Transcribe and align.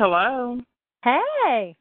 Hello. 0.00 0.58
Hey. 1.04 1.76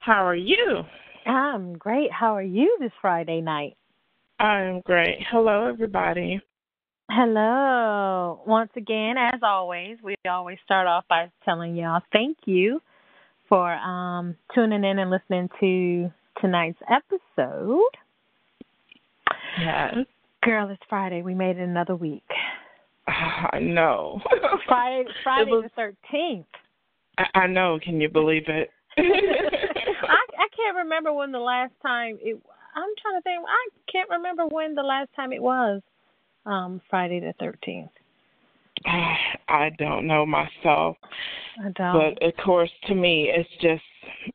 How 0.00 0.26
are 0.26 0.34
you? 0.34 0.82
I'm 1.26 1.74
great. 1.74 2.10
How 2.10 2.34
are 2.34 2.42
you 2.42 2.76
this 2.80 2.90
Friday 3.00 3.40
night? 3.40 3.76
I'm 4.40 4.80
great. 4.80 5.18
Hello, 5.30 5.68
everybody. 5.68 6.40
Hello. 7.08 8.40
Once 8.48 8.72
again, 8.74 9.14
as 9.16 9.38
always, 9.44 9.98
we 10.02 10.16
always 10.28 10.58
start 10.64 10.88
off 10.88 11.04
by 11.08 11.30
telling 11.44 11.76
y'all 11.76 12.00
thank 12.12 12.36
you 12.46 12.80
for 13.48 13.72
um, 13.74 14.34
tuning 14.52 14.82
in 14.82 14.98
and 14.98 15.08
listening 15.08 15.48
to 15.60 16.10
tonight's 16.40 16.80
episode. 16.90 17.80
Yes. 19.60 19.94
Girl, 20.42 20.68
it's 20.68 20.82
Friday. 20.88 21.22
We 21.22 21.34
made 21.34 21.58
it 21.58 21.62
another 21.62 21.94
week. 21.94 22.26
I 23.06 23.60
know. 23.60 24.20
Friday, 24.66 25.04
Friday 25.22 25.50
was- 25.52 25.62
the 25.62 25.70
thirteenth. 26.10 26.46
I, 27.18 27.40
I 27.40 27.46
know. 27.46 27.78
Can 27.82 28.00
you 28.00 28.08
believe 28.08 28.44
it? 28.48 28.70
I 28.98 29.02
I 29.02 30.48
can't 30.56 30.76
remember 30.76 31.12
when 31.12 31.32
the 31.32 31.38
last 31.38 31.72
time 31.82 32.18
it. 32.20 32.40
I'm 32.74 32.90
trying 33.02 33.18
to 33.18 33.22
think. 33.22 33.44
I 33.46 33.68
can't 33.90 34.08
remember 34.10 34.46
when 34.46 34.74
the 34.74 34.82
last 34.82 35.10
time 35.14 35.32
it 35.32 35.42
was. 35.42 35.82
Um, 36.46 36.80
Friday 36.88 37.20
the 37.20 37.34
thirteenth. 37.38 37.90
I 39.48 39.70
don't 39.78 40.06
know 40.06 40.24
myself, 40.24 40.96
I 41.60 41.70
don't. 41.74 42.16
but 42.16 42.26
of 42.26 42.32
course, 42.44 42.70
to 42.86 42.94
me, 42.94 43.32
it's 43.34 43.50
just 43.60 43.82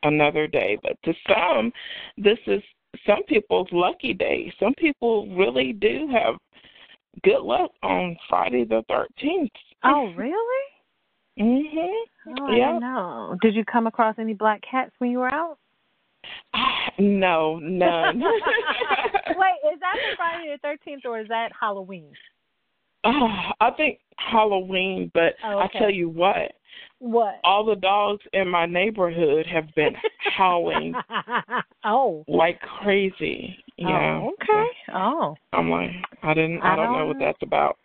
another 0.03 0.47
day. 0.47 0.77
But 0.81 0.97
to 1.05 1.13
some, 1.27 1.71
this 2.17 2.39
is 2.47 2.61
some 3.07 3.23
people's 3.23 3.69
lucky 3.71 4.13
day. 4.13 4.53
Some 4.59 4.73
people 4.75 5.33
really 5.35 5.73
do 5.73 6.09
have 6.11 6.35
good 7.23 7.41
luck 7.41 7.71
on 7.81 8.17
Friday 8.29 8.65
the 8.65 8.83
thirteenth. 8.89 9.51
oh, 9.83 10.11
really? 10.15 10.72
Mhm. 11.39 12.03
Oh, 12.39 12.45
I 12.45 12.55
Yeah. 12.55 12.71
don't 12.71 12.81
know. 12.81 13.37
Did 13.41 13.55
you 13.55 13.65
come 13.65 13.87
across 13.87 14.15
any 14.19 14.33
black 14.33 14.61
cats 14.61 14.91
when 14.99 15.11
you 15.11 15.19
were 15.19 15.33
out? 15.33 15.57
No, 16.99 17.57
none. 17.57 18.19
Wait, 18.21 18.29
is 19.73 19.79
that 19.79 19.95
the 19.95 20.15
Friday 20.15 20.51
the 20.51 20.59
thirteenth 20.61 21.03
or 21.05 21.19
is 21.19 21.27
that 21.29 21.51
Halloween? 21.59 22.13
Oh, 23.03 23.27
I 23.59 23.71
think 23.71 23.99
Halloween, 24.17 25.09
but 25.13 25.33
Oh, 25.43 25.57
I 25.59 25.67
tell 25.77 25.89
you 25.89 26.07
what, 26.07 26.53
What? 26.99 27.39
all 27.43 27.65
the 27.65 27.75
dogs 27.75 28.23
in 28.33 28.47
my 28.47 28.65
neighborhood 28.67 29.47
have 29.47 29.73
been 29.75 29.95
howling 30.37 30.93
oh. 31.83 32.23
like 32.27 32.59
crazy. 32.61 33.57
Yeah. 33.77 34.21
Oh, 34.23 34.33
okay. 34.33 34.69
Oh. 34.93 35.35
I'm 35.51 35.69
like, 35.71 35.89
I 36.21 36.33
didn't 36.35 36.61
I, 36.61 36.73
I 36.73 36.75
don't, 36.75 36.93
know 36.93 37.07
what 37.07 37.17
that's 37.19 37.41
about. 37.41 37.77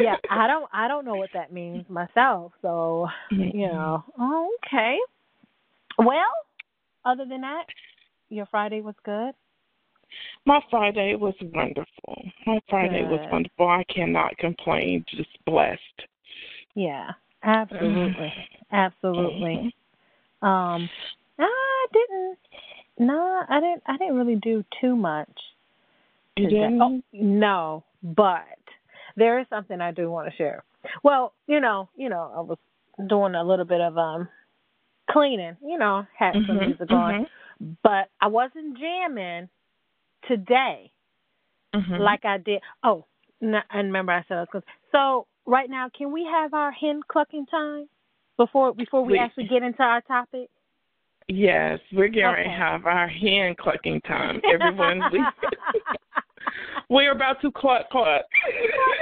Yeah, 0.00 0.16
I 0.30 0.46
don't 0.46 0.68
I 0.72 0.88
don't 0.88 1.04
know 1.04 1.16
what 1.16 1.30
that 1.32 1.52
means 1.52 1.84
myself. 1.88 2.52
So, 2.62 3.08
Mm-hmm. 3.32 3.56
you 3.56 3.68
know. 3.68 4.04
Oh, 4.18 4.50
okay. 4.66 4.98
Well, 5.98 6.32
other 7.04 7.24
than 7.24 7.42
that, 7.42 7.64
your 8.28 8.46
Friday 8.46 8.80
was 8.80 8.94
good. 9.04 9.32
My 10.44 10.60
Friday 10.70 11.14
was 11.14 11.34
wonderful. 11.40 12.24
My 12.46 12.58
Friday 12.68 13.04
was 13.04 13.20
wonderful. 13.30 13.68
I 13.68 13.84
cannot 13.84 14.36
complain. 14.38 15.04
Just 15.08 15.30
blessed. 15.44 15.78
Yeah. 16.74 17.10
Absolutely. 17.42 18.32
Absolutely. 18.72 19.74
Um, 20.42 20.90
I 21.38 21.86
didn't. 21.92 22.38
No, 22.98 23.42
I 23.48 23.60
didn't. 23.60 23.82
I 23.86 23.96
didn't 23.96 24.16
really 24.16 24.36
do 24.36 24.64
too 24.80 24.94
much. 24.96 25.30
You 26.36 26.48
didn't? 26.48 26.80
Oh, 26.80 27.00
no, 27.12 27.84
but 28.02 28.44
there 29.16 29.38
is 29.40 29.46
something 29.50 29.80
I 29.80 29.92
do 29.92 30.10
want 30.10 30.30
to 30.30 30.36
share. 30.36 30.64
Well, 31.02 31.34
you 31.46 31.60
know, 31.60 31.88
you 31.96 32.08
know, 32.08 32.32
I 32.36 32.40
was 32.40 32.58
doing 33.08 33.34
a 33.34 33.44
little 33.44 33.64
bit 33.64 33.80
of 33.80 33.96
um 33.98 34.28
cleaning. 35.10 35.56
You 35.62 35.78
know, 35.78 36.06
had 36.16 36.32
some 36.46 36.56
Mhm, 36.56 36.66
music 36.66 36.90
on, 36.92 37.26
but 37.82 38.10
I 38.20 38.28
wasn't 38.28 38.78
jamming 38.78 39.48
today 40.28 40.92
mhm, 41.74 41.90
mhm. 41.90 42.00
like 42.00 42.24
I 42.24 42.38
did. 42.38 42.62
Oh, 42.82 43.06
no, 43.40 43.60
and 43.70 43.88
remember 43.88 44.12
I 44.12 44.24
said 44.28 44.36
I 44.36 44.40
was 44.40 44.48
going. 44.52 44.64
So 44.92 45.26
right 45.46 45.68
now, 45.68 45.88
can 45.96 46.12
we 46.12 46.24
have 46.24 46.54
our 46.54 46.72
hen 46.72 47.00
clucking 47.08 47.46
time 47.46 47.88
before 48.36 48.74
before 48.74 49.04
we 49.04 49.18
actually 49.18 49.44
get 49.44 49.62
into 49.62 49.82
our 49.82 50.00
topic? 50.02 50.48
Yes, 51.28 51.78
we're 51.92 52.08
getting 52.08 52.30
ready 52.30 52.48
to 52.48 52.54
have 52.54 52.86
our 52.86 53.06
hand 53.06 53.56
clucking 53.56 54.00
time. 54.00 54.40
Everyone, 54.52 55.00
we're 56.88 57.12
about 57.12 57.40
to 57.42 57.50
cluck 57.52 57.90
cluck. 57.90 58.22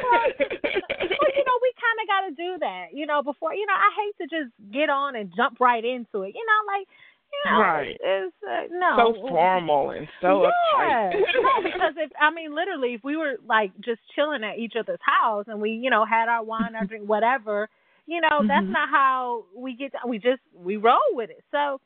well, 0.08 1.32
you 1.34 1.44
know, 1.44 1.58
we 1.62 1.72
kind 1.78 1.98
of 2.02 2.06
got 2.08 2.22
to 2.28 2.34
do 2.34 2.58
that. 2.60 2.86
You 2.92 3.06
know, 3.06 3.22
before 3.22 3.54
you 3.54 3.66
know, 3.66 3.74
I 3.74 3.90
hate 3.96 4.28
to 4.28 4.36
just 4.42 4.52
get 4.72 4.90
on 4.90 5.16
and 5.16 5.32
jump 5.34 5.60
right 5.60 5.84
into 5.84 6.22
it. 6.22 6.34
You 6.34 6.44
know, 6.46 6.60
like 6.66 6.86
you 7.32 7.50
know, 7.52 7.60
Right. 7.60 7.96
It's 8.00 8.34
uh, 8.42 8.66
no 8.72 9.14
so 9.14 9.28
formal 9.28 9.90
and 9.90 10.08
so 10.20 10.42
yeah. 10.42 11.12
uptight. 11.12 11.20
no, 11.42 11.62
because 11.62 11.94
if 11.96 12.10
I 12.20 12.30
mean 12.30 12.54
literally, 12.54 12.94
if 12.94 13.04
we 13.04 13.16
were 13.16 13.34
like 13.46 13.72
just 13.84 14.00
chilling 14.14 14.44
at 14.44 14.58
each 14.58 14.74
other's 14.78 14.98
house 15.02 15.44
and 15.48 15.60
we, 15.60 15.70
you 15.72 15.90
know, 15.90 16.04
had 16.04 16.28
our 16.28 16.42
wine, 16.42 16.74
our 16.74 16.86
drink, 16.86 17.08
whatever, 17.08 17.68
you 18.06 18.20
know, 18.20 18.44
that's 18.48 18.66
Mhm. 18.66 18.72
not 18.72 18.88
how 18.88 19.44
we 19.54 19.74
get. 19.74 19.92
To, 19.92 19.98
we 20.08 20.18
just 20.18 20.40
we 20.54 20.76
roll 20.76 20.98
with 21.12 21.30
it. 21.30 21.44
So 21.50 21.80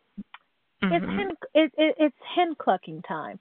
it's 0.83 1.05
Mhm. 1.05 1.17
hen 1.17 1.31
it, 1.55 1.73
it 1.77 1.95
it's 1.99 2.17
hen 2.35 2.55
clucking 2.55 3.03
time. 3.03 3.39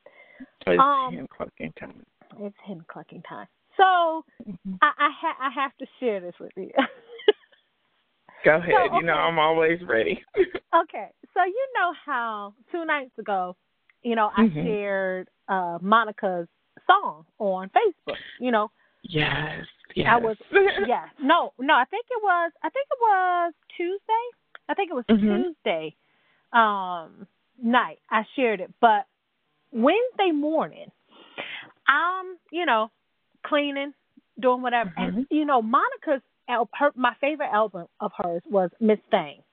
It's 0.67 0.79
um, 0.79 1.13
hand 1.13 1.29
clucking 1.29 1.73
time. 1.79 2.03
It's 2.39 2.55
hen 2.65 2.83
clucking 2.87 3.21
time. 3.23 3.47
So 3.77 4.25
Mhm. 4.47 4.77
I 4.81 4.91
I, 4.97 5.09
ha- 5.19 5.37
I 5.39 5.49
have 5.49 5.75
to 5.77 5.85
share 5.99 6.19
this 6.19 6.33
with 6.39 6.51
you. 6.55 6.71
Go 8.43 8.55
ahead. 8.55 8.73
So, 8.89 8.97
You 8.97 9.03
know. 9.03 9.13
I'm 9.13 9.37
always 9.39 9.81
ready. 9.83 10.23
okay, 10.37 11.09
so 11.33 11.43
you 11.45 11.67
know 11.75 11.93
how 12.05 12.53
two 12.71 12.85
nights 12.85 13.17
ago, 13.19 13.55
you 14.03 14.15
know, 14.15 14.31
I 14.35 14.41
Mhm. 14.47 14.65
shared 14.65 15.29
uh 15.47 15.77
Monica's 15.81 16.47
song 16.87 17.25
on 17.39 17.69
Facebook. 17.69 18.17
You 18.39 18.51
know, 18.51 18.71
yes. 19.03 19.65
Yes. 19.95 20.07
I 20.09 20.17
was 20.17 20.37
yeah. 20.87 21.09
No, 21.21 21.53
no, 21.59 21.73
I 21.75 21.85
think 21.85 22.05
it 22.09 22.23
was 22.23 22.51
I 22.63 22.69
think 22.69 22.87
it 22.91 22.99
was 23.01 23.53
Tuesday. 23.77 24.25
I 24.69 24.73
think 24.73 24.89
it 24.89 24.95
was 24.95 25.05
Mhm. 25.05 25.43
Tuesday 25.43 25.95
um 26.53 27.27
night. 27.61 27.99
I 28.09 28.25
shared 28.35 28.59
it. 28.61 28.73
But 28.79 29.05
Wednesday 29.71 30.31
morning, 30.31 30.91
I'm, 31.87 32.37
you 32.51 32.65
know, 32.65 32.91
cleaning, 33.43 33.93
doing 34.39 34.61
whatever. 34.61 34.91
And 34.97 35.13
Mhm. 35.13 35.27
you 35.29 35.45
know, 35.45 35.61
Monica's 35.61 36.21
al- 36.47 36.69
her 36.73 36.91
my 36.95 37.13
favorite 37.15 37.49
album 37.51 37.87
of 37.99 38.11
hers 38.17 38.41
was 38.49 38.71
Miss 38.79 38.99
Thang. 39.09 39.43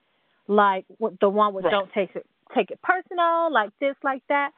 Like 0.46 0.86
the 1.20 1.28
one 1.28 1.52
with 1.54 1.64
Right. 1.66 1.70
Don't 1.72 1.92
Take 1.92 2.14
It 2.16 2.26
Take 2.54 2.70
It 2.70 2.80
Personal, 2.82 3.50
like 3.52 3.70
this, 3.78 3.96
like 4.02 4.26
that. 4.28 4.52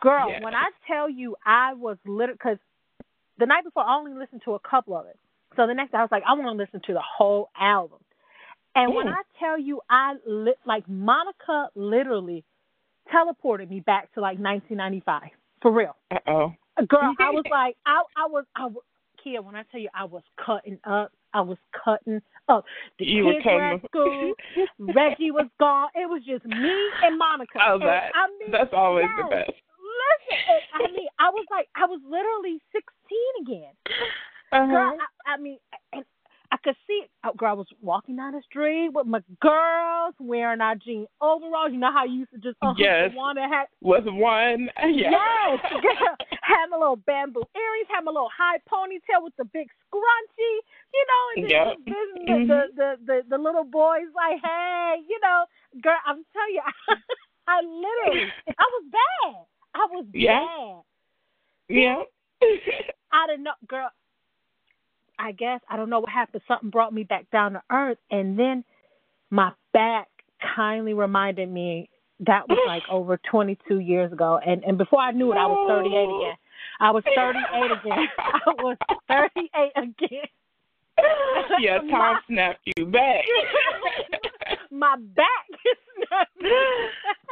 Girl, 0.00 0.30
Yes. 0.30 0.42
when 0.42 0.54
I 0.54 0.70
tell 0.86 1.08
you 1.08 1.36
I 1.44 1.74
was 1.74 1.98
literally 2.04 2.34
because 2.34 2.58
the 3.38 3.46
night 3.46 3.64
before 3.64 3.82
I 3.84 3.96
only 3.96 4.14
listened 4.14 4.42
to 4.42 4.54
a 4.54 4.60
couple 4.60 4.96
of 4.96 5.06
it. 5.06 5.18
So 5.56 5.66
the 5.66 5.74
next 5.74 5.92
day 5.92 5.98
I 5.98 6.02
was 6.02 6.10
like, 6.10 6.24
I 6.26 6.32
want 6.34 6.46
to 6.46 6.52
listen 6.52 6.80
to 6.82 6.92
the 6.92 7.02
whole 7.02 7.50
album. 7.58 7.98
And 8.74 8.94
when. 8.94 9.08
I 9.08 9.22
tell 9.38 9.58
you, 9.58 9.80
I 9.88 10.16
li- 10.26 10.54
like 10.64 10.86
Monica 10.88 11.70
literally 11.74 12.44
teleported 13.14 13.70
me 13.70 13.80
back 13.80 14.12
to 14.14 14.20
like 14.20 14.38
1995 14.38 15.22
for 15.62 15.72
real. 15.72 15.96
Uh 16.10 16.18
oh. 16.28 16.52
Girl, 16.88 17.14
I 17.18 17.30
was 17.30 17.44
like, 17.50 17.76
I 17.86 18.02
I 18.16 18.26
was 18.26 18.44
I 18.54 18.66
was 18.66 18.82
Kia. 19.22 19.40
When 19.40 19.56
I 19.56 19.62
tell 19.72 19.80
you, 19.80 19.88
I 19.94 20.04
was 20.04 20.22
cutting 20.44 20.78
up. 20.84 21.12
I 21.32 21.40
was 21.40 21.58
cutting 21.84 22.20
up. 22.48 22.64
The 22.98 23.04
You 23.04 23.26
were 23.26 23.34
kids 23.34 23.46
were 23.46 23.72
at 23.74 23.84
school. 23.86 24.34
Reggie 24.78 25.30
was 25.30 25.48
gone. 25.58 25.88
It 25.94 26.08
was 26.08 26.22
just 26.26 26.44
me 26.44 26.72
and 27.02 27.18
Monica. 27.18 27.58
Oh, 27.66 27.74
And 27.74 27.82
that 27.82 28.12
I 28.14 28.28
mean, 28.38 28.50
that's 28.52 28.72
always 28.72 29.04
yes. 29.04 29.24
the 29.24 29.36
best. 29.36 29.50
Listen, 29.50 30.38
and 30.48 30.88
I 30.88 30.92
mean, 30.92 31.08
I 31.18 31.28
was 31.30 31.46
like, 31.50 31.68
I 31.74 31.86
was 31.86 32.00
literally 32.04 32.60
16 32.72 32.84
again. 33.42 33.74
Uh-huh. 34.52 34.66
Girl, 34.66 34.96
I, 35.26 35.34
I 35.34 35.36
mean, 35.36 35.58
and 35.92 36.04
I 36.52 36.56
could 36.62 36.76
see 36.86 37.02
it. 37.04 37.10
Oh, 37.24 37.32
girl, 37.36 37.50
I 37.50 37.54
was 37.54 37.66
walking 37.82 38.16
down 38.16 38.32
the 38.32 38.42
street 38.42 38.90
with 38.92 39.06
my 39.06 39.20
girls 39.40 40.14
wearing 40.20 40.60
our 40.60 40.74
jean 40.76 41.06
overalls. 41.20 41.72
You 41.72 41.78
know 41.78 41.92
how 41.92 42.04
you 42.04 42.20
used 42.20 42.30
to 42.32 42.38
just 42.38 42.56
uh, 42.62 42.72
Yes. 42.78 43.10
want 43.14 43.38
to 43.38 43.42
have. 43.42 43.68
Was 43.82 44.02
one. 44.06 44.70
Yeah. 44.86 45.10
Yes. 45.10 45.60
Had 46.42 46.66
my 46.70 46.76
little 46.78 46.96
bamboo 46.96 47.42
earrings, 47.56 47.88
had 47.92 48.04
my 48.04 48.12
little 48.12 48.30
high 48.30 48.58
ponytail 48.70 49.22
with 49.24 49.34
the 49.36 49.44
big 49.46 49.66
scrunchie, 49.82 50.58
you 50.94 51.04
know, 51.10 51.22
and 51.34 51.50
Yep. 51.50 51.76
the, 51.84 51.92
Mhm. 52.22 52.46
the, 52.46 52.66
the, 52.76 52.96
the, 53.04 53.22
the 53.30 53.38
little 53.38 53.64
boys 53.64 54.06
like, 54.14 54.38
hey, 54.42 54.94
you 55.08 55.18
know, 55.22 55.44
girl, 55.82 55.98
I'm 56.06 56.24
telling 56.32 56.54
you, 56.54 56.62
I 57.48 57.60
literally, 57.62 58.32
I 58.46 58.64
was 58.74 58.84
bad. 58.92 59.34
I 59.74 59.86
was 59.90 60.06
Yeah. 60.12 60.40
bad. 60.40 60.82
Yeah. 61.76 62.02
I 63.12 63.26
don't 63.26 63.42
know, 63.42 63.52
girl. 63.66 63.90
I 65.18 65.32
guess 65.32 65.60
I 65.68 65.76
don't 65.76 65.90
know 65.90 66.00
what 66.00 66.10
happened. 66.10 66.42
Something 66.48 66.70
brought 66.70 66.92
me 66.92 67.04
back 67.04 67.30
down 67.30 67.52
to 67.54 67.62
earth, 67.70 67.98
and 68.10 68.38
then 68.38 68.64
my 69.30 69.52
back 69.72 70.08
kindly 70.56 70.94
reminded 70.94 71.50
me 71.50 71.88
that 72.20 72.48
was 72.48 72.58
like 72.66 72.82
over 72.90 73.18
22 73.30 73.80
years 73.80 74.12
ago. 74.12 74.38
And 74.44 74.64
and 74.64 74.78
before 74.78 75.00
I 75.00 75.12
knew 75.12 75.32
it, 75.32 75.36
I 75.36 75.46
was 75.46 75.66
38 75.68 76.04
again. 76.04 76.36
I 76.80 76.90
was 76.90 77.04
38 77.14 77.70
again. 77.72 78.08
I 78.18 78.52
was 78.62 78.76
38 79.08 79.72
again. 79.76 80.28
yeah, 81.60 81.78
time 81.90 82.16
snapped 82.26 82.60
you 82.76 82.86
back. 82.86 83.24
my 84.70 84.96
back 84.96 85.46
not. 86.10 86.28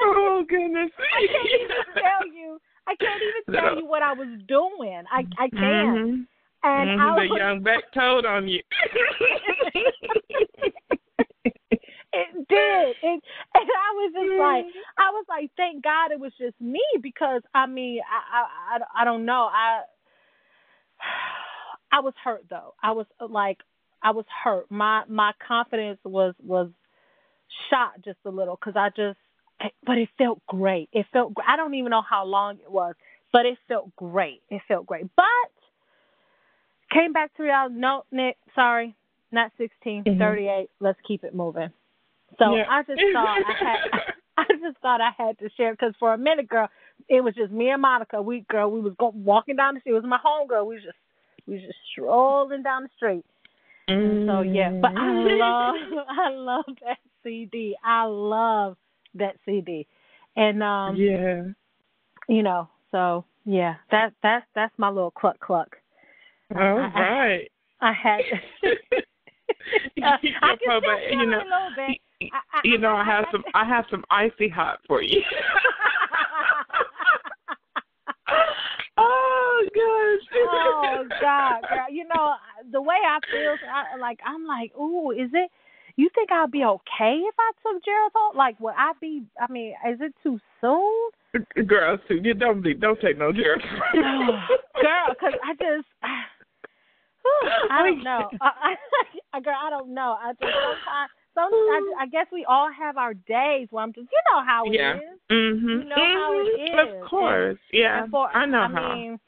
oh 0.02 0.44
goodness! 0.48 0.90
I 0.98 1.26
can't 1.26 1.48
even 1.60 2.02
tell 2.02 2.26
you. 2.32 2.60
I 2.86 2.94
can't 2.96 3.22
even 3.22 3.60
tell 3.60 3.76
you 3.78 3.86
what 3.86 4.02
I 4.02 4.12
was 4.12 4.28
doing. 4.46 5.02
I 5.10 5.24
I 5.38 5.48
can't. 5.48 5.98
Mm-hmm. 5.98 6.22
And 6.64 6.98
mm-hmm. 6.98 7.00
I 7.00 7.14
the 7.14 7.28
was, 7.30 7.38
young 7.38 7.62
back 7.62 7.92
told 7.92 8.24
on 8.24 8.48
you. 8.48 8.62
it 11.44 12.48
did. 12.48 12.96
It, 13.02 13.22
and 13.54 13.68
I 13.68 13.92
was 13.94 14.12
just 14.14 14.40
like, 14.40 14.64
I 14.98 15.10
was 15.10 15.26
like, 15.28 15.50
thank 15.58 15.84
God 15.84 16.10
it 16.10 16.18
was 16.18 16.32
just 16.40 16.58
me 16.60 16.80
because 17.02 17.42
I 17.54 17.66
mean, 17.66 18.00
I 18.10 18.38
I 18.38 18.78
I, 18.78 19.02
I 19.02 19.04
don't 19.04 19.26
know. 19.26 19.50
I 19.52 19.82
I 21.92 22.00
was 22.00 22.14
hurt 22.24 22.46
though. 22.48 22.72
I 22.82 22.92
was 22.92 23.06
like, 23.20 23.58
I 24.02 24.12
was 24.12 24.24
hurt. 24.42 24.70
My 24.70 25.02
my 25.06 25.32
confidence 25.46 25.98
was 26.02 26.34
was 26.42 26.70
shot 27.68 27.92
just 28.02 28.18
a 28.24 28.30
little 28.30 28.56
because 28.56 28.74
I 28.74 28.88
just, 28.96 29.18
but 29.84 29.98
it 29.98 30.08
felt 30.16 30.40
great. 30.46 30.88
It 30.94 31.04
felt. 31.12 31.34
I 31.46 31.56
don't 31.56 31.74
even 31.74 31.90
know 31.90 32.02
how 32.08 32.24
long 32.24 32.54
it 32.54 32.72
was, 32.72 32.94
but 33.34 33.44
it 33.44 33.58
felt 33.68 33.94
great. 33.96 34.40
It 34.48 34.62
felt 34.66 34.86
great. 34.86 35.04
But 35.14 35.24
came 36.94 37.12
back 37.12 37.34
to 37.36 37.42
reality. 37.42 37.74
No, 37.76 38.04
Nick, 38.10 38.36
sorry, 38.54 38.94
not 39.32 39.52
16, 39.58 40.04
Mhm. 40.04 40.18
38. 40.18 40.70
Let's 40.80 41.00
keep 41.06 41.24
it 41.24 41.34
moving. 41.34 41.70
So 42.38 42.54
Yeah. 42.54 42.64
I 42.68 42.82
just 42.84 43.02
thought 43.12 43.38
I 43.46 43.54
had. 43.58 43.78
I 44.36 44.44
just 44.60 44.78
thought 44.78 45.00
I 45.00 45.10
had 45.16 45.38
to 45.38 45.48
share 45.50 45.72
because 45.72 45.94
for 46.00 46.12
a 46.12 46.18
minute, 46.18 46.48
girl, 46.48 46.68
it 47.08 47.22
was 47.22 47.34
just 47.36 47.52
me 47.52 47.70
and 47.70 47.80
Monica. 47.80 48.20
We 48.20 48.40
girl, 48.50 48.68
we 48.70 48.80
was 48.80 48.94
go, 48.98 49.12
walking 49.14 49.54
down 49.54 49.74
the 49.74 49.80
street. 49.80 49.92
It 49.92 50.02
was 50.02 50.04
my 50.04 50.18
home 50.20 50.48
girl. 50.48 50.66
We 50.66 50.74
was 50.74 50.82
just 50.84 50.96
we 51.46 51.54
was 51.54 51.62
just 51.62 51.78
strolling 51.92 52.62
down 52.64 52.82
the 52.82 52.88
street. 52.96 53.24
And 53.86 54.26
so 54.26 54.40
yeah, 54.40 54.70
but 54.82 54.90
I 54.96 55.12
Mm-hmm. 55.12 55.38
love 55.40 56.06
I 56.08 56.30
love 56.30 56.64
that 56.84 56.98
CD. 57.22 57.76
I 57.84 58.04
love 58.06 58.76
that 59.14 59.36
CD, 59.44 59.86
and 60.36 60.62
um, 60.64 60.96
yeah. 60.96 61.42
you 62.28 62.42
know, 62.42 62.68
so 62.90 63.24
yeah, 63.44 63.76
that 63.92 64.14
that's 64.22 64.46
that's 64.56 64.74
my 64.78 64.88
little 64.88 65.12
cluck 65.12 65.38
cluck. 65.38 65.76
All 66.54 66.78
I- 66.78 66.92
I- 66.94 67.00
right. 67.00 67.50
I 67.80 67.92
had. 67.92 68.20
You 69.96 70.04
Uh, 70.04 70.18
I 70.42 70.56
can 70.56 70.66
prob- 70.66 70.82
still 70.82 71.20
you 71.20 71.26
know, 71.26 71.38
a 71.38 71.38
little 71.38 71.70
bit. 71.74 71.98
I, 72.32 72.38
I, 72.52 72.60
you 72.64 72.76
know, 72.78 72.94
I, 72.94 73.00
I 73.00 73.04
have 73.04 73.24
some. 73.32 73.44
I 73.54 73.64
have 73.64 73.84
some 73.90 74.04
icy 74.10 74.48
hot 74.48 74.78
for 74.86 75.00
you. 75.02 75.22
oh 78.96 79.62
gosh. 79.74 80.28
oh 80.36 81.04
God, 81.20 81.60
girl. 81.68 81.86
You 81.90 82.06
know 82.08 82.34
the 82.72 82.80
way 82.82 82.96
I 83.06 83.18
feel. 83.30 83.56
I, 83.72 83.96
like 83.98 84.18
I'm 84.24 84.46
like, 84.46 84.74
ooh, 84.76 85.10
is 85.12 85.30
it? 85.32 85.50
You 85.96 86.08
think 86.14 86.32
I'll 86.32 86.48
be 86.48 86.64
okay 86.64 87.20
if 87.22 87.34
I 87.38 87.52
took 87.62 87.82
Geritol? 87.84 88.34
Like, 88.36 88.58
would 88.60 88.74
I 88.76 88.92
be? 89.00 89.22
I 89.40 89.50
mean, 89.50 89.74
is 89.88 90.00
it 90.00 90.12
too 90.22 90.38
soon? 90.60 91.10
Girl, 91.66 91.98
see, 92.08 92.20
you 92.22 92.34
don't 92.34 92.62
be, 92.62 92.74
don't 92.74 93.00
take 93.00 93.18
no 93.18 93.32
jerk. 93.32 93.60
girl, 93.92 94.02
I 94.02 94.46
I 97.74 97.82
don't 97.82 98.04
know. 98.04 98.30
I, 98.40 98.74
I, 99.32 99.40
girl, 99.44 99.54
I 99.60 99.70
don't 99.70 99.94
know. 99.94 100.16
I 100.20 100.32
just 100.32 100.42
sometimes, 100.42 101.10
some, 101.34 101.50
I, 101.52 102.02
I 102.02 102.06
guess 102.06 102.26
we 102.32 102.44
all 102.44 102.70
have 102.72 102.96
our 102.96 103.14
days 103.14 103.68
where 103.70 103.82
I'm 103.82 103.92
just, 103.92 104.08
you 104.10 104.20
know 104.32 104.44
how 104.44 104.64
it 104.66 104.70
is. 104.70 104.74
Yeah. 105.30 105.36
Mm-hmm. 105.36 105.68
You 105.68 105.84
know 105.84 105.96
how 105.96 106.32
it 106.38 106.60
Mhm. 106.60 106.86
is. 106.98 107.02
Of 107.02 107.08
course. 107.08 107.58
Yeah. 107.72 108.02
And 108.02 108.10
for, 108.10 108.28
I 108.28 108.46
know 108.46 108.58
I 108.58 108.68
how. 108.68 108.94
mean, 108.94 109.18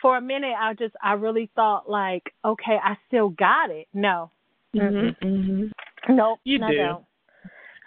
for 0.00 0.16
a 0.16 0.20
minute, 0.20 0.54
I 0.58 0.74
just, 0.74 0.94
I 1.02 1.12
really 1.12 1.50
thought 1.54 1.88
like, 1.88 2.32
okay, 2.44 2.78
I 2.82 2.96
still 3.06 3.28
got 3.30 3.70
it. 3.70 3.86
No, 3.92 4.30
Mhm. 4.74 5.16
Mhm. 5.20 5.72
nope, 6.08 6.40
You 6.44 6.64
I 6.64 6.70
do. 6.70 7.06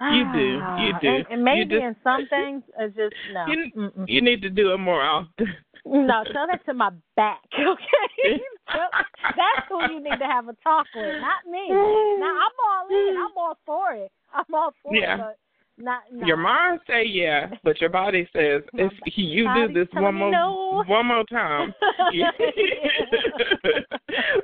You 0.01 0.23
do. 0.33 0.39
You 0.39 0.59
Ah, 0.61 0.99
do. 1.01 1.07
And, 1.07 1.25
and 1.31 1.43
maybe 1.43 1.59
You 1.59 1.65
just- 1.65 1.83
in 1.83 1.95
some 2.03 2.27
things, 2.29 2.63
it's 2.79 2.95
just 2.95 3.15
no. 3.33 3.45
You- 3.47 3.91
You 4.07 4.21
need 4.21 4.41
to 4.41 4.49
do 4.49 4.73
it 4.73 4.77
more 4.77 5.01
often. 5.01 5.47
No, 5.85 6.23
tell 6.33 6.47
that 6.47 6.65
to 6.65 6.73
my 6.73 6.89
back, 7.15 7.41
okay? 7.53 8.41
That's 8.73 9.67
who 9.69 9.79
you 9.93 9.99
need 10.03 10.17
to 10.19 10.25
have 10.25 10.47
a 10.49 10.53
talk 10.63 10.87
with, 10.95 11.21
not 11.21 11.45
me. 11.49 11.69
Now 11.69 12.35
I'm 12.35 12.57
all 12.67 12.87
in. 12.89 13.15
I'm 13.17 13.37
all 13.37 13.57
for 13.65 13.93
it. 13.93 14.11
I'm 14.33 14.51
all 14.53 14.73
for 14.81 14.95
Yeah. 14.95 15.13
it, 15.15 15.17
but 15.19 15.37
not 15.77 16.01
no. 16.11 16.25
Your 16.25 16.37
mind 16.37 16.79
say 16.87 17.03
yeah, 17.05 17.51
but 17.63 17.79
your 17.81 17.91
body 17.91 18.27
says 18.33 18.63
if 18.73 18.91
you 19.15 19.47
do 19.53 19.73
this 19.73 19.87
one 19.93 20.15
more 20.15 20.31
no. 20.31 20.83
one 20.87 21.05
more 21.05 21.23
time. 21.25 21.73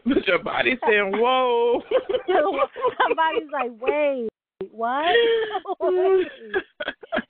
But 0.06 0.28
your 0.28 0.40
body 0.44 0.78
saying, 0.88 1.14
"Whoa." 1.18 1.82
Somebody's 2.28 3.50
like, 3.52 3.72
wait, 3.80 4.30
what? 4.72 5.16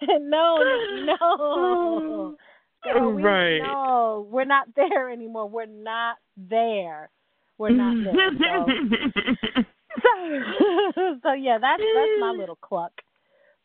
No, 0.20 0.64
no. 1.06 2.36
Girl, 2.84 3.14
we, 3.14 3.24
Right. 3.24 3.60
No, 3.60 4.28
we're 4.30 4.46
not 4.46 4.68
there 4.76 5.10
anymore. 5.10 5.48
We're 5.48 5.66
not 5.66 6.18
there. 6.36 7.10
We're 7.58 7.70
not 7.76 7.96
there. 8.04 8.32
So. 8.40 9.64
so, 10.96 11.20
so 11.22 11.34
yeah, 11.34 11.58
that's 11.60 11.84
that's 11.94 12.20
my 12.20 12.32
little 12.32 12.56
cluck 12.56 12.92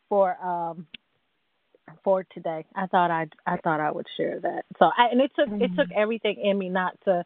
for 0.09 0.37
um 0.45 0.87
for 2.05 2.25
today. 2.35 2.67
I 2.75 2.87
thought 2.87 3.11
I 3.11 3.29
I 3.47 3.57
thought 3.59 3.81
I 3.81 3.91
would 3.91 4.07
share 4.17 4.41
that. 4.41 4.65
So 4.79 4.87
I, 4.87 5.07
and 5.11 5.21
it 5.21 5.31
took 5.35 5.49
it 5.61 5.71
took 5.77 5.89
everything 5.97 6.39
in 6.43 6.59
me 6.59 6.69
not 6.69 6.99
to 7.05 7.25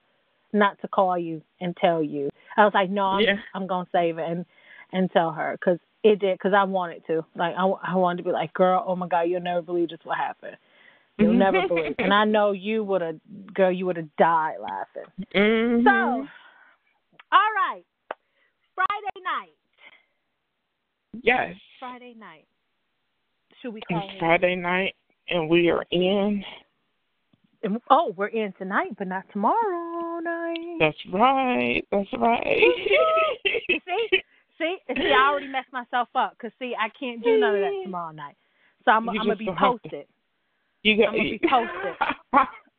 not 0.53 0.81
to 0.83 0.89
call 0.89 1.19
you 1.19 1.43
and 1.61 1.77
tell 1.77 2.03
you. 2.03 2.31
I 2.57 2.65
was 2.65 2.75
like, 2.75 2.91
no, 2.91 3.05
I'm 3.05 3.23
Yeah. 3.23 3.37
I'm 3.55 3.67
gonna 3.67 3.89
save 3.93 4.19
it 4.19 4.29
and 4.29 4.45
and 4.93 5.11
tell 5.11 5.33
her 5.33 5.57
because 5.59 5.79
it 6.03 6.19
did 6.19 6.39
because 6.39 6.53
I 6.55 6.65
wanted 6.65 7.07
to. 7.07 7.25
Like 7.35 7.55
I 7.57 7.67
I 7.67 7.97
wanted 7.97 8.19
to 8.19 8.29
be 8.29 8.33
like, 8.33 8.53
girl, 8.55 8.85
oh 8.87 8.97
my 8.97 9.09
god, 9.09 9.23
you'll 9.23 9.41
never 9.41 9.63
believe 9.63 9.91
just 9.91 10.05
what 10.05 10.17
happened. 10.17 10.57
You'll 11.19 11.35
never 11.35 11.67
believe. 11.69 11.95
And 11.99 12.15
I 12.15 12.25
know 12.25 12.53
you 12.53 12.83
would 12.85 13.03
have, 13.03 13.17
girl, 13.53 13.71
you 13.71 13.85
would 13.87 13.97
have 13.97 14.09
died 14.17 14.57
laughing. 14.61 15.05
Mhm. 15.35 15.85
So, 15.85 16.29
all 17.33 17.51
right, 17.55 17.85
Friday 18.75 19.23
night. 19.23 19.55
yes, 21.23 21.55
Friday 21.79 22.15
night. 22.19 22.47
Should 23.61 23.75
we 23.75 23.83
call 23.83 23.99
it's 23.99 24.15
it? 24.15 24.19
Friday 24.19 24.57
night, 24.57 24.95
and 25.29 25.49
we 25.49 25.69
are 25.69 25.85
in. 25.91 26.43
Oh, 27.91 28.15
we're 28.17 28.29
in 28.29 28.55
tonight, 28.55 28.97
but 28.97 29.07
not 29.07 29.25
tomorrow 29.33 30.21
night. 30.21 30.79
That's 30.79 30.97
right. 31.13 31.83
That's 31.93 32.09
right. 32.15 32.63
see, 33.45 34.23
see, 34.61 34.77
see, 34.95 35.13
I 35.13 35.29
already 35.31 35.49
messed 35.49 35.73
myself 35.73 36.09
up 36.15 36.37
because 36.37 36.53
see, 36.59 36.75
I 36.79 36.89
can't 36.99 37.25
do 37.25 37.39
none 37.39 37.55
of 37.57 37.61
that 37.63 37.73
tomorrow 37.85 38.13
night. 38.13 38.37
So 38.85 38.93
I'm, 38.93 39.09
I'm 39.09 39.17
gonna 39.17 39.37
be 39.37 39.47
don't 39.47 39.57
have 39.57 39.73
to. 39.75 39.89
posted. 39.89 40.07
you 40.83 40.97
got. 40.97 41.09
I'm 41.09 41.17
gonna 41.17 41.31
be 41.31 41.41
posted. 41.51 41.95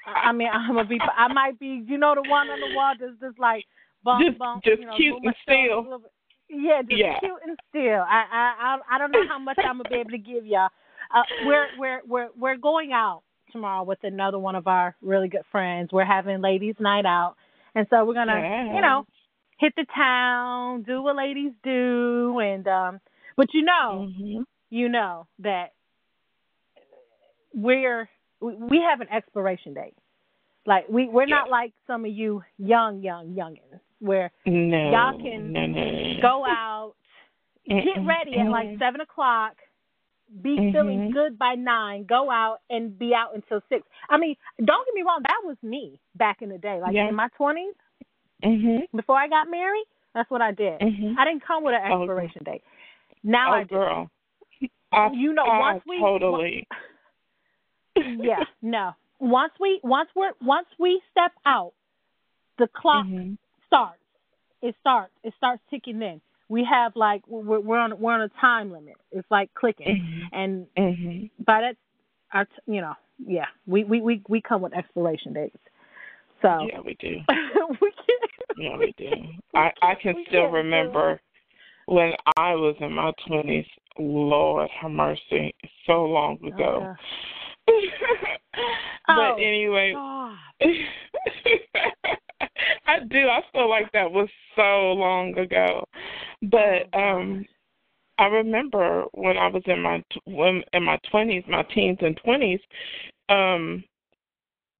I 0.05 0.31
mean, 0.31 0.47
I'm 0.51 0.75
gonna 0.75 0.87
be. 0.87 0.99
I 1.17 1.27
might 1.33 1.59
be, 1.59 1.83
you 1.85 1.97
know, 1.97 2.15
the 2.15 2.27
one 2.29 2.47
on 2.49 2.59
the 2.59 2.75
wall 2.75 2.93
that's 2.99 3.19
just 3.19 3.37
like 3.39 3.65
bump, 4.03 4.25
Just- 4.25 4.39
bump, 4.39 4.63
just 4.63 4.79
you 4.79 4.87
know, 4.87 4.95
cute 4.97 5.17
and 5.23 5.35
still. 5.43 5.79
a 5.79 5.81
little 5.81 5.99
bit. 5.99 6.11
Yeah, 6.49 6.81
just 6.81 6.97
Yeah. 6.99 7.19
cute 7.19 7.39
and 7.47 7.57
still. 7.69 8.01
I, 8.01 8.25
I, 8.31 8.77
I, 8.95 8.97
don't 8.97 9.11
know 9.11 9.25
how 9.29 9.39
much 9.39 9.57
I'm 9.59 9.77
gonna 9.77 9.89
be 9.89 9.95
able 9.95 10.09
to 10.11 10.17
give 10.17 10.45
y'all. 10.45 10.67
Uh, 11.15 11.21
we're, 11.45 11.67
we're, 11.77 12.01
we're, 12.07 12.27
we're 12.37 12.57
going 12.57 12.91
out 12.91 13.21
tomorrow 13.53 13.83
with 13.83 13.99
another 14.03 14.37
one 14.37 14.55
of 14.55 14.67
our 14.67 14.93
really 15.01 15.29
good 15.29 15.43
friends. 15.51 15.91
We're 15.93 16.03
having 16.03 16.41
ladies' 16.41 16.75
night 16.79 17.05
out, 17.05 17.35
and 17.75 17.87
so 17.89 18.03
we're 18.03 18.15
gonna, 18.15 18.37
Yes. 18.41 18.75
you 18.75 18.81
know, 18.81 19.05
hit 19.61 19.73
the 19.77 19.85
town, 19.95 20.81
do 20.83 21.01
what 21.03 21.15
ladies 21.15 21.53
do, 21.63 22.39
and 22.39 22.67
um. 22.67 22.99
But 23.37 23.47
you 23.53 23.61
know, 23.63 24.07
Mhm. 24.09 24.43
you 24.69 24.89
know 24.89 25.27
that 25.39 25.71
we're 27.53 28.09
we 28.39 28.55
we 28.55 28.81
have 28.81 29.01
an 29.01 29.07
expiration 29.09 29.73
date. 29.73 29.95
Like 30.65 30.85
we 30.89 31.07
we're 31.09 31.25
not 31.25 31.49
like 31.49 31.73
some 31.87 32.05
of 32.05 32.11
you 32.11 32.43
young 32.57 33.01
young 33.01 33.33
youngins 33.35 33.79
where 33.99 34.31
No. 34.45 34.91
Y'all 34.91 35.17
can 35.21 35.51
no, 35.53 35.65
no. 35.67 36.21
go 36.21 36.43
out, 36.45 36.93
get 37.67 38.05
ready 38.05 38.37
at 38.39 38.49
like 38.49 38.77
seven 38.79 39.01
o'clock, 39.01 39.53
be 40.41 40.57
Mhm. 40.57 40.71
feeling 40.71 41.11
good 41.11 41.37
by 41.37 41.55
nine, 41.55 42.05
go 42.05 42.29
out 42.31 42.59
and 42.69 42.97
be 42.97 43.13
out 43.13 43.35
until 43.35 43.61
six. 43.69 43.87
I 44.09 44.17
mean, 44.17 44.35
don't 44.63 44.85
get 44.85 44.95
me 44.95 45.03
wrong, 45.03 45.21
that 45.23 45.41
was 45.43 45.57
me 45.63 45.99
back 46.15 46.41
in 46.41 46.49
the 46.49 46.57
day. 46.57 46.79
Like 46.79 46.93
Yeah. 46.95 47.07
in 47.09 47.15
my 47.15 47.27
twenties, 47.37 47.75
Mhm. 48.43 48.87
before 48.95 49.17
I 49.17 49.27
got 49.27 49.49
married, 49.49 49.85
that's 50.13 50.29
what 50.29 50.41
I 50.41 50.51
did. 50.51 50.79
Mhm. 50.79 51.15
I 51.17 51.25
didn't 51.25 51.43
come 51.45 51.63
with 51.63 51.75
an 51.75 51.91
Oh, 51.91 52.03
expiration 52.03 52.43
date. 52.43 52.63
Now 53.23 53.51
oh, 53.51 53.55
I 53.57 53.63
do. 53.63 53.75
girl. 53.75 54.11
I, 54.91 55.09
You 55.13 55.33
know, 55.33 55.43
I 55.43 55.59
once 55.59 55.83
we- 55.87 55.99
totally. 55.99 56.67
yeah, 57.95 58.43
no. 58.61 58.93
Once 59.19 59.53
we 59.59 59.79
once 59.83 60.09
we're 60.15 60.33
once 60.41 60.67
we 60.79 61.01
step 61.11 61.31
out, 61.45 61.73
the 62.57 62.67
clock 62.67 63.05
Mhm. 63.05 63.37
starts. 63.67 64.01
It 64.61 64.75
starts. 64.79 65.13
It 65.23 65.33
starts 65.37 65.61
ticking 65.69 66.01
in. 66.01 66.21
We 66.49 66.63
have 66.65 66.95
like 66.95 67.25
we're 67.27 67.59
we're 67.59 67.77
on 67.77 67.99
we're 67.99 68.13
on 68.13 68.21
a 68.21 68.29
time 68.29 68.71
limit. 68.71 68.95
It's 69.11 69.29
like 69.31 69.53
clicking, 69.53 69.97
Mhm. 70.01 70.29
and 70.31 70.67
Mhm. 70.75 71.29
by 71.45 71.61
that, 71.61 71.77
our 72.33 72.47
you 72.65 72.81
know, 72.81 72.95
yeah, 73.19 73.47
we 73.67 73.83
we 73.83 74.01
we 74.01 74.21
we 74.27 74.41
come 74.41 74.61
with 74.61 74.73
expiration 74.73 75.33
dates. 75.33 75.57
So 76.41 76.67
Yeah, 76.71 76.79
we 76.81 76.95
do. 76.95 77.21
we 77.79 77.90
Yeah, 78.61 78.77
we 78.77 78.93
do. 78.97 79.09
I 79.55 79.71
I 79.81 79.95
can 79.95 80.23
still 80.27 80.45
remember. 80.45 81.19
when 81.87 82.13
I 82.37 82.53
was 82.55 82.75
in 82.79 82.93
my 82.93 83.11
twenties. 83.27 83.65
Lord 83.99 84.69
have 84.79 84.91
mercy, 84.91 85.53
so 85.85 86.05
long 86.05 86.37
ago. 86.45 86.95
Oh, 89.07 89.35
but 89.35 89.41
anyway. 89.41 89.93
I 92.85 92.99
do. 93.09 93.27
I 93.27 93.41
feel 93.51 93.69
like 93.69 93.91
that 93.93 94.11
was 94.11 94.29
so 94.55 94.93
long 94.93 95.37
ago. 95.37 95.85
But 96.43 96.87
Oh, 96.93 96.99
um 96.99 97.45
I 98.17 98.25
remember 98.25 99.05
when 99.13 99.37
I 99.37 99.47
was 99.47 99.63
in 99.65 99.81
my 99.81 100.03
when 100.25 100.63
in 100.73 100.83
my 100.83 100.99
twenties, 101.09 101.43
my 101.47 101.63
teens 101.73 101.97
and 102.01 102.15
twenties, 102.23 102.59
um, 103.29 103.83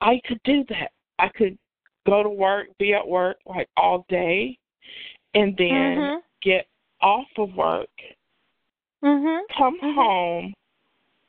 I 0.01 0.19
could 0.27 0.39
do 0.43 0.63
that. 0.69 0.91
I 1.17 1.29
could 1.29 1.57
go 2.05 2.24
to 2.24 2.29
work, 2.29 2.67
be 2.77 2.93
at 2.93 3.08
work 3.08 3.38
like 3.46 3.70
all 3.77 4.05
day, 4.10 4.58
and 5.34 5.55
then 5.58 5.98
Mhm. 5.98 6.24
get 6.41 6.67
off 7.01 7.27
of 7.38 7.55
work, 7.55 7.89
Mhm. 9.01 9.48
come 9.50 9.79
Mhm. 9.79 9.93
home, 9.93 10.53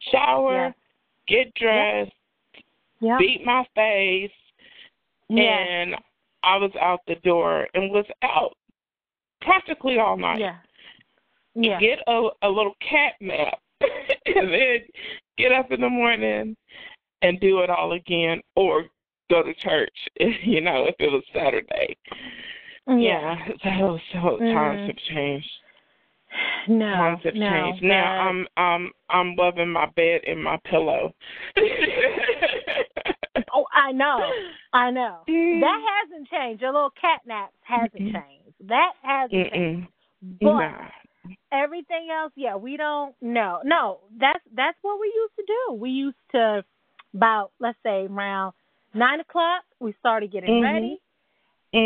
shower, 0.00 0.52
Yeah. 0.52 0.72
get 1.26 1.54
dressed, 1.54 2.12
Yeah. 3.00 3.18
beat 3.18 3.44
my 3.44 3.64
face, 3.74 4.32
Yeah. 5.28 5.58
and 5.58 5.96
I 6.42 6.56
was 6.56 6.74
out 6.76 7.04
the 7.06 7.16
door 7.16 7.68
and 7.74 7.90
was 7.90 8.06
out 8.22 8.56
practically 9.40 9.98
all 9.98 10.16
night. 10.16 10.40
Yeah. 10.40 10.58
Yeah. 11.54 11.78
Get 11.78 12.02
a 12.06 12.30
a 12.42 12.48
little 12.48 12.74
cat 12.80 13.14
nap 13.20 13.60
and 14.26 14.52
then 14.52 14.88
get 15.36 15.52
up 15.52 15.70
in 15.70 15.80
the 15.80 15.88
morning 15.88 16.56
and 17.22 17.40
do 17.40 17.60
it 17.60 17.70
all 17.70 17.92
again 17.92 18.42
or 18.56 18.90
go 19.32 19.42
to 19.42 19.54
church, 19.54 19.94
you 20.44 20.60
know, 20.60 20.84
if 20.86 20.94
it 20.98 21.10
was 21.10 21.22
Saturday. 21.34 21.96
Yeah. 22.86 23.36
So 23.62 23.98
so 24.12 24.18
Mhm. 24.40 24.52
times 24.54 24.86
have 24.88 24.96
changed. 25.14 25.50
No. 26.66 26.90
Times 26.94 27.20
have 27.24 27.34
no. 27.34 27.50
changed. 27.50 27.82
Now 27.82 28.28
I'm 28.28 28.46
I'm 28.56 28.90
I'm 29.08 29.36
loving 29.36 29.70
my 29.70 29.86
bed 29.96 30.22
and 30.26 30.42
my 30.42 30.58
pillow. 30.64 31.14
Oh, 33.54 33.66
I 33.72 33.92
know. 33.92 34.32
I 34.72 34.90
know. 34.90 35.18
Mm. 35.28 35.60
That 35.60 35.80
hasn't 35.92 36.28
changed. 36.28 36.62
Your 36.62 36.72
little 36.72 36.92
cat 36.98 37.20
naps 37.26 37.52
hasn't 37.62 37.94
Mm-mm. 37.94 38.12
changed. 38.12 38.56
That 38.68 38.92
hasn't 39.02 39.52
changed. 39.52 39.88
Mm-mm. 40.24 40.38
But 40.40 40.68
Nah. 40.70 40.88
everything 41.52 42.08
else, 42.10 42.32
yeah, 42.34 42.56
we 42.56 42.76
don't 42.76 43.14
no. 43.20 43.60
No, 43.64 44.00
that's 44.18 44.40
that's 44.54 44.78
what 44.82 44.98
we 45.00 45.06
used 45.14 45.36
to 45.36 45.44
do. 45.46 45.74
We 45.74 45.90
used 45.90 46.16
to 46.32 46.64
about 47.14 47.52
let's 47.60 47.78
say 47.82 48.06
around 48.06 48.54
nine 48.94 49.20
o'clock 49.20 49.64
we 49.80 49.94
started 49.98 50.32
getting 50.32 50.50
Mhm. 50.50 50.60
ready. 50.60 50.98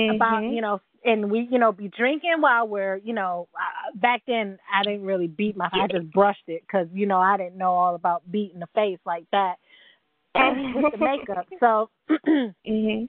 About 0.09 0.43
Mhm. 0.43 0.55
you 0.55 0.61
know, 0.61 0.81
and 1.05 1.31
we 1.31 1.49
you 1.51 1.59
know 1.59 1.73
be 1.73 1.89
drinking 1.89 2.41
while 2.41 2.67
we're 2.69 2.97
you 2.99 3.13
know 3.13 3.49
uh, 3.55 3.91
back 3.97 4.23
then 4.27 4.59
I 4.73 4.85
didn't 4.85 5.05
really 5.05 5.27
beat 5.27 5.57
my 5.57 5.69
I 5.73 5.87
just 5.89 6.11
brushed 6.13 6.49
it 6.49 6.63
because 6.63 6.87
you 6.93 7.07
know 7.07 7.19
I 7.21 7.37
didn't 7.37 7.59
know 7.59 7.73
all 7.73 7.95
about 7.95 8.31
beating 8.31 8.61
the 8.61 8.69
face 8.75 8.99
like 9.05 9.25
that 9.33 9.57
and 10.35 10.75
with 10.75 10.93
the 10.93 10.99
makeup. 10.99 11.47
So 11.61 11.91
Mhm. 12.67 13.09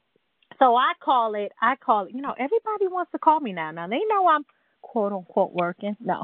so 0.59 0.75
I 0.75 0.93
call 1.03 1.35
it 1.35 1.51
I 1.61 1.75
call 1.75 2.05
it 2.05 2.13
you 2.15 2.21
know 2.21 2.33
everybody 2.37 2.87
wants 2.87 3.11
to 3.11 3.19
call 3.19 3.39
me 3.39 3.53
now. 3.53 3.71
Now 3.71 3.87
they 3.87 4.01
know 4.09 4.27
I'm 4.27 4.45
quote 4.81 5.11
unquote 5.13 5.53
working. 5.53 5.95
No, 5.99 6.23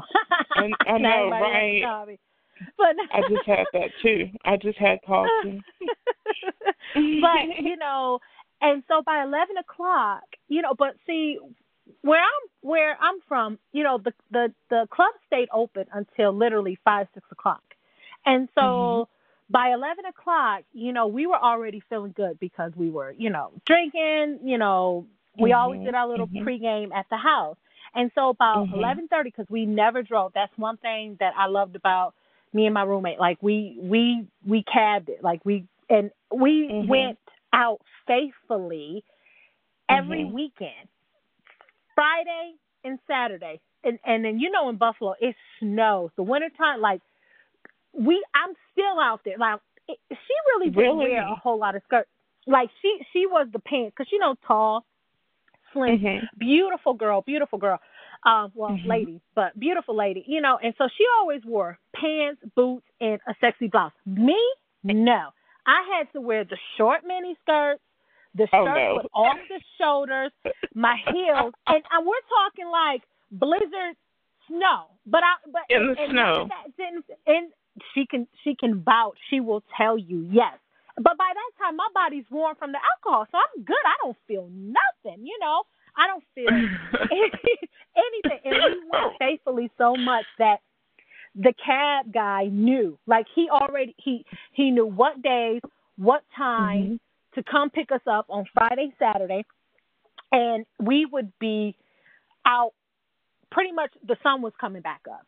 and, 0.56 0.74
I 0.86 0.98
Not 0.98 1.02
know, 1.02 1.08
everybody 1.18 1.40
wants 1.40 1.80
to 1.80 1.80
right? 1.82 2.20
But 2.76 2.96
I 3.12 3.22
just 3.22 3.44
had 3.44 3.66
that 3.72 3.90
too. 4.02 4.28
I 4.44 4.56
just 4.56 4.78
had 4.78 4.98
coffee. 5.06 5.62
but 6.94 7.64
you 7.64 7.76
know, 7.76 8.18
and 8.60 8.82
so 8.88 9.02
by 9.02 9.22
eleven 9.22 9.56
o'clock, 9.58 10.22
you 10.48 10.62
know, 10.62 10.74
but 10.76 10.96
see 11.06 11.38
where 12.02 12.20
I'm 12.20 12.48
where 12.62 12.96
I'm 13.00 13.20
from, 13.28 13.58
you 13.72 13.82
know, 13.82 13.98
the 13.98 14.12
the 14.30 14.52
the 14.70 14.86
club 14.90 15.12
stayed 15.26 15.48
open 15.52 15.86
until 15.92 16.32
literally 16.32 16.78
five 16.84 17.06
six 17.14 17.26
o'clock, 17.30 17.62
and 18.26 18.48
so. 18.54 18.60
Mhm. 18.62 19.06
By 19.50 19.74
eleven 19.74 20.06
o'clock, 20.06 20.62
you 20.72 20.94
know, 20.94 21.06
we 21.06 21.26
were 21.26 21.36
already 21.38 21.82
feeling 21.90 22.12
good 22.16 22.40
because 22.40 22.72
we 22.76 22.88
were, 22.88 23.12
you 23.12 23.28
know, 23.28 23.52
drinking. 23.66 24.38
You 24.42 24.56
know, 24.56 25.06
we 25.38 25.52
always 25.52 25.80
Mhm, 25.80 25.84
did 25.84 25.94
our 25.94 26.08
little 26.08 26.28
mhm. 26.28 26.42
pregame 26.42 26.90
at 26.94 27.04
the 27.10 27.18
house, 27.18 27.58
and 27.94 28.10
so 28.14 28.30
about 28.30 28.68
Mhm. 28.68 28.72
eleven 28.72 29.06
thirty, 29.06 29.28
because 29.28 29.44
we 29.50 29.66
never 29.66 30.02
drove. 30.02 30.32
That's 30.32 30.56
one 30.56 30.78
thing 30.78 31.18
that 31.20 31.34
I 31.36 31.44
loved 31.44 31.76
about 31.76 32.14
me 32.54 32.66
and 32.66 32.74
my 32.74 32.84
roommate. 32.84 33.18
Like 33.18 33.38
we 33.42 33.76
we 33.80 34.26
we 34.46 34.62
cabbed 34.62 35.08
it. 35.10 35.22
Like 35.22 35.44
we 35.44 35.66
and 35.90 36.10
we 36.34 36.68
Mhm. 36.70 36.88
went 36.88 37.18
out 37.52 37.80
faithfully 38.06 39.04
every 39.88 40.24
Mhm. 40.24 40.32
weekend, 40.32 40.88
Friday 41.94 42.54
and 42.84 42.98
Saturday. 43.06 43.60
And 43.82 43.98
and 44.06 44.24
then 44.24 44.38
you 44.38 44.50
know 44.50 44.68
in 44.70 44.76
Buffalo 44.76 45.14
it 45.20 45.36
snows. 45.58 46.10
The 46.16 46.22
wintertime, 46.22 46.80
like 46.80 47.02
we, 47.92 48.24
I'm 48.34 48.54
still 48.72 48.98
out 48.98 49.20
there. 49.24 49.36
Like 49.38 49.60
it, 49.88 49.98
she 50.10 50.34
really 50.54 50.66
didn't 50.70 50.82
Really? 50.82 51.10
wear 51.10 51.22
a 51.22 51.34
whole 51.36 51.58
lot 51.58 51.76
of 51.76 51.82
skirts. 51.84 52.08
Like 52.46 52.70
she 52.80 52.98
she 53.12 53.26
was 53.26 53.48
the 53.52 53.58
pants 53.58 53.94
because 53.96 54.10
you 54.12 54.18
know 54.18 54.36
tall, 54.46 54.84
slim, 55.72 55.98
Mhm. 55.98 56.28
beautiful 56.38 56.94
girl, 56.94 57.22
beautiful 57.22 57.58
girl. 57.58 57.78
Um, 58.24 58.50
well, 58.54 58.70
Mhm. 58.70 58.86
lady, 58.86 59.20
but 59.34 59.58
beautiful 59.58 59.94
lady, 59.94 60.24
you 60.26 60.40
know. 60.40 60.56
And 60.62 60.74
so 60.78 60.88
she 60.88 61.04
always 61.18 61.44
wore 61.44 61.78
pants, 61.94 62.40
boots, 62.54 62.86
and 63.00 63.20
a 63.26 63.34
sexy 63.40 63.68
blouse. 63.68 63.92
Me, 64.06 64.38
no. 64.82 65.28
I 65.66 65.82
had 65.96 66.10
to 66.12 66.20
wear 66.20 66.44
the 66.44 66.56
short 66.76 67.04
mini 67.04 67.34
skirts, 67.42 67.82
the 68.34 68.48
Oh, 68.52 68.64
shirt 68.64 68.74
no. 68.76 68.96
with 68.96 69.06
off 69.12 69.38
the 69.48 69.60
shoulders, 69.78 70.32
my 70.74 70.96
heels, 71.12 71.52
and, 71.66 71.84
and 71.90 72.06
we're 72.06 72.20
talking 72.28 72.68
like 72.68 73.02
blizzard 73.30 73.96
snow. 74.46 74.86
But 75.06 75.22
I, 75.22 75.34
but 75.50 75.62
In 75.68 75.88
the 75.88 76.00
and 76.00 76.10
snow. 76.12 76.48
That 76.48 76.76
didn't, 76.76 77.04
and 77.26 77.52
she 77.92 78.06
can 78.06 78.26
she 78.42 78.54
can 78.54 78.82
vouch. 78.82 79.18
She 79.28 79.40
will 79.40 79.62
tell 79.76 79.98
you 79.98 80.20
yes. 80.30 80.58
But 80.96 81.18
by 81.18 81.30
that 81.34 81.50
time, 81.64 81.76
my 81.76 81.88
body's 81.92 82.24
warm 82.30 82.54
from 82.56 82.72
the 82.72 82.78
alcohol, 82.78 83.26
so 83.32 83.36
I'm 83.38 83.64
good. 83.64 83.84
I 83.84 83.94
don't 84.02 84.16
feel 84.28 84.48
nothing. 84.50 85.26
You 85.26 85.36
know, 85.40 85.64
I 85.96 86.06
don't 86.08 86.24
feel 86.34 86.48
anything. 87.96 88.40
And 88.44 88.54
we 88.54 88.80
went 88.90 89.12
faithfully 89.18 89.70
so 89.78 89.96
much 89.96 90.24
that 90.38 90.58
the 91.34 91.52
cab 91.64 92.12
guy 92.12 92.46
knew. 92.50 92.98
Like 93.06 93.26
he 93.34 93.48
already 93.50 93.94
he 93.98 94.24
he 94.52 94.70
knew 94.70 94.86
what 94.86 95.22
days, 95.22 95.60
what 95.96 96.22
time 96.36 96.82
Mhm. 96.82 97.00
to 97.34 97.42
come 97.42 97.70
pick 97.70 97.90
us 97.92 98.00
up 98.06 98.26
on 98.28 98.44
Friday, 98.54 98.92
Saturday, 98.98 99.44
and 100.32 100.64
we 100.78 101.06
would 101.06 101.32
be 101.38 101.76
out. 102.46 102.72
Pretty 103.50 103.72
much, 103.72 103.92
the 104.06 104.16
sun 104.22 104.42
was 104.42 104.52
coming 104.60 104.82
back 104.82 105.02
up. 105.10 105.26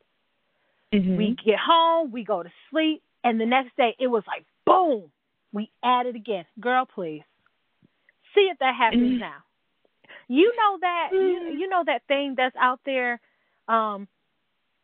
Mhm. 0.93 1.17
We 1.17 1.35
get 1.45 1.59
home, 1.59 2.11
we 2.11 2.25
go 2.25 2.43
to 2.43 2.51
sleep, 2.71 3.03
and 3.23 3.41
the 3.41 3.47
next 3.47 3.77
day 3.77 3.95
it 3.99 4.09
was 4.09 4.25
like 4.27 4.45
boom, 4.65 5.11
we 5.53 5.71
at 5.85 6.07
it 6.07 6.17
again. 6.17 6.45
Girl, 6.61 6.87
please 6.87 7.23
see 8.35 8.49
if 8.51 8.59
that 8.59 8.75
happens 8.75 9.21
now. 9.21 9.43
You 10.29 10.53
know 10.57 10.79
that 10.81 11.09
you, 11.13 11.19
Mm. 11.19 11.59
you 11.61 11.69
know 11.69 11.83
that 11.87 12.03
thing 12.09 12.35
that's 12.37 12.57
out 12.57 12.81
there. 12.85 13.21
Um, 13.69 14.09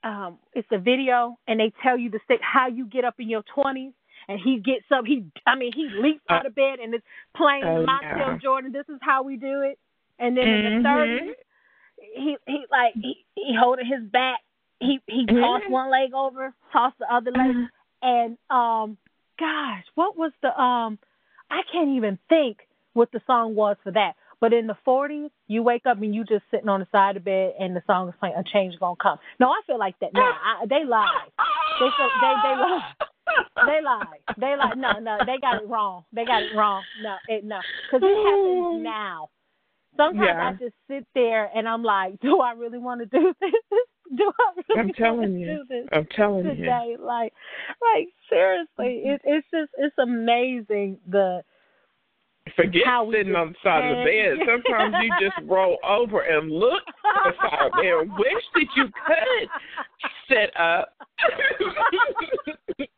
um, 0.05 0.39
it's 0.53 0.69
a 0.73 0.79
video, 0.79 1.39
and 1.47 1.61
they 1.61 1.73
tell 1.83 1.97
you 1.99 2.11
the 2.11 2.21
stick 2.25 2.41
how 2.43 2.69
you 2.69 2.87
get 2.87 3.05
up 3.05 3.15
in 3.19 3.29
your 3.29 3.43
twenties. 3.55 3.93
And 4.29 4.39
he 4.39 4.59
gets 4.61 4.85
up. 4.93 5.05
He, 5.05 5.25
I 5.47 5.57
mean, 5.57 5.73
he 5.75 5.89
leaps 5.91 6.23
out 6.29 6.47
of 6.47 6.55
bed 6.55 6.79
and 6.81 6.95
it's 6.95 7.05
playing 7.37 7.65
Oh, 7.65 7.85
Montell 7.85 8.33
yeah. 8.35 8.39
Jordan. 8.41 8.71
This 8.71 8.89
is 8.89 9.01
how 9.03 9.25
we 9.25 9.37
do 9.37 9.63
it. 9.63 9.81
And 10.21 10.37
then 10.37 10.47
in 10.49 10.63
the 10.63 10.71
Mhm. 10.71 10.83
thirties, 10.85 11.35
he 12.15 12.37
he 12.47 12.65
like 12.71 12.95
he 12.95 13.25
he 13.35 13.57
holding 13.59 13.87
his 13.87 14.05
back. 14.11 14.41
He 14.79 15.01
he 15.09 15.27
Mhm. 15.27 15.41
tossed 15.41 15.69
one 15.69 15.91
leg 15.91 16.15
over, 16.15 16.55
tossed 16.73 16.99
the 16.99 17.13
other 17.13 17.33
leg, 17.33 17.51
Mhm. 17.51 17.71
and 18.03 18.39
um, 18.49 18.97
gosh, 19.39 19.85
what 19.97 20.17
was 20.17 20.33
the 20.41 20.57
um? 20.61 21.01
I 21.51 21.63
can't 21.65 21.91
even 21.91 22.17
think 22.29 22.69
what 22.93 23.11
the 23.11 23.21
song 23.27 23.57
was 23.57 23.77
for 23.83 23.91
that. 23.91 24.15
But 24.43 24.53
in 24.53 24.67
the 24.67 24.75
forties, 24.85 25.31
you 25.47 25.63
wake 25.63 25.87
up 25.87 26.03
and 26.03 26.13
you 26.13 26.25
just 26.25 26.43
sitting 26.51 26.69
on 26.69 26.81
the 26.81 26.87
side 26.91 27.17
of 27.17 27.23
the 27.23 27.31
bed, 27.31 27.53
and 27.61 27.77
the 27.77 27.83
song 27.87 28.09
is 28.09 28.15
playing. 28.19 28.35
A 28.37 28.43
change 28.43 28.75
gonna 28.81 28.97
come. 29.01 29.19
No, 29.39 29.47
I 29.47 29.61
feel 29.69 29.79
like 29.79 29.95
that. 30.01 30.13
No, 30.13 30.21
I, 30.21 30.67
they 30.69 30.85
lie. 30.85 31.29
They 31.79 31.87
feel, 31.97 32.11
they 32.21 32.35
they 32.43 32.57
lie. 32.59 32.93
They 33.67 33.81
lie. 33.85 34.19
They 34.37 34.57
lie. 34.57 34.75
No, 34.77 34.99
no, 34.99 35.19
they 35.25 35.39
got 35.41 35.63
it 35.63 35.69
wrong. 35.69 36.03
They 36.13 36.25
got 36.25 36.43
it 36.43 36.57
wrong. 36.57 36.83
No, 37.05 37.17
it 37.29 37.45
no, 37.45 37.61
because 37.87 38.03
it 38.03 38.17
happens 38.17 38.81
mm. 38.81 38.83
now. 38.83 39.29
Sometimes 39.97 40.27
Yeah. 40.27 40.49
I 40.49 40.53
just 40.55 40.75
sit 40.89 41.07
there 41.15 41.49
and 41.55 41.69
I'm 41.69 41.85
like, 41.85 42.19
do 42.21 42.41
I 42.41 42.55
really 42.55 42.79
want 42.79 43.01
to 43.01 43.07
do 43.07 43.33
this? 43.41 43.53
Do 44.17 44.33
I 44.41 44.61
really 44.75 44.81
I'm 44.81 44.93
telling 44.95 45.19
want 45.21 45.33
to 45.35 45.39
you. 45.39 45.47
do 45.47 45.65
this 45.69 45.89
I'm 45.93 46.09
telling 46.17 46.47
you. 46.47 46.55
today? 46.57 46.97
Like, 46.99 47.33
like 47.81 48.09
seriously, 48.29 49.05
mm-hmm. 49.07 49.11
it, 49.11 49.21
it's 49.25 49.47
just 49.53 49.71
it's 49.79 49.97
amazing 49.99 50.99
the 51.09 51.43
Forget 52.57 52.83
sitting 53.13 53.35
on 53.35 53.53
the 53.53 53.55
side 53.63 53.85
of 53.91 53.99
the 53.99 54.05
bed. 54.05 54.47
Sometimes 54.47 54.95
you 55.03 55.11
just 55.21 55.39
roll 55.51 55.79
over 55.89 56.21
and 56.21 56.51
look 56.51 56.83
at 56.87 57.33
the 57.33 57.49
side 57.49 57.67
of 57.67 57.73
the 57.73 57.83
bed. 57.83 58.19
Wish 58.19 58.45
that 58.55 58.67
you 58.77 58.85
could 59.07 59.49
sit 60.29 60.51
up 60.59 60.93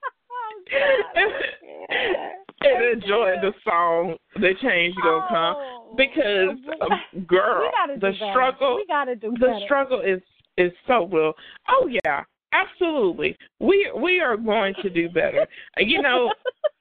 and 2.60 3.02
enjoy 3.02 3.34
the 3.42 3.52
song. 3.64 4.16
The 4.36 4.54
change 4.62 4.94
gonna 5.02 5.26
come 5.28 5.56
Oh. 5.56 5.94
because, 5.96 6.56
um, 6.80 7.24
girl, 7.26 7.70
the 8.00 8.12
struggle. 8.30 8.76
We 8.76 8.86
gotta 8.86 9.14
do 9.14 9.34
The 9.38 9.60
struggle 9.64 10.00
is 10.00 10.20
It 10.56 10.74
so 10.86 11.06
real. 11.06 11.34
Oh 11.68 11.88
yeah, 12.04 12.24
absolutely. 12.52 13.36
We 13.60 13.90
we 13.96 14.20
are 14.20 14.36
going 14.36 14.74
to 14.82 14.90
do 14.90 15.08
better. 15.08 15.46
You 15.78 16.00
know, 16.02 16.32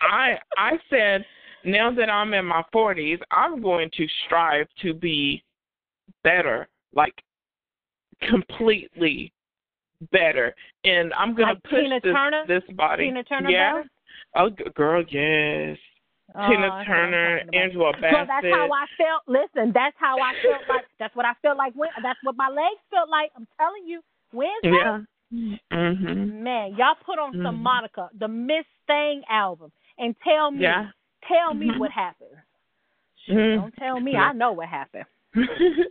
I 0.01 0.37
I 0.57 0.79
said 0.89 1.25
now 1.65 1.91
that 1.91 2.09
I'm 2.09 2.33
in 2.33 2.45
my 2.45 2.63
40s, 2.73 3.19
I'm 3.31 3.61
going 3.61 3.89
to 3.97 4.07
strive 4.25 4.67
to 4.81 4.93
be 4.93 5.43
better, 6.23 6.67
like 6.93 7.13
completely 8.21 9.31
better, 10.11 10.53
and 10.83 11.13
I'm 11.13 11.33
going 11.35 11.49
like 11.49 11.63
to 11.63 11.69
push 11.69 11.79
Tina 11.79 11.99
this 12.01 12.13
Turner? 12.13 12.43
this 12.47 12.63
body. 12.75 13.05
Tina 13.07 13.23
Turner 13.23 13.49
yeah. 13.49 13.83
Oh, 14.35 14.49
girl, 14.75 15.03
yes. 15.09 15.77
Oh, 16.35 16.47
Tina 16.47 16.61
that's 16.61 16.71
what 16.71 16.73
I'm 16.73 16.85
Turner. 16.85 17.41
Angela 17.53 17.91
So 17.95 18.01
Bassett. 18.01 18.27
that's 18.27 18.45
how 18.47 18.69
I 18.71 18.85
felt. 18.97 19.21
Listen, 19.27 19.71
that's 19.73 19.95
how 19.99 20.19
I 20.19 20.33
felt 20.41 20.63
like. 20.69 20.85
That's 20.99 21.15
what 21.15 21.25
I 21.25 21.33
felt 21.41 21.57
like. 21.57 21.73
When 21.75 21.89
that's 22.01 22.19
what 22.23 22.35
my 22.35 22.47
legs 22.47 22.81
felt 22.89 23.09
like. 23.09 23.31
I'm 23.35 23.47
telling 23.59 23.85
you, 23.85 24.01
Wednesday. 24.31 24.71
yeah. 24.71 25.01
Mhm. 25.71 26.41
Man, 26.41 26.75
y'all 26.75 26.95
put 27.05 27.19
on 27.19 27.33
some 27.43 27.57
Mhm. 27.57 27.63
Monica, 27.63 28.09
the 28.13 28.27
Miss 28.27 28.65
Thang 28.87 29.23
album, 29.29 29.71
and 29.97 30.15
tell 30.21 30.51
me, 30.51 30.61
Yeah. 30.61 30.89
Tell 31.27 31.53
me 31.53 31.67
Mhm. 31.69 31.79
what 31.79 31.91
happened. 31.91 32.35
Mhm. 33.27 33.55
Don't 33.61 33.75
tell 33.77 33.99
me. 33.99 34.15
I 34.17 34.33
know 34.33 34.51
what 34.51 34.67
happened. 34.67 35.05
you 35.33 35.87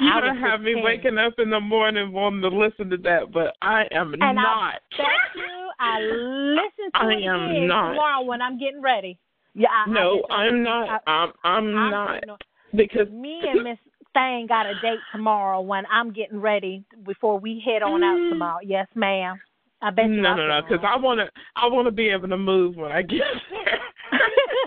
I 0.00 0.20
don't 0.20 0.40
was 0.40 0.50
have 0.50 0.60
me 0.62 0.72
16. 0.72 0.84
waking 0.84 1.18
up 1.18 1.38
in 1.38 1.50
the 1.50 1.60
morning 1.60 2.12
wanting 2.12 2.40
to 2.42 2.48
listen 2.48 2.88
to 2.90 2.96
that, 2.98 3.30
but 3.32 3.54
I 3.60 3.86
am 3.90 4.14
And 4.20 4.36
not. 4.36 4.80
bet 4.96 5.06
you 5.36 5.70
I 5.78 6.00
listen 6.00 6.90
to 6.94 6.98
I 6.98 7.12
it 7.12 7.22
am 7.24 7.66
not. 7.66 7.90
tomorrow 7.90 8.22
when 8.22 8.40
I'm 8.40 8.58
getting 8.58 8.80
ready. 8.80 9.18
Yeah, 9.54 9.68
I, 9.70 9.82
I 9.90 9.92
no, 9.92 10.12
listen- 10.14 10.30
I'm 10.30 10.62
not. 10.62 11.02
I- 11.06 11.10
I'm 11.12 11.32
I'm 11.44 11.76
I'm 11.76 11.90
not 11.90 12.42
because 12.74 13.10
Me 13.10 13.42
and 13.46 13.64
Miss 13.64 13.78
Thang 14.14 14.46
got 14.46 14.64
a 14.66 14.74
date 14.80 15.00
tomorrow 15.10 15.60
when 15.60 15.84
I'm 15.90 16.10
getting 16.12 16.40
ready 16.40 16.84
before 17.04 17.38
we 17.38 17.60
head 17.60 17.82
on 17.82 18.02
out 18.02 18.18
Mm. 18.18 18.30
tomorrow. 18.30 18.58
Yes, 18.62 18.86
ma'am. 18.94 19.40
I 19.82 19.90
bet 19.90 20.08
you. 20.08 20.20
no, 20.22 20.34
no, 20.34 20.46
no, 20.46 20.62
because. 20.62 20.82
I 20.84 20.96
want 20.96 21.18
to. 21.20 21.28
I 21.56 21.66
want 21.66 21.86
to 21.86 21.90
be 21.92 22.08
able 22.08 22.28
to 22.28 22.36
move 22.38 22.76
when 22.76 22.92
I 22.92 23.02
get 23.02 23.20
there. 23.50 23.80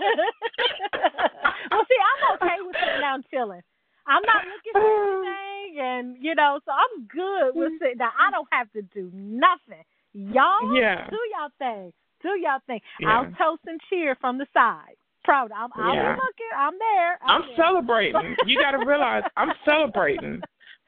well, 1.70 1.84
see, 1.88 2.00
I'm 2.00 2.34
okay 2.36 2.56
with 2.60 2.76
sitting 2.76 3.00
down 3.00 3.24
chilling. 3.30 3.62
I'm 4.06 4.22
not 4.22 4.44
looking 4.46 4.72
for 4.72 4.86
anything, 4.86 5.80
and 5.80 6.16
you 6.20 6.34
know, 6.34 6.60
so 6.64 6.70
I'm 6.72 7.06
good 7.06 7.54
with 7.54 7.68
mm-hmm. 7.72 7.82
sitting 7.82 7.98
down. 7.98 8.12
I 8.18 8.30
don't 8.30 8.48
have 8.52 8.70
to 8.72 8.82
do 8.82 9.10
nothing. 9.12 9.82
Y'all, 10.14 10.74
Yeah. 10.74 11.08
do 11.10 11.18
y'all 11.34 11.50
thing, 11.58 11.92
do 12.22 12.30
y'all 12.40 12.60
thing. 12.66 12.80
Yeah. 13.00 13.08
I'll 13.18 13.24
toast 13.36 13.62
and 13.66 13.80
cheer 13.90 14.16
from 14.20 14.38
the 14.38 14.46
side. 14.54 14.94
Proud. 15.24 15.50
I'm, 15.50 15.70
I'll 15.74 15.94
Yeah. 15.94 16.12
looking. 16.16 16.52
I'm 16.56 16.78
there. 16.78 17.18
I'm 17.22 17.42
there. 17.48 17.56
celebrating. 17.56 18.36
You 18.46 18.60
got 18.62 18.70
to 18.78 18.86
realize 18.86 19.24
I'm 19.36 19.52
celebrating. 19.64 20.40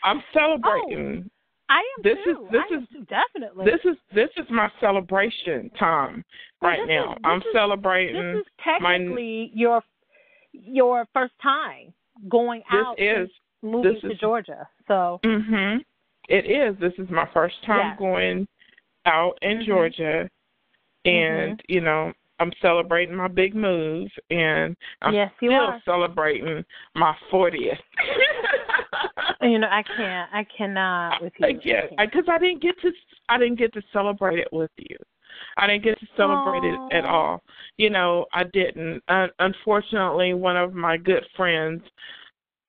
I'm 0.04 0.22
celebrating. 0.32 1.24
Oh, 1.26 1.30
I 1.70 1.78
am 1.80 2.02
This 2.02 2.18
too. 2.24 2.44
is- 2.46 2.50
this 2.52 2.62
I 2.70 2.74
is- 2.76 2.88
too, 2.88 3.04
definitely. 3.10 3.64
This 3.66 3.80
is 3.84 3.96
this 4.14 4.30
is 4.36 4.46
my 4.48 4.70
celebration 4.80 5.70
time 5.70 6.24
right 6.62 6.78
this 6.80 6.88
now. 6.88 7.12
is- 7.12 7.18
I'm 7.24 7.38
is- 7.38 7.44
celebrating. 7.52 8.34
this 8.34 8.40
is 8.42 8.46
my- 8.66 8.72
technically 8.98 9.50
your 9.54 9.82
your 10.52 11.06
first 11.14 11.34
time 11.42 11.92
going 12.28 12.62
this 12.70 12.80
out 12.86 12.98
is 12.98 13.30
moving 13.62 13.92
this 13.92 14.00
to 14.02 14.10
is- 14.12 14.18
Georgia. 14.18 14.68
So 14.86 15.20
Mhm. 15.24 15.84
It 16.28 16.44
is. 16.44 16.76
This 16.78 16.92
is 16.98 17.08
my 17.10 17.24
first 17.26 17.62
time 17.64 17.96
going 17.96 18.46
out 19.06 19.38
in 19.40 19.58
Mhm. 19.60 19.64
Georgia, 19.64 20.30
and 21.06 21.62
you 21.68 21.80
know 21.80 22.12
I'm 22.40 22.52
celebrating 22.60 23.16
my 23.16 23.28
big 23.28 23.54
move, 23.54 24.10
and 24.30 24.76
I'm 25.02 25.12
yes, 25.14 25.32
still 25.38 25.54
are. 25.54 25.80
celebrating 25.84 26.64
my 26.94 27.14
40th. 27.30 27.80
You 29.40 29.58
know, 29.60 29.68
I 29.70 29.82
can't. 29.84 30.28
I 30.34 30.44
cannot 30.44 31.22
with 31.22 31.32
you. 31.38 31.46
Like, 31.46 31.64
yeah, 31.64 31.86
I 31.96 32.06
because 32.06 32.24
I 32.28 32.38
didn't 32.38 32.60
get 32.60 32.78
to. 32.80 32.92
I 33.28 33.38
didn't 33.38 33.56
get 33.58 33.72
to 33.74 33.82
celebrate 33.92 34.38
it 34.40 34.48
with 34.52 34.70
you. 34.76 34.96
I 35.56 35.66
didn't 35.66 35.84
get 35.84 35.98
to 36.00 36.06
celebrate 36.16 36.64
it 36.64 36.80
at 36.92 37.04
all. 37.04 37.42
You 37.76 37.90
know, 37.90 38.26
I 38.32 38.44
didn't. 38.44 39.02
Uh, 39.08 39.28
unfortunately, 39.38 40.34
one 40.34 40.56
of 40.56 40.74
my 40.74 40.96
good 40.96 41.24
friends, 41.36 41.82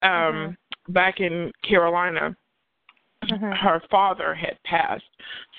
um, 0.01 0.11
Mhm. 0.11 0.57
back 0.89 1.19
in 1.19 1.51
Carolina, 1.63 2.35
Mhm. 3.23 3.55
her 3.57 3.81
father 3.91 4.33
had 4.33 4.61
passed, 4.63 5.09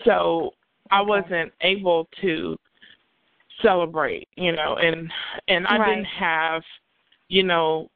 so 0.04 0.54
I 0.90 1.00
wasn't 1.02 1.52
able 1.60 2.08
to 2.20 2.58
celebrate. 3.60 4.28
You 4.36 4.52
know, 4.52 4.76
and 4.76 5.12
and 5.48 5.66
I 5.66 5.76
Right. 5.76 5.94
didn't 5.94 6.06
have, 6.06 6.64
you 7.28 7.42
know, 7.42 7.90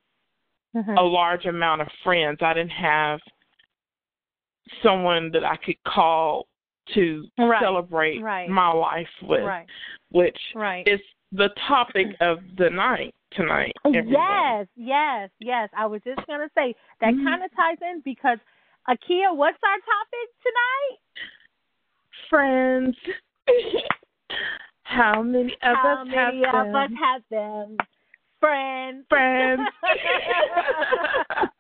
Mhm. 0.75 0.99
a 0.99 1.03
large 1.03 1.47
amount 1.47 1.81
of 1.81 1.91
friends. 2.03 2.43
I 2.43 2.53
didn't 2.55 2.73
have 2.73 3.21
someone 4.83 5.31
that 5.31 5.45
I 5.45 5.57
could 5.57 5.83
call 5.85 6.47
to 6.95 7.27
Right, 7.39 7.63
celebrate 7.63 8.21
right. 8.23 8.49
my 8.49 8.73
life 8.73 9.09
with, 9.23 9.45
Right. 9.45 9.67
which 10.11 10.39
is 10.87 11.01
the 11.33 11.49
topic 11.67 12.17
of 12.21 12.39
the 12.57 12.71
night 12.71 13.15
tonight. 13.31 13.73
everyone. 13.85 14.13
Yes, 14.13 14.69
yes, 14.77 15.31
yes. 15.41 15.69
I 15.77 15.87
was 15.87 16.03
just 16.03 16.25
gonna 16.27 16.51
say 16.55 16.75
that 17.01 17.15
Mhm. 17.15 17.25
kind 17.25 17.43
of 17.43 17.51
ties 17.57 17.79
in 17.83 18.01
because 18.01 18.39
Akia, 18.89 19.35
what's 19.35 19.59
our 19.63 19.79
topic 19.81 20.29
tonight? 20.43 20.99
Friends. 22.29 22.97
How 24.83 25.23
many 25.23 25.53
of 25.63 25.77
How 25.77 26.03
us 26.03 26.07
many 26.09 26.45
have 26.45 26.55
of 26.55 26.75
us 26.75 26.89
them? 26.91 26.97
have 26.97 27.23
them? 27.31 27.77
Friends. 28.41 29.07
Friends. 29.09 29.63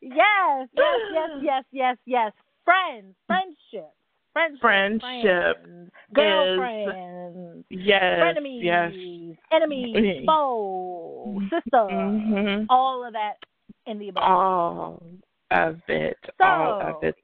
yes, 0.00 0.68
yes, 0.72 1.00
yes, 1.10 1.30
yes, 1.42 1.64
yes, 1.72 1.96
yes. 2.04 2.32
Friends, 2.64 3.14
friendships, 3.26 3.96
friendships, 4.34 4.60
Friendship 4.60 5.62
friends, 5.64 5.90
girlfriends, 6.12 7.64
yes, 7.70 8.02
frenemies, 8.20 8.62
yes. 8.62 8.92
enemies, 9.50 9.96
Mhm. 9.96 10.26
foes, 10.26 11.42
sisters, 11.50 11.90
Mhm. 11.90 12.66
all 12.68 13.04
of 13.06 13.12
that 13.14 13.38
in 13.86 13.98
the 13.98 14.08
above. 14.10 14.22
All 14.24 15.02
of 15.50 15.80
it. 15.88 16.18
all 16.40 16.80
of 16.80 17.02
it. 17.04 17.14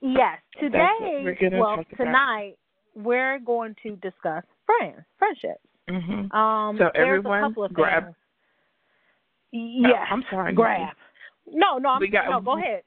Yes, 0.00 0.38
today, 0.60 1.36
well, 1.58 1.82
tonight 1.96 2.56
we're 2.94 3.38
going 3.40 3.74
to 3.82 3.96
discuss 3.96 4.44
friends, 4.66 5.02
friendships. 5.18 5.60
Mhm. 5.88 6.32
Um, 6.34 6.76
So 6.78 6.90
everyone 6.94 7.42
a 7.44 7.48
couple 7.48 7.64
of 7.64 7.72
grab- 7.72 8.04
things. 8.04 8.16
Yeah, 9.50 10.04
I'm 10.10 10.22
sorry. 10.30 10.52
grab. 10.52 10.94
No, 11.46 11.78
no, 11.78 11.88
I'm, 11.90 12.00
We 12.00 12.08
got- 12.08 12.28
no. 12.28 12.40
Go 12.40 12.58
ahead. 12.58 12.82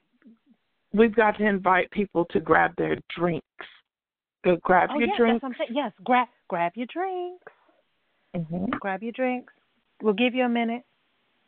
We've 0.94 1.14
got 1.14 1.38
to 1.38 1.46
invite 1.46 1.90
people 1.90 2.26
to 2.32 2.40
grab 2.40 2.72
their 2.76 2.98
drinks. 3.16 3.46
Go 4.44 4.56
grab 4.62 4.90
Oh, 4.92 4.98
your 4.98 5.08
yes, 5.08 5.16
drinks. 5.16 5.42
that's 5.42 5.58
what 5.58 5.68
I'm. 5.70 5.74
Yes, 5.74 5.92
grab, 6.04 6.28
grab 6.48 6.72
your 6.74 6.86
drinks. 6.92 7.52
hmm 8.34 8.64
Grab 8.80 9.02
your 9.02 9.12
drinks. 9.12 9.52
We'll 10.02 10.14
give 10.14 10.34
you 10.34 10.44
a 10.44 10.48
minute. 10.48 10.82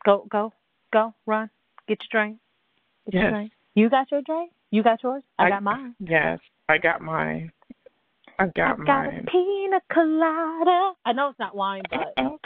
Go, 0.05 0.27
go, 0.31 0.53
go, 0.93 1.13
run. 1.27 1.51
Get 1.89 1.99
your 2.03 2.21
drink. 2.23 2.39
Get 3.07 3.15
your 3.15 3.23
Yes. 3.25 3.33
drink. 3.33 3.53
You 3.75 3.91
got 3.91 4.11
your 4.13 4.23
drink. 4.23 4.53
You 4.71 4.83
got 4.83 5.03
yours. 5.03 5.23
I, 5.39 5.45
I- 5.47 5.51
got 5.51 5.63
mine. 5.63 5.95
Yes, 5.99 6.39
I 6.69 6.79
got 6.79 7.01
mine. 7.01 7.51
I 8.39 8.47
got 8.47 8.73
I've 8.73 8.79
got 8.87 8.87
mine. 9.07 9.25
a 9.29 9.31
pina 9.31 9.81
colada. 9.93 10.93
I 11.05 11.13
know 11.13 11.29
it's 11.29 11.39
not 11.39 11.55
wine, 11.55 11.83
but 11.89 12.01
Uh-oh. 12.19 12.39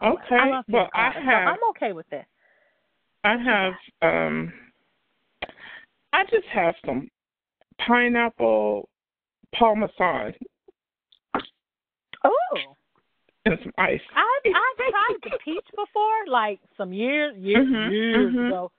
I 0.00 0.06
Okay. 0.08 0.50
love 0.50 0.64
well, 0.68 0.88
I 0.94 1.12
colada, 1.12 1.18
so 1.20 1.24
have. 1.30 1.48
I'm 1.48 1.70
okay 1.70 1.92
with 1.92 2.06
it. 2.12 2.24
I 3.24 3.36
have. 3.36 3.72
Um. 4.02 4.52
I 6.14 6.22
just 6.30 6.46
have 6.52 6.76
some 6.86 7.08
pineapple 7.84 8.88
Paul 9.52 9.74
Masson 9.76 10.32
Oh, 12.24 12.76
and 13.44 13.58
some 13.62 13.72
ice. 13.78 14.00
I've 14.14 14.54
I've 14.54 14.90
tried 14.90 15.16
the 15.24 15.38
peach 15.44 15.66
before, 15.74 16.26
like 16.28 16.60
some 16.76 16.92
years 16.92 17.36
years 17.36 17.66
Mhm, 17.66 17.90
years 17.90 18.32
mhm. 18.32 18.46
ago. 18.46 18.72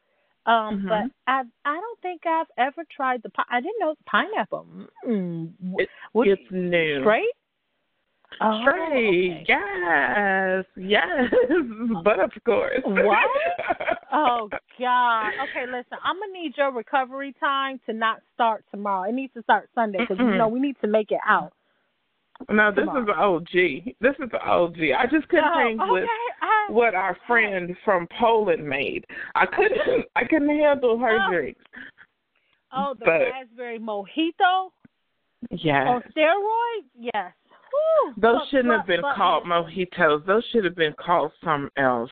Um, 0.46 0.80
Mhm. 0.80 0.88
but 0.88 1.12
I 1.28 1.44
I 1.66 1.76
don't 1.76 2.00
think 2.02 2.26
I've 2.26 2.50
ever 2.58 2.86
tried 2.90 3.22
the. 3.22 3.32
I 3.50 3.60
didn't 3.60 3.80
know 3.80 3.96
pineapple. 4.06 4.66
Mm. 5.06 5.54
It- 5.78 5.90
it's 6.14 6.52
new. 6.52 7.02
straight. 7.02 7.34
Oh, 8.42 8.64
okay. 8.68 9.44
Yes. 9.48 10.66
Yes. 10.76 11.32
but 12.04 12.20
of 12.20 12.32
course. 12.46 12.82
What? 12.86 13.18
Oh 14.18 14.48
God. 14.80 15.28
Okay, 15.44 15.66
listen. 15.70 15.98
I'm 16.02 16.16
gonna 16.18 16.32
need 16.32 16.54
your 16.56 16.72
recovery 16.72 17.36
time 17.38 17.82
to 17.86 17.92
not 17.92 18.22
start 18.34 18.64
tomorrow. 18.72 19.10
It 19.10 19.14
needs 19.14 19.34
to 19.34 19.44
start 19.44 19.70
Sunday 19.76 19.98
because 20.00 20.18
you 20.20 20.36
know 20.38 20.48
we 20.48 20.62
need 20.62 20.78
to 20.82 20.88
make 20.88 21.12
it 21.12 21.20
out. 21.28 21.52
No, 22.50 22.72
this 22.72 22.86
Tomorrow. 22.86 23.02
is 23.04 23.08
an 23.10 23.16
OG. 23.18 23.96
This 24.00 24.16
is 24.26 24.30
an 24.32 24.40
OG. 24.42 24.78
I 24.98 25.06
just 25.12 25.28
couldn't 25.28 25.46
Oh, 25.46 25.58
hang 25.58 25.78
with. 25.92 26.08
I- 26.42 26.72
what 26.72 26.96
our 26.96 27.18
friend 27.28 27.76
from 27.84 28.08
Poland 28.18 28.66
made. 28.66 29.06
I 29.36 29.46
couldn't. 29.48 30.06
I 30.16 30.24
couldn't 30.24 30.50
handle 30.50 30.98
her 30.98 31.20
Oh. 31.28 31.32
drinks. 31.32 31.62
oh, 32.72 32.94
the 32.98 33.04
but- 33.06 33.32
raspberry 33.34 33.80
mojito 33.80 34.70
Yes. 35.52 35.88
on 35.88 36.02
steroids. 36.16 36.88
Yes. 37.14 37.34
Whew. 37.76 38.14
Those 38.18 38.36
But- 38.40 38.48
shouldn't 38.50 38.74
have 38.74 38.88
been 38.88 39.02
but 39.02 39.16
called 39.16 39.44
mojitos. 39.46 40.26
Those 40.26 40.46
should 40.52 40.64
have 40.66 40.76
been 40.76 40.94
called 40.94 41.32
something 41.44 41.72
else. 41.78 42.12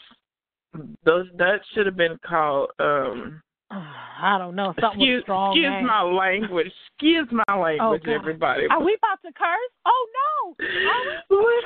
Those 1.03 1.27
that 1.37 1.61
should 1.73 1.85
have 1.85 1.95
been 1.95 2.17
called 2.25 2.71
um 2.79 3.41
I 3.71 4.37
don't 4.37 4.55
know. 4.55 4.73
Something 4.79 5.01
excuse, 5.01 5.23
strong 5.23 5.51
excuse 5.51 5.69
name. 5.69 5.85
my 5.87 6.01
language. 6.03 6.71
Excuse 6.93 7.27
my 7.31 7.55
language, 7.57 8.03
God. 8.03 8.11
everybody. 8.13 8.67
Are 8.69 8.81
we 8.83 8.93
about 8.95 9.19
to 9.25 9.31
curse? 9.33 9.71
Oh 9.85 10.07
no! 10.19 10.55
Are 10.59 11.03
we? 11.29 11.63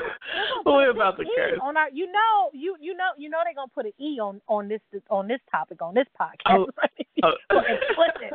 We're, 0.65 0.89
about 0.91 1.17
to 1.17 1.23
E 1.23 1.31
curse. 1.35 1.59
on 1.61 1.75
our. 1.77 1.89
You 1.91 2.07
know, 2.11 2.49
you 2.53 2.75
you 2.79 2.95
know, 2.95 3.09
you 3.17 3.29
know 3.29 3.39
they're 3.43 3.53
gonna 3.55 3.67
put 3.75 3.85
an 3.85 3.93
e 3.99 4.19
on 4.21 4.41
on 4.47 4.67
this 4.69 4.81
on 5.09 5.27
this 5.27 5.41
topic 5.51 5.81
on 5.81 5.93
this 5.93 6.07
podcast. 6.19 6.35
Oh, 6.49 6.67
right? 6.77 7.07
oh. 7.23 7.59
Explicit. 7.59 8.33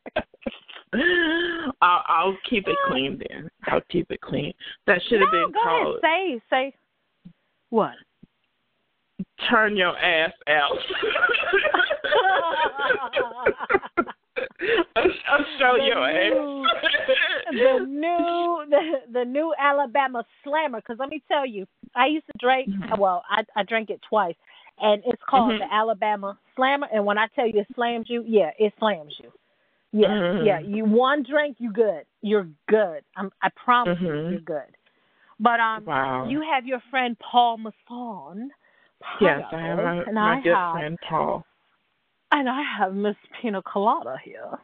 I'll, 1.82 2.04
I'll 2.08 2.38
keep 2.49 2.67
it 2.67 2.75
clean 2.88 3.21
then. 3.30 3.49
I'll 3.67 3.82
keep 3.89 4.12
it 4.12 4.19
clean. 4.21 4.54
That 4.88 4.99
should 5.08 5.21
have 5.21 5.30
no, 5.32 5.45
been 5.45 5.51
go 5.54 5.63
called 5.63 5.99
ahead. 6.04 6.41
Say 6.41 6.41
say. 6.49 6.73
What? 7.69 7.93
"Turn 9.49 9.77
Your 9.77 9.97
Ass 9.97 10.34
Out." 10.47 10.77
I'll, 14.95 15.45
show 15.60 15.75
The 15.77 15.84
your 15.86 16.12
new- 16.12 16.65
ass. 16.65 16.71
the 17.51 17.86
new 17.88 18.65
the, 18.69 18.82
the 19.19 19.25
new 19.25 19.54
Alabama 19.60 20.23
Slammer. 20.43 20.80
Because 20.80 20.97
let 20.99 21.10
me 21.10 21.21
tell 21.27 21.45
you, 21.45 21.65
I 21.95 22.08
used 22.08 22.25
to 22.27 22.34
drink. 22.39 22.69
Mhm. 22.69 22.97
Well, 22.99 23.23
I 23.30 23.43
I 23.56 23.63
drank 23.63 23.89
it 23.89 24.01
twice, 24.08 24.36
and 24.80 25.01
it's 25.06 25.21
called 25.30 25.54
Mhm. 25.54 25.60
the 25.60 25.73
Alabama 25.73 26.38
Slammer. 26.56 26.88
And 26.93 27.06
when 27.06 27.17
I 27.17 27.27
tell 27.36 27.47
you 27.47 27.60
it 27.62 27.67
slams 27.75 28.10
you, 28.10 28.23
yeah, 28.27 28.51
it 28.60 28.73
slams 28.80 29.15
you. 29.21 29.32
Yeah, 29.93 30.08
Mhm. 30.10 30.45
yeah. 30.45 30.60
You 30.60 30.86
one 30.86 31.23
drink, 31.23 31.58
you 31.60 31.71
good. 31.71 32.06
You're 32.21 32.47
good. 32.69 33.04
I'm, 33.15 33.32
I 33.41 33.49
promise 33.49 33.99
you, 33.99 34.08
Mhm. 34.08 34.32
you're 34.32 34.39
good. 34.39 34.75
But 35.39 35.60
um, 35.60 35.86
Wow. 35.86 36.25
you 36.27 36.41
have 36.41 36.65
your 36.65 36.80
friend 36.89 37.17
Paul 37.19 37.58
Masson. 37.58 38.51
yes, 39.19 39.43
I 39.51 39.60
have 39.62 39.77
my, 39.80 40.04
and 40.04 40.15
my 40.15 40.38
I 40.38 40.41
good 40.41 40.56
have, 40.56 40.71
friend 40.73 40.99
Paul. 41.01 41.45
and 42.32 42.47
I 42.49 42.62
have 42.62 42.93
Miss 42.93 43.15
Pina 43.41 43.62
Colada 43.63 44.17
here. 44.23 44.60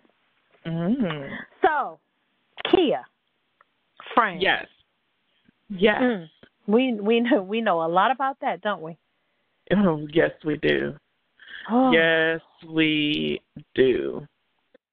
Mm. 0.65 1.37
So, 1.61 1.99
Kia, 2.69 3.05
friend. 4.13 4.41
Yes. 4.41 4.67
Yes. 5.69 6.01
Mm. 6.01 6.29
We 6.67 6.93
we 6.93 7.19
know 7.21 7.41
we 7.41 7.61
know 7.61 7.81
a 7.83 7.87
lot 7.87 8.11
about 8.11 8.39
that, 8.41 8.61
don't 8.61 8.81
we? 8.81 8.97
Oh, 9.75 10.07
yes, 10.13 10.31
we 10.45 10.57
do. 10.57 10.95
Oh, 11.69 11.91
Yes, 11.91 12.41
we 12.69 13.41
do. 13.75 14.25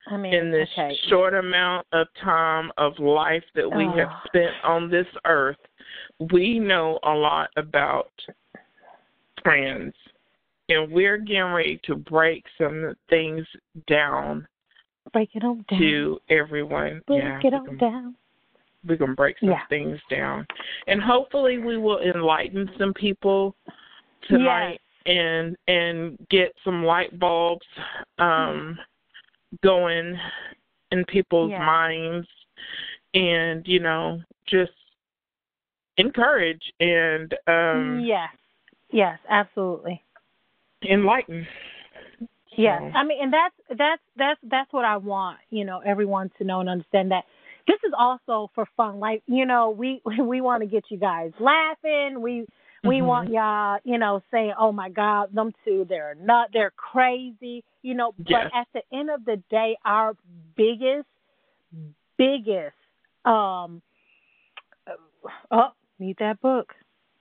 I 0.07 0.17
mean, 0.17 0.35
In 0.35 0.51
this 0.51 0.69
okay. 0.73 0.97
short 1.09 1.35
amount 1.35 1.87
of 1.93 2.07
time 2.23 2.71
of 2.77 2.99
life 2.99 3.45
that 3.55 3.71
we 3.71 3.85
have 3.99 4.11
Oh. 4.11 4.21
spent 4.27 4.55
on 4.63 4.91
this 4.91 5.07
earth, 5.25 5.57
we 6.33 6.59
know 6.59 6.99
a 7.05 7.11
lot 7.15 7.51
about 7.57 8.13
friends. 9.43 9.95
And 10.69 10.91
we're 10.93 11.19
getting 11.19 11.53
ready 11.53 11.79
to 11.85 11.95
break 11.95 12.45
some 12.59 12.95
things 13.09 13.47
down 13.87 14.47
break 15.13 15.31
it 15.37 15.45
on 15.45 15.63
down. 15.69 15.79
to 15.79 16.21
everyone. 16.31 17.03
break 17.07 17.23
yeah, 17.23 17.39
it 17.39 17.45
we 17.45 17.67
can- 17.69 17.77
down. 17.77 18.17
we're 18.87 18.97
gonna 18.97 19.13
break 19.15 19.39
some 19.39 19.51
Yeah. 19.51 19.65
things 19.67 20.01
down, 20.09 20.47
and 20.87 21.01
hopefully 21.03 21.59
we 21.59 21.77
will 21.77 22.01
enlighten 22.01 22.71
some 22.79 22.95
people 22.95 23.55
tonight 24.23 24.81
and 25.07 25.57
and 25.69 26.17
get 26.31 26.57
some 26.65 26.83
light 26.85 27.17
bulbs 27.19 27.67
um 28.19 28.79
going 29.63 30.19
in 30.91 31.05
people's 31.07 31.51
Yeah. 31.51 31.65
minds, 31.65 32.27
and 33.15 33.67
you 33.67 33.81
know 33.81 34.21
just 34.47 34.73
encourage 35.97 36.73
and 36.81 37.35
um 37.47 38.03
yes, 38.05 38.31
yes, 38.93 39.19
absolutely. 39.29 40.03
enlighten. 40.89 41.47
Yes, 42.57 42.83
So, 42.83 42.91
I 42.95 43.05
mean, 43.05 43.19
and 43.23 43.33
that's 43.33 43.55
that's 43.79 44.03
that's 44.17 44.41
that's 44.49 44.73
what 44.73 44.85
I 44.85 44.97
want. 44.97 45.39
You 45.51 45.65
know, 45.65 45.81
everyone 45.85 46.31
to 46.39 46.45
know 46.45 46.61
and 46.61 46.69
understand 46.69 47.11
that 47.11 47.25
this 47.67 47.79
is 47.87 47.93
also 47.99 48.51
for 48.55 48.67
fun. 48.77 49.01
Like, 49.01 49.23
you 49.27 49.45
know, 49.47 49.71
we 49.71 50.01
we 50.21 50.41
want 50.41 50.63
to 50.63 50.69
get 50.69 50.85
you 50.89 50.99
guys 50.99 51.33
laughing. 51.41 52.21
We 52.21 52.47
we 52.85 53.01
Mhm. 53.01 53.07
want 53.07 53.31
y'all, 53.31 53.79
you 53.85 53.99
know, 53.99 54.23
saying, 54.31 54.55
"Oh 54.59 54.73
my 54.73 54.91
God, 54.91 55.33
them 55.33 55.53
two, 55.65 55.85
they're 55.85 56.15
not, 56.15 56.53
they're 56.53 56.73
crazy." 56.73 57.65
You 57.83 57.95
know, 57.95 58.13
but 58.19 58.53
at 58.55 58.69
the 58.73 58.83
end 58.93 59.11
of 59.11 59.25
the 59.25 59.37
day, 59.51 59.77
our 59.85 60.17
biggest, 60.57 61.09
biggest, 62.17 62.77
um, 63.25 63.83
oh, 65.51 65.73
need 65.99 66.17
that 66.19 66.41
book, 66.41 66.75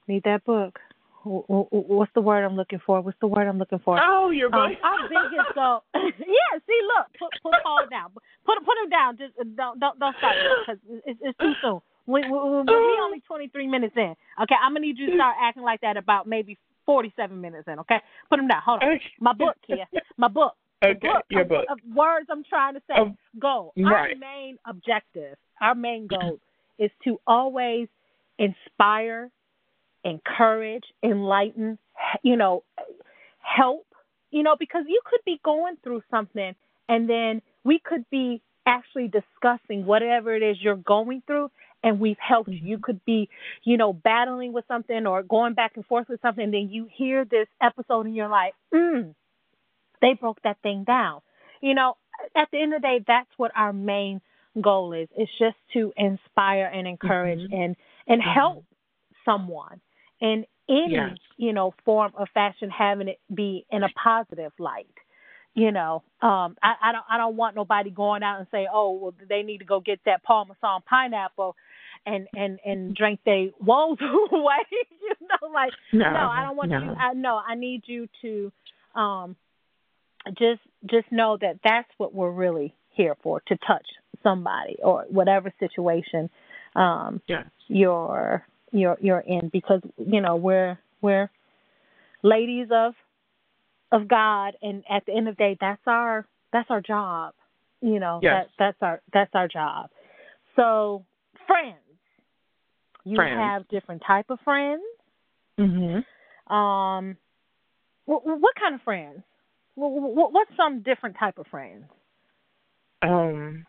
need 0.06 0.22
that 0.24 0.44
book. 0.44 0.80
Wh- 1.24 1.44
wh- 1.48 1.68
wh- 1.72 1.88
What's 1.88 2.12
the 2.12 2.20
word 2.20 2.44
I'm 2.44 2.56
looking 2.56 2.80
for? 2.80 3.00
What's 3.00 3.18
the 3.20 3.26
word 3.26 3.48
I'm 3.48 3.58
looking 3.58 3.78
for? 3.78 3.98
Oh, 4.00 4.28
you're 4.30 4.54
Um, 4.54 4.76
our 4.82 5.08
biggest 5.08 5.48
goal. 5.54 5.82
yeah, 5.94 6.58
see, 6.66 6.80
look, 6.96 7.06
put 7.18 7.32
put 7.42 7.62
Paul 7.62 7.86
down. 7.88 8.10
Put 8.44 8.64
put 8.64 8.76
him 8.84 8.90
down. 8.90 9.16
Just 9.16 9.32
uh, 9.40 9.44
don't 9.56 9.80
don't 9.80 9.98
don't 9.98 10.16
start 10.18 10.36
because 10.66 10.78
it's, 11.06 11.18
it's 11.22 11.38
too 11.38 11.54
soon. 11.62 11.80
We 12.06 12.20
we 12.20 12.28
we 12.28 12.62
we 12.66 12.98
only 13.02 13.20
23 13.26 13.66
minutes 13.66 13.94
in. 13.96 14.14
Okay, 14.42 14.54
I'm 14.62 14.74
gonna 14.74 14.80
need 14.80 14.98
you 14.98 15.06
to 15.06 15.16
start 15.16 15.36
acting 15.40 15.62
like 15.62 15.80
that 15.80 15.96
about 15.96 16.26
maybe 16.26 16.58
47 16.86 17.40
minutes 17.40 17.66
in. 17.66 17.78
Okay, 17.80 17.96
put 18.28 18.36
them 18.36 18.48
down. 18.48 18.60
Hold 18.64 18.82
on. 18.82 19.00
My 19.20 19.32
book 19.32 19.56
here. 19.66 19.86
My 20.16 20.28
book. 20.28 20.54
Okay, 20.84 20.98
book. 21.00 21.24
your 21.30 21.44
book. 21.44 21.64
Of 21.70 21.78
words 21.94 22.26
I'm 22.30 22.44
trying 22.44 22.74
to 22.74 22.80
say. 22.86 22.94
Oh, 22.98 23.16
goal. 23.40 23.72
right. 23.76 24.12
Our 24.12 24.18
main 24.18 24.58
objective, 24.66 25.36
our 25.60 25.74
main 25.74 26.06
goal, 26.06 26.38
is 26.78 26.90
to 27.04 27.18
always 27.26 27.88
inspire, 28.38 29.30
encourage, 30.04 30.84
enlighten. 31.02 31.78
You 32.22 32.36
know, 32.36 32.64
help. 33.38 33.86
You 34.30 34.42
know, 34.42 34.56
because 34.58 34.82
you 34.88 35.00
could 35.06 35.20
be 35.24 35.40
going 35.44 35.76
through 35.82 36.02
something, 36.10 36.54
and 36.88 37.08
then 37.08 37.40
we 37.64 37.80
could 37.82 38.04
be 38.10 38.42
actually 38.66 39.08
discussing 39.08 39.86
whatever 39.86 40.34
it 40.34 40.42
is 40.42 40.56
you're 40.60 40.76
going 40.76 41.22
through 41.26 41.50
and 41.84 42.00
we've 42.00 42.18
helped 42.18 42.48
you. 42.48 42.58
You 42.60 42.78
could 42.78 43.04
be, 43.04 43.28
you 43.62 43.76
know, 43.76 43.92
battling 43.92 44.52
with 44.52 44.64
something 44.66 45.06
or 45.06 45.22
going 45.22 45.54
back 45.54 45.72
and 45.76 45.86
forth 45.86 46.08
with 46.08 46.20
something, 46.22 46.44
and 46.44 46.54
then 46.54 46.70
you 46.70 46.88
hear 46.92 47.24
this 47.24 47.46
episode 47.62 48.06
and 48.06 48.16
you're 48.16 48.28
like, 48.28 48.54
mm, 48.74 49.14
they 50.00 50.14
broke 50.14 50.42
that 50.42 50.58
thing 50.62 50.84
down. 50.84 51.20
You 51.60 51.74
know, 51.74 51.96
at 52.34 52.48
the 52.50 52.60
end 52.60 52.74
of 52.74 52.82
the 52.82 52.88
day, 52.88 53.04
that's 53.06 53.30
what 53.36 53.52
our 53.54 53.72
main 53.72 54.20
goal 54.60 54.92
is. 54.92 55.08
It's 55.16 55.30
just 55.38 55.56
to 55.74 55.92
inspire 55.96 56.66
and 56.66 56.86
encourage 56.88 57.40
Mhm. 57.40 57.52
and 57.52 57.76
and 58.06 58.22
Mhm. 58.22 58.34
help 58.34 58.64
someone 59.24 59.80
in 60.20 60.46
any 60.68 60.92
Yes. 60.92 61.18
you 61.36 61.52
know 61.52 61.72
form 61.84 62.12
or 62.16 62.26
fashion, 62.26 62.70
having 62.70 63.08
it 63.08 63.20
be 63.34 63.66
in 63.70 63.82
a 63.82 63.88
positive 63.90 64.52
light. 64.58 64.86
You 65.54 65.70
know, 65.70 66.02
um, 66.20 66.56
I, 66.62 66.74
I 66.82 66.92
don't 66.92 67.04
I 67.08 67.16
don't 67.16 67.36
want 67.36 67.54
nobody 67.54 67.90
going 67.90 68.22
out 68.22 68.40
and 68.40 68.48
say, 68.50 68.66
oh, 68.72 68.92
well, 68.92 69.14
they 69.28 69.42
need 69.42 69.58
to 69.58 69.64
go 69.64 69.80
get 69.80 70.00
that 70.04 70.22
Paul 70.24 70.46
Masson 70.46 70.82
pineapple 70.88 71.54
and 72.06 72.28
and 72.34 72.58
and 72.64 72.94
drink 72.94 73.20
their 73.24 73.48
woes 73.60 73.98
away. 74.32 74.56
you 74.70 75.14
know, 75.20 75.48
like 75.48 75.72
no, 75.92 76.10
no, 76.12 76.18
I 76.18 76.42
don't 76.42 76.56
want 76.56 76.70
no. 76.70 76.78
you. 76.78 76.90
I 76.90 77.12
no, 77.14 77.40
I 77.46 77.54
need 77.54 77.82
you 77.86 78.08
to 78.22 78.52
um 78.98 79.36
just 80.38 80.60
just 80.90 81.10
know 81.10 81.36
that 81.40 81.58
that's 81.62 81.88
what 81.98 82.14
we're 82.14 82.30
really 82.30 82.74
here 82.90 83.16
for 83.22 83.40
to 83.48 83.56
touch 83.66 83.86
somebody 84.22 84.76
or 84.82 85.04
whatever 85.10 85.52
situation 85.60 86.30
um 86.76 87.20
Yes. 87.26 87.46
you're 87.68 88.44
you're 88.72 88.96
you're 89.00 89.20
in 89.20 89.48
because 89.52 89.80
you 89.98 90.20
know 90.20 90.36
we're 90.36 90.78
we're 91.02 91.30
ladies 92.22 92.68
of 92.72 92.94
of 93.92 94.08
God 94.08 94.54
and 94.62 94.82
at 94.90 95.04
the 95.06 95.12
end 95.14 95.28
of 95.28 95.36
the 95.36 95.42
day 95.42 95.56
that's 95.60 95.82
our 95.86 96.26
that's 96.52 96.70
our 96.70 96.80
job 96.80 97.34
you 97.80 98.00
know 98.00 98.20
Yes. 98.22 98.46
that 98.46 98.48
that's 98.58 98.78
our 98.80 99.02
that's 99.12 99.34
our 99.34 99.48
job 99.48 99.90
so 100.56 101.04
friends 101.46 101.83
you 103.04 103.16
Friends. 103.16 103.40
have 103.40 103.68
different 103.68 104.02
type 104.06 104.30
of 104.30 104.38
friends 104.40 104.82
Mhm. 105.58 106.04
um, 106.48 107.16
what, 108.06 108.22
what 108.24 108.54
kind 108.56 108.74
of 108.74 108.82
friends? 108.82 109.22
What, 109.76 109.90
what, 109.90 110.32
what's 110.32 110.50
some 110.56 110.82
different 110.82 111.16
type 111.18 111.38
of 111.38 111.46
friends? 111.46 111.84
Um, 113.02 113.64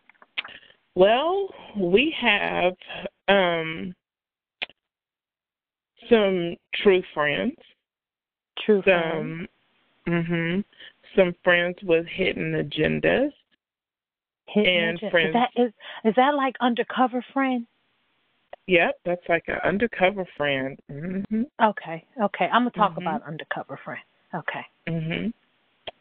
well, 0.94 1.48
we 1.78 2.14
have 2.20 2.74
um, 3.28 3.94
some 6.08 6.56
true 6.74 7.02
friends, 7.14 7.56
True 8.64 8.82
friends. 8.82 9.48
some 10.06 10.14
hmm 10.24 10.60
some 11.14 11.34
friends 11.42 11.76
with 11.82 12.06
hidden 12.06 12.52
agendas. 12.52 13.30
Hidden 14.48 14.76
and 14.76 14.96
agenda. 14.98 15.10
friends. 15.10 15.28
Is 15.28 15.34
that 15.34 15.62
is 15.62 15.72
is 16.04 16.14
that 16.16 16.34
like 16.34 16.56
undercover 16.60 17.24
friend? 17.32 17.66
Yep, 18.66 18.98
that's 19.04 19.22
like 19.28 19.44
an 19.46 19.58
undercover 19.64 20.26
friend. 20.36 20.78
hmm 20.88 21.42
Okay, 21.62 22.04
okay. 22.20 22.46
I'm 22.46 22.62
gonna 22.62 22.70
talk 22.70 22.94
Mhm. 22.94 22.98
about 22.98 23.22
undercover 23.22 23.76
friend. 23.84 24.02
Okay. 24.34 24.66
hmm 24.88 25.30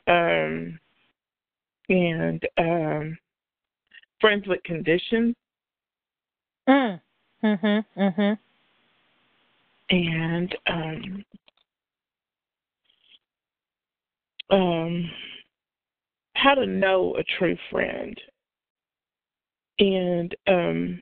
Um, 0.08 0.80
and 1.89 2.47
um, 2.58 3.17
friends 4.19 4.47
with 4.47 4.63
conditions 4.63 5.36
Mm. 6.67 6.99
Mhm. 7.43 7.86
Mhm. 7.95 8.39
and 9.91 10.56
um, 10.65 11.25
um, 14.49 15.12
how 16.34 16.56
to 16.56 16.65
know 16.65 17.15
a 17.17 17.23
true 17.23 17.56
friend 17.69 18.19
and 19.78 20.36
um, 20.47 21.01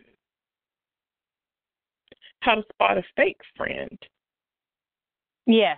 how 2.43 2.55
to 2.55 2.63
spot 2.73 2.97
a 2.97 3.03
fake 3.15 3.39
friend. 3.55 3.97
Yes. 5.45 5.77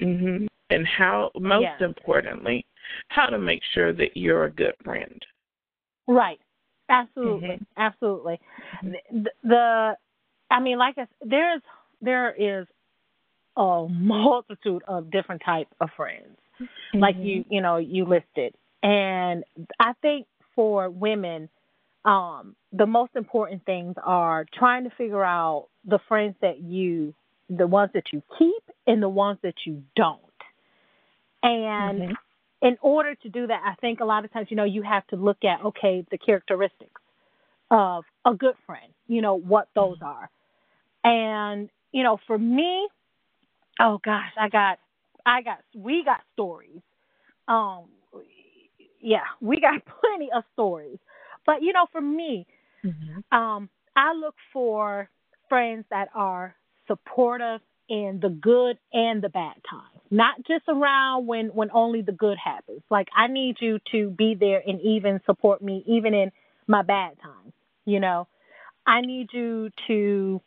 hmm 0.00 0.46
And 0.70 0.86
how, 0.86 1.30
most 1.38 1.62
Yes. 1.62 1.80
importantly, 1.80 2.66
how 3.08 3.26
to 3.26 3.38
make 3.38 3.62
sure 3.74 3.92
that 3.92 4.16
you're 4.16 4.44
a 4.44 4.50
good 4.50 4.74
friend. 4.84 5.20
Right. 6.06 6.40
Absolutely. 6.88 7.48
Mhm. 7.48 7.66
Absolutely. 7.76 8.40
Mhm. 8.82 9.22
The, 9.24 9.30
the 9.44 9.96
I 10.50 10.60
mean 10.60 10.78
like 10.78 10.96
I 10.96 11.06
there's 11.20 11.60
there 12.00 12.32
is 12.32 12.66
a 13.56 13.86
multitude 13.90 14.82
of 14.88 15.10
different 15.10 15.42
type 15.44 15.68
of 15.80 15.90
friends. 15.96 16.38
Like 16.94 17.16
Mhm. 17.16 17.24
you 17.24 17.44
you 17.50 17.60
know, 17.60 17.76
you 17.76 18.06
listed. 18.06 18.54
And 18.82 19.44
I 19.80 19.92
think 20.00 20.26
for 20.54 20.88
women 20.88 21.50
um 22.08 22.56
the 22.72 22.86
most 22.86 23.12
important 23.16 23.64
things 23.66 23.94
are 24.04 24.46
trying 24.54 24.84
to 24.84 24.90
figure 24.96 25.24
out 25.24 25.68
the 25.84 25.98
friends 26.08 26.34
that 26.40 26.60
you 26.60 27.14
the 27.50 27.66
ones 27.66 27.90
that 27.94 28.12
you 28.12 28.22
keep 28.38 28.62
and 28.86 29.02
the 29.02 29.08
ones 29.08 29.38
that 29.42 29.54
you 29.66 29.82
don't. 29.96 30.20
And 31.42 32.02
Mhm. 32.02 32.16
in 32.62 32.78
order 32.82 33.14
to 33.14 33.28
do 33.28 33.46
that, 33.46 33.62
I 33.64 33.74
think 33.76 34.00
a 34.00 34.04
lot 34.04 34.24
of 34.24 34.32
times, 34.32 34.50
you 34.50 34.56
know, 34.56 34.64
you 34.64 34.82
have 34.82 35.06
to 35.08 35.16
look 35.16 35.44
at, 35.44 35.64
okay, 35.64 36.04
the 36.10 36.18
characteristics 36.18 37.00
of 37.70 38.04
a 38.24 38.34
good 38.34 38.56
friend, 38.66 38.92
you 39.06 39.22
know, 39.22 39.34
what 39.34 39.68
those 39.74 39.98
are. 40.02 40.30
And, 41.04 41.70
you 41.92 42.02
know, 42.02 42.18
for 42.26 42.38
me, 42.38 42.88
oh 43.80 43.98
gosh, 44.04 44.32
I 44.38 44.48
got, 44.48 44.78
I 45.26 45.42
got, 45.42 45.58
we 45.74 46.04
got 46.04 46.20
stories. 46.34 46.82
Um, 47.48 47.88
yeah, 49.00 49.24
we 49.40 49.60
got 49.60 49.80
plenty 50.00 50.30
of 50.32 50.44
stories. 50.54 50.98
But, 51.48 51.62
you 51.62 51.72
know, 51.72 51.86
for 51.90 52.02
me, 52.02 52.46
Mhm. 52.84 53.24
um, 53.32 53.70
I 53.96 54.12
look 54.12 54.34
for 54.52 55.08
friends 55.48 55.86
that 55.88 56.10
are 56.14 56.54
supportive 56.86 57.62
in 57.88 58.20
the 58.20 58.28
good 58.28 58.78
and 58.92 59.22
the 59.22 59.30
bad 59.30 59.56
times, 59.64 60.02
not 60.10 60.42
just 60.42 60.64
around 60.68 61.26
when 61.26 61.46
when 61.54 61.70
only 61.72 62.02
the 62.02 62.12
good 62.12 62.36
happens. 62.36 62.82
Like 62.90 63.08
I 63.16 63.28
need 63.28 63.62
you 63.62 63.78
to 63.92 64.10
be 64.10 64.34
there 64.34 64.62
and 64.66 64.78
even 64.82 65.22
support 65.24 65.62
me 65.62 65.82
even 65.86 66.12
in 66.12 66.32
my 66.66 66.82
bad 66.82 67.18
times. 67.18 67.54
You 67.86 68.00
know, 68.00 68.28
I 68.86 69.00
need 69.00 69.32
you 69.32 69.70
to 69.86 70.42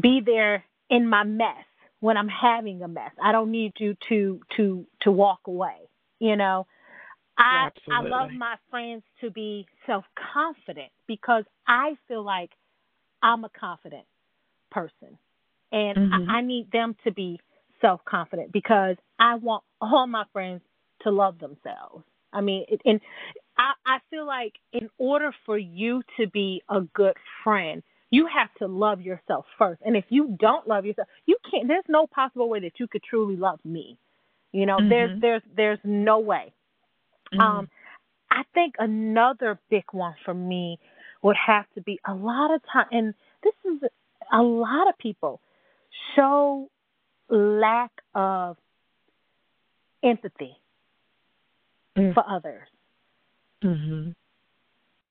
be 0.00 0.22
there 0.22 0.64
in 0.88 1.06
my 1.06 1.24
mess 1.24 1.66
when 2.00 2.16
I'm 2.16 2.28
having 2.28 2.82
a 2.82 2.88
mess. 2.88 3.12
I 3.22 3.32
don't 3.32 3.50
need 3.50 3.74
you 3.78 3.94
to 4.08 4.40
to 4.56 4.86
to 5.02 5.12
walk 5.12 5.40
away. 5.46 5.76
You 6.20 6.36
know, 6.36 6.66
I 7.38 7.68
I 7.90 8.02
love 8.02 8.30
my 8.38 8.56
friends 8.70 9.02
to 9.20 9.30
be 9.30 9.66
self 9.86 10.04
confident 10.32 10.90
because 11.06 11.44
I 11.66 11.96
feel 12.08 12.22
like 12.24 12.50
I'm 13.22 13.44
a 13.44 13.48
confident 13.50 14.04
person, 14.70 15.18
and 15.72 15.96
Mhm. 15.98 16.28
I, 16.28 16.38
I 16.38 16.40
need 16.40 16.70
them 16.72 16.94
to 17.04 17.10
be 17.12 17.40
self 17.80 18.04
confident 18.04 18.52
because 18.52 18.96
I 19.18 19.34
want 19.36 19.64
all 19.80 20.06
my 20.06 20.24
friends 20.32 20.62
to 21.02 21.10
love 21.10 21.38
themselves. 21.38 22.04
I 22.32 22.40
mean, 22.40 22.64
it, 22.68 22.80
and 22.84 23.00
I 23.58 23.72
I 23.84 23.98
feel 24.10 24.26
like 24.26 24.54
in 24.72 24.88
order 24.98 25.32
for 25.44 25.58
you 25.58 26.02
to 26.18 26.26
be 26.28 26.62
a 26.68 26.80
good 26.94 27.16
friend, 27.44 27.82
you 28.10 28.26
have 28.26 28.52
to 28.58 28.66
love 28.66 29.00
yourself 29.02 29.46
first. 29.58 29.82
And 29.84 29.96
if 29.96 30.04
you 30.08 30.36
don't 30.40 30.66
love 30.66 30.84
yourself, 30.86 31.08
you 31.26 31.36
can't. 31.50 31.68
There's 31.68 31.84
no 31.88 32.06
possible 32.06 32.48
way 32.48 32.60
that 32.60 32.78
you 32.80 32.86
could 32.88 33.02
truly 33.02 33.36
love 33.36 33.60
me. 33.64 33.98
You 34.52 34.64
know, 34.66 34.80
there's 34.88 35.10
Mhm. 35.10 35.20
there's 35.20 35.42
there's 35.54 35.78
no 35.84 36.18
way. 36.18 36.52
Mhm. 37.36 37.40
Um, 37.40 37.68
I 38.30 38.42
think 38.54 38.74
another 38.78 39.58
big 39.70 39.84
one 39.92 40.14
for 40.24 40.34
me 40.34 40.78
would 41.22 41.36
have 41.36 41.64
to 41.74 41.80
be 41.82 41.98
a 42.06 42.14
lot 42.14 42.52
of 42.54 42.60
time, 42.72 42.86
and 42.90 43.14
this 43.42 43.54
is 43.64 43.82
a 44.32 44.42
lot 44.42 44.88
of 44.88 44.96
people 44.98 45.40
show 46.14 46.68
lack 47.28 47.90
of 48.14 48.56
empathy 50.02 50.56
Mm. 51.96 52.14
for 52.14 52.28
others. 52.28 52.68
Mhm. 53.62 54.14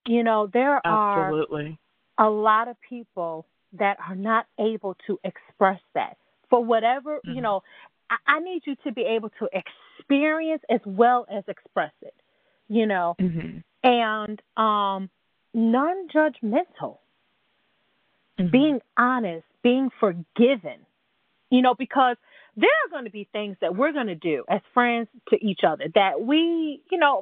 You 0.05 0.23
know, 0.23 0.47
there 0.47 0.85
are 0.85 1.25
Absolutely. 1.25 1.77
a 2.17 2.29
lot 2.29 2.67
of 2.67 2.79
people 2.81 3.45
that 3.73 3.97
are 3.99 4.15
not 4.15 4.45
able 4.59 4.95
to 5.07 5.19
express 5.23 5.81
that 5.93 6.17
for 6.49 6.63
whatever 6.63 7.19
you 7.23 7.35
Mhm. 7.35 7.41
know 7.41 7.63
I, 8.09 8.15
I 8.27 8.39
need 8.39 8.63
you 8.65 8.75
to 8.85 8.91
be 8.91 9.01
able 9.03 9.29
to 9.39 9.49
experience 9.53 10.61
as 10.69 10.81
well 10.85 11.25
as 11.31 11.43
express 11.47 11.93
it 12.01 12.13
you 12.67 12.85
know 12.85 13.15
Mhm. 13.19 13.63
and 13.83 14.41
um 14.57 15.09
non-judgmental 15.53 16.97
Mhm. 18.39 18.51
being 18.51 18.81
honest 18.97 19.45
being 19.61 19.89
forgiven 19.99 20.85
you 21.49 21.61
know 21.61 21.73
because 21.73 22.17
there 22.57 22.69
are 22.85 22.89
going 22.89 23.05
to 23.05 23.11
be 23.11 23.25
things 23.31 23.57
that 23.61 23.75
we're 23.75 23.91
going 23.91 24.07
to 24.07 24.15
do 24.15 24.43
as 24.49 24.61
friends 24.73 25.07
to 25.29 25.37
each 25.45 25.61
other 25.63 25.85
that 25.95 26.21
we 26.21 26.81
you 26.91 26.97
know 26.97 27.21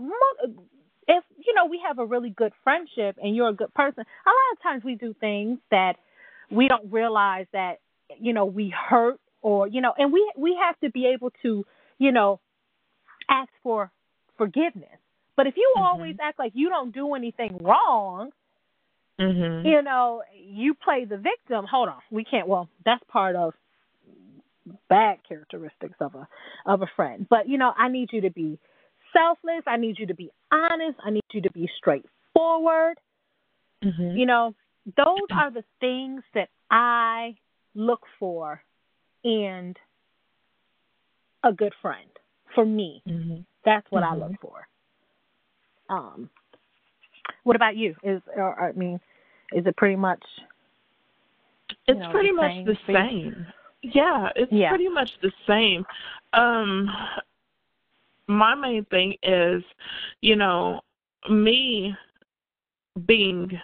if 1.08 1.24
you 1.38 1.54
know 1.54 1.66
we 1.66 1.80
have 1.86 2.00
a 2.00 2.06
really 2.06 2.30
good 2.30 2.54
friendship 2.64 3.18
and 3.22 3.36
you're 3.36 3.50
a 3.50 3.54
good 3.54 3.74
person 3.74 4.04
a 4.26 4.30
lot 4.30 4.54
of 4.54 4.62
times 4.62 4.84
we 4.84 4.96
do 4.96 5.14
things 5.20 5.60
that 5.72 5.98
we 6.50 6.68
don't 6.68 6.92
realize 6.92 7.46
that 7.54 7.80
you 8.20 8.34
know 8.34 8.46
we 8.46 8.70
hurt 8.70 9.20
or 9.44 9.68
you 9.68 9.82
know 9.82 9.94
and 9.98 10.12
we 10.12 10.22
we 10.36 10.58
have 10.60 10.80
to 10.80 10.90
be 10.90 11.06
able 11.06 11.32
to 11.44 11.64
you 12.00 12.12
know 12.12 12.40
ask 13.30 13.52
for 13.62 13.92
forgiveness 14.38 14.98
but 15.36 15.46
if 15.46 15.56
you 15.56 15.72
Mhm. 15.78 15.84
always 15.84 16.16
act 16.20 16.40
like 16.40 16.54
you 16.56 16.70
don't 16.70 16.92
do 16.92 17.14
anything 17.14 17.58
wrong 17.62 18.32
Mhm. 19.20 19.64
you 19.64 19.82
know, 19.84 20.24
you 20.36 20.74
play 20.74 21.06
the 21.06 21.18
victim. 21.18 21.66
Hold 21.70 21.88
on, 21.88 22.02
we 22.10 22.24
can't. 22.24 22.48
Well, 22.48 22.68
that's 22.84 23.04
part 23.06 23.36
of 23.36 23.54
bad 24.90 25.20
characteristics 25.28 25.96
of 26.00 26.16
a 26.16 26.28
of 26.66 26.82
a 26.82 26.88
friend. 26.96 27.28
But 27.30 27.48
you 27.48 27.58
know, 27.58 27.72
I 27.78 27.90
need 27.90 28.10
you 28.12 28.22
to 28.22 28.32
be 28.32 28.58
selfless. 29.14 29.64
I 29.68 29.78
need 29.78 30.00
you 30.00 30.08
to 30.08 30.16
be 30.16 30.32
honest. 30.52 30.98
I 31.06 31.12
need 31.12 31.24
you 31.32 31.42
to 31.42 31.52
be 31.52 31.70
straightforward. 31.78 32.98
Mhm. 33.84 34.18
You 34.18 34.26
know, 34.26 34.56
those 34.98 35.28
are 35.32 35.52
the 35.52 35.64
things 35.80 36.24
that 36.34 36.50
I 36.72 37.38
look 37.76 38.02
for 38.20 38.64
in 39.24 39.76
a 41.44 41.52
good 41.52 41.74
friend. 41.82 42.10
For 42.56 42.66
me, 42.66 43.02
Mhm. 43.08 43.46
that's 43.66 43.90
what 43.92 44.04
I 44.04 44.14
Mhm. 44.14 44.20
look 44.20 44.40
for. 44.40 44.68
Um, 45.90 46.30
what 47.44 47.56
about 47.56 47.76
you? 47.76 47.96
Is 48.04 48.22
or, 48.36 48.60
I 48.62 48.72
mean, 48.74 49.00
is 49.52 49.66
it 49.66 49.76
pretty 49.76 49.96
much? 49.96 50.24
It's 51.88 52.00
know, 52.00 52.12
pretty 52.12 52.30
the 52.30 52.36
much 52.36 52.52
same 52.52 52.66
the 52.66 52.72
you? 52.88 52.94
same. 52.94 53.54
Yeah, 53.82 54.32
it's 54.36 54.52
Yeah. 54.52 54.70
pretty 54.70 54.88
much 54.88 55.10
the 55.22 55.32
same. 55.46 55.86
Um 56.34 56.90
my 58.28 58.56
main 58.56 58.86
thing 58.86 59.18
is, 59.24 59.64
you 60.22 60.36
know, 60.36 60.82
me 61.30 61.96
being 63.06 63.60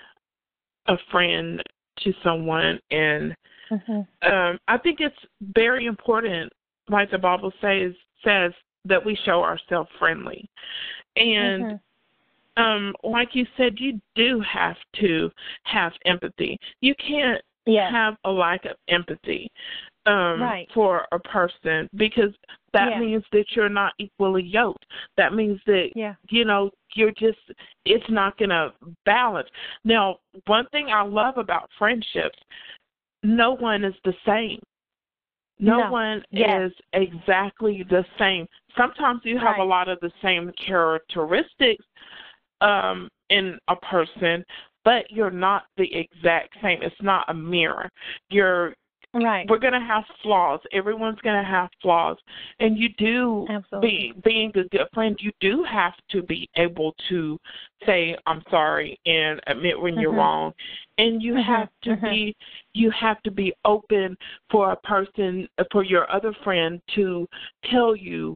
a 0.87 0.97
friend 1.11 1.63
to 1.99 2.13
someone 2.23 2.79
and 2.91 3.35
hmm 3.69 4.01
um 4.21 4.59
I 4.67 4.77
think 4.77 4.99
it's 4.99 5.15
very 5.55 5.85
important 5.85 6.51
like 6.89 7.11
the 7.11 7.17
Bible 7.17 7.51
says 7.61 7.93
says 8.23 8.51
that 8.85 9.03
we 9.03 9.15
show 9.25 9.43
ourselves 9.43 9.89
friendly. 9.99 10.49
And 11.15 11.65
Mhm. 11.65 11.79
um 12.57 12.95
like 13.03 13.35
you 13.35 13.45
said 13.57 13.79
you 13.79 13.99
do 14.15 14.39
have 14.41 14.77
to 14.99 15.31
have 15.63 15.93
empathy. 16.05 16.59
You 16.81 16.95
can't 16.95 17.41
Yeah. 17.65 17.89
have 17.91 18.17
a 18.25 18.31
lack 18.31 18.65
of 18.65 18.75
empathy 18.87 19.49
um 20.05 20.41
Right. 20.41 20.67
for 20.73 21.05
a 21.11 21.19
person 21.19 21.89
because 21.95 22.33
that 22.73 22.91
Yeah. 22.91 22.99
means 22.99 23.23
that 23.31 23.55
you're 23.55 23.69
not 23.69 23.93
equally 23.99 24.43
yoked. 24.43 24.85
That 25.17 25.33
means 25.33 25.61
that 25.65 25.91
Yeah. 25.95 26.15
you 26.29 26.45
know 26.45 26.71
you're 26.95 27.11
just 27.11 27.39
it's 27.85 28.09
not 28.09 28.37
going 28.37 28.49
to 28.49 28.73
balance. 29.05 29.49
Now, 29.83 30.19
one 30.47 30.65
thing 30.67 30.89
I 30.89 31.01
love 31.01 31.37
about 31.37 31.69
friendships, 31.77 32.39
no 33.23 33.55
one 33.55 33.83
is 33.83 33.95
the 34.03 34.13
same. 34.25 34.59
No, 35.59 35.79
No. 35.79 35.91
one 35.91 36.23
Yes. 36.31 36.71
is 36.71 36.77
exactly 36.93 37.83
the 37.89 38.05
same. 38.17 38.47
Sometimes 38.77 39.21
you 39.25 39.37
have 39.37 39.57
a 39.57 39.63
lot 39.63 39.89
of 39.89 39.99
the 39.99 40.11
same 40.21 40.51
characteristics 40.53 41.85
um 42.61 43.09
in 43.29 43.57
a 43.67 43.75
person, 43.75 44.43
but 44.83 45.09
you're 45.11 45.31
not 45.31 45.65
the 45.77 45.93
exact 45.95 46.55
same. 46.61 46.81
It's 46.81 47.01
not 47.01 47.25
a 47.29 47.33
mirror. 47.33 47.89
You're 48.29 48.73
Right. 49.13 49.49
we're 49.49 49.57
going 49.57 49.73
to 49.73 49.79
have 49.79 50.03
flaws. 50.21 50.59
Everyone's 50.71 51.19
going 51.21 51.41
to 51.41 51.49
have 51.49 51.69
flaws. 51.81 52.17
And 52.59 52.77
you 52.77 52.89
do 52.97 53.47
Absolutely. 53.49 54.13
be 54.13 54.21
being 54.23 54.51
a 54.55 54.63
good 54.65 54.87
friend, 54.93 55.17
you 55.19 55.31
do 55.39 55.63
have 55.63 55.93
to 56.11 56.21
be 56.21 56.47
able 56.57 56.93
to 57.09 57.39
say 57.85 58.15
I'm 58.27 58.43
sorry 58.51 58.99
and 59.07 59.41
admit 59.47 59.79
when 59.79 59.97
you're 59.99 60.11
Mhm. 60.13 60.17
wrong. 60.17 60.53
And 60.99 61.23
you 61.23 61.33
Mhm. 61.33 61.43
have 61.43 61.69
to 61.83 61.89
Mhm. 61.95 62.11
be 62.11 62.35
you 62.73 62.91
have 62.91 63.21
to 63.23 63.31
be 63.31 63.53
open 63.65 64.15
for 64.49 64.71
a 64.71 64.75
person 64.75 65.49
for 65.71 65.83
your 65.83 66.09
other 66.11 66.33
friend 66.33 66.81
to 66.89 67.27
tell 67.63 67.95
you 67.95 68.35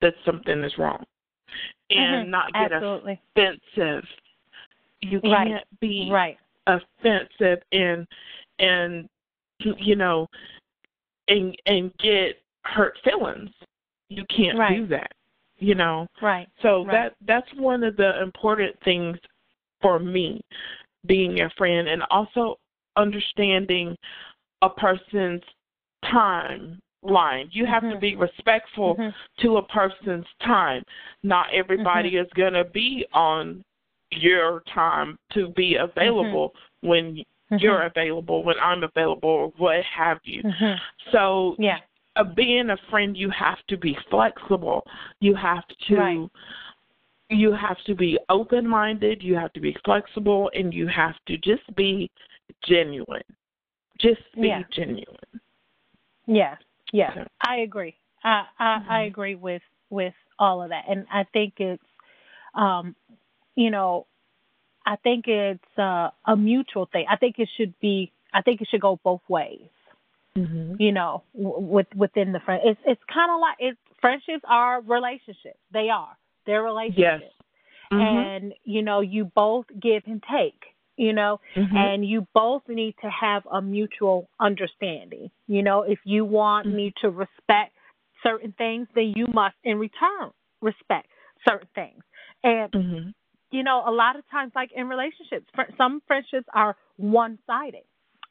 that 0.00 0.14
something 0.24 0.62
is 0.62 0.78
wrong 0.78 1.04
and 1.90 2.26
Mhm. 2.26 2.28
not 2.28 2.52
get 2.52 2.72
Absolutely. 2.72 3.20
offensive. 3.34 4.08
You 5.00 5.20
can't 5.20 5.64
be 5.80 6.10
Right. 6.10 6.38
offensive 6.66 7.62
and 7.72 8.06
and 8.58 9.08
you 9.60 9.96
know 9.96 10.26
and 11.28 11.56
and 11.66 11.92
get 11.98 12.40
hurt 12.64 12.98
feelings. 13.04 13.50
You 14.08 14.24
can't 14.26 14.58
Right. 14.58 14.76
do 14.76 14.86
that. 14.88 15.12
You 15.58 15.74
know. 15.74 16.06
Right. 16.20 16.48
So 16.62 16.84
Right. 16.84 16.92
that 16.92 17.14
that's 17.22 17.52
one 17.54 17.82
of 17.82 17.96
the 17.96 18.20
important 18.22 18.78
things 18.80 19.18
for 19.80 19.98
me 19.98 20.40
being 21.06 21.40
a 21.40 21.50
friend 21.50 21.88
and 21.88 22.02
also 22.10 22.58
understanding 22.96 23.96
a 24.62 24.70
person's 24.70 25.42
timeline. 26.04 27.48
You 27.52 27.66
have 27.66 27.82
to 27.82 27.96
Mhm. 27.96 28.00
be 28.00 28.16
respectful 28.16 28.96
Mhm. 28.96 29.14
to 29.38 29.56
a 29.58 29.62
person's 29.62 30.26
time. 30.40 30.82
Not 31.22 31.50
everybody 31.52 32.10
Mm-hmm. 32.10 32.26
is 32.26 32.32
going 32.32 32.54
to 32.54 32.64
be 32.64 33.06
on 33.12 33.64
your 34.12 34.60
time 34.60 35.18
to 35.30 35.48
be 35.48 35.76
available 35.76 36.54
when 36.80 37.24
Mhm. 37.50 37.60
you're 37.60 37.82
available, 37.82 38.42
when 38.42 38.56
I'm 38.60 38.82
available, 38.82 39.28
or 39.28 39.48
what 39.56 39.82
have 39.84 40.20
you. 40.24 40.42
Mhm. 40.42 40.80
So, 41.12 41.54
Yeah. 41.58 41.80
uh, 42.16 42.24
being 42.24 42.70
a 42.70 42.76
friend, 42.90 43.16
you 43.16 43.30
have 43.30 43.64
to 43.68 43.76
be 43.76 43.94
flexible. 44.10 44.86
You 45.20 45.34
have 45.34 45.66
to. 45.88 45.96
Right. 45.96 46.30
You 47.28 47.52
have 47.52 47.82
to 47.86 47.94
be 47.96 48.18
open 48.28 48.68
minded, 48.68 49.20
you 49.20 49.34
have 49.34 49.52
to 49.54 49.60
be 49.60 49.72
flexible, 49.84 50.48
and 50.54 50.72
you 50.72 50.86
have 50.86 51.16
to 51.26 51.36
just 51.38 51.74
be 51.74 52.08
genuine. 52.62 53.24
Just 53.98 54.22
be 54.40 54.46
Yeah. 54.48 54.62
genuine. 54.70 55.40
Yeah, 56.26 56.56
yeah, 56.92 57.14
So- 57.14 57.26
I 57.40 57.56
agree. 57.56 57.96
I 58.22 58.46
I, 58.60 58.74
I 58.88 59.00
Mhm. 59.02 59.06
agree 59.06 59.34
with 59.34 59.62
with 59.90 60.14
all 60.38 60.62
of 60.62 60.68
that, 60.70 60.84
and 60.88 61.06
I 61.10 61.24
think 61.24 61.60
it's, 61.60 61.82
um, 62.54 62.94
you 63.56 63.70
know, 63.70 64.06
I 64.86 64.96
think 64.96 65.26
it's 65.26 65.78
uh, 65.78 66.10
a 66.24 66.36
mutual 66.36 66.86
thing. 66.92 67.06
I 67.10 67.16
think 67.16 67.36
it 67.38 67.48
should 67.56 67.74
be. 67.80 68.12
I 68.32 68.42
think 68.42 68.60
it 68.60 68.68
should 68.70 68.80
go 68.80 68.98
both 69.02 69.22
ways. 69.28 69.68
Mm-hmm. 70.36 70.74
You 70.78 70.92
know, 70.92 71.22
w- 71.34 71.58
with 71.60 71.86
within 71.96 72.32
the 72.32 72.40
friend, 72.40 72.62
it's 72.64 72.80
it's 72.86 73.00
kind 73.12 73.30
of 73.32 73.40
like 73.40 73.56
it's 73.58 73.78
friendships 74.00 74.44
are 74.48 74.80
relationships. 74.82 75.58
They 75.72 75.88
are. 75.90 76.16
They're 76.46 76.62
relationships. 76.62 77.24
Yes. 77.24 77.32
Mm-hmm. 77.92 78.00
and 78.18 78.54
you 78.64 78.82
know 78.82 79.00
you 79.00 79.26
both 79.26 79.66
give 79.80 80.02
and 80.06 80.20
take 80.22 80.60
you 80.96 81.12
know 81.12 81.38
Mhm. 81.54 81.72
and 81.76 82.04
you 82.04 82.26
both 82.34 82.62
need 82.68 82.96
to 83.00 83.08
have 83.08 83.46
a 83.50 83.62
mutual 83.62 84.28
understanding 84.40 85.30
you 85.46 85.62
know 85.62 85.82
if 85.82 86.00
you 86.04 86.24
want 86.24 86.66
Mm-hmm. 86.66 86.76
me 86.76 86.92
to 87.02 87.10
respect 87.10 87.76
certain 88.24 88.50
things 88.58 88.88
then 88.96 89.12
you 89.14 89.26
must 89.32 89.54
in 89.62 89.78
return 89.78 90.32
respect 90.60 91.06
certain 91.48 91.68
things 91.76 92.02
and 92.42 92.72
Mhm. 92.72 93.14
You 93.56 93.62
know 93.68 93.78
a 93.86 93.94
lot 94.02 94.14
of 94.20 94.24
times 94.30 94.52
like 94.60 94.70
in 94.74 94.84
relationships 94.88 95.46
fr- 95.56 95.72
some 95.80 95.94
friendships 96.06 96.48
are 96.62 96.72
one 96.98 97.38
sided 97.46 97.84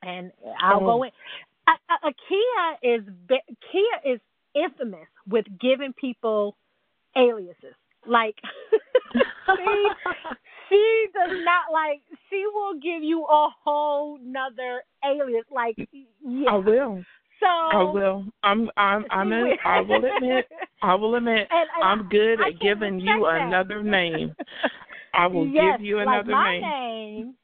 and 0.04 0.32
i'll 0.62 0.82
Oh. 0.84 0.86
go 0.92 1.04
in 1.04 1.12
a, 1.72 1.76
a, 1.94 1.96
a 2.10 2.14
kia 2.28 2.96
is 2.96 3.04
kia 3.72 3.96
is 4.14 4.20
infamous 4.66 5.10
with 5.34 5.46
giving 5.60 5.94
people 6.06 6.56
aliases 7.18 7.76
like 8.06 8.36
she 9.58 9.88
she 10.70 11.06
does 11.14 11.38
not 11.44 11.66
like 11.74 12.02
she 12.30 12.44
will 12.54 12.76
give 12.76 13.02
you 13.04 13.24
a 13.26 13.50
whole 13.64 14.18
nother 14.22 14.84
alias 15.04 15.46
like 15.52 15.76
yeah 16.24 16.52
I 16.52 16.56
will. 16.58 17.04
so 17.40 17.48
I 17.48 17.84
will. 17.96 18.26
I'm. 18.44 18.70
I'm. 18.78 19.06
I'm. 19.12 19.32
In, 19.34 19.44
will. 19.44 19.58
I 19.66 19.82
will 19.82 20.04
admit. 20.06 20.46
I 20.82 20.96
will 20.96 21.16
admit. 21.16 21.48
And- 21.52 21.70
and 21.76 21.84
I'm 21.84 22.10
good 22.10 22.38
I 22.42 22.50
at 22.50 22.60
giving 22.62 23.00
you 23.00 23.20
that. 23.30 23.42
another 23.48 23.84
name. 23.84 24.34
I 25.18 25.28
will 25.28 25.48
yes, 25.48 25.78
give 25.80 25.86
you 25.86 25.98
like 26.06 26.28
my 26.28 26.60
name. 26.60 26.62
name 26.62 27.36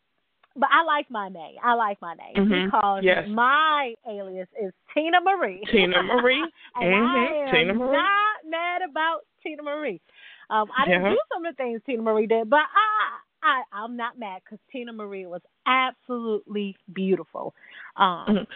but 0.55 0.69
I 0.71 0.84
like 0.84 1.10
my 1.10 1.29
name. 1.29 1.55
I 1.63 1.73
like 1.75 1.97
my 2.01 2.13
name 2.15 2.36
Mhm, 2.36 2.65
because 2.65 3.03
yes. 3.03 3.25
my 3.29 3.93
alias 4.05 4.49
is 4.62 4.73
Teena 4.95 5.21
Marie. 5.23 5.62
Tina 5.71 6.03
Marie. 6.03 6.43
and 6.75 6.93
Mhm, 6.93 7.15
I 7.15 7.34
am 7.47 7.55
Teena 7.55 7.73
Marie. 7.73 7.91
not 7.93 8.36
mad 8.49 8.81
about 8.81 9.21
Teena 9.45 9.63
Marie. 9.63 10.01
Um, 10.49 10.69
I 10.77 10.86
didn't 10.86 11.03
Yeah. 11.03 11.10
do 11.12 11.19
some 11.34 11.45
of 11.45 11.55
the 11.55 11.63
things 11.63 11.81
Teena 11.88 12.03
Marie 12.03 12.27
did, 12.27 12.49
but 12.49 12.60
I, 12.60 13.62
I, 13.62 13.63
I'm 13.71 13.95
not 13.95 14.19
mad 14.19 14.41
because 14.43 14.60
Teena 14.73 14.93
Marie 14.93 15.25
was 15.25 15.41
absolutely 15.65 16.75
beautiful. 16.93 17.53
Um, 17.95 18.25
Mhm. 18.27 18.47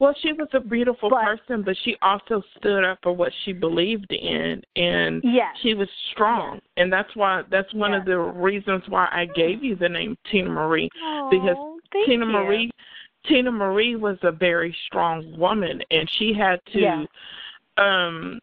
Well, 0.00 0.14
she 0.22 0.32
was 0.32 0.48
a 0.54 0.60
beautiful 0.60 1.10
But- 1.10 1.24
person, 1.24 1.62
but 1.62 1.76
she 1.84 1.96
also 2.00 2.42
stood 2.56 2.84
up 2.84 2.98
for 3.02 3.12
what 3.12 3.32
she 3.44 3.52
believed 3.52 4.10
in, 4.10 4.64
and 4.74 5.22
Yes. 5.22 5.54
she 5.58 5.74
was 5.74 5.90
strong. 6.10 6.60
And 6.78 6.90
that's 6.90 7.14
why 7.14 7.42
that's 7.50 7.72
one 7.74 7.92
of 7.92 8.06
the 8.06 8.18
reasons 8.18 8.88
why 8.88 9.08
I 9.12 9.26
gave 9.26 9.62
you 9.62 9.76
the 9.76 9.90
name 9.90 10.16
Teena 10.24 10.48
Marie 10.50 10.88
because 11.30 11.56
Oh, 11.58 11.78
Tina 12.06 12.24
you. 12.24 12.32
Marie 12.32 12.70
Teena 13.26 13.52
Marie 13.52 13.96
was 13.96 14.16
a 14.22 14.32
very 14.32 14.72
strong 14.86 15.36
woman 15.38 15.82
and 15.90 16.08
she 16.12 16.32
had 16.32 16.64
to 16.72 16.80
Yeah. 16.80 17.04
um 17.76 18.40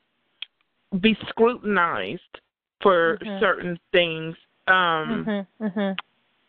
be 1.00 1.16
scrutinized 1.30 2.40
for 2.82 3.18
Mhm. 3.24 3.40
certain 3.40 3.80
things. 3.92 4.38
Um 4.68 5.26
Mhm, 5.26 5.48
mhm. 5.60 5.98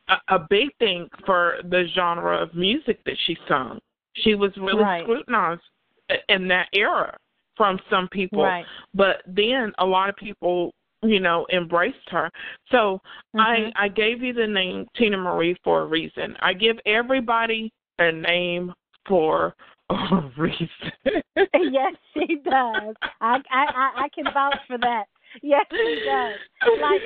a, 0.09 0.21
a 0.29 0.39
big 0.39 0.75
thing 0.77 1.09
for 1.25 1.61
the 1.65 1.87
genre 1.87 2.37
of 2.37 2.55
music 2.55 3.03
that 3.05 3.17
she 3.19 3.37
sung. 3.49 3.81
She 4.23 4.35
was 4.35 4.57
really 4.57 4.83
Right. 4.83 5.03
scrutinized 5.05 5.63
in 6.29 6.49
that 6.49 6.69
era 6.73 7.17
from 7.57 7.79
some 7.91 8.09
people. 8.09 8.43
Right. 8.43 8.65
But 8.95 9.23
then 9.27 9.73
a 9.79 9.85
lot 9.87 10.09
of 10.09 10.17
people, 10.17 10.73
you 11.03 11.21
know, 11.21 11.47
embraced 11.53 12.09
her. 12.11 12.31
So 12.71 13.01
I 13.39 13.57
Mhm. 13.57 13.73
I 13.77 13.89
gave 13.89 14.23
you 14.23 14.33
the 14.33 14.47
name 14.47 14.87
Teena 14.97 15.19
Marie 15.19 15.55
for 15.65 15.83
a 15.83 15.87
reason. 15.87 16.37
I 16.41 16.53
give 16.55 16.79
everybody 16.87 17.73
a 17.99 18.13
name 18.13 18.73
for 19.07 19.55
a 19.91 20.21
reason. 20.37 20.69
yes, 21.55 21.95
she 22.15 22.37
does. 22.37 22.95
I, 23.21 23.43
I 23.51 23.65
I 23.67 23.93
I 24.05 24.09
can 24.15 24.25
vouch 24.33 24.59
for 24.67 24.79
that. 24.79 25.05
Yes, 25.43 25.67
she 25.71 26.03
does. 26.07 26.39
Like 26.81 27.03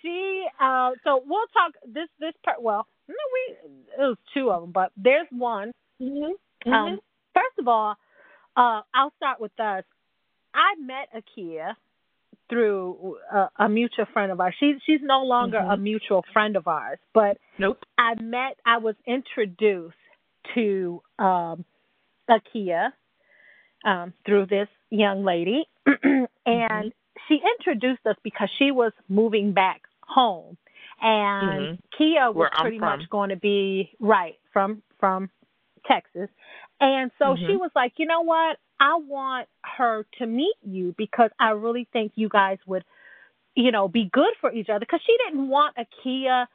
she. 0.00 0.46
Uh, 0.58 0.92
so 1.04 1.22
we'll 1.26 1.46
talk 1.48 1.72
this 1.86 2.08
this 2.18 2.34
part. 2.44 2.60
Well, 2.60 2.86
no, 3.08 3.14
we 3.34 3.56
it 4.02 4.08
was 4.08 4.18
two 4.34 4.50
of 4.50 4.62
them, 4.62 4.72
but 4.72 4.90
there's 4.96 5.28
one. 5.30 5.72
Mhm. 6.66 6.72
Um, 6.72 7.00
first 7.34 7.58
of 7.58 7.68
all, 7.68 7.96
uh, 8.56 8.82
I'll 8.94 9.12
start 9.16 9.40
with 9.40 9.58
us. 9.60 9.84
I 10.54 10.74
met 10.78 11.08
Akia 11.14 11.74
through 12.48 13.18
a, 13.32 13.48
a 13.60 13.68
mutual 13.68 14.06
friend 14.12 14.32
of 14.32 14.40
ours. 14.40 14.54
She 14.58 14.74
she's 14.84 15.00
no 15.02 15.22
longer 15.22 15.58
a 15.58 15.76
Mhm. 15.76 15.82
mutual 15.82 16.24
friend 16.32 16.56
of 16.56 16.66
ours, 16.66 16.98
but 17.14 17.38
nope. 17.58 17.84
I 17.98 18.14
met, 18.20 18.58
I 18.64 18.78
was 18.78 18.96
introduced 19.06 19.94
to 20.54 21.02
um, 21.18 21.64
Akia 22.28 22.92
um, 23.84 24.12
through 24.24 24.46
this 24.46 24.68
young 24.90 25.24
lady, 25.24 25.68
and 25.86 26.28
Mm-hmm. 26.46 26.88
she 27.28 27.40
introduced 27.58 28.04
us 28.06 28.16
because 28.22 28.48
she 28.58 28.70
was 28.70 28.92
moving 29.08 29.52
back 29.52 29.82
home, 30.02 30.56
and 31.00 31.78
Kia 31.96 32.30
was 32.32 32.34
Where 32.34 32.50
pretty 32.60 32.78
much 32.78 33.08
going 33.10 33.30
to 33.30 33.36
be 33.36 33.92
right 34.00 34.38
from 34.52 34.82
from 34.98 35.30
Texas, 35.86 36.28
and 36.80 37.10
so 37.18 37.36
she 37.46 37.56
Mhm. 37.56 37.58
was 37.58 37.70
like, 37.74 37.92
you 37.98 38.06
know 38.06 38.22
what, 38.22 38.58
I 38.80 38.96
want 38.96 39.48
her 39.64 40.06
to 40.18 40.26
meet 40.26 40.56
you 40.62 40.94
because 40.96 41.30
I 41.38 41.50
really 41.50 41.84
think 41.92 42.12
you 42.14 42.28
guys 42.28 42.58
would, 42.66 42.84
you 43.54 43.70
know, 43.72 43.88
be 43.88 44.08
good 44.12 44.32
for 44.40 44.52
each 44.52 44.68
other 44.70 44.80
because 44.80 45.02
she 45.04 45.16
didn't 45.26 45.48
want 45.48 45.76
Akia 45.76 46.46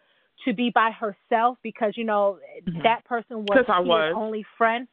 to 0.46 0.54
be 0.54 0.70
by 0.70 0.92
herself 0.92 1.58
because 1.62 1.96
you 1.96 2.04
know 2.04 2.40
Mhm. 2.68 2.84
that 2.84 3.06
person 3.06 3.46
was 3.46 3.66
was. 3.84 4.14
only 4.16 4.44
friend. 4.58 4.88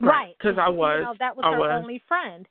Right, 0.00 0.10
Right. 0.10 0.38
'cause 0.38 0.58
I 0.58 0.68
You 0.68 0.76
was. 0.76 1.02
know, 1.02 1.14
that 1.18 1.36
was 1.36 1.44
I 1.44 1.50
her 1.50 1.58
was. 1.58 1.70
only 1.72 1.98
friend. 2.00 2.48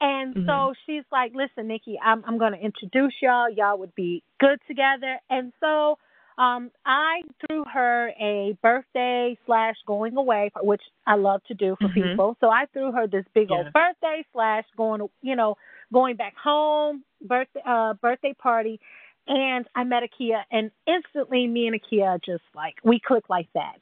And 0.00 0.34
Mhm. 0.34 0.46
so 0.46 0.74
she's 0.86 1.04
like, 1.12 1.34
"Listen, 1.34 1.66
Nikki, 1.68 1.98
I'm 2.00 2.24
I'm 2.24 2.38
going 2.38 2.52
to 2.52 2.58
introduce 2.58 3.14
y'all. 3.20 3.48
Y'all 3.50 3.78
would 3.78 3.94
be 3.94 4.22
good 4.38 4.60
together." 4.66 5.20
And 5.28 5.52
so 5.60 5.98
um 6.38 6.70
I 6.86 7.22
threw 7.46 7.64
her 7.72 8.08
a 8.20 8.56
birthday 8.62 9.36
slash 9.46 9.76
going 9.86 10.16
away, 10.16 10.50
which 10.62 10.82
I 11.06 11.14
love 11.16 11.42
to 11.44 11.54
do 11.54 11.76
for 11.80 11.88
Mhm. 11.88 11.92
people. 11.94 12.36
So 12.40 12.50
I 12.50 12.66
threw 12.72 12.92
her 12.92 13.06
this 13.06 13.24
big 13.34 13.50
Yeah. 13.50 13.56
old 13.56 13.72
birthday 13.72 14.24
slash 14.32 14.64
going, 14.76 15.08
you 15.22 15.36
know, 15.36 15.56
going 15.92 16.16
back 16.16 16.36
home 16.36 17.04
birthday 17.22 17.62
uh 17.64 17.94
birthday 17.94 18.32
party. 18.34 18.80
And 19.28 19.68
I 19.76 19.84
met 19.84 20.02
Akia, 20.02 20.42
and 20.50 20.70
instantly, 20.86 21.46
me 21.46 21.66
and 21.68 21.80
Akia 21.80 22.20
just 22.24 22.42
like 22.54 22.74
we 22.82 22.98
clicked 22.98 23.30
like 23.30 23.48
that. 23.54 23.78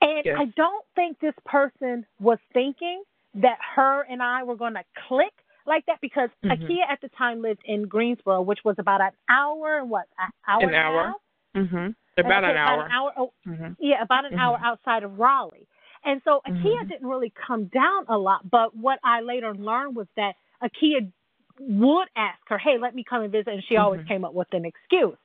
And 0.00 0.24
Yes. 0.24 0.36
I 0.38 0.44
don't 0.56 0.84
think 0.94 1.18
this 1.20 1.34
person 1.46 2.06
was 2.20 2.38
thinking 2.52 3.02
that 3.34 3.58
her 3.74 4.02
and 4.02 4.22
I 4.22 4.42
were 4.44 4.54
going 4.54 4.74
to 4.74 4.84
click 5.08 5.32
like 5.66 5.84
that 5.86 6.00
because 6.00 6.28
Mhm. 6.44 6.52
Akia 6.68 6.86
at 6.88 7.00
the 7.00 7.08
time 7.08 7.40
lived 7.40 7.62
in 7.64 7.88
Greensboro, 7.88 8.42
which 8.42 8.62
was 8.64 8.78
about 8.78 9.00
an 9.00 9.12
hour 9.30 9.78
and 9.78 9.88
what 9.90 10.06
an 10.18 10.30
hour 10.46 10.62
An 10.62 10.68
and 10.68 10.76
a 10.76 10.78
hour. 10.78 11.04
half? 11.06 11.16
Mhm. 11.54 11.94
About 12.16 12.44
Okay, 12.44 12.52
an 12.52 12.58
hour. 12.58 12.74
About 12.74 12.86
an 12.86 12.92
hour. 12.92 13.12
Oh, 13.16 13.32
Mhm. 13.46 13.76
yeah, 13.78 14.02
about 14.02 14.24
an 14.24 14.32
Mhm. 14.32 14.38
hour 14.38 14.58
outside 14.62 15.02
of 15.02 15.18
Raleigh. 15.18 15.66
And 16.04 16.22
so 16.24 16.42
Akia 16.46 16.84
Mhm. 16.84 16.88
didn't 16.88 17.06
really 17.08 17.30
come 17.30 17.66
down 17.66 18.04
a 18.08 18.18
lot, 18.18 18.48
but 18.50 18.76
what 18.76 18.98
I 19.02 19.20
later 19.20 19.54
learned 19.54 19.96
was 19.96 20.06
that 20.16 20.36
Akia 20.62 21.10
would 21.58 22.08
ask 22.16 22.40
her, 22.48 22.58
"Hey, 22.58 22.78
let 22.78 22.94
me 22.94 23.04
come 23.04 23.22
and 23.22 23.32
visit," 23.32 23.52
and 23.54 23.64
she 23.64 23.76
always 23.76 24.00
Mhm. 24.02 24.06
came 24.08 24.24
up 24.24 24.34
with 24.34 24.52
an 24.52 24.64
excuse. 24.64 25.16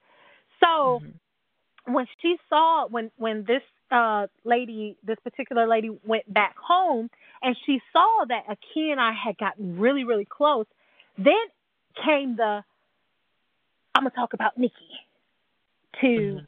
So 0.59 1.01
Mhm. 1.01 1.19
when 1.85 2.07
she 2.19 2.39
saw 2.49 2.87
when 2.87 3.11
when 3.17 3.43
this 3.43 3.63
uh 3.91 4.27
lady 4.43 4.97
this 5.03 5.19
particular 5.21 5.65
lady 5.67 5.89
went 6.03 6.31
back 6.31 6.55
home 6.57 7.09
and 7.41 7.57
she 7.65 7.81
saw 7.91 8.25
that 8.25 8.45
Akia 8.47 8.91
and 8.91 9.01
I 9.01 9.11
had 9.11 9.37
gotten 9.37 9.79
really 9.79 10.03
really 10.03 10.25
close, 10.25 10.67
then 11.17 11.49
came 11.95 12.35
the 12.35 12.63
I'm 13.95 14.03
gonna 14.03 14.11
talk 14.11 14.33
about 14.33 14.57
Nikki 14.57 14.99
to 16.01 16.41
Mhm. 16.41 16.47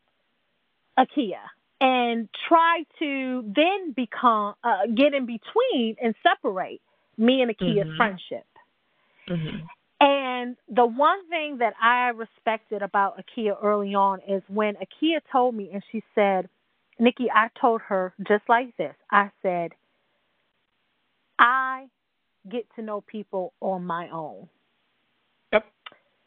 Akia 1.00 1.42
and 1.80 2.30
try 2.48 2.84
to 3.00 3.42
then 3.56 3.92
become 3.94 4.56
uh, 4.64 4.86
get 4.96 5.14
in 5.14 5.26
between 5.26 5.96
and 6.02 6.16
separate 6.22 6.82
me 7.18 7.42
and 7.42 7.52
Akia's 7.52 7.88
Mhm. 7.88 7.98
friendship. 7.98 8.46
Mhm. 9.28 9.68
And 10.00 10.58
the 10.68 10.86
one 10.86 11.28
thing 11.30 11.58
that 11.60 11.76
I 11.80 12.10
respected 12.10 12.82
about 12.82 13.18
Akia 13.20 13.56
early 13.62 13.94
on 13.94 14.20
is 14.28 14.42
when 14.48 14.76
Akia 14.76 15.22
told 15.32 15.56
me 15.56 15.70
and 15.72 15.84
she 15.92 16.04
said, 16.16 16.50
Nikki, 17.00 17.30
I 17.32 17.50
told 17.60 17.82
her 17.82 18.14
just 18.28 18.48
like 18.50 18.76
this. 18.78 18.96
I 19.12 19.32
said, 19.42 19.74
I 21.38 21.90
get 22.50 22.66
to 22.76 22.82
know 22.82 23.02
people 23.02 23.54
on 23.62 23.86
my 23.86 24.10
own. 24.10 24.50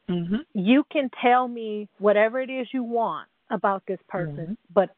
Mhm. 0.08 0.44
You 0.54 0.84
can 0.90 1.10
tell 1.22 1.48
me 1.48 1.88
whatever 1.98 2.40
it 2.40 2.50
is 2.50 2.66
you 2.72 2.82
want 2.84 3.28
about 3.50 3.84
this 3.86 4.00
person, 4.08 4.46
Mhm. 4.46 4.56
but 4.72 4.90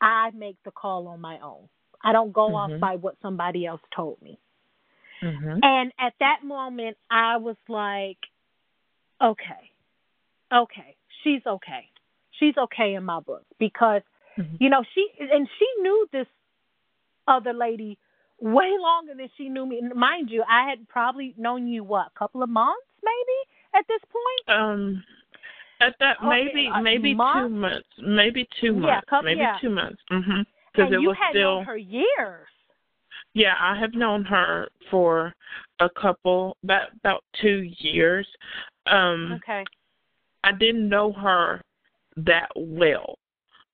I 0.00 0.30
make 0.30 0.62
the 0.64 0.70
call 0.70 1.08
on 1.08 1.20
my 1.20 1.38
own. 1.40 1.68
I 2.02 2.12
don't 2.12 2.32
go 2.32 2.50
Mhm. 2.50 2.54
off 2.56 2.80
by 2.80 2.96
what 2.96 3.18
somebody 3.20 3.66
else 3.66 3.82
told 3.94 4.20
me. 4.20 4.38
Mhm. 5.22 5.60
And 5.62 5.92
at 5.98 6.14
that 6.18 6.42
moment, 6.42 6.98
I 7.10 7.36
was 7.36 7.56
like, 7.68 8.18
okay, 9.20 9.70
okay, 10.52 10.96
she's 11.22 11.46
okay. 11.46 11.88
She's 12.32 12.56
okay 12.58 12.94
in 12.94 13.04
my 13.04 13.20
book 13.20 13.44
because, 13.58 14.02
Mhm. 14.36 14.60
you 14.60 14.68
know, 14.68 14.82
she, 14.94 15.12
and 15.20 15.48
she 15.48 15.66
knew 15.82 16.08
this 16.10 16.26
other 17.28 17.52
lady 17.52 17.98
way 18.40 18.76
longer 18.78 19.14
than 19.14 19.28
she 19.36 19.48
knew 19.48 19.64
me. 19.64 19.80
Mind 19.94 20.30
you, 20.30 20.42
I 20.48 20.68
had 20.68 20.88
probably 20.88 21.34
known 21.36 21.68
you, 21.68 21.84
what, 21.84 22.08
a 22.08 22.18
couple 22.18 22.42
of 22.42 22.48
months 22.48 22.86
maybe 23.04 23.51
at 23.74 23.84
this 23.88 24.00
point? 24.10 24.58
Um, 24.58 25.04
at 25.80 25.94
that 26.00 26.18
maybe 26.22 26.68
a 26.72 26.80
maybe 26.82 27.10
two 27.12 27.48
months, 27.48 27.88
maybe 27.98 28.48
two 28.60 28.66
Yeah, 28.74 28.80
months, 28.80 29.06
couple- 29.08 29.24
maybe 29.24 29.40
yeah. 29.40 29.58
two 29.60 29.70
months. 29.70 30.02
Mhm. 30.10 30.46
Because 30.72 30.92
it 30.92 31.00
you 31.00 31.08
was 31.08 31.16
had 31.18 31.30
still 31.30 31.56
known 31.56 31.64
her 31.64 31.76
years. 31.76 32.48
yeah. 33.34 33.56
I 33.58 33.74
have 33.78 33.94
known 33.94 34.24
her 34.24 34.68
for 34.90 35.34
a 35.80 35.88
couple 35.90 36.56
about 36.62 36.92
about 36.94 37.24
two 37.40 37.62
years. 37.78 38.26
Um, 38.86 39.32
Okay. 39.34 39.64
I 40.44 40.52
didn't 40.52 40.88
know 40.88 41.12
her 41.12 41.60
that 42.16 42.50
well 42.56 43.18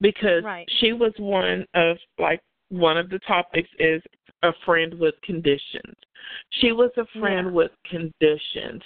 because 0.00 0.44
Right. 0.44 0.68
she 0.78 0.92
was 0.92 1.12
one 1.18 1.66
of 1.74 1.98
like 2.18 2.40
one 2.70 2.96
of 2.98 3.08
the 3.10 3.18
topics 3.20 3.68
is 3.78 4.02
a 4.42 4.52
friend 4.64 4.94
with 4.98 5.20
conditions. 5.22 5.96
She 6.50 6.72
was 6.72 6.90
a 6.96 7.06
friend 7.18 7.48
Yeah. 7.48 7.52
with 7.52 7.70
conditions. 7.84 8.82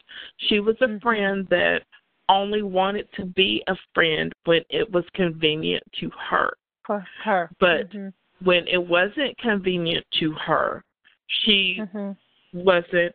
She 0.48 0.60
was 0.60 0.76
a 0.80 0.88
Mhm. 0.88 1.02
friend 1.02 1.46
that 1.48 1.82
only 2.28 2.62
wanted 2.62 3.12
to 3.14 3.26
be 3.26 3.62
a 3.68 3.76
friend 3.94 4.32
when 4.44 4.64
it 4.70 4.90
was 4.90 5.04
convenient 5.14 5.82
to 6.00 6.10
her. 6.10 6.56
For 6.84 7.00
her. 7.22 7.50
But 7.58 7.90
Mhm. 7.90 8.12
when 8.42 8.66
it 8.68 8.82
wasn't 8.82 9.36
convenient 9.38 10.06
to 10.20 10.32
her, 10.32 10.84
she 11.26 11.80
Mhm. 11.80 12.16
wasn't 12.52 13.14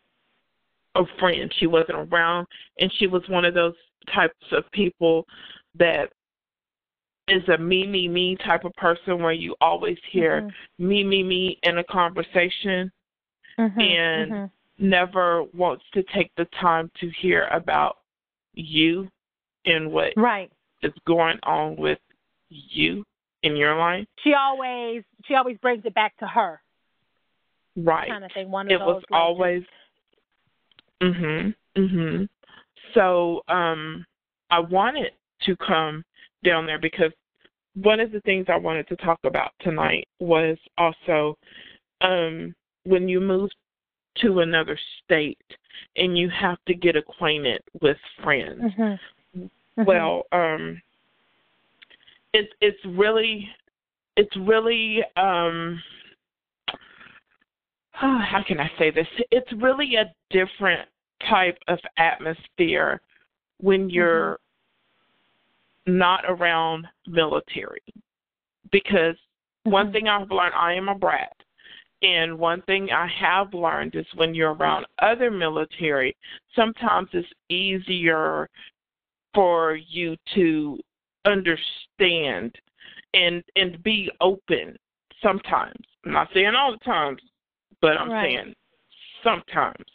a 0.96 1.06
friend. 1.20 1.54
She 1.54 1.68
wasn't 1.68 2.12
around, 2.12 2.48
and 2.80 2.92
she 2.94 3.08
was 3.08 3.28
one 3.30 3.46
of 3.46 3.54
those 3.54 3.76
types 4.08 4.52
of 4.52 4.70
people 4.72 5.28
that 5.76 6.12
is 7.28 7.48
a 7.50 7.58
me, 7.58 7.86
me, 7.86 8.08
me 8.08 8.38
type 8.38 8.64
of 8.64 8.74
person 8.76 9.22
where 9.22 9.34
you 9.34 9.56
always 9.60 9.98
hear 10.12 10.42
Mhm. 10.42 10.54
me, 10.80 11.04
me, 11.04 11.24
me 11.24 11.60
in 11.64 11.78
a 11.78 11.84
conversation, 11.84 12.92
Mhm. 13.58 13.82
and 13.82 14.32
Mhm. 14.32 14.52
never 14.80 15.44
wants 15.54 15.84
to 15.94 16.04
take 16.04 16.34
the 16.36 16.46
time 16.46 16.90
to 17.00 17.10
hear 17.10 17.48
about 17.48 17.98
you 18.54 19.10
and 19.66 19.92
what 19.92 20.14
Right. 20.16 20.52
is 20.82 20.94
going 21.06 21.40
on 21.44 21.76
with 21.76 22.00
you 22.50 23.04
in 23.44 23.56
your 23.56 23.76
life. 23.76 24.08
She 24.20 24.34
always 24.34 25.04
she 25.26 25.36
always 25.36 25.58
brings 25.58 25.86
it 25.86 25.94
back 25.94 26.16
to 26.18 26.28
her 26.28 26.62
Right. 27.76 28.10
kind 28.10 28.24
of 28.26 28.32
thing. 28.34 28.50
One 28.50 28.68
of 28.68 28.72
it 28.72 28.80
those 28.80 28.96
was 28.96 29.04
always 29.12 29.64
mhm 31.02 31.54
mhm 31.76 32.28
so 32.94 33.44
um 33.48 34.06
i 34.50 34.60
wanted 34.60 35.12
to 35.42 35.56
come 35.58 36.04
down 36.44 36.66
there 36.66 36.80
because 36.80 37.12
one 37.76 38.00
of 38.00 38.12
the 38.12 38.22
things 38.22 38.46
i 38.50 38.58
wanted 38.58 38.88
to 38.88 38.96
talk 38.98 39.20
about 39.24 39.52
tonight 39.60 40.08
was 40.20 40.58
also 40.78 41.38
um 42.02 42.56
when 42.88 43.10
you 43.10 43.20
move 43.20 43.50
to 44.18 44.40
another 44.40 44.78
state 45.04 45.38
and 45.98 46.18
you 46.18 46.30
have 46.30 46.58
to 46.68 46.74
get 46.74 46.96
acquainted 46.96 47.62
with 47.82 47.98
friends 48.24 48.62
Mhm. 48.62 49.00
Mhm. 49.36 49.86
well 49.86 50.26
um 50.32 50.82
it's 52.34 52.52
it's 52.62 52.84
really 52.86 53.48
it's 54.16 54.36
really 54.38 55.04
um 55.16 55.82
how 57.92 58.44
can 58.44 58.60
I 58.60 58.72
say 58.78 58.92
this? 58.92 59.08
It's 59.32 59.52
really 59.54 59.96
a 59.96 60.14
different 60.30 60.88
type 61.28 61.58
of 61.68 61.80
atmosphere 61.98 63.02
when 63.60 63.90
you're 63.90 64.40
not 65.88 66.24
around 66.28 66.88
military. 67.08 67.82
Because 68.72 69.16
one 69.64 69.88
Mhm. 69.88 69.92
thing 69.94 70.08
I've 70.08 70.30
learned, 70.30 70.54
I 70.54 70.74
am 70.74 70.90
a 70.90 70.96
brat. 70.96 71.37
And 72.04 72.38
one 72.38 72.62
thing 72.64 72.90
I 72.92 73.08
have 73.20 73.54
learned 73.54 73.96
is 73.96 74.06
when 74.16 74.36
you're 74.36 74.54
around 74.54 74.86
other 75.00 75.32
military, 75.32 76.16
sometimes 76.56 77.10
it's 77.14 77.28
easier 77.50 78.48
for 79.34 79.76
you 79.76 80.16
to 80.36 80.80
understand 81.26 82.56
and 83.14 83.44
and 83.56 83.82
be 83.84 84.12
open 84.22 84.78
sometimes. 85.22 85.80
I'm 86.06 86.14
not 86.14 86.30
saying 86.34 86.54
all 86.56 86.72
the 86.72 86.86
times, 86.86 87.22
but 87.82 87.98
I'm 87.98 88.12
Right. 88.12 88.26
saying 88.26 88.56
sometimes. 89.24 89.86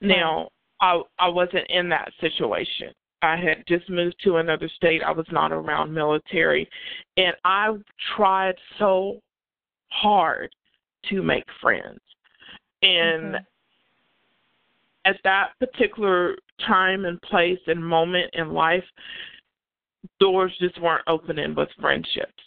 Now, 0.00 0.50
I 0.80 1.02
I 1.18 1.28
wasn't 1.28 1.66
in 1.68 1.88
that 1.88 2.12
situation. 2.20 2.92
I 3.22 3.36
had 3.36 3.66
just 3.66 3.88
moved 3.90 4.20
to 4.22 4.36
another 4.36 4.68
state. 4.68 5.02
I 5.02 5.10
was 5.10 5.26
not 5.32 5.50
around 5.50 5.92
military, 5.92 6.68
and 7.16 7.34
I 7.44 7.76
tried 8.14 8.56
so 8.78 9.20
hard 9.90 10.54
to 11.10 11.22
make 11.22 11.44
friends. 11.60 12.00
And 12.82 13.34
Mhm. 13.34 13.46
at 15.04 15.22
that 15.24 15.58
particular 15.58 16.36
time 16.60 17.04
and 17.04 17.20
place 17.22 17.60
and 17.66 17.84
moment 17.84 18.30
in 18.34 18.52
life, 18.52 18.84
doors 20.20 20.56
just 20.58 20.78
weren't 20.78 21.04
opening 21.06 21.54
with 21.54 21.72
friendships. 21.80 22.42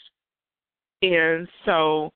And 1.01 1.47
so 1.66 2.14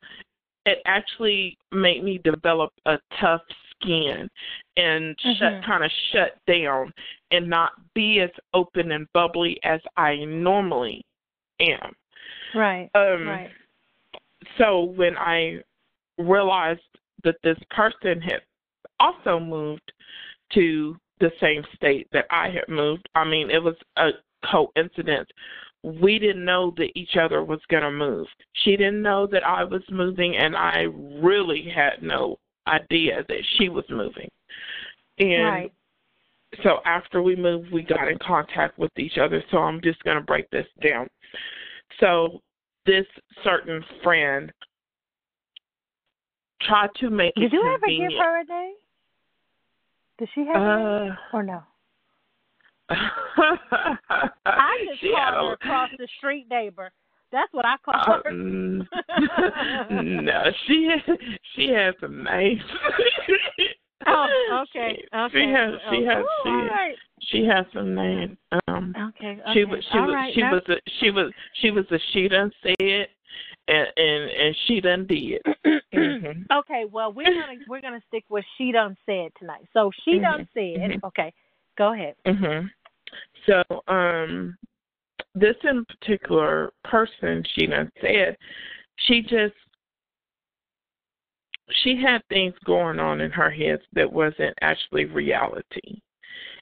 it 0.65 0.81
actually 0.85 1.57
made 1.71 2.03
me 2.03 2.19
develop 2.19 2.71
a 2.85 2.99
tough 3.19 3.41
skin 3.71 4.29
and 4.77 5.19
shut 5.37 5.53
Mhm. 5.53 5.63
kind 5.63 5.83
of 5.83 5.91
shut 6.11 6.37
down 6.47 6.93
and 7.31 7.47
not 7.47 7.73
be 7.93 8.19
as 8.21 8.31
open 8.53 8.91
and 8.91 9.11
bubbly 9.13 9.61
as 9.63 9.81
I 9.97 10.15
normally 10.25 11.05
am. 11.59 11.95
Right. 12.53 12.89
Um 12.95 13.27
right. 13.27 13.51
so 14.57 14.83
when 14.83 15.17
I 15.17 15.61
realized 16.17 16.81
that 17.23 17.35
this 17.43 17.57
person 17.71 18.21
had 18.21 18.41
also 18.99 19.39
moved 19.39 19.91
to 20.53 20.95
the 21.19 21.31
same 21.41 21.63
state 21.75 22.07
that 22.11 22.25
I 22.29 22.49
had 22.49 22.67
moved, 22.67 23.07
I 23.15 23.23
mean, 23.23 23.49
it 23.49 23.61
was 23.63 23.75
a 23.97 24.09
coincidence. 24.49 25.29
We 25.83 26.19
didn't 26.19 26.45
know 26.45 26.73
that 26.77 26.91
each 26.95 27.15
other 27.15 27.43
was 27.43 27.59
going 27.69 27.83
to 27.83 27.91
move. 27.91 28.27
She 28.63 28.71
didn't 28.71 29.01
know 29.01 29.27
that 29.27 29.45
I 29.45 29.63
was 29.63 29.83
moving, 29.89 30.35
and 30.35 30.55
I 30.55 30.87
really 31.21 31.71
had 31.73 32.01
no 32.01 32.37
idea 32.67 33.23
that 33.27 33.43
she 33.57 33.69
was 33.69 33.85
moving. 33.89 34.29
And 35.19 35.43
right. 35.43 35.73
so 36.63 36.79
after 36.85 37.21
we 37.21 37.35
moved, 37.35 37.71
we 37.71 37.83
got 37.83 38.07
in 38.07 38.17
contact 38.19 38.77
with 38.79 38.91
each 38.97 39.17
other. 39.17 39.43
So 39.51 39.59
I'm 39.59 39.79
just 39.81 40.03
going 40.03 40.17
to 40.17 40.23
break 40.23 40.49
this 40.49 40.65
down. 40.83 41.07
So 41.99 42.41
this 42.85 43.05
certain 43.43 43.83
friend 44.03 44.51
tried 46.61 46.89
to 46.99 47.09
make 47.09 47.33
Did 47.35 47.45
it 47.45 47.53
you 47.53 47.63
ever 47.65 47.87
give 47.87 48.17
her 48.19 48.41
a 48.41 48.43
name? 48.43 48.75
Did 50.17 50.29
she 50.33 50.45
have 50.45 50.55
a 50.55 50.59
name 50.59 51.11
Uh, 51.11 51.15
or 51.37 51.43
no? 51.43 51.63
I 52.89 54.85
just 54.87 55.01
she 55.01 55.11
had 55.15 55.33
her 55.33 55.53
across 55.53 55.89
the 55.97 56.07
street 56.17 56.47
neighbor. 56.49 56.91
That's 57.31 57.51
what 57.51 57.65
I 57.65 57.75
call 57.83 58.21
her. 58.23 58.29
um, 58.29 58.87
no, 60.25 60.43
she 60.67 60.89
she 61.55 61.69
has 61.69 61.95
a 62.01 62.07
names. 62.07 62.61
oh, 64.07 64.65
okay. 64.69 65.01
She, 65.01 65.17
okay. 65.17 65.33
she 65.33 65.51
has 65.51 65.73
she 65.89 65.97
oh, 65.97 66.09
has 66.09 66.25
oh, 66.25 66.43
she 66.43 66.49
right. 66.49 66.95
she 67.19 67.45
has 67.45 67.65
some 67.73 67.95
name. 67.95 68.37
Um 68.67 68.93
Okay. 69.09 69.39
okay. 69.41 69.53
she 69.53 69.65
was 69.65 69.83
she 69.91 69.97
all 69.97 70.05
was 70.05 70.13
right. 70.13 70.33
she 70.33 70.43
was 70.43 70.61
a, 70.69 70.75
she 70.99 71.11
was 71.11 71.33
she 71.61 71.71
was 71.71 71.85
a 71.91 71.99
she 72.13 72.27
done 72.27 72.51
said 72.61 73.07
and 73.67 73.87
and 73.97 74.29
and 74.31 74.55
she 74.67 74.81
done 74.81 75.05
did. 75.07 75.41
Mhm. 75.93 76.45
okay, 76.51 76.83
well 76.91 77.13
we're 77.13 77.23
gonna 77.23 77.55
we're 77.69 77.79
gonna 77.81 78.01
stick 78.09 78.25
with 78.29 78.43
she 78.57 78.71
done 78.73 78.97
said 79.05 79.31
tonight. 79.39 79.65
So 79.71 79.91
she 80.03 80.19
done 80.19 80.47
said. 80.53 80.61
mhm. 80.61 81.03
Okay, 81.05 81.33
go 81.77 81.93
ahead. 81.93 82.15
Mhm. 82.25 82.69
So, 83.45 83.63
um, 83.87 84.57
this 85.35 85.55
in 85.63 85.85
particular 85.85 86.71
person, 86.83 87.43
she 87.53 87.67
done 87.67 87.91
said, 88.01 88.35
she 89.07 89.21
just 89.21 89.53
she 91.83 91.99
had 92.01 92.21
things 92.29 92.53
going 92.65 92.99
on 92.99 93.21
in 93.21 93.31
her 93.31 93.49
head 93.49 93.79
that 93.93 94.11
wasn't 94.11 94.55
actually 94.61 95.05
reality, 95.05 96.01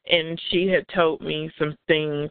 and 0.09 0.39
she 0.49 0.67
had 0.67 0.87
told 0.89 1.21
me 1.21 1.51
some 1.57 1.75
things 1.87 2.29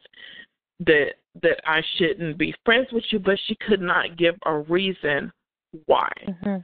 that 0.86 1.14
that 1.42 1.60
I 1.66 1.82
shouldn't 1.96 2.36
be 2.36 2.54
friends 2.64 2.88
with 2.92 3.04
you, 3.10 3.18
but 3.18 3.38
she 3.46 3.56
could 3.66 3.80
not 3.80 4.16
give 4.18 4.34
a 4.44 4.58
reason 4.58 5.32
why. 5.86 6.10
Mm-hmm. 6.26 6.58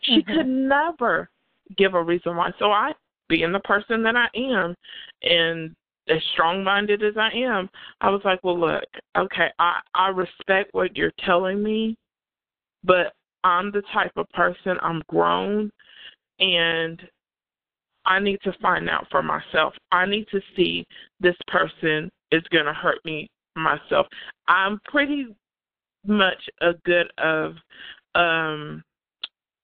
She 0.00 0.22
Mhm. 0.22 0.34
could 0.34 0.46
never 0.46 1.30
give 1.76 1.94
a 1.94 2.02
reason 2.02 2.36
why. 2.36 2.52
So 2.58 2.70
I, 2.70 2.94
being 3.28 3.52
the 3.52 3.60
person 3.60 4.02
that 4.02 4.16
I 4.16 4.28
am, 4.34 4.74
and 5.22 5.74
as 6.08 6.22
strong 6.32 6.62
minded 6.62 7.02
as 7.02 7.16
I 7.16 7.30
am, 7.30 7.70
I 8.00 8.10
was 8.10 8.22
like, 8.24 8.42
well, 8.42 8.58
look, 8.58 8.84
okay, 9.16 9.50
I 9.58 9.80
I 9.94 10.08
respect 10.08 10.74
what 10.74 10.96
you're 10.96 11.12
telling 11.20 11.62
me, 11.62 11.96
but 12.84 13.14
I'm 13.44 13.70
the 13.70 13.82
type 13.92 14.12
of 14.16 14.28
person 14.30 14.78
I'm 14.82 15.02
grown, 15.08 15.70
and 16.38 17.08
I 18.04 18.18
need 18.18 18.40
to 18.42 18.52
find 18.54 18.90
out 18.90 19.08
for 19.10 19.22
myself. 19.22 19.74
I 19.90 20.06
need 20.06 20.26
to 20.28 20.40
see 20.56 20.86
this 21.20 21.36
person 21.46 22.10
is 22.30 22.42
going 22.48 22.66
to 22.66 22.72
hurt 22.72 23.02
me 23.04 23.30
myself. 23.56 24.06
I'm 24.48 24.80
pretty 24.84 25.34
much 26.06 26.48
a 26.60 26.74
good 26.84 27.10
of 27.18 27.54
um 28.14 28.82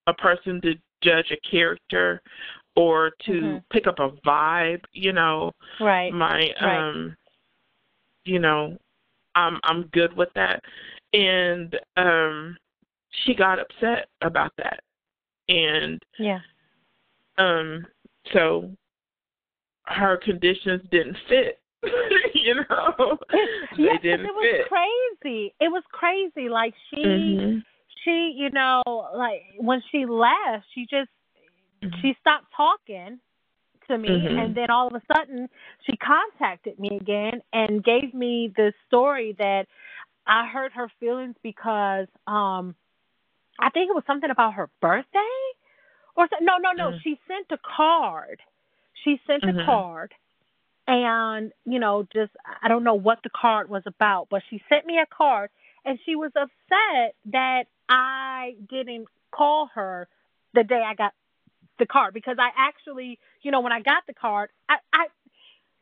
a 0.07 0.13
person 0.13 0.61
to 0.61 0.75
judge 1.03 1.31
a 1.31 1.37
character 1.49 2.21
or 2.75 3.11
to 3.25 3.31
Mhm. 3.31 3.63
pick 3.69 3.87
up 3.87 3.99
a 3.99 4.09
vibe, 4.25 4.83
you 4.93 5.11
know, 5.13 5.51
Right. 5.79 6.13
my 6.13 6.53
right. 6.61 6.79
um 6.79 7.15
you 8.25 8.39
know, 8.39 8.77
I'm 9.35 9.59
I'm 9.63 9.83
good 9.87 10.13
with 10.13 10.31
that. 10.33 10.63
And 11.13 11.79
um 11.97 12.57
she 13.09 13.33
got 13.33 13.59
upset 13.59 14.09
about 14.21 14.53
that. 14.57 14.83
And 15.47 16.01
Yeah. 16.17 16.41
um 17.37 17.85
so 18.33 18.71
her 19.85 20.17
conditions 20.17 20.81
didn't 20.91 21.17
fit. 21.27 21.59
you 22.33 22.55
know. 22.55 23.17
they 23.77 23.77
yes, 23.77 24.01
'cause 24.01 24.01
didn't 24.01 24.25
it 24.25 24.33
was 24.35 24.49
fit. 24.59 24.67
crazy. 24.67 25.53
It 25.59 25.69
was 25.71 25.83
crazy. 25.91 26.49
Like 26.49 26.73
she, 26.89 27.05
Mhm. 27.05 27.63
she, 28.03 28.33
you 28.35 28.49
know, 28.51 28.81
like 29.15 29.43
when 29.57 29.81
she 29.91 30.05
left, 30.05 30.65
she 30.73 30.85
just 30.85 31.09
she 32.01 32.15
stopped 32.19 32.47
talking 32.55 33.19
to 33.87 33.97
me, 33.97 34.09
Mhm. 34.09 34.39
and 34.39 34.55
then 34.55 34.69
all 34.69 34.87
of 34.87 34.93
a 34.93 35.01
sudden 35.15 35.47
she 35.89 35.95
contacted 35.97 36.77
me 36.79 36.97
again 36.99 37.41
and 37.53 37.83
gave 37.83 38.13
me 38.13 38.51
the 38.55 38.73
story 38.87 39.33
that 39.37 39.67
I 40.27 40.45
hurt 40.47 40.73
her 40.73 40.89
feelings 40.99 41.35
because 41.43 42.07
um 42.27 42.75
I 43.59 43.69
think 43.69 43.89
it 43.89 43.95
was 43.95 44.03
something 44.05 44.29
about 44.29 44.53
her 44.55 44.69
birthday 44.81 45.37
or 46.15 46.27
so, 46.29 46.35
no 46.41 46.57
no 46.57 46.71
no 46.73 46.91
Mm. 46.91 46.99
she 47.03 47.19
sent 47.27 47.47
a 47.51 47.57
card 47.75 48.41
she 49.03 49.19
sent 49.25 49.43
a 49.43 49.47
Mhm. 49.47 49.65
card 49.65 50.13
and 50.89 51.51
you 51.65 51.79
know 51.79 52.05
just 52.11 52.31
I 52.63 52.67
don't 52.67 52.83
know 52.83 52.95
what 52.95 53.19
the 53.23 53.29
card 53.29 53.69
was 53.69 53.83
about 53.85 54.27
but 54.29 54.41
she 54.49 54.61
sent 54.67 54.85
me 54.85 54.97
a 54.97 55.05
card 55.15 55.51
and 55.85 55.99
she 56.05 56.15
was 56.15 56.31
upset 56.35 57.15
that 57.31 57.65
I 57.87 58.55
didn't 58.69 59.07
call 59.31 59.69
her 59.75 60.07
the 60.55 60.63
day 60.63 60.81
I 60.85 60.95
got 60.95 61.13
the 61.77 61.85
card 61.85 62.13
because 62.15 62.37
I 62.39 62.49
actually 62.57 63.19
you 63.43 63.51
know 63.51 63.61
when 63.61 63.71
I 63.71 63.81
got 63.81 64.03
the 64.07 64.15
card 64.15 64.49
I 64.67 64.77
I 64.91 65.05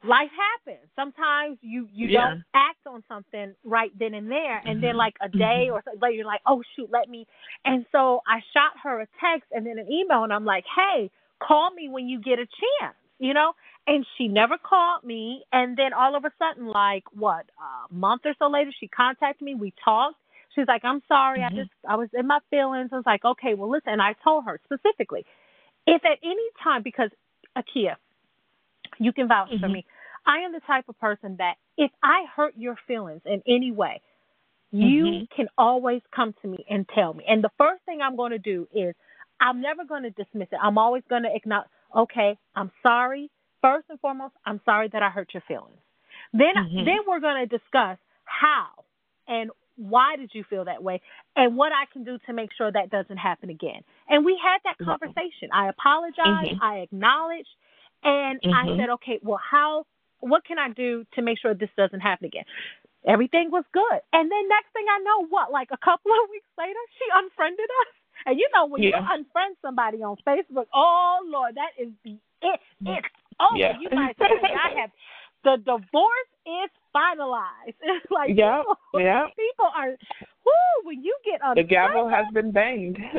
life 0.04 0.30
happens. 0.36 0.88
Sometimes 0.96 1.58
you 1.62 1.88
you 1.92 2.08
Yeah. 2.10 2.22
don't 2.30 2.44
act 2.54 2.86
on 2.86 3.04
something 3.08 3.56
right 3.64 3.92
then 3.98 4.14
and 4.14 4.30
there, 4.30 4.62
and 4.66 4.82
then 4.82 4.94
Mhm. 4.94 4.98
like 4.98 5.18
a 5.22 5.30
day 5.30 5.68
Mhm. 5.70 5.74
or 5.74 5.82
so 5.84 5.92
later, 6.02 6.18
you're 6.18 6.26
like, 6.26 6.42
oh 6.46 6.62
shoot, 6.76 6.90
let 6.92 7.10
me. 7.10 7.26
And 7.66 7.86
so 7.92 8.22
I 8.28 8.42
shot 8.54 8.78
her 8.84 9.02
a 9.02 9.08
text 9.20 9.52
and 9.52 9.66
then 9.66 9.80
an 9.80 9.92
email, 9.92 10.24
and 10.24 10.34
I'm 10.34 10.46
like, 10.46 10.66
hey, 10.68 11.10
call 11.40 11.72
me 11.72 11.90
when 11.90 12.08
you 12.08 12.20
get 12.20 12.40
a 12.40 12.46
chance, 12.46 12.96
you 13.20 13.34
know. 13.34 13.54
And 13.88 14.06
she 14.18 14.28
never 14.28 14.58
called 14.58 15.06
me, 15.06 15.46
and 15.54 15.78
then 15.78 15.94
all 15.94 16.16
of 16.16 16.26
a 16.26 16.32
sudden, 16.38 16.68
like 16.68 17.06
what 17.14 17.46
a 17.58 17.94
month 17.94 18.24
or 18.26 18.34
so 18.38 18.50
later, 18.50 18.72
she 18.78 18.88
contacted 18.90 19.46
me. 19.46 19.56
We 19.56 19.74
talked. 19.84 20.18
She's 20.56 20.68
like, 20.68 20.84
I'm 20.84 21.02
sorry, 21.08 21.42
Mhm. 21.42 21.46
I 21.46 21.56
just 21.56 21.72
I 21.88 21.96
was 21.96 22.10
in 22.14 22.28
my 22.28 22.40
feelings. 22.50 22.90
I 22.92 22.98
was 22.98 23.06
like, 23.06 23.24
okay, 23.24 23.54
well 23.54 23.70
listen. 23.70 23.94
And 23.94 24.02
I 24.02 24.14
told 24.24 24.46
her 24.46 24.60
specifically, 24.66 25.26
if 25.86 26.04
at 26.06 26.20
any 26.24 26.48
time 26.62 26.84
because 26.84 27.12
Akia, 27.58 27.96
you 29.00 29.14
can 29.14 29.28
vouch 29.28 29.52
for 29.60 29.70
Mhm. 29.70 29.74
me. 29.74 29.86
I 30.26 30.40
am 30.40 30.52
the 30.52 30.60
type 30.62 30.90
of 30.90 31.00
person 31.00 31.38
that 31.38 31.56
if 31.78 31.92
I 32.04 32.26
hurt 32.36 32.56
your 32.58 32.76
feelings 32.88 33.22
in 33.26 33.42
any 33.48 33.72
way, 33.72 34.02
you 34.72 35.22
Mhm. 35.22 35.30
can 35.30 35.48
always 35.58 36.02
come 36.12 36.34
to 36.42 36.48
me 36.48 36.66
and 36.70 36.88
tell 36.90 37.14
me. 37.14 37.24
And 37.26 37.44
the 37.44 37.52
first 37.58 37.84
thing 37.86 38.02
I'm 38.02 38.18
going 38.18 38.32
to 38.32 38.40
do 38.40 38.68
is 38.74 38.96
I'm 39.40 39.62
never 39.62 39.86
going 39.86 40.04
to 40.04 40.10
dismiss 40.12 40.50
it. 40.52 40.60
I'm 40.62 40.78
always 40.78 41.04
going 41.10 41.24
to 41.24 41.34
acknowledge, 41.34 41.70
okay, 41.96 42.38
I'm 42.56 42.72
sorry. 42.84 43.30
First 43.62 43.86
and 43.90 44.00
foremost, 44.00 44.34
I'm 44.46 44.62
sorry 44.66 44.88
that 44.94 45.02
I 45.02 45.10
hurt 45.10 45.34
your 45.34 45.44
feelings. 45.48 45.80
Then 46.34 46.54
Mhm. 46.56 46.86
then 46.86 47.00
we're 47.08 47.20
going 47.20 47.48
to 47.48 47.58
discuss 47.58 47.98
how 48.26 48.70
and 49.28 49.52
why 49.78 50.16
did 50.16 50.34
you 50.34 50.44
feel 50.44 50.66
that 50.66 50.82
way 50.84 51.02
and 51.36 51.56
what 51.56 51.72
I 51.72 51.86
can 51.92 52.04
do 52.04 52.18
to 52.26 52.34
make 52.34 52.52
sure 52.54 52.72
that 52.72 52.90
doesn't 52.90 53.18
happen 53.18 53.50
again. 53.50 53.84
And 54.10 54.26
we 54.26 54.38
had 54.42 54.58
that 54.64 54.78
conversation. 54.84 55.50
I 55.54 55.70
apologized, 55.70 56.52
Mhm. 56.52 56.60
I 56.62 56.78
acknowledged, 56.80 57.50
and 58.04 58.40
I 58.44 58.66
Mhm. 58.68 58.78
said, 58.78 58.90
okay, 58.90 59.20
well, 59.22 59.38
how, 59.38 59.86
what 60.20 60.44
can 60.46 60.58
I 60.58 60.70
do 60.70 61.06
to 61.14 61.22
make 61.22 61.38
sure 61.40 61.54
this 61.54 61.70
doesn't 61.78 62.00
happen 62.00 62.26
again? 62.26 62.46
Everything 63.06 63.52
was 63.52 63.66
good. 63.72 64.02
And 64.14 64.32
then 64.32 64.48
next 64.50 64.74
thing 64.74 64.86
I 64.90 65.00
know, 65.00 65.28
what, 65.28 65.52
like 65.52 65.70
a 65.72 65.78
couple 65.78 66.12
of 66.24 66.30
weeks 66.32 66.50
later, 66.58 66.80
she 66.98 67.06
unfriended 67.14 67.70
us. 67.82 67.94
And 68.26 68.40
you 68.40 68.50
know, 68.54 68.66
when 68.66 68.82
Yeah. 68.82 68.90
you 68.98 69.04
unfriend 69.14 69.56
somebody 69.62 70.02
on 70.02 70.18
Facebook, 70.28 70.66
oh, 70.74 71.20
Lord, 71.28 71.56
that 71.56 71.72
is 71.78 71.90
the 72.04 72.18
it. 72.42 72.60
It's 72.86 73.08
over. 73.40 73.58
Yeah. 73.58 73.74
You 73.80 73.90
might 73.92 74.18
say, 74.18 74.26
I 74.26 74.80
have, 74.82 74.92
the 75.44 75.58
divorce 75.64 76.32
is 76.46 76.70
finalized. 76.96 77.78
It's 77.82 78.12
like, 78.12 78.32
Yeah, 78.36 78.62
people, 78.64 79.02
yeah. 79.02 79.26
people 79.36 79.70
are, 79.76 79.90
whoo, 80.46 80.76
when 80.84 81.04
you 81.04 81.16
get 81.24 81.40
The 81.42 81.48
unfriended, 81.62 81.70
gavel 81.70 82.10
has 82.10 82.26
been 82.34 82.52
banged. 82.52 82.98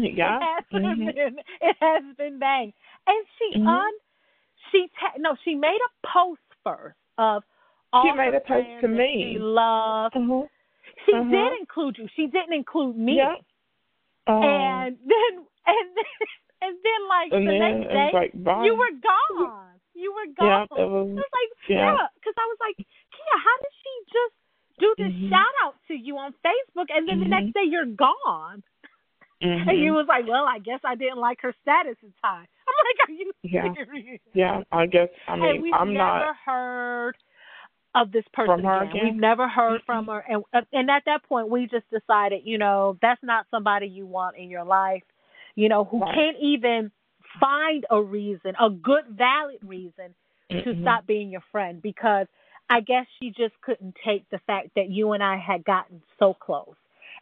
yeah. 0.00 0.38
it 0.38 0.42
has 0.42 0.64
Mhm. 0.72 1.14
been 1.14 1.36
it 1.60 1.76
has 1.80 2.04
been 2.16 2.38
banged. 2.38 2.74
And 3.06 3.26
she 3.38 3.58
Mhm. 3.58 3.66
un 3.68 3.92
she 4.70 4.90
ta- 4.98 5.16
no, 5.18 5.36
she 5.44 5.54
made 5.54 5.78
a 5.88 6.06
post 6.06 6.40
first 6.62 6.96
of 7.18 7.42
all 7.92 8.02
She 8.04 8.12
made 8.12 8.34
a 8.34 8.40
post 8.40 8.68
to 8.80 8.88
me. 8.88 9.34
She 9.34 9.38
loved. 9.38 10.14
Mhm. 10.16 10.48
She 11.06 11.12
did 11.12 11.52
include 11.60 11.98
you. 11.98 12.08
She 12.16 12.26
didn't 12.26 12.52
include 12.54 12.96
me. 12.96 13.16
Yeah. 13.16 13.36
Oh. 14.26 14.42
And 14.42 14.96
then 15.06 15.32
and 15.66 15.86
then 15.96 16.04
and 16.64 16.74
then 16.80 17.00
like 17.08 17.28
And 17.32 17.44
the 17.46 17.52
then 17.52 17.60
next 17.60 17.86
day 17.92 18.10
like, 18.12 18.32
you 18.64 18.72
were 18.74 18.94
gone. 19.00 19.76
You 19.94 20.10
were 20.12 20.26
Yeah, 20.40 20.66
gone. 20.66 20.78
it 20.80 20.88
was- 20.90 21.10
It 21.12 21.22
was 21.22 21.32
like 21.38 21.50
yeah. 21.68 21.94
yeah, 21.94 22.06
because 22.18 22.34
I 22.36 22.46
was 22.50 22.58
like, 22.60 22.76
Kia, 22.82 23.36
how 23.46 23.56
did 23.62 23.74
she 23.82 23.92
just 24.10 24.34
do 24.82 24.88
this 24.98 25.12
Mhm. 25.14 25.28
shout 25.30 25.54
out 25.62 25.76
to 25.88 25.94
you 25.94 26.18
on 26.18 26.34
Facebook 26.42 26.88
and 26.90 27.06
then 27.08 27.20
the 27.20 27.26
Mhm. 27.26 27.36
next 27.36 27.52
day 27.54 27.62
you're 27.64 27.86
gone? 27.94 28.62
Mhm. 29.42 29.68
And 29.70 29.78
you 29.78 29.92
was 29.94 30.06
like, 30.08 30.26
well, 30.26 30.46
I 30.46 30.58
guess 30.58 30.80
I 30.84 30.94
didn't 30.96 31.18
like 31.18 31.40
her 31.42 31.52
status 31.62 31.96
at 32.02 32.10
time. 32.22 32.46
I'm 32.68 32.74
like, 32.86 33.08
are 33.08 33.12
you 33.12 33.32
Yeah. 33.42 33.72
serious? 33.74 34.20
Yeah, 34.32 34.62
I 34.72 34.86
guess. 34.86 35.10
I 35.28 35.34
and 35.34 35.42
mean, 35.42 35.62
we've 35.62 35.74
I'm 35.74 35.92
never 35.92 36.32
not. 36.32 36.36
heard 36.44 37.16
of 37.94 38.10
this 38.10 38.26
person 38.32 38.56
From 38.56 38.64
her 38.64 38.78
again. 38.82 38.90
again? 38.90 39.04
We've 39.04 39.20
never 39.20 39.46
heard 39.46 39.82
from 39.84 40.06
her, 40.08 40.18
and 40.28 40.42
and 40.72 40.90
at 40.90 41.04
that 41.04 41.22
point, 41.22 41.48
we 41.48 41.66
just 41.68 41.88
decided, 41.90 42.42
you 42.44 42.58
know, 42.58 42.98
that's 43.00 43.22
not 43.22 43.46
somebody 43.52 43.86
you 43.86 44.06
want 44.06 44.36
in 44.36 44.50
your 44.50 44.64
life. 44.64 45.04
You 45.54 45.68
know, 45.68 45.84
who 45.84 46.00
Right. 46.00 46.14
can't 46.14 46.36
even 46.40 46.90
find 47.40 47.84
a 47.90 48.02
reason, 48.02 48.54
a 48.60 48.70
good, 48.70 49.04
valid 49.10 49.58
reason 49.62 50.14
to 50.50 50.74
Mhm. 50.74 50.82
stop 50.82 51.06
being 51.06 51.30
your 51.30 51.42
friend 51.52 51.80
because 51.82 52.26
I 52.70 52.80
guess 52.80 53.06
she 53.20 53.30
just 53.30 53.54
couldn't 53.62 53.96
take 54.04 54.28
the 54.30 54.38
fact 54.46 54.70
that 54.76 54.88
you 54.90 55.12
and 55.12 55.22
I 55.22 55.36
had 55.36 55.64
gotten 55.64 56.02
so 56.18 56.34
close. 56.34 56.76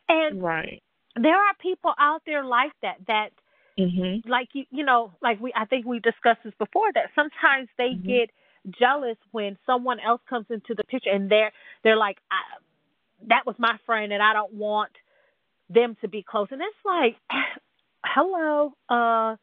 And 0.09 0.39
Right. 0.41 0.83
there 1.17 1.37
are 1.37 1.55
people 1.61 1.93
out 1.99 2.23
there 2.27 2.45
like 2.45 2.73
that 2.83 2.97
that 3.07 3.31
Mhm. 3.79 4.23
like 4.27 4.49
you 4.55 4.65
you 4.71 4.85
know 4.85 5.13
like 5.23 5.41
we 5.41 5.53
I 5.55 5.65
think 5.67 5.87
we 5.87 5.99
discussed 5.99 6.41
this 6.45 6.55
before 6.59 6.93
that 6.95 7.11
sometimes 7.15 7.69
they 7.77 7.95
Mhm. 7.95 8.07
get 8.07 8.31
jealous 8.79 9.17
when 9.33 9.59
someone 9.67 9.99
else 10.01 10.21
comes 10.29 10.47
into 10.51 10.75
the 10.75 10.85
picture 10.85 11.11
and 11.11 11.31
they're 11.31 11.53
they're 11.83 11.97
like 11.97 12.19
I, 12.31 12.37
that 13.29 13.47
was 13.47 13.57
my 13.59 13.79
friend 13.85 14.13
and 14.13 14.23
I 14.23 14.33
don't 14.33 14.55
want 14.55 14.93
them 15.69 15.97
to 16.03 16.09
be 16.09 16.23
close 16.23 16.49
and 16.51 16.61
it's 16.63 16.77
like 16.85 17.17
hello 18.05 18.73
uh 18.89 19.37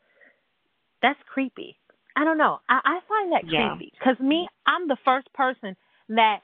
that's 1.01 1.19
creepy 1.33 1.77
I 2.15 2.25
don't 2.25 2.37
know. 2.37 2.59
I, 2.67 2.79
I 2.83 2.99
find 3.07 3.31
that 3.31 3.47
Yeah. 3.47 3.75
creepy 3.75 3.93
because 3.97 4.19
me, 4.19 4.45
I'm 4.65 4.89
the 4.89 4.97
first 5.05 5.31
person 5.33 5.77
that 6.09 6.39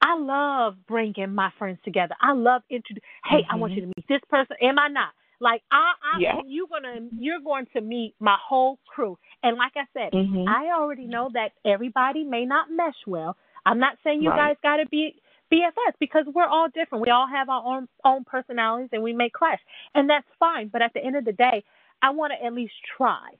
I 0.00 0.16
love 0.16 0.76
bringing 0.86 1.34
my 1.34 1.50
friends 1.58 1.78
together. 1.84 2.14
I 2.22 2.32
love 2.32 2.62
introduce. 2.70 3.02
Hey, 3.28 3.40
I 3.50 3.56
want 3.56 3.74
you 3.74 3.82
to 3.82 3.88
meet 3.88 4.06
this 4.08 4.22
person. 4.30 4.56
Am 4.62 4.78
I 4.78 4.88
not? 4.88 5.10
Like 5.40 5.62
I, 5.70 5.92
I 6.02 6.20
Yeah. 6.20 6.40
you're 6.46 6.68
gonna 6.68 7.08
you're 7.18 7.40
going 7.40 7.66
to 7.74 7.82
meet 7.82 8.14
my 8.20 8.36
whole 8.42 8.78
crew. 8.88 9.18
And 9.42 9.58
like 9.58 9.72
I 9.76 9.84
said, 9.92 10.14
Mhm. 10.14 10.48
I 10.48 10.70
already 10.74 11.04
know 11.04 11.28
that 11.34 11.50
everybody 11.66 12.24
may 12.24 12.46
not 12.46 12.70
mesh 12.70 12.96
well. 13.06 13.36
I'm 13.66 13.80
not 13.80 13.98
saying 14.02 14.22
you 14.22 14.30
Right. 14.30 14.36
guys 14.38 14.56
got 14.62 14.76
to 14.78 14.86
be 14.86 15.20
BFS 15.52 15.94
because 15.98 16.24
we're 16.34 16.46
all 16.46 16.68
different. 16.74 17.02
We 17.04 17.10
all 17.10 17.26
have 17.26 17.48
our 17.48 17.64
own 17.64 17.88
own 18.04 18.24
personalities 18.24 18.90
and 18.92 19.02
we 19.02 19.12
may 19.12 19.30
clash, 19.30 19.60
and 19.94 20.08
that's 20.08 20.26
fine. 20.38 20.68
But 20.68 20.82
at 20.82 20.92
the 20.94 21.04
end 21.04 21.16
of 21.16 21.24
the 21.24 21.32
day, 21.32 21.64
I 22.02 22.10
want 22.10 22.32
to 22.38 22.44
at 22.44 22.52
least 22.52 22.74
try 22.96 23.30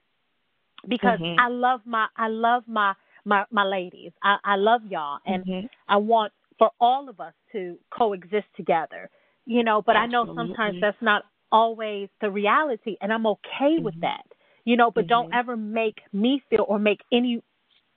because 0.89 1.19
Mhm. 1.21 1.37
I 1.39 1.49
love 1.49 1.81
my 1.85 2.07
I 2.17 2.29
love 2.29 2.65
my 2.67 2.95
my 3.25 3.45
my 3.51 3.65
ladies. 3.65 4.13
I 4.23 4.39
I 4.45 4.57
love 4.57 4.83
y'all, 4.87 5.19
and 5.27 5.45
Mhm. 5.45 5.69
I 5.89 5.97
want 5.97 6.33
for 6.59 6.71
all 6.81 7.09
of 7.09 7.21
us 7.21 7.35
to 7.53 7.79
coexist 7.91 8.47
together. 8.57 9.11
You 9.47 9.65
know, 9.65 9.83
but 9.83 9.97
I 9.97 10.07
know 10.07 10.27
sometimes 10.35 10.77
that's 10.81 11.01
not 11.03 11.25
always 11.51 12.09
the 12.21 12.31
reality, 12.31 12.97
and 13.01 13.13
I'm 13.13 13.27
okay 13.27 13.79
with 13.79 13.95
Mhm. 13.97 14.01
that. 14.03 14.27
You 14.65 14.77
know, 14.77 14.91
but 14.91 15.07
don't 15.07 15.33
Mhm. 15.33 15.39
ever 15.39 15.57
make 15.57 16.01
me 16.13 16.43
feel 16.51 16.65
or 16.69 16.79
make 16.79 17.01
any 17.13 17.43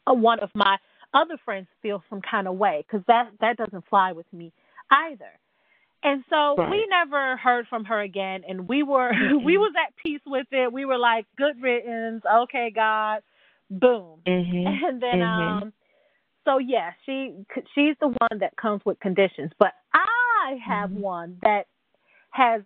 uh, 0.07 0.14
one 0.14 0.39
of 0.39 0.49
my 0.55 0.78
other 1.14 1.38
friends 1.43 1.68
feel 1.82 2.03
some 2.09 2.22
kind 2.22 2.47
of 2.47 2.55
way 2.55 2.86
because 2.88 3.05
that 3.07 3.32
that 3.41 3.57
doesn't 3.57 3.86
fly 3.89 4.12
with 4.12 4.32
me 4.34 4.51
either. 4.89 5.32
And 6.03 6.24
so 6.30 6.55
we 6.70 6.88
never 6.89 7.38
heard 7.38 7.68
from 7.68 7.86
her 7.86 8.01
again, 8.01 8.41
and 8.47 8.68
we 8.68 8.82
were 8.84 9.12
Mm-mm. 9.14 9.43
we 9.43 9.57
was 9.57 9.74
at 9.88 9.93
peace 10.03 10.22
with 10.26 10.47
it. 10.51 10.72
We 10.72 10.86
were 10.86 10.97
like, 10.97 11.26
good 11.38 11.62
riddance, 11.62 12.24
okay, 12.43 12.72
God, 12.74 13.22
boom. 13.70 14.22
Mhm. 14.28 14.66
And 14.88 15.01
then 15.01 15.20
Mhm. 15.20 15.62
um, 15.62 15.74
so 16.45 16.57
yeah, 16.57 16.91
she 17.05 17.36
she's 17.76 17.95
the 17.99 18.07
one 18.07 18.39
that 18.39 18.55
comes 18.57 18.82
with 18.86 18.99
conditions, 18.99 19.51
but 19.59 19.74
I 19.93 20.59
have 20.66 20.89
Mhm. 20.89 21.01
one 21.01 21.38
that 21.43 21.68
has 22.32 22.64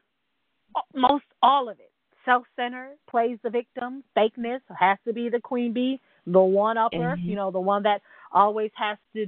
most 0.94 1.26
all 1.42 1.70
of 1.70 1.80
it. 1.80 1.92
Self-centered, 2.24 2.98
plays 3.08 3.38
the 3.44 3.52
victim, 3.52 4.04
fakeness, 4.18 4.62
has 4.76 4.98
to 5.06 5.14
be 5.14 5.30
the 5.30 5.40
queen 5.40 5.74
bee, 5.74 6.00
the 6.26 6.42
one 6.42 6.76
upper, 6.76 7.20
you 7.24 7.36
know, 7.36 7.52
the 7.52 7.60
one 7.60 7.84
that 7.84 8.02
always 8.36 8.72
has 8.76 8.98
to 9.16 9.26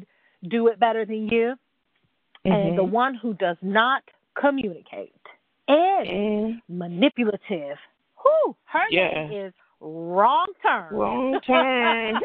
do 0.49 0.68
it 0.68 0.80
better 0.80 1.05
than 1.05 1.28
you, 1.30 1.55
and 2.45 2.78
the 2.78 2.84
Mhm. 2.84 2.91
one 2.91 3.16
who 3.16 3.34
does 3.34 3.58
not 3.64 4.03
communicate 4.36 5.14
and 5.68 6.08
And 6.08 6.62
manipulative. 6.70 7.80
Whew, 8.22 8.55
her 8.66 8.86
Yeah. 8.89 9.28
name 9.28 9.47
is 9.47 9.53
Wrong 9.80 10.47
Turn. 10.62 10.93
wrong 10.95 11.39
turn. 11.45 12.22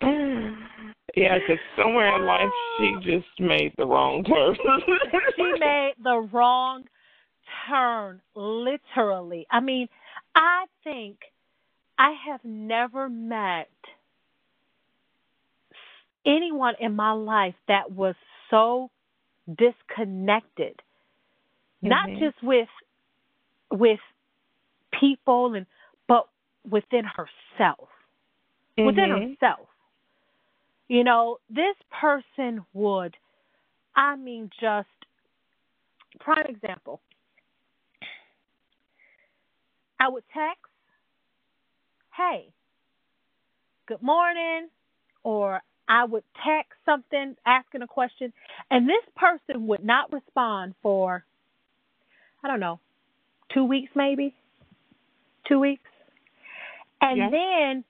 yeah, 1.14 1.38
because 1.38 1.58
somewhere 1.76 2.14
in 2.16 2.24
life 2.26 2.52
she 2.76 2.96
just 3.02 3.40
made 3.40 3.72
the 3.76 3.86
wrong 3.86 4.24
turn. 4.24 4.56
she 5.36 5.52
made 5.58 5.94
the 6.02 6.20
wrong 6.32 6.84
turn, 7.68 8.20
literally. 8.34 9.46
I 9.50 9.60
mean, 9.60 9.88
I 10.34 10.66
think 10.84 11.18
I 11.98 12.12
have 12.26 12.44
never 12.44 13.08
met 13.08 13.68
anyone 16.24 16.74
in 16.80 16.94
my 16.94 17.12
life 17.12 17.54
that 17.66 17.90
was 17.90 18.14
so 18.50 18.90
disconnected. 19.56 20.80
Not 21.82 22.08
Mhm. 22.08 22.18
just 22.18 22.42
with 22.42 22.68
with 23.70 24.00
people 24.92 25.54
and 25.54 25.66
but 26.06 26.28
within 26.68 27.04
herself. 27.04 27.88
Within 28.76 29.10
Mhm. 29.10 29.36
herself. 29.40 29.68
You 30.88 31.04
know, 31.04 31.38
this 31.50 31.76
person 31.90 32.64
would 32.72 33.16
I 33.94 34.16
mean 34.16 34.50
just 34.60 34.88
prime 36.20 36.46
example. 36.46 37.00
I 40.00 40.08
would 40.08 40.24
text, 40.32 40.67
hey, 42.18 42.48
good 43.86 44.02
morning, 44.02 44.68
or 45.22 45.62
I 45.88 46.04
would 46.04 46.24
text 46.44 46.72
something 46.84 47.36
asking 47.46 47.82
a 47.82 47.86
question, 47.86 48.32
and 48.72 48.88
this 48.88 49.04
person 49.14 49.68
would 49.68 49.84
not 49.84 50.12
respond 50.12 50.74
for, 50.82 51.24
I 52.42 52.48
don't 52.48 52.58
know, 52.58 52.80
two 53.54 53.64
weeks 53.64 53.92
maybe? 53.94 54.34
Two 55.46 55.60
weeks? 55.60 55.88
And 57.00 57.18
Yeah. 57.18 57.30
then 57.30 57.84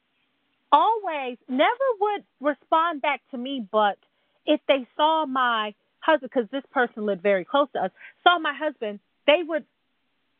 always 0.70 1.38
never 1.48 1.70
would 1.98 2.24
respond 2.40 3.00
back 3.00 3.22
to 3.30 3.38
me, 3.38 3.66
but 3.72 3.96
if 4.44 4.60
they 4.68 4.86
saw 4.94 5.24
my 5.24 5.74
husband, 6.00 6.30
because 6.34 6.50
this 6.50 6.64
person 6.70 7.06
lived 7.06 7.22
very 7.22 7.46
close 7.46 7.68
to 7.72 7.84
us, 7.84 7.90
saw 8.22 8.38
my 8.38 8.52
husband, 8.54 9.00
they 9.26 9.42
would, 9.42 9.64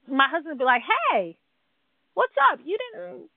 my 0.06 0.28
husband 0.28 0.52
would 0.52 0.58
be 0.58 0.64
like, 0.64 0.82
hey, 1.10 1.38
what's 2.12 2.34
up? 2.52 2.60
You 2.62 2.76
didn't 2.76 3.30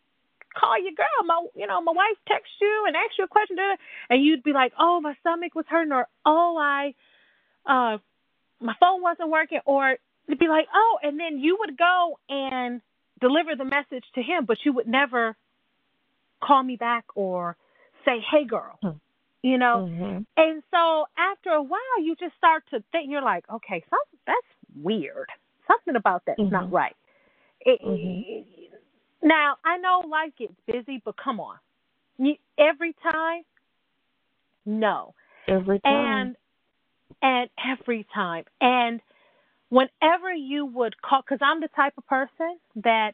call 0.54 0.82
your 0.82 0.94
girl. 0.94 1.26
My, 1.26 1.46
you 1.56 1.68
know, 1.68 1.82
my 1.82 1.92
wife 1.92 2.18
texted 2.30 2.62
you 2.62 2.84
and 2.88 2.96
asked 2.96 3.18
you 3.18 3.26
a 3.26 3.28
question, 3.28 3.56
da- 3.56 3.76
da." 3.76 3.76
and 4.10 4.24
you'd 4.24 4.44
be 4.44 4.54
like, 4.54 4.74
oh, 4.80 5.00
my 5.02 5.16
stomach 5.22 5.56
was 5.56 5.66
hurting, 5.68 5.92
or 5.92 6.08
oh, 6.26 6.58
I, 6.60 6.94
uh, 7.66 7.98
my 8.60 8.74
phone 8.80 9.02
wasn't 9.02 9.30
working, 9.30 9.60
or 9.66 9.98
it'd 10.28 10.40
be 10.40 10.48
like, 10.48 10.68
oh, 10.74 11.00
and 11.04 11.20
then 11.20 11.40
you 11.40 11.58
would 11.60 11.78
go 11.78 12.20
and 12.30 12.82
deliver 13.20 13.56
the 13.56 13.66
message 13.66 14.06
to 14.16 14.22
him, 14.22 14.46
but 14.46 14.58
you 14.66 14.74
would 14.74 14.88
never 14.88 15.36
call 16.44 16.64
me 16.64 16.76
back 16.76 17.06
or 17.16 17.56
say, 18.06 18.20
hey, 18.32 18.46
girl, 18.46 18.78
Hmm. 18.82 18.98
you 19.44 19.58
know. 19.58 19.88
Mhm. 19.90 20.26
And 20.38 20.64
so 20.72 21.06
after 21.18 21.52
a 21.52 21.62
while, 21.62 22.02
you 22.02 22.16
just 22.16 22.36
start 22.38 22.64
to 22.72 22.82
think 22.92 23.10
you're 23.12 23.22
like, 23.22 23.48
okay, 23.50 23.84
something 23.90 24.20
that's 24.26 24.48
weird. 24.76 25.30
Something 25.68 25.96
about 25.96 26.26
that's 26.26 26.40
not 26.40 26.66
Mhm. 26.66 26.72
right. 26.72 26.96
It, 27.62 27.82
Mhm. 27.82 28.46
Now 29.24 29.56
I 29.64 29.78
know 29.78 30.04
life 30.10 30.32
gets 30.38 30.54
busy, 30.68 31.02
but 31.04 31.16
come 31.18 31.40
on, 31.40 31.58
you, 32.18 32.36
every 32.58 32.96
time, 33.04 33.44
no, 34.66 35.14
Every 35.48 35.80
time. 35.80 35.94
and 35.94 36.36
and 37.22 37.50
every 37.80 38.06
time, 38.14 38.46
and 38.60 39.02
whenever 39.70 40.34
you 40.34 40.66
would 40.66 41.02
call, 41.02 41.22
because 41.22 41.40
I'm 41.42 41.62
the 41.62 41.70
type 41.70 41.94
of 41.98 42.06
person 42.08 42.58
that 42.78 43.14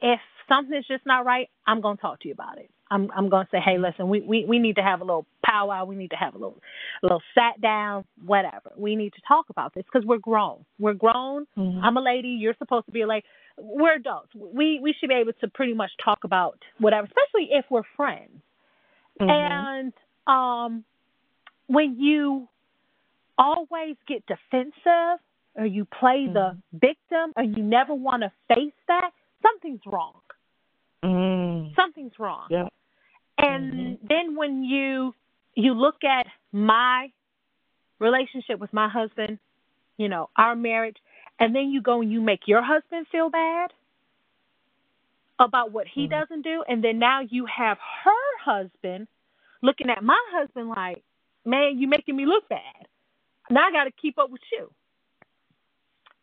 if 0.00 0.20
something's 0.48 0.86
just 0.86 1.06
not 1.06 1.24
right, 1.24 1.48
I'm 1.66 1.80
gonna 1.80 1.96
talk 1.96 2.20
to 2.20 2.28
you 2.28 2.34
about 2.34 2.58
it. 2.58 2.70
I'm 2.90 3.10
I'm 3.16 3.28
gonna 3.28 3.48
say, 3.50 3.58
hey, 3.58 3.78
listen, 3.78 4.08
we, 4.08 4.20
we, 4.20 4.44
we 4.44 4.58
need 4.58 4.76
to 4.76 4.82
have 4.82 5.00
a 5.00 5.04
little 5.04 5.26
powwow. 5.44 5.84
We 5.84 5.96
need 5.96 6.10
to 6.10 6.16
have 6.16 6.34
a 6.34 6.38
little 6.38 6.60
a 7.02 7.06
little 7.06 7.22
sat 7.34 7.60
down, 7.60 8.04
whatever. 8.24 8.72
We 8.76 8.94
need 8.94 9.12
to 9.14 9.20
talk 9.26 9.46
about 9.50 9.74
this 9.74 9.84
because 9.84 10.06
we're 10.06 10.18
grown. 10.18 10.64
We're 10.78 10.94
grown. 10.94 11.46
Mhm. 11.58 11.80
I'm 11.82 11.96
a 11.96 12.00
lady. 12.02 12.28
You're 12.28 12.54
supposed 12.58 12.86
to 12.86 12.92
be 12.92 13.02
a 13.02 13.06
lady. 13.06 13.26
We're 13.58 13.94
adults. 13.96 14.34
We 14.34 14.80
we 14.80 14.94
should 14.98 15.08
be 15.08 15.14
able 15.14 15.32
to 15.40 15.48
pretty 15.48 15.74
much 15.74 15.90
talk 16.04 16.24
about 16.24 16.58
whatever, 16.78 17.06
especially 17.06 17.48
if 17.52 17.64
we're 17.70 17.82
friends. 17.96 18.42
Mhm. 19.20 19.30
And 19.30 19.92
um, 20.26 20.84
when 21.66 21.98
you 21.98 22.48
always 23.38 23.96
get 24.06 24.24
defensive 24.26 25.20
or 25.54 25.66
you 25.66 25.86
play 25.86 26.26
the 26.26 26.56
victim 26.72 27.32
or 27.36 27.44
you 27.44 27.62
never 27.62 27.94
want 27.94 28.22
to 28.22 28.32
face 28.54 28.74
that, 28.88 29.10
something's 29.42 29.80
wrong. 29.86 30.20
Mm. 31.02 31.74
Something's 31.74 32.18
wrong. 32.18 32.46
Yeah. 32.50 32.68
And 33.38 33.72
Mhm. 33.72 34.08
then 34.08 34.36
when 34.36 34.64
you 34.64 35.14
you 35.54 35.72
look 35.72 36.04
at 36.04 36.26
my 36.52 37.10
relationship 37.98 38.58
with 38.58 38.72
my 38.74 38.88
husband, 38.88 39.38
you 39.96 40.08
know, 40.08 40.28
our 40.36 40.54
marriage, 40.54 40.98
and 41.38 41.54
then 41.54 41.70
you 41.70 41.80
go 41.82 42.00
and 42.00 42.10
you 42.10 42.20
make 42.20 42.46
your 42.46 42.62
husband 42.62 43.06
feel 43.08 43.30
bad 43.30 43.72
about 45.38 45.70
what 45.70 45.86
he 45.86 46.06
Mhm. 46.06 46.10
doesn't 46.10 46.42
do, 46.42 46.62
and 46.66 46.82
then 46.82 46.98
now 46.98 47.20
you 47.20 47.44
have 47.46 47.78
her 47.78 48.38
husband 48.40 49.06
looking 49.62 49.90
at 49.90 50.02
my 50.02 50.22
husband 50.30 50.68
like, 50.70 51.02
"Man, 51.44 51.78
you 51.78 51.88
making 51.88 52.16
me 52.16 52.26
look 52.26 52.48
bad. 52.48 52.88
Now 53.50 53.66
I 53.66 53.72
got 53.72 53.84
to 53.84 53.90
keep 53.90 54.18
up 54.18 54.30
with 54.30 54.42
you." 54.52 54.72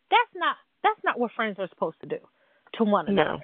That's 0.10 0.36
not 0.36 0.58
that's 0.82 1.04
not 1.04 1.20
what 1.20 1.32
friends 1.32 1.60
are 1.60 1.68
supposed 1.70 2.00
to 2.02 2.08
do 2.08 2.20
to 2.74 2.84
one 2.84 3.08
another. 3.08 3.38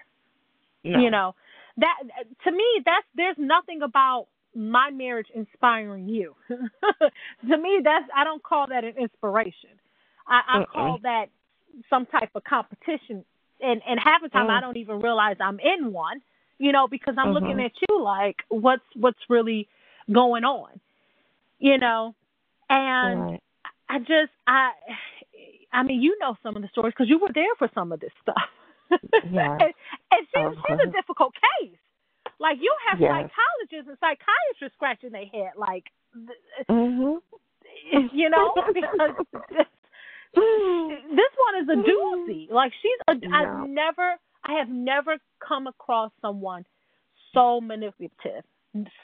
No. 0.83 0.91
No. 0.91 0.99
You 0.99 1.11
know, 1.11 1.35
that 1.77 1.97
to 2.43 2.51
me, 2.51 2.81
that's 2.85 3.05
there's 3.15 3.37
nothing 3.37 3.81
about 3.81 4.27
my 4.55 4.89
marriage 4.89 5.29
inspiring 5.33 6.07
you. 6.09 6.35
to 6.49 7.57
me, 7.57 7.81
that's 7.83 8.09
I 8.15 8.23
don't 8.23 8.41
call 8.43 8.67
that 8.67 8.83
an 8.83 8.97
inspiration. 8.97 9.69
I, 10.27 10.41
I 10.47 10.65
call 10.65 10.99
that 11.03 11.29
some 11.89 12.05
type 12.05 12.29
of 12.35 12.43
competition, 12.43 13.23
and 13.61 13.81
and 13.87 13.99
half 13.99 14.21
the 14.21 14.29
time 14.29 14.47
Mm. 14.47 14.57
I 14.57 14.61
don't 14.61 14.77
even 14.77 14.99
realize 14.99 15.37
I'm 15.39 15.59
in 15.59 15.91
one. 15.93 16.21
You 16.61 16.73
know, 16.73 16.87
because 16.87 17.15
I'm 17.17 17.31
looking 17.33 17.55
Mhm. 17.55 17.65
at 17.65 17.71
you 17.87 18.01
like, 18.03 18.35
what's 18.49 18.83
what's 18.95 19.19
really 19.29 19.67
going 20.11 20.43
on? 20.43 20.79
You 21.59 21.77
know, 21.77 22.15
and 22.69 23.19
Right. 23.31 23.43
I 23.87 23.99
just 23.99 24.31
I 24.45 24.71
I 25.71 25.83
mean 25.83 26.01
you 26.01 26.17
know 26.19 26.35
some 26.43 26.55
of 26.55 26.61
the 26.61 26.67
stories 26.69 26.93
because 26.95 27.09
you 27.09 27.17
were 27.19 27.31
there 27.33 27.55
for 27.57 27.69
some 27.73 27.91
of 27.91 27.99
this 27.99 28.11
stuff. 28.21 28.35
Yeah. 29.31 29.57
and, 29.61 29.73
and 30.11 30.27
she's, 30.27 30.43
Uh-huh. 30.43 30.63
she's 30.67 30.89
a 30.89 30.91
difficult 30.91 31.33
case. 31.35 31.77
Like 32.39 32.57
you 32.59 32.73
have 32.89 32.99
Yes. 32.99 33.09
psychologists 33.11 33.87
and 33.89 33.97
psychiatrists 33.99 34.75
scratching 34.75 35.11
their 35.11 35.25
head, 35.25 35.53
like 35.55 35.85
Mhm. 36.69 37.21
you 38.13 38.29
know, 38.29 38.53
because 38.73 39.11
this 41.19 41.33
one 41.45 41.63
is 41.63 41.69
a 41.69 41.89
doozy. 41.89 42.51
Like 42.51 42.71
she's 42.81 42.99
a, 43.07 43.13
Yeah. 43.21 43.35
I've 43.35 43.69
never 43.69 44.15
I 44.43 44.53
have 44.53 44.69
never 44.69 45.17
come 45.45 45.67
across 45.67 46.11
someone 46.21 46.65
so 47.33 47.59
manipulative. 47.61 48.43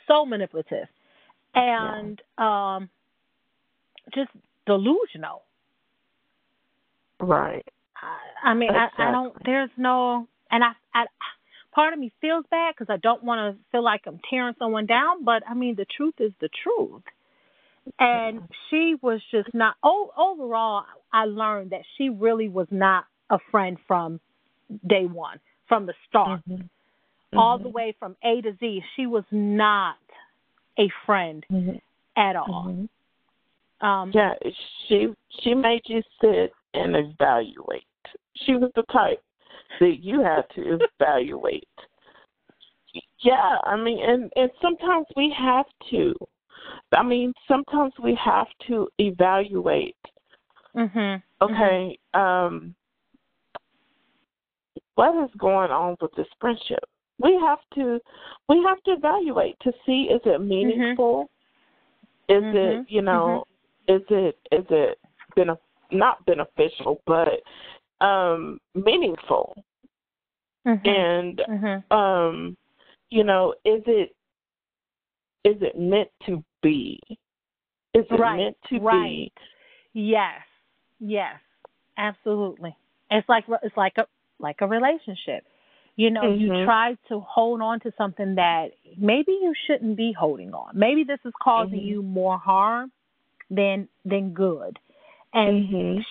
So 0.07 0.25
manipulative. 0.25 0.87
And 1.53 2.21
um 2.37 2.89
just 4.13 4.31
delusional. 4.65 5.43
Right. 7.19 7.65
I, 7.95 8.51
I 8.51 8.53
mean 8.53 8.71
I, 8.71 8.87
I 8.97 9.11
don't 9.11 9.35
there's 9.45 9.71
no 9.77 10.27
and 10.51 10.63
I 10.63 10.71
I 10.93 11.05
part 11.73 11.93
of 11.93 11.99
me 11.99 12.13
feels 12.21 12.45
bad 12.49 12.73
because 12.77 12.91
I 12.91 12.97
don't 12.97 13.23
want 13.23 13.39
to 13.55 13.61
feel 13.71 13.83
like 13.83 14.03
I'm 14.07 14.19
tearing 14.29 14.55
someone 14.57 14.85
down, 14.85 15.25
but 15.25 15.43
I 15.47 15.53
mean 15.53 15.75
the 15.75 15.85
truth 15.97 16.15
is 16.19 16.31
the 16.39 16.49
truth. 16.63 17.03
And 17.99 18.41
she 18.69 18.95
was 19.01 19.21
just 19.31 19.53
not. 19.53 19.75
Oh, 19.83 20.11
overall, 20.17 20.85
I 21.13 21.25
learned 21.25 21.71
that 21.71 21.81
she 21.97 22.09
really 22.09 22.49
was 22.49 22.67
not 22.71 23.05
a 23.29 23.37
friend 23.51 23.77
from 23.87 24.19
day 24.87 25.05
one, 25.05 25.39
from 25.67 25.85
the 25.85 25.93
start, 26.07 26.41
Mhm. 26.47 26.69
all 27.35 27.57
the 27.57 27.69
Mhm. 27.69 27.73
way 27.73 27.91
from 27.93 28.15
A 28.23 28.41
to 28.41 28.53
Z. 28.53 28.83
She 28.95 29.07
was 29.07 29.23
not 29.31 29.97
a 30.77 30.89
friend 31.05 31.45
Mhm. 31.51 31.81
at 32.15 32.35
all. 32.35 32.65
Mhm. 32.65 32.89
Um, 33.81 34.11
Yeah, 34.13 34.35
she 34.87 35.13
she 35.41 35.53
made 35.53 35.87
you 35.87 36.01
sit 36.21 36.53
and 36.73 36.95
evaluate. 36.95 37.85
She 38.35 38.55
was 38.55 38.71
the 38.73 38.83
type 38.83 39.21
that 39.79 39.97
you 39.97 40.21
had 40.21 40.49
to 40.51 40.79
evaluate. 40.99 41.67
Yeah, 43.19 43.59
I 43.63 43.75
mean, 43.75 43.99
and 44.03 44.31
and 44.35 44.51
sometimes 44.61 45.07
we 45.15 45.29
have 45.31 45.67
to. 45.91 46.15
I 46.91 47.03
mean, 47.03 47.33
sometimes 47.47 47.93
we 48.01 48.15
have 48.15 48.47
to 48.67 48.87
evaluate. 48.99 49.95
mhm. 50.75 51.21
Okay, 51.41 51.97
um, 52.13 52.73
what 54.95 55.15
is 55.23 55.29
going 55.37 55.71
on 55.71 55.95
with 56.01 56.13
this 56.15 56.27
friendship? 56.39 56.83
We 57.19 57.33
have 57.35 57.59
to 57.75 57.99
we 58.49 58.63
have 58.63 58.81
to 58.83 58.91
evaluate 58.91 59.55
to 59.61 59.71
see 59.85 60.03
is 60.09 60.21
it 60.25 60.41
meaningful? 60.41 61.29
Is 62.29 62.43
Mhm. 62.43 62.55
it 62.55 62.85
you 62.89 63.01
know 63.01 63.43
is 63.87 64.01
it 64.09 64.37
is 64.51 64.65
it 64.69 64.99
benef- 65.37 65.59
not 65.91 66.25
beneficial 66.25 67.01
but 67.05 67.41
um 68.01 68.59
meaningful 68.73 69.53
and 70.85 71.41
um 71.91 72.57
you 73.09 73.23
know 73.23 73.53
is 73.63 73.83
it 73.85 74.15
is 75.43 75.61
it 75.61 75.77
meant 75.77 76.09
to 76.25 76.43
be 76.65 76.99
is 77.93 78.05
it 78.09 78.19
Right, 78.19 78.37
meant 78.37 78.57
to 78.69 78.75
be. 78.75 78.81
right. 78.83 79.31
Yes. 79.93 80.41
Yes. 80.99 81.35
Absolutely. 81.97 82.75
It's 83.09 83.27
like 83.29 83.45
it's 83.63 83.77
like 83.77 83.93
a 83.97 84.05
like 84.39 84.57
a 84.61 84.67
relationship. 84.67 85.45
You 85.95 86.09
know, 86.11 86.33
you 86.33 86.49
Mhm. 86.49 86.65
try 86.65 86.97
to 87.07 87.19
hold 87.21 87.61
on 87.61 87.79
to 87.81 87.93
something 87.97 88.35
that 88.35 88.71
maybe 88.97 89.31
you 89.31 89.53
shouldn't 89.65 89.95
be 89.95 90.11
holding 90.11 90.53
on. 90.53 90.77
Maybe 90.77 91.03
this 91.05 91.19
is 91.23 91.33
causing 91.41 91.79
Mhm. 91.79 91.87
you 91.87 92.01
more 92.01 92.37
harm 92.37 92.91
than 93.49 93.87
than 94.03 94.33
good. 94.33 94.77
be 94.77 94.81
And 95.33 95.69
mhm 95.69 96.05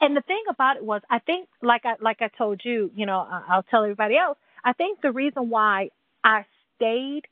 and 0.00 0.16
the 0.16 0.22
thing 0.22 0.42
about 0.48 0.76
it 0.76 0.84
was, 0.84 1.02
I 1.10 1.18
think, 1.20 1.48
like 1.62 1.84
I 1.84 1.94
like 2.00 2.20
I 2.20 2.28
told 2.28 2.64
you, 2.64 2.90
you 2.94 3.06
know, 3.06 3.26
I'll 3.48 3.62
tell 3.64 3.82
everybody 3.84 4.16
else. 4.16 4.38
I 4.64 4.72
think 4.72 5.00
the 5.00 5.12
reason 5.12 5.48
why 5.48 5.90
I 6.24 6.44
stayed 6.76 7.22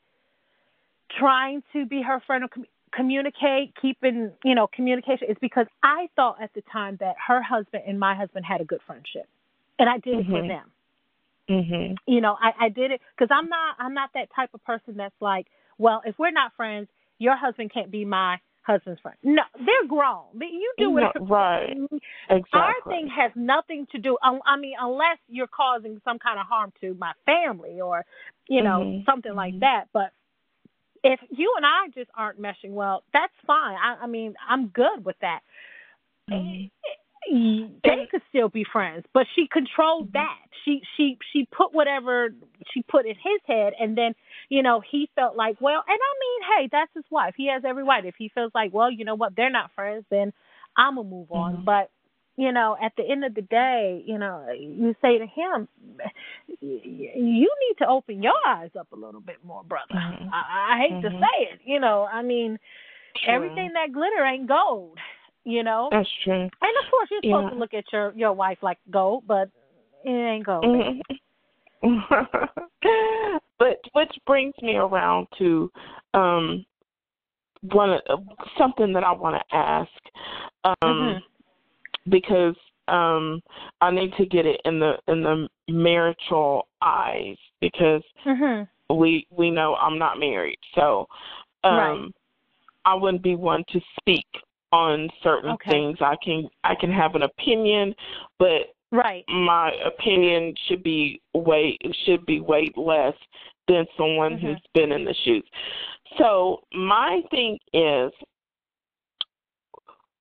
trying 1.19 1.63
to 1.73 1.85
be 1.85 2.01
her 2.01 2.21
friend 2.25 2.43
or 2.43 2.47
com- 2.47 2.65
communicate, 2.93 3.73
keeping 3.81 4.31
you 4.43 4.55
know 4.55 4.67
communication, 4.67 5.29
is 5.29 5.37
because 5.41 5.67
I 5.83 6.07
thought 6.15 6.41
at 6.41 6.53
the 6.53 6.63
time 6.71 6.97
that 6.99 7.15
her 7.27 7.41
husband 7.41 7.83
and 7.87 7.99
my 7.99 8.15
husband 8.15 8.45
had 8.45 8.61
a 8.61 8.65
good 8.65 8.81
friendship, 8.85 9.27
and 9.79 9.89
I 9.89 9.97
did 9.99 10.19
it 10.19 10.25
for 10.29 10.41
them. 10.47 10.71
Mhm 11.49 11.97
you 12.07 12.21
know 12.21 12.35
i 12.41 12.65
i 12.65 12.69
did 12.69 12.91
it 12.91 13.01
because 13.15 13.29
i'm 13.31 13.49
not 13.49 13.75
i'm 13.79 13.93
not 13.93 14.09
that 14.13 14.29
type 14.35 14.49
of 14.53 14.63
person 14.63 14.95
that's 14.95 15.15
like 15.19 15.47
well 15.77 16.01
if 16.05 16.17
we're 16.17 16.31
not 16.31 16.51
friends 16.55 16.87
your 17.19 17.35
husband 17.35 17.71
can't 17.73 17.91
be 17.91 18.05
my 18.05 18.37
husband's 18.61 18.99
friend. 19.01 19.17
No 19.23 19.41
they're 19.57 19.87
grown. 19.87 20.25
You 20.35 20.73
do 20.77 20.89
No, 20.89 20.93
whatever 20.93 21.19
right. 21.21 21.77
our 22.53 22.73
thing 22.89 23.07
has 23.07 23.31
nothing 23.35 23.87
to 23.91 23.97
do 23.97 24.17
i 24.23 24.57
mean 24.57 24.73
unless 24.79 25.17
you're 25.29 25.47
causing 25.47 26.01
some 26.03 26.19
kind 26.19 26.39
of 26.39 26.45
harm 26.45 26.71
to 26.81 26.93
my 26.95 27.13
family 27.25 27.79
or 27.81 28.05
you 28.47 28.61
know 28.61 28.83
Mhm. 28.83 29.05
something 29.05 29.33
like 29.35 29.53
Mhm. 29.55 29.61
that 29.61 29.85
but 29.93 30.11
if 31.03 31.19
you 31.29 31.53
and 31.57 31.65
i 31.65 31.87
just 31.93 32.09
aren't 32.15 32.39
meshing 32.41 32.71
well 32.71 33.03
that's 33.13 33.33
fine. 33.45 33.75
I 33.75 34.03
i 34.03 34.07
mean 34.07 34.33
i'm 34.49 34.67
good 34.67 35.03
with 35.05 35.15
that. 35.21 35.41
Mhm. 36.29 36.69
they 37.83 38.07
could 38.09 38.21
still 38.29 38.49
be 38.49 38.63
friends 38.63 39.05
but 39.13 39.25
she 39.35 39.47
controlled 39.47 40.13
that. 40.13 40.37
She 40.63 40.81
she 40.95 41.17
she 41.31 41.45
put 41.51 41.73
whatever 41.73 42.29
she 42.71 42.81
put 42.83 43.05
in 43.05 43.15
his 43.15 43.41
head 43.45 43.73
and 43.79 43.97
then 43.97 44.13
you 44.49 44.61
know 44.63 44.81
he 44.81 45.09
felt 45.15 45.35
like 45.35 45.59
well 45.61 45.83
and 45.87 45.99
i 45.99 46.13
mean 46.19 46.41
hey 46.57 46.69
that's 46.71 46.91
his 46.93 47.05
wife. 47.09 47.33
He 47.37 47.47
has 47.49 47.63
every 47.65 47.83
right. 47.83 48.05
If 48.05 48.15
he 48.17 48.29
feels 48.29 48.51
like 48.55 48.73
well 48.73 48.91
you 48.91 49.05
know 49.05 49.15
what 49.15 49.35
they're 49.35 49.49
not 49.49 49.71
friends 49.75 50.05
then 50.09 50.31
i'm 50.77 50.95
gonna 50.95 51.09
move 51.09 51.31
on. 51.31 51.57
Mhm. 51.57 51.65
but 51.65 51.89
you 52.37 52.51
know 52.51 52.77
at 52.81 52.93
the 52.97 53.03
end 53.03 53.25
of 53.25 53.33
the 53.35 53.41
day 53.41 54.01
you 54.05 54.17
know 54.17 54.45
you 54.57 54.95
say 55.01 55.17
to 55.17 55.25
him 55.25 55.67
you 56.61 57.49
need 57.59 57.75
to 57.79 57.87
open 57.87 58.21
your 58.23 58.33
eyes 58.47 58.69
up 58.79 58.87
a 58.93 58.95
little 58.95 59.21
bit 59.21 59.37
more 59.43 59.63
brother 59.63 59.93
Mhm. 59.95 60.29
i, 60.31 60.73
I 60.73 60.79
hate 60.79 61.01
to 61.01 61.09
Mhm. 61.09 61.19
say 61.19 61.43
it 61.51 61.61
you 61.65 61.79
know 61.79 62.07
i 62.11 62.21
mean 62.21 62.59
True. 63.17 63.33
everything 63.33 63.73
that 63.73 63.91
glitter 63.91 64.23
ain't 64.25 64.47
gold 64.47 64.97
you 65.43 65.63
know 65.63 65.89
that's 65.91 66.09
true 66.23 66.33
and 66.33 66.51
of 66.83 66.91
course, 66.91 67.09
you're 67.11 67.21
supposed 67.21 67.43
Yeah. 67.45 67.49
to 67.51 67.55
look 67.55 67.73
at 67.73 67.91
your 67.93 68.11
your 68.15 68.33
wife 68.33 68.57
like 68.63 68.79
gold, 68.89 69.23
but 69.27 69.49
it 70.03 70.09
ain't 70.09 70.45
gold. 70.45 70.63
Mhm. 70.63 71.01
but 73.59 73.77
which 73.93 74.11
brings 74.25 74.53
me 74.61 74.75
around 74.75 75.27
to 75.37 75.71
um 76.13 76.65
one 77.71 77.91
of- 78.07 78.27
something 78.57 78.91
that 78.93 79.03
I 79.03 79.11
want 79.11 79.35
to 79.35 79.55
ask 79.55 79.91
um 80.65 80.75
Mhm. 80.83 81.23
Because 82.09 82.55
um 82.87 83.41
I 83.81 83.91
need 83.91 84.13
to 84.17 84.25
get 84.25 84.45
it 84.45 84.61
in 84.65 84.79
the 84.79 84.97
in 85.07 85.21
the 85.21 85.47
marital 85.67 86.67
eyes 86.81 87.37
because 87.59 88.03
Mhm. 88.25 88.67
we 88.89 89.27
we 89.31 89.51
know 89.51 89.75
I'm 89.75 89.97
not 89.97 90.19
married. 90.19 90.59
So 90.75 91.07
um 91.63 91.77
Right. 91.77 92.11
I 92.85 92.93
wouldn't 92.95 93.23
be 93.23 93.35
one 93.35 93.63
to 93.69 93.81
speak 93.99 94.27
on 94.71 95.09
certain 95.21 95.51
Okay. 95.51 95.71
things. 95.71 95.97
I 96.01 96.15
can 96.23 96.49
I 96.63 96.75
can 96.75 96.91
have 96.91 97.15
an 97.15 97.23
opinion, 97.23 97.95
but 98.39 98.73
Right. 98.91 99.25
my 99.27 99.73
opinion 99.85 100.55
should 100.67 100.83
be 100.83 101.21
way 101.33 101.77
should 102.05 102.25
be 102.25 102.39
weight 102.39 102.77
less 102.77 103.15
than 103.67 103.85
someone 103.97 104.37
Mhm. 104.37 104.41
who's 104.41 104.61
been 104.73 104.93
in 104.93 105.03
the 105.03 105.13
shoes. 105.13 105.43
So 106.17 106.63
my 106.73 107.21
thing 107.31 107.59
is 107.73 108.13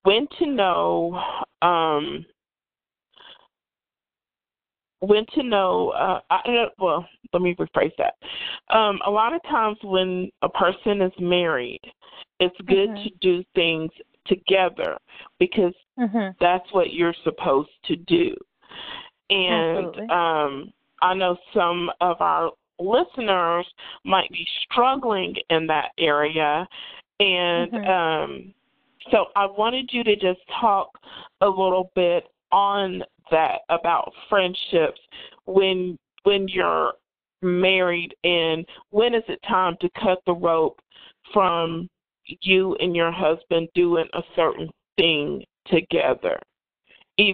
when 0.06 0.28
to 0.38 0.46
know 0.46 1.20
um 1.62 2.24
when 5.00 5.26
to 5.34 5.42
know 5.42 5.90
uh 5.90 6.20
I 6.30 6.66
well 6.78 7.06
let 7.32 7.42
me 7.42 7.54
rephrase 7.56 7.92
that. 7.98 8.14
Um 8.74 9.00
a 9.04 9.10
lot 9.10 9.34
of 9.34 9.42
times 9.42 9.76
when 9.82 10.30
a 10.42 10.48
person 10.48 11.02
is 11.02 11.12
married 11.18 11.80
it's 12.38 12.56
good 12.66 12.90
Mhm. 12.90 13.04
to 13.04 13.10
do 13.20 13.44
things 13.54 13.90
together 14.26 14.98
because 15.38 15.74
Mhm. 15.98 16.34
that's 16.38 16.70
what 16.72 16.92
you're 16.92 17.14
supposed 17.24 17.70
to 17.84 17.96
do. 17.96 18.36
And 19.30 19.86
Absolutely. 19.86 20.10
um, 20.10 20.72
I 21.02 21.14
know 21.14 21.36
some 21.52 21.90
of 22.00 22.20
our 22.20 22.52
listeners 22.78 23.66
might 24.04 24.30
be 24.30 24.46
struggling 24.64 25.34
in 25.50 25.66
that 25.66 25.92
area. 25.98 26.68
And 27.20 27.72
Mhm. 27.72 27.88
um, 27.88 28.54
so 29.10 29.26
I 29.36 29.46
wanted 29.46 29.90
you 29.92 30.04
to 30.04 30.16
just 30.16 30.40
talk 30.60 30.88
a 31.40 31.46
little 31.46 31.90
bit 31.94 32.24
on 32.52 33.02
that 33.30 33.60
about 33.68 34.12
friendships 34.28 35.00
when 35.44 35.98
when 36.24 36.48
you're 36.48 36.92
married 37.42 38.14
and 38.24 38.64
when 38.90 39.14
is 39.14 39.22
it 39.28 39.40
time 39.48 39.76
to 39.80 39.88
cut 40.00 40.18
the 40.26 40.34
rope 40.34 40.78
from 41.32 41.88
you 42.42 42.74
and 42.76 42.96
your 42.96 43.12
husband 43.12 43.68
doing 43.74 44.06
a 44.14 44.22
certain 44.34 44.68
thing 44.96 45.44
together? 45.66 46.38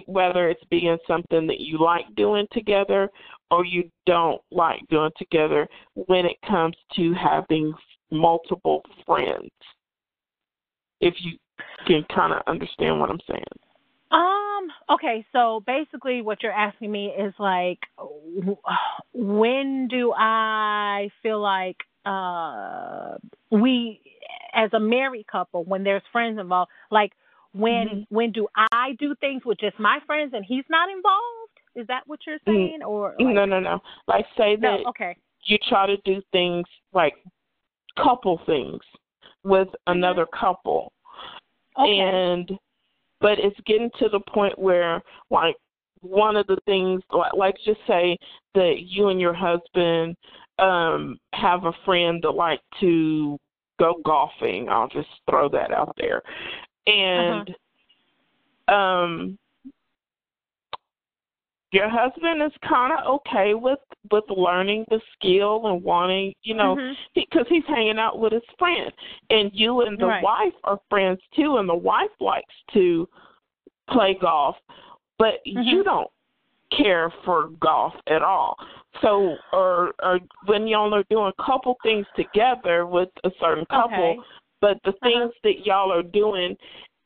Whether 0.05 0.49
it's 0.49 0.63
being 0.69 0.97
something 1.07 1.45
that 1.47 1.59
you 1.59 1.77
like 1.77 2.05
doing 2.15 2.47
together 2.51 3.09
or 3.51 3.65
you 3.65 3.89
don't 4.05 4.41
like 4.51 4.79
doing 4.89 5.11
together 5.17 5.67
when 5.95 6.25
it 6.25 6.37
comes 6.47 6.75
to 6.95 7.13
having 7.13 7.73
multiple 8.11 8.81
friends. 9.05 9.49
If 11.01 11.15
you 11.19 11.37
can 11.87 12.03
kind 12.13 12.33
of 12.33 12.41
understand 12.47 12.99
what 12.99 13.09
i'm 13.09 13.19
saying 13.27 13.43
Um. 14.11 14.67
Okay. 14.89 15.25
So 15.31 15.63
basically, 15.65 16.21
what 16.21 16.43
you're 16.43 16.51
asking 16.67 16.91
me 16.91 17.07
is 17.07 17.33
like, 17.39 17.79
when 19.13 19.87
do 19.89 20.13
I 20.15 21.09
feel 21.21 21.41
like 21.41 21.77
uh 22.05 23.15
we, 23.49 23.99
as 24.53 24.69
a 24.73 24.79
married 24.79 25.25
couple, 25.27 25.63
when 25.63 25.83
there's 25.83 26.03
friends 26.11 26.39
involved, 26.39 26.69
like 26.91 27.13
when 27.53 27.87
Mm-hmm. 27.87 28.15
when 28.15 28.31
do 28.31 28.47
I 28.71 28.93
do 28.99 29.15
things 29.19 29.43
with 29.45 29.59
just 29.59 29.79
my 29.79 29.99
friends 30.05 30.33
and 30.35 30.45
he's 30.45 30.65
not 30.69 30.89
involved? 30.89 31.55
Is 31.75 31.87
that 31.87 32.03
what 32.05 32.19
you're 32.27 32.37
saying? 32.45 32.81
Or 32.85 33.15
like, 33.19 33.33
no, 33.33 33.45
no, 33.45 33.59
no. 33.59 33.79
Like 34.07 34.25
say 34.37 34.55
no, 34.59 34.77
that 34.83 34.89
Okay. 34.89 35.15
you 35.45 35.57
try 35.69 35.87
to 35.87 35.97
do 36.05 36.21
things 36.31 36.67
like 36.93 37.15
couple 37.97 38.39
things 38.45 38.81
with 39.43 39.69
another 39.87 40.25
couple, 40.39 40.81
Mm-hmm. 40.83 41.02
Okay. 41.79 41.99
and 41.99 42.51
but 43.19 43.39
it's 43.39 43.59
getting 43.65 43.89
to 43.99 44.09
the 44.09 44.19
point 44.19 44.57
where 44.59 45.01
like 45.29 45.55
one 46.01 46.35
of 46.35 46.45
the 46.47 46.57
things 46.65 47.01
like, 47.11 47.33
like 47.33 47.55
just 47.65 47.79
say 47.87 48.17
that 48.53 48.75
you 48.85 49.07
and 49.07 49.19
your 49.19 49.33
husband 49.33 50.15
um 50.59 51.17
have 51.33 51.65
a 51.65 51.73
friend 51.85 52.21
that 52.21 52.31
like 52.31 52.59
to 52.79 53.37
go 53.79 53.95
golfing 54.05 54.69
i'll 54.69 54.89
just 54.89 55.07
throw 55.29 55.49
that 55.49 55.71
out 55.71 55.95
there 55.97 56.21
and 56.85 57.49
um 58.67 59.37
your 61.73 61.89
husband 61.89 62.41
is 62.41 62.51
kind 62.67 62.93
of 62.93 63.05
okay 63.15 63.55
with 63.55 63.79
with 64.11 64.23
learning 64.29 64.85
the 64.89 65.01
skill 65.13 65.67
and 65.67 65.83
wanting 65.83 66.33
you 66.43 66.53
know 66.53 66.75
Mhm. 66.75 66.95
because 67.15 67.45
he's 67.49 67.65
hanging 67.65 67.97
out 67.97 68.19
with 68.19 68.31
his 68.31 68.43
friend 68.59 68.91
and 69.31 69.51
you 69.53 69.81
and 69.81 69.97
the 69.97 70.05
Right. 70.07 70.23
wife 70.23 70.53
are 70.63 70.79
friends 70.89 71.19
too 71.35 71.57
and 71.57 71.67
the 71.67 71.75
wife 71.75 72.11
likes 72.19 72.53
to 72.73 73.09
play 73.89 74.13
golf 74.13 74.55
but 75.17 75.45
you 75.45 75.79
Mhm. 75.79 75.85
don't 75.85 76.11
care 76.71 77.09
for 77.25 77.49
golf 77.59 77.93
at 78.07 78.21
all 78.21 78.55
so 79.01 79.37
or 79.51 79.93
or 80.03 80.19
when 80.45 80.67
y'all 80.67 80.93
are 80.93 81.03
doing 81.09 81.31
couple 81.39 81.75
things 81.83 82.05
together 82.15 82.85
with 82.85 83.09
a 83.23 83.31
certain 83.39 83.65
couple 83.65 84.11
Okay. 84.11 84.19
but 84.61 84.81
the 84.83 84.91
Uh-huh. 84.91 85.09
things 85.09 85.33
that 85.43 85.65
y'all 85.65 85.91
are 85.91 86.03
doing 86.03 86.55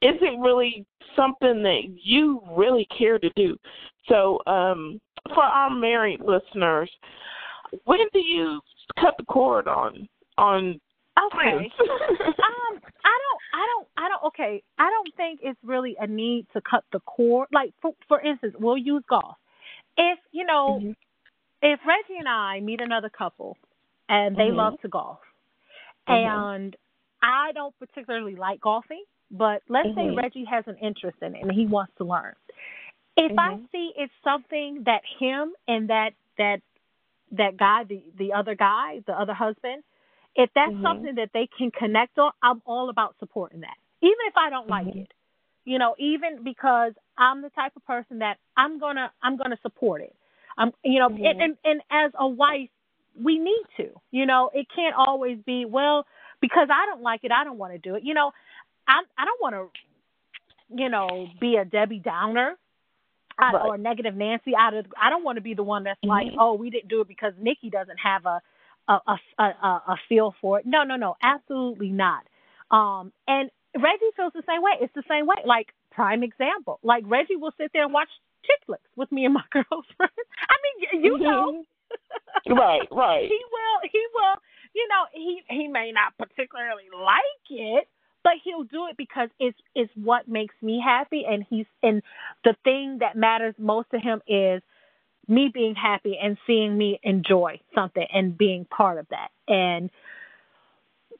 isn't 0.02 0.40
really 0.42 0.86
something 1.16 1.64
that 1.64 1.84
you 2.04 2.42
really 2.52 2.86
care 2.86 3.18
to 3.18 3.30
do 3.32 3.58
so 4.08 4.40
um 4.48 5.00
for 5.34 5.44
our 5.44 5.70
married 5.70 6.22
listeners 6.22 6.90
when 7.86 8.00
do 8.14 8.20
you 8.20 8.60
cut 9.00 9.16
the 9.18 9.26
cord 9.26 9.68
on 9.68 10.08
on 10.38 10.80
Okay. 11.34 11.72
um, 11.80 12.30
I 12.30 12.30
don't, 12.38 12.82
I 13.04 13.66
don't, 13.66 13.88
I 13.98 14.08
don't. 14.08 14.24
Okay, 14.28 14.62
I 14.78 14.88
don't 14.92 15.16
think 15.16 15.40
it's 15.42 15.58
really 15.64 15.96
a 16.00 16.06
need 16.06 16.46
to 16.54 16.62
cut 16.62 16.84
the 16.94 17.00
cord. 17.00 17.48
Like, 17.52 17.74
for 17.82 17.94
for 18.08 18.22
instance, 18.22 18.54
we'll 18.60 18.78
use 18.78 19.02
golf. 19.10 19.36
If 19.98 20.20
you 20.32 20.46
know, 20.46 20.80
Mhm. 20.80 20.96
if 21.64 21.80
Reggie 21.88 22.20
and 22.20 22.30
I 22.30 22.60
meet 22.60 22.82
another 22.82 23.10
couple, 23.10 23.58
and 24.10 24.36
they 24.36 24.50
Mhm. 24.50 24.58
love 24.58 24.80
to 24.82 24.88
golf, 24.88 25.20
Mhm. 26.08 26.28
and 26.28 26.76
I 27.24 27.52
don't 27.54 27.74
particularly 27.80 28.36
like 28.36 28.62
golfing, 28.62 29.04
but 29.32 29.64
let's 29.70 29.90
say 29.96 30.10
Mhm. 30.10 30.18
Reggie 30.18 30.46
has 30.46 30.68
an 30.68 30.78
interest 30.78 31.18
in 31.24 31.34
it 31.36 31.42
and 31.42 31.52
he 31.52 31.66
wants 31.66 31.96
to 31.96 32.04
learn. 32.04 32.36
If 33.18 33.34
I 33.38 33.56
Mhm. 33.56 33.68
see 33.72 33.94
it's 33.98 34.14
something 34.24 34.84
that 34.86 35.02
him 35.20 35.54
and 35.68 35.90
that 35.90 36.12
that 36.38 36.62
that 37.32 37.58
guy, 37.58 37.84
the 37.86 38.04
the 38.18 38.34
other 38.34 38.56
guy, 38.56 39.02
the 39.08 39.14
other 39.14 39.34
husband, 39.34 39.84
if 40.36 40.50
that's 40.56 40.76
Mhm. 40.76 40.84
something 40.84 41.16
that 41.16 41.32
they 41.34 41.48
can 41.58 41.72
connect 41.72 42.18
on, 42.20 42.32
I'm 42.44 42.62
all 42.66 42.90
about 42.90 43.16
supporting 43.20 43.62
that. 43.62 43.76
Even 44.02 44.18
if 44.28 44.38
I 44.38 44.50
don't 44.50 44.70
like 44.70 44.88
Mhm. 44.88 44.98
it. 44.98 45.12
You 45.66 45.80
know, 45.80 45.96
even 46.00 46.44
because 46.44 46.94
I'm 47.18 47.42
the 47.42 47.50
type 47.50 47.74
of 47.76 47.86
person 47.86 48.20
that 48.20 48.38
I'm 48.56 48.80
gonna 48.80 49.12
I'm 49.24 49.38
gonna 49.38 49.58
support 49.64 50.02
it. 50.02 50.16
I'm 50.58 50.72
you 50.84 51.00
know, 51.00 51.08
and, 51.08 51.36
and 51.40 51.58
and 51.66 51.82
as 51.92 52.12
a 52.18 52.28
wife, 52.28 52.70
we 53.22 53.38
need 53.40 53.64
to. 53.78 53.90
You 54.12 54.26
know, 54.26 54.52
it 54.54 54.68
can't 54.74 54.96
always 54.96 55.40
be 55.46 55.66
well 55.66 56.06
because 56.42 56.70
I 56.72 56.86
don't 56.86 57.02
like 57.02 57.24
it, 57.24 57.32
I 57.32 57.44
don't 57.44 57.58
want 57.58 57.74
to 57.74 57.80
do 57.80 57.96
it. 57.96 58.04
You 58.04 58.14
know, 58.14 58.32
I 58.88 59.02
I 59.18 59.26
don't 59.26 59.42
want 59.42 59.56
to 59.56 59.70
you 60.70 60.90
know, 60.90 61.28
be 61.40 61.56
a 61.56 61.66
Debbie 61.66 62.00
Downer 62.00 62.56
I, 63.40 63.52
Right. 63.54 63.66
or 63.66 63.78
negative 63.78 64.16
Nancy. 64.16 64.54
Out 64.56 64.74
of 64.74 64.86
I 65.02 65.10
don't 65.10 65.24
want 65.24 65.38
to 65.38 65.42
be 65.42 65.54
the 65.54 65.64
one 65.64 65.84
that's 65.84 66.00
like, 66.04 66.28
Mhm. 66.28 66.36
oh, 66.40 66.54
we 66.54 66.70
didn't 66.70 66.90
do 66.90 67.02
it 67.02 67.08
because 67.08 67.34
Nikki 67.38 67.70
doesn't 67.70 67.98
have 68.00 68.26
a 68.26 68.42
a, 68.90 69.00
a 69.38 69.44
a 69.44 69.68
a 69.94 69.96
feel 70.08 70.34
for 70.42 70.60
it. 70.60 70.66
No, 70.66 70.84
no, 70.84 70.96
no, 70.96 71.16
absolutely 71.22 71.90
not. 71.90 72.24
Um, 72.72 73.12
and 73.28 73.50
Reggie 73.76 74.12
feels 74.16 74.34
the 74.34 74.44
same 74.48 74.62
way. 74.62 74.72
It's 74.82 74.94
the 74.94 75.04
same 75.10 75.28
way. 75.28 75.36
Like 75.46 75.74
prime 75.92 76.24
example, 76.24 76.80
like 76.84 77.04
Reggie 77.06 77.36
will 77.36 77.52
sit 77.58 77.72
there 77.74 77.84
and 77.84 77.94
watch 77.94 78.10
chick 78.46 78.60
flicks 78.66 78.90
with 78.96 79.12
me 79.12 79.26
and 79.26 79.34
my 79.34 79.44
girlfriend. 79.52 80.12
I 80.50 80.56
mean, 80.64 81.04
you 81.04 81.18
know, 81.18 81.64
right, 82.48 82.88
right. 82.92 83.28
he 83.30 83.42
will 83.52 83.90
he 83.92 84.02
will 84.14 84.36
you 84.74 84.88
know 84.90 85.04
he 85.14 85.42
he 85.50 85.68
may 85.68 85.92
not 85.92 86.14
particularly 86.18 86.86
like 86.94 87.46
it 87.50 87.88
but 88.28 88.34
he'll 88.44 88.66
do 88.66 88.88
it 88.92 88.98
because 88.98 89.30
it's 89.40 89.58
it's 89.74 89.90
what 89.96 90.28
makes 90.28 90.54
me 90.62 90.84
happy. 90.84 91.24
And 91.26 91.46
he's 91.50 91.66
and 91.82 92.02
the 92.44 92.58
thing 92.66 92.98
that 93.00 93.16
matters 93.16 93.56
most 93.58 93.90
to 93.92 94.00
him 94.00 94.22
is 94.28 94.62
me 95.30 95.50
being 95.54 95.76
happy 95.76 96.18
and 96.22 96.38
seeing 96.46 96.78
me 96.78 97.00
enjoy 97.04 97.62
something 97.74 98.06
and 98.14 98.38
being 98.38 98.66
part 98.66 98.98
of 98.98 99.08
that. 99.12 99.30
And 99.48 99.90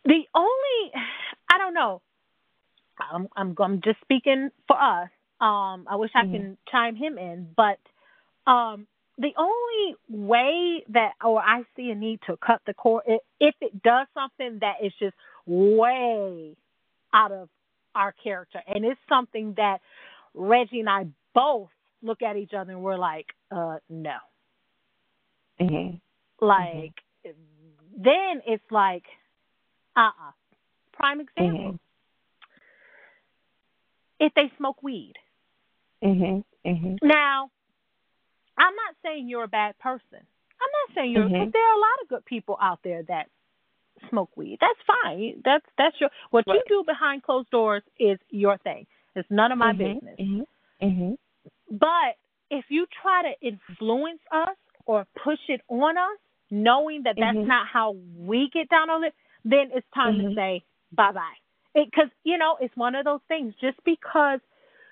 the 0.04 0.22
only 0.36 0.92
i 1.50 1.58
don't 1.58 1.74
know. 1.74 2.02
I'm 3.00 3.30
i'm, 3.38 3.56
I'm 3.58 3.82
just 3.82 4.02
speaking 4.02 4.50
for 4.68 4.76
us. 4.76 5.10
Um 5.40 5.88
i 5.90 5.96
wish 5.96 6.12
i 6.14 6.26
Mhm. 6.26 6.32
can 6.32 6.58
chime 6.70 6.98
him 6.98 7.18
in 7.18 7.48
but 7.56 7.80
um 8.52 8.86
the 9.18 9.32
only 9.38 9.96
way 10.10 10.84
that 10.90 11.14
or 11.24 11.40
I 11.42 11.64
see 11.78 11.90
a 11.90 11.96
need 11.96 12.20
to 12.28 12.36
cut 12.36 12.62
the 12.68 12.74
cord 12.74 13.04
if 13.40 13.56
it 13.62 13.82
does 13.82 14.08
something 14.14 14.60
that 14.60 14.84
is 14.84 14.92
just 15.00 15.16
way 15.46 16.58
out 17.14 17.32
of 17.32 17.50
our 17.96 18.14
character 18.24 18.62
and 18.68 18.86
it's 18.86 19.00
something 19.10 19.54
that 19.58 19.80
Reggie 20.34 20.80
and 20.80 20.90
I 20.90 21.08
both 21.34 21.70
look 22.02 22.22
at 22.22 22.38
each 22.38 22.54
other 22.54 22.72
and 22.72 22.82
we're 22.82 22.98
like, 22.98 23.28
uh 23.52 23.78
no. 23.90 24.18
Mhm. 25.60 26.00
Like 26.40 26.94
then 27.96 28.42
it's 28.46 28.64
like 28.72 29.06
uh 29.96 30.12
uh 30.22 30.32
Prime 30.94 31.22
example. 31.22 31.74
Mhm. 31.74 31.80
If 34.20 34.34
they 34.36 34.52
smoke 34.58 34.82
weed. 34.82 35.14
Mhm. 36.04 36.44
Mhm. 36.66 36.98
Now, 37.04 37.52
I'm 38.58 38.76
not 38.76 38.96
saying 39.04 39.30
you're 39.30 39.44
a 39.44 39.48
bad 39.48 39.78
person. 39.80 40.20
I'm 40.60 40.72
not 40.88 40.96
saying 40.96 41.12
you're. 41.12 41.30
Cause 41.30 41.52
there 41.54 41.70
are 41.70 41.76
a 41.76 41.80
lot 41.80 42.02
of 42.02 42.08
good 42.10 42.26
people 42.26 42.58
out 42.62 42.80
there 42.84 43.04
that 43.04 43.30
smoke 44.10 44.36
weed. 44.36 44.58
That's 44.60 44.80
fine. 45.04 45.42
That's 45.44 45.66
that's 45.78 45.96
your. 46.00 46.10
What 46.32 46.46
you 46.48 46.62
do 46.68 46.84
behind 46.86 47.24
closed 47.24 47.50
doors 47.50 47.84
is 48.00 48.18
your 48.30 48.58
thing. 48.60 48.86
It's 49.16 49.30
none 49.32 49.52
of 49.52 49.58
my 49.58 49.74
Mhm. 49.74 49.78
business. 49.78 50.20
Mhm. 50.20 50.46
Mhm. 50.82 51.18
But 51.72 52.18
if 52.50 52.66
you 52.70 52.86
try 53.02 53.24
to 53.24 53.46
influence 53.46 54.22
us 54.32 54.58
or 54.86 55.06
push 55.16 55.40
it 55.50 55.62
on 55.68 55.98
us, 55.98 56.20
knowing 56.50 57.04
that 57.04 57.16
that's 57.18 57.38
Mhm. 57.38 57.46
not 57.48 57.68
how 57.68 57.92
we 58.18 58.50
get 58.50 58.70
down 58.70 58.90
on 58.90 59.04
it, 59.04 59.14
then 59.44 59.72
it's 59.74 59.90
time 59.92 60.18
to 60.20 60.24
Mhm. 60.26 60.36
say 60.36 60.64
bye 60.92 61.12
bye. 61.12 61.38
Because 61.74 62.10
you 62.24 62.38
know 62.38 62.58
it's 62.62 62.76
one 62.76 62.96
of 62.96 63.06
those 63.06 63.22
things. 63.28 63.56
Just 63.56 63.84
because 63.84 64.40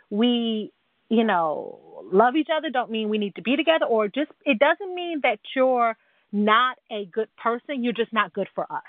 we, 0.09 0.72
you 1.09 1.24
know, 1.24 2.03
love 2.11 2.36
each 2.36 2.49
other, 2.49 2.70
don't 2.70 2.91
mean 2.91 3.09
we 3.09 3.18
need 3.18 3.36
to 3.36 3.41
be 3.41 3.55
together, 3.55 3.86
or 3.86 4.07
just 4.07 4.32
it 4.45 4.59
doesn't 4.59 4.93
mean 4.93 5.22
that 5.22 5.39
you're 5.55 5.95
not 6.32 6.78
a 6.91 7.05
good 7.05 7.34
person. 7.38 7.84
You're 7.84 7.93
just 7.93 8.11
not 8.11 8.34
good 8.34 8.49
for 8.49 8.66
us. 8.72 8.84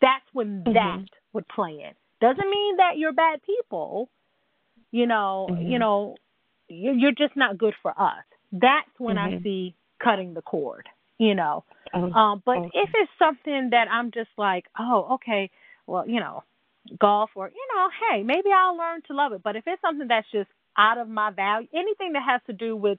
That's 0.00 0.24
when 0.32 0.66
Mhm. 0.66 0.74
that 0.74 1.00
would 1.32 1.48
play 1.48 1.72
in. 1.82 1.94
Doesn't 2.20 2.50
mean 2.50 2.76
that 2.78 2.98
you're 2.98 3.12
bad 3.12 3.40
people. 3.42 4.08
You 4.92 5.06
know, 5.06 5.50
Mhm. 5.50 5.66
you 5.66 5.78
know, 5.78 6.16
you're, 6.68 6.94
you're 6.94 7.12
just 7.12 7.36
not 7.36 7.58
good 7.58 7.74
for 7.82 7.90
us. 8.00 8.24
That's 8.52 8.88
when 8.98 9.18
I 9.18 9.32
Mhm. 9.32 9.42
see 9.42 9.74
cutting 10.02 10.34
the 10.34 10.42
cord. 10.42 10.88
You 11.18 11.34
know, 11.34 11.64
Um, 11.92 12.16
um, 12.16 12.42
but 12.44 12.60
okay. 12.60 12.70
if 12.72 12.90
it's 12.94 13.10
something 13.18 13.70
that 13.70 13.88
I'm 13.90 14.10
just 14.12 14.30
like, 14.38 14.66
oh, 14.78 15.14
okay, 15.14 15.50
well, 15.86 16.08
you 16.08 16.20
know, 16.20 16.44
golf 16.98 17.30
or 17.34 17.48
you 17.48 17.68
know, 17.76 17.88
hey, 18.10 18.22
maybe 18.22 18.50
I'll 18.54 18.76
learn 18.76 19.02
to 19.08 19.14
love 19.14 19.32
it. 19.32 19.42
But 19.42 19.56
if 19.56 19.64
it's 19.66 19.80
something 19.82 20.08
that's 20.08 20.30
just 20.32 20.48
out 20.78 20.98
of 20.98 21.08
my 21.08 21.30
value, 21.30 21.68
anything 21.74 22.12
that 22.14 22.22
has 22.26 22.40
to 22.46 22.52
do 22.52 22.76
with 22.76 22.98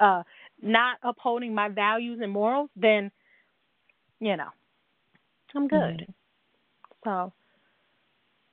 uh 0.00 0.22
not 0.62 0.98
upholding 1.02 1.54
my 1.54 1.68
values 1.68 2.20
and 2.22 2.32
morals, 2.32 2.70
then 2.76 3.10
you 4.20 4.36
know, 4.36 4.48
I'm 5.54 5.68
good. 5.68 5.94
Mhm. 5.98 6.14
So, 7.04 7.32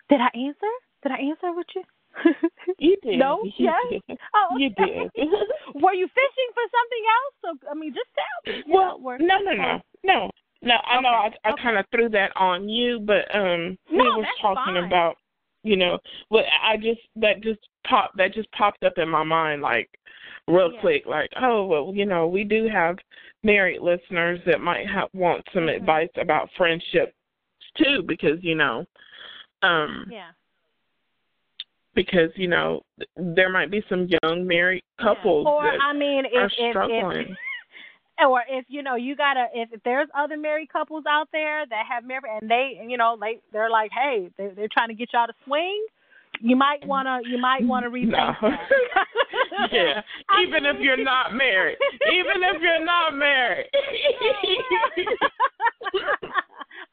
did 0.09 0.19
I 0.21 0.29
answer? 0.35 0.73
Did 1.03 1.11
I 1.11 1.17
answer 1.17 1.53
with 1.53 1.67
you? 1.75 1.83
You 2.79 2.95
did. 3.03 3.17
No? 3.19 3.39
You 3.43 3.51
Yes? 3.57 4.01
did. 4.07 4.17
Oh, 4.33 4.55
You 4.57 4.69
did. 4.69 5.09
Were 5.75 5.93
you 5.93 6.07
fishing 6.07 6.49
for 6.53 6.63
something 6.71 7.03
else? 7.17 7.35
So, 7.61 7.69
I 7.69 7.73
mean, 7.75 7.93
just 7.93 8.07
tell 8.15 8.53
me. 8.55 8.63
well, 8.67 8.99
were- 8.99 9.17
no, 9.19 9.37
no, 9.39 9.51
no, 9.53 9.81
no, 10.05 10.31
no. 10.61 10.75
I 10.85 11.01
know 11.01 11.09
I, 11.09 11.29
I 11.43 11.51
okay. 11.51 11.61
kind 11.61 11.77
of 11.77 11.85
threw 11.91 12.07
that 12.09 12.31
on 12.37 12.69
you, 12.69 12.99
but 13.01 13.33
um, 13.35 13.77
No, 13.91 14.03
we 14.03 14.09
was 14.11 14.25
that's 14.25 14.41
talking 14.41 14.75
fine. 14.75 14.85
about, 14.85 15.17
you 15.63 15.75
know, 15.75 15.99
what 16.29 16.45
I 16.63 16.77
just 16.77 17.01
that 17.17 17.41
just 17.43 17.59
popped 17.85 18.15
that 18.17 18.33
just 18.33 18.49
popped 18.53 18.83
up 18.85 18.93
in 18.97 19.09
my 19.09 19.23
mind, 19.23 19.61
like 19.61 19.89
real 20.47 20.71
Yeah. 20.73 20.79
quick, 20.81 21.03
like, 21.05 21.29
oh 21.41 21.65
well, 21.65 21.91
you 21.93 22.05
know, 22.05 22.27
we 22.27 22.45
do 22.45 22.69
have 22.69 22.97
married 23.43 23.81
listeners 23.81 24.39
that 24.45 24.61
might 24.61 24.87
have 24.87 25.09
want 25.13 25.45
some 25.53 25.63
Mhm. 25.67 25.75
advice 25.77 26.09
about 26.15 26.49
friendship 26.55 27.13
too, 27.77 28.03
because 28.05 28.37
you 28.41 28.55
know, 28.55 28.85
um, 29.61 30.05
Yeah. 30.11 30.31
because 31.95 32.29
you 32.35 32.47
know 32.47 32.81
there 33.15 33.49
might 33.49 33.71
be 33.71 33.83
some 33.89 34.07
young 34.23 34.45
married 34.45 34.83
Yeah. 34.99 35.05
couples 35.05 35.47
Or 35.47 35.63
that 35.63 35.79
I 35.81 35.93
mean, 35.93 36.25
if 36.25 36.51
if, 36.57 36.71
struggling. 36.71 37.27
if 37.29 37.37
or 38.27 38.43
if 38.49 38.65
you 38.67 38.83
know 38.83 38.95
you 38.95 39.15
gotta 39.15 39.47
if, 39.53 39.71
if 39.71 39.83
there's 39.83 40.09
other 40.13 40.37
married 40.37 40.69
couples 40.71 41.05
out 41.09 41.29
there 41.31 41.65
that 41.65 41.85
have 41.89 42.03
married 42.03 42.23
and 42.41 42.49
they 42.49 42.81
you 42.87 42.97
know 42.97 43.15
like 43.19 43.41
they're 43.53 43.69
like 43.69 43.91
hey 43.91 44.29
they 44.37 44.49
they're 44.55 44.67
trying 44.71 44.89
to 44.89 44.93
get 44.93 45.09
y'all 45.13 45.27
to 45.27 45.33
swing 45.45 45.85
you 46.41 46.55
might 46.55 46.85
wanna 46.85 47.19
you 47.25 47.37
might 47.37 47.65
wanna 47.65 47.89
rethink 47.89 48.11
No. 48.11 48.33
that. 48.41 48.69
yeah, 49.71 50.01
I 50.29 50.43
even 50.43 50.65
if 50.65 50.77
you're 50.79 51.03
not 51.03 51.33
married, 51.33 51.77
even 52.11 52.43
if 52.43 52.61
you're 52.61 52.85
not 52.85 53.13
married. 53.15 53.69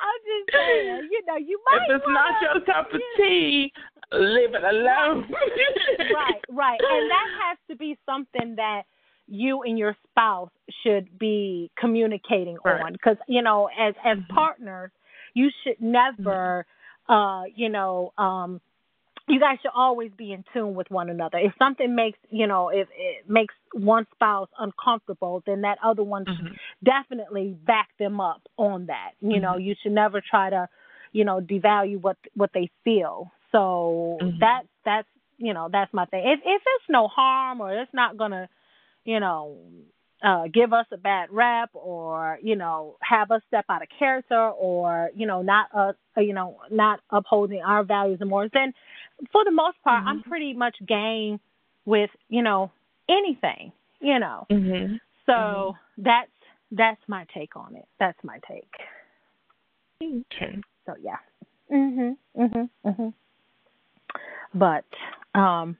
I'm 0.01 0.21
just 0.27 0.57
saying, 0.57 1.09
you 1.11 1.23
know, 1.27 1.37
you 1.37 1.61
might. 1.71 1.83
if 1.89 1.97
it's 1.97 2.05
not 2.09 2.33
wanna- 2.33 2.55
your 2.55 2.75
cup 2.75 2.93
of 2.93 3.01
you 3.01 3.07
know, 3.19 3.25
tea, 3.25 3.73
leave 4.13 4.55
it 4.55 4.65
alone. 4.65 5.29
right, 6.15 6.45
right, 6.51 6.81
and 6.81 7.11
that 7.11 7.29
has 7.43 7.59
to 7.71 7.77
be 7.77 7.97
something 8.07 8.55
that 8.57 8.83
you 9.29 9.63
and 9.63 9.79
your 9.79 9.97
spouse 10.11 10.51
should 10.83 11.19
be 11.19 11.71
communicating 11.77 12.57
Right. 12.65 12.81
on, 12.83 12.93
because 12.93 13.17
you 13.27 13.43
know, 13.43 13.69
as 13.79 13.95
as 14.05 14.19
Mhm. 14.19 14.29
partners, 14.29 14.91
you 15.35 15.51
should 15.63 15.81
never, 15.81 16.65
uh, 17.09 17.45
you 17.55 17.69
know, 17.69 18.13
um. 18.19 18.61
You 19.29 19.41
guys 19.41 19.59
should 19.61 19.73
always 19.75 20.13
be 20.17 20.33
in 20.33 20.45
tune 20.53 20.75
with 20.75 20.91
one 20.91 21.11
another. 21.11 21.39
If 21.39 21.53
something 21.59 21.95
makes, 21.95 22.19
you 22.31 22.47
know, 22.47 22.69
if 22.69 22.89
it 22.97 23.29
makes 23.29 23.55
one 23.73 24.07
spouse 24.15 24.49
uncomfortable, 24.59 25.43
then 25.47 25.63
that 25.63 25.79
other 25.83 26.05
one 26.05 26.27
Mhm. 26.27 26.57
definitely 26.85 27.57
back 27.67 27.89
them 27.99 28.21
up 28.21 28.43
on 28.57 28.87
that. 28.87 29.13
You 29.21 29.41
know, 29.41 29.57
you 29.57 29.75
should 29.83 29.93
never 29.93 30.21
try 30.21 30.51
to, 30.51 30.69
you 31.13 31.25
know, 31.25 31.41
devalue 31.41 32.01
what 32.01 32.17
what 32.35 32.51
they 32.55 32.71
feel. 32.85 33.33
So 33.53 34.19
Mhm. 34.21 34.39
that's 34.41 34.69
that's 34.85 35.09
you 35.39 35.55
know 35.55 35.69
that's 35.71 35.93
my 35.93 36.05
thing. 36.07 36.23
If 36.27 36.41
if 36.45 36.63
it's 36.65 36.89
no 36.89 37.09
harm 37.09 37.61
or 37.61 37.73
it's 37.77 37.93
not 37.95 38.17
gonna, 38.17 38.49
you 39.05 39.21
know, 39.21 39.59
uh 40.27 40.49
give 40.53 40.73
us 40.73 40.87
a 40.93 40.97
bad 40.97 41.31
rep 41.31 41.71
or 41.73 42.39
you 42.43 42.57
know 42.57 42.97
have 43.01 43.31
us 43.31 43.41
step 43.47 43.65
out 43.71 43.81
of 43.81 43.89
character 43.99 44.51
or 44.51 45.11
you 45.15 45.27
know 45.27 45.41
not 45.41 45.69
uh 45.73 45.93
you 46.19 46.35
know 46.35 46.59
not 46.71 47.01
upholding 47.11 47.63
our 47.63 47.85
values 47.85 48.19
and 48.21 48.29
morals, 48.29 48.51
then 48.53 48.75
for 49.33 49.45
the 49.45 49.51
most 49.53 49.77
part 49.83 50.03
I'm 50.05 50.23
pretty 50.23 50.53
much 50.53 50.77
game 50.87 51.41
with 51.85 52.11
you 52.29 52.43
know 52.43 52.71
anything. 53.09 53.73
You 54.01 54.19
know. 54.19 54.47
Mhm. 54.51 55.01
So 55.25 55.77
that's 55.97 56.31
that's 56.73 57.01
my 57.07 57.25
take 57.33 57.57
on 57.57 57.77
it. 57.77 57.87
That's 57.99 58.19
my 58.23 58.39
take. 58.49 58.75
Okay. 60.03 60.61
So 60.85 60.95
yeah. 61.01 61.19
Mhm. 61.71 62.17
Mhm. 62.37 62.69
Mhm. 62.85 63.15
But 64.55 64.85
um 65.35 65.77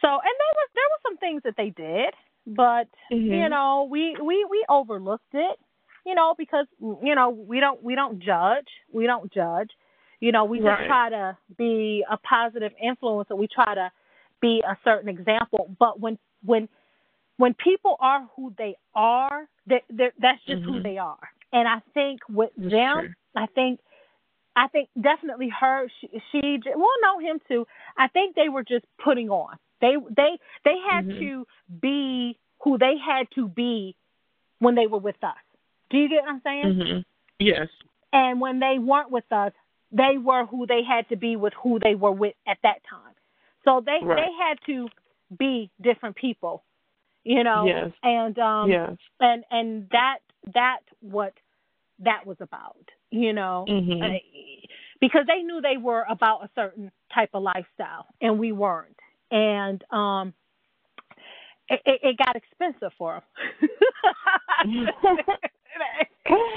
so 0.00 0.08
and 0.08 0.36
there 0.40 0.54
was 0.54 0.68
there 0.74 0.88
were 0.90 1.02
some 1.02 1.16
things 1.18 1.42
that 1.44 1.56
they 1.56 1.70
did, 1.70 2.14
but 2.56 2.88
you 3.08 3.48
Mhm. 3.48 3.50
know, 3.50 3.88
we 3.90 4.16
we 4.20 4.44
we 4.50 4.64
overlooked 4.68 5.34
it, 5.34 5.58
you 6.04 6.14
know, 6.14 6.34
because 6.36 6.66
you 6.80 7.14
know, 7.14 7.30
we 7.30 7.60
don't 7.60 7.82
we 7.82 7.94
don't 7.94 8.18
judge. 8.20 8.68
We 8.92 9.06
don't 9.06 9.32
judge. 9.32 9.70
You 10.20 10.32
know, 10.32 10.44
we 10.44 10.58
just 10.58 10.86
try 10.86 11.08
to 11.10 11.36
be 11.56 12.04
a 12.10 12.16
positive 12.18 12.72
influence 12.82 13.28
and 13.30 13.38
we 13.38 13.48
try 13.48 13.74
to 13.74 13.90
be 14.42 14.62
a 14.66 14.76
certain 14.84 15.08
example, 15.08 15.74
but 15.78 15.98
when 16.00 16.18
when 16.44 16.68
when 17.36 17.54
people 17.54 17.96
are 18.00 18.26
who 18.36 18.52
they 18.58 18.76
are, 18.94 19.48
they 19.66 19.82
that's 20.20 20.42
just 20.46 20.62
who 20.64 20.74
Mhm. 20.74 20.82
they 20.82 20.98
are. 20.98 21.18
And 21.52 21.66
I 21.66 21.80
think 21.94 22.20
with 22.28 22.50
That's 22.56 22.70
them, 22.70 23.00
true. 23.00 23.14
I 23.34 23.46
think 23.54 23.80
I 24.56 24.66
think 24.68 24.88
definitely 25.00 25.48
her 25.60 25.88
she, 26.00 26.08
she 26.32 26.60
well 26.74 26.88
no 27.02 27.18
him 27.18 27.40
too. 27.48 27.66
I 27.96 28.08
think 28.08 28.34
they 28.34 28.48
were 28.48 28.64
just 28.64 28.84
putting 29.02 29.30
on. 29.30 29.56
They 29.80 29.94
they 30.16 30.38
they 30.64 30.76
had 30.90 31.06
Mhm. 31.06 31.18
to 31.20 31.46
be 31.80 32.38
who 32.62 32.76
they 32.78 32.96
had 32.98 33.30
to 33.36 33.48
be 33.48 33.96
when 34.58 34.74
they 34.74 34.86
were 34.86 34.98
with 34.98 35.22
us. 35.22 35.36
Do 35.90 35.98
you 35.98 36.08
get 36.08 36.22
what 36.22 36.30
I'm 36.30 36.40
saying? 36.42 36.74
Mhm. 36.74 37.04
Yes. 37.38 37.68
And 38.12 38.40
when 38.40 38.58
they 38.60 38.78
weren't 38.78 39.10
with 39.10 39.30
us, 39.32 39.52
they 39.92 40.18
were 40.18 40.44
who 40.46 40.66
they 40.66 40.82
had 40.82 41.08
to 41.08 41.16
be 41.16 41.36
with 41.36 41.54
who 41.54 41.78
they 41.78 41.94
were 41.94 42.12
with 42.12 42.34
at 42.46 42.58
that 42.62 42.82
time. 42.84 43.14
So 43.64 43.80
they 43.80 44.00
Right. 44.02 44.16
they 44.26 44.32
had 44.34 44.60
to 44.66 44.88
be 45.38 45.70
different 45.80 46.16
people, 46.16 46.64
you 47.24 47.44
know. 47.44 47.64
Yes. 47.66 47.92
And 48.02 48.38
um 48.38 48.70
yes. 48.70 48.96
and 49.20 49.44
and 49.50 49.88
that 49.90 50.18
that 50.54 50.80
what 51.00 51.32
that 52.00 52.26
was 52.26 52.36
about, 52.40 52.88
you 53.10 53.32
know. 53.32 53.66
Mhm. 53.68 54.02
Uh, 54.02 54.18
because 55.00 55.24
they 55.26 55.42
knew 55.42 55.60
they 55.60 55.76
were 55.76 56.04
about 56.08 56.44
a 56.44 56.50
certain 56.54 56.90
type 57.14 57.30
of 57.34 57.42
lifestyle 57.42 58.06
and 58.20 58.38
we 58.38 58.52
weren't. 58.52 58.98
And 59.30 59.82
um 59.90 60.34
it, 61.68 61.80
it, 61.86 62.00
it 62.02 62.16
got 62.18 62.34
expensive 62.36 62.92
for 62.98 63.14
them. 63.14 63.22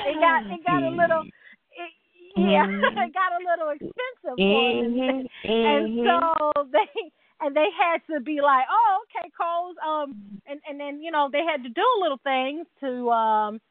it 0.05 0.19
got 0.19 0.41
it 0.51 0.63
got 0.65 0.83
a 0.83 0.89
little 0.89 1.23
it, 1.77 1.91
yeah, 2.35 2.63
Mhm. 2.97 3.05
it 3.05 3.13
got 3.13 3.31
a 3.33 3.41
little 3.43 3.69
expensive 3.69 4.37
for 4.37 4.61
them. 4.67 5.27
And 5.47 5.89
Mhm. 5.91 6.19
so 6.53 6.63
they 6.71 7.11
and 7.41 7.55
they 7.55 7.67
had 7.77 8.01
to 8.13 8.19
be 8.21 8.41
like, 8.41 8.65
"Oh, 8.71 9.03
okay, 9.03 9.29
Coles." 9.39 9.75
Um, 9.85 10.15
and 10.47 10.59
and 10.67 10.79
then 10.79 11.01
you 11.01 11.11
know 11.11 11.29
they 11.31 11.43
had 11.43 11.63
to 11.63 11.69
do 11.69 11.81
a 11.81 12.01
little 12.01 12.19
things 12.23 12.65
to 12.79 13.09
um, 13.11 13.61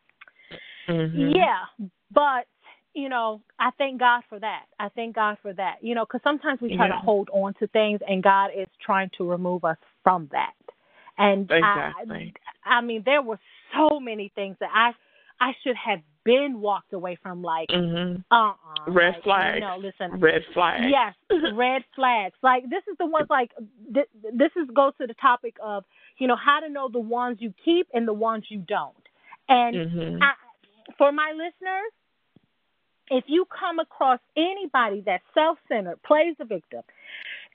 Mhm. 0.88 1.34
yeah. 1.36 1.64
But 2.10 2.46
you 2.94 3.08
know, 3.08 3.40
I 3.58 3.70
thank 3.78 4.00
God 4.00 4.22
for 4.28 4.38
that. 4.38 4.66
I 4.78 4.90
thank 4.90 5.14
God 5.14 5.38
for 5.40 5.52
that. 5.54 5.76
You 5.80 5.94
know, 5.94 6.04
because 6.04 6.20
sometimes 6.22 6.60
we 6.60 6.76
try 6.76 6.88
to 6.88 6.94
hold 6.94 7.30
on 7.32 7.54
to 7.54 7.66
things, 7.68 8.00
and 8.06 8.22
God 8.22 8.50
is 8.54 8.68
trying 8.84 9.10
to 9.16 9.28
remove 9.28 9.64
us 9.64 9.78
from 10.02 10.28
that. 10.32 10.52
And 11.16 11.50
Exactly. 11.50 12.34
I, 12.66 12.78
I 12.78 12.80
mean, 12.80 13.02
there 13.04 13.22
were 13.22 13.38
so 13.74 13.98
many 13.98 14.30
things 14.34 14.56
that 14.60 14.70
I 14.74 14.92
I 15.40 15.52
should 15.62 15.76
have 15.76 16.00
been 16.24 16.60
walked 16.60 16.92
away 16.92 17.16
from. 17.22 17.42
Like, 17.42 17.70
Mhm. 17.70 18.22
uh, 18.30 18.34
uh 18.34 18.54
Red 18.90 19.14
like, 19.14 19.22
flags. 19.22 19.60
No, 19.60 19.76
listen, 19.78 20.20
Red 20.20 20.44
flag. 20.52 20.90
Yes, 20.90 21.14
red 21.56 21.84
flags. 21.94 22.36
Like 22.42 22.68
this 22.68 22.82
is 22.90 22.96
the 22.98 23.06
ones 23.06 23.28
like 23.30 23.52
th- 23.94 24.08
this 24.32 24.50
is 24.56 24.68
goes 24.74 24.92
to 25.00 25.06
the 25.06 25.14
topic 25.14 25.56
of 25.62 25.84
you 26.18 26.26
know 26.26 26.36
how 26.36 26.60
to 26.60 26.68
know 26.68 26.88
the 26.88 27.00
ones 27.00 27.38
you 27.40 27.54
keep 27.64 27.88
and 27.94 28.06
the 28.06 28.12
ones 28.12 28.44
you 28.48 28.58
don't. 28.58 28.94
And 29.48 29.76
Mhm. 29.76 30.22
I, 30.22 30.32
for 30.98 31.12
my 31.12 31.32
listeners, 31.32 31.92
if 33.10 33.24
you 33.26 33.44
come 33.46 33.78
across 33.78 34.20
anybody 34.36 35.02
that's 35.04 35.24
self-centered, 35.34 36.02
plays 36.02 36.34
the 36.38 36.44
victim, 36.44 36.82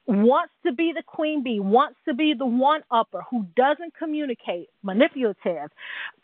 wants 0.05 0.53
to 0.65 0.71
be 0.71 0.93
the 0.95 1.03
queen 1.03 1.43
bee, 1.43 1.59
wants 1.59 1.97
to 2.07 2.13
be 2.13 2.33
the 2.33 2.45
one 2.45 2.81
upper, 2.91 3.21
who 3.29 3.45
doesn't 3.55 3.93
communicate, 3.95 4.69
manipulative, 4.83 5.69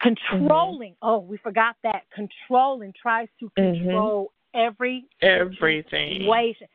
controlling. 0.02 0.96
Oh, 1.02 1.20
we 1.20 1.38
forgot 1.38 1.76
that. 1.84 2.04
Controlling 2.14 2.94
tries 2.94 3.28
to 3.40 3.50
Mhm. 3.58 3.84
control 3.84 4.32
every 4.54 5.06
Everything. 5.22 6.20
situation, 6.20 6.68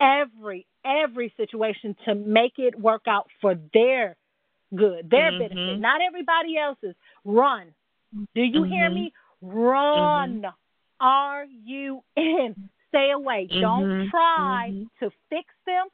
every 0.00 0.66
every 0.84 1.32
situation 1.36 1.96
to 2.04 2.14
make 2.14 2.58
it 2.58 2.78
work 2.78 3.02
out 3.08 3.28
for 3.40 3.56
their 3.74 4.16
good, 4.74 5.10
their 5.10 5.32
Mhm. 5.32 5.38
benefit, 5.38 5.80
not 5.80 6.00
everybody 6.00 6.56
else's. 6.56 6.94
Run. 7.24 7.74
Do 8.34 8.42
you 8.42 8.62
hear 8.62 8.88
Mhm. 8.88 8.94
me? 8.94 9.12
Run. 9.42 10.46
R 11.00 11.44
U 11.44 12.02
N. 12.16 12.70
Stay 12.88 13.10
away. 13.10 13.48
Don't 13.60 13.84
Mhm. 13.84 14.10
try 14.10 14.70
Mhm. 14.72 14.90
to 15.00 15.10
fix 15.28 15.52
them 15.66 15.88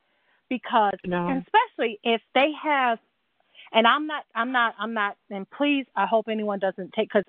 because 0.49 0.99
No. 1.05 1.43
especially 1.43 1.99
if 2.05 2.23
they 2.35 2.53
have 2.53 3.01
and 3.73 3.87
I'm 3.87 4.07
not 4.07 4.25
I'm 4.35 4.53
not 4.53 4.75
I'm 4.79 4.95
not 4.95 5.17
and 5.31 5.49
please 5.51 5.87
I 5.97 6.07
hope 6.07 6.29
anyone 6.29 6.59
doesn't 6.59 6.93
take 6.93 7.11
cuz 7.11 7.25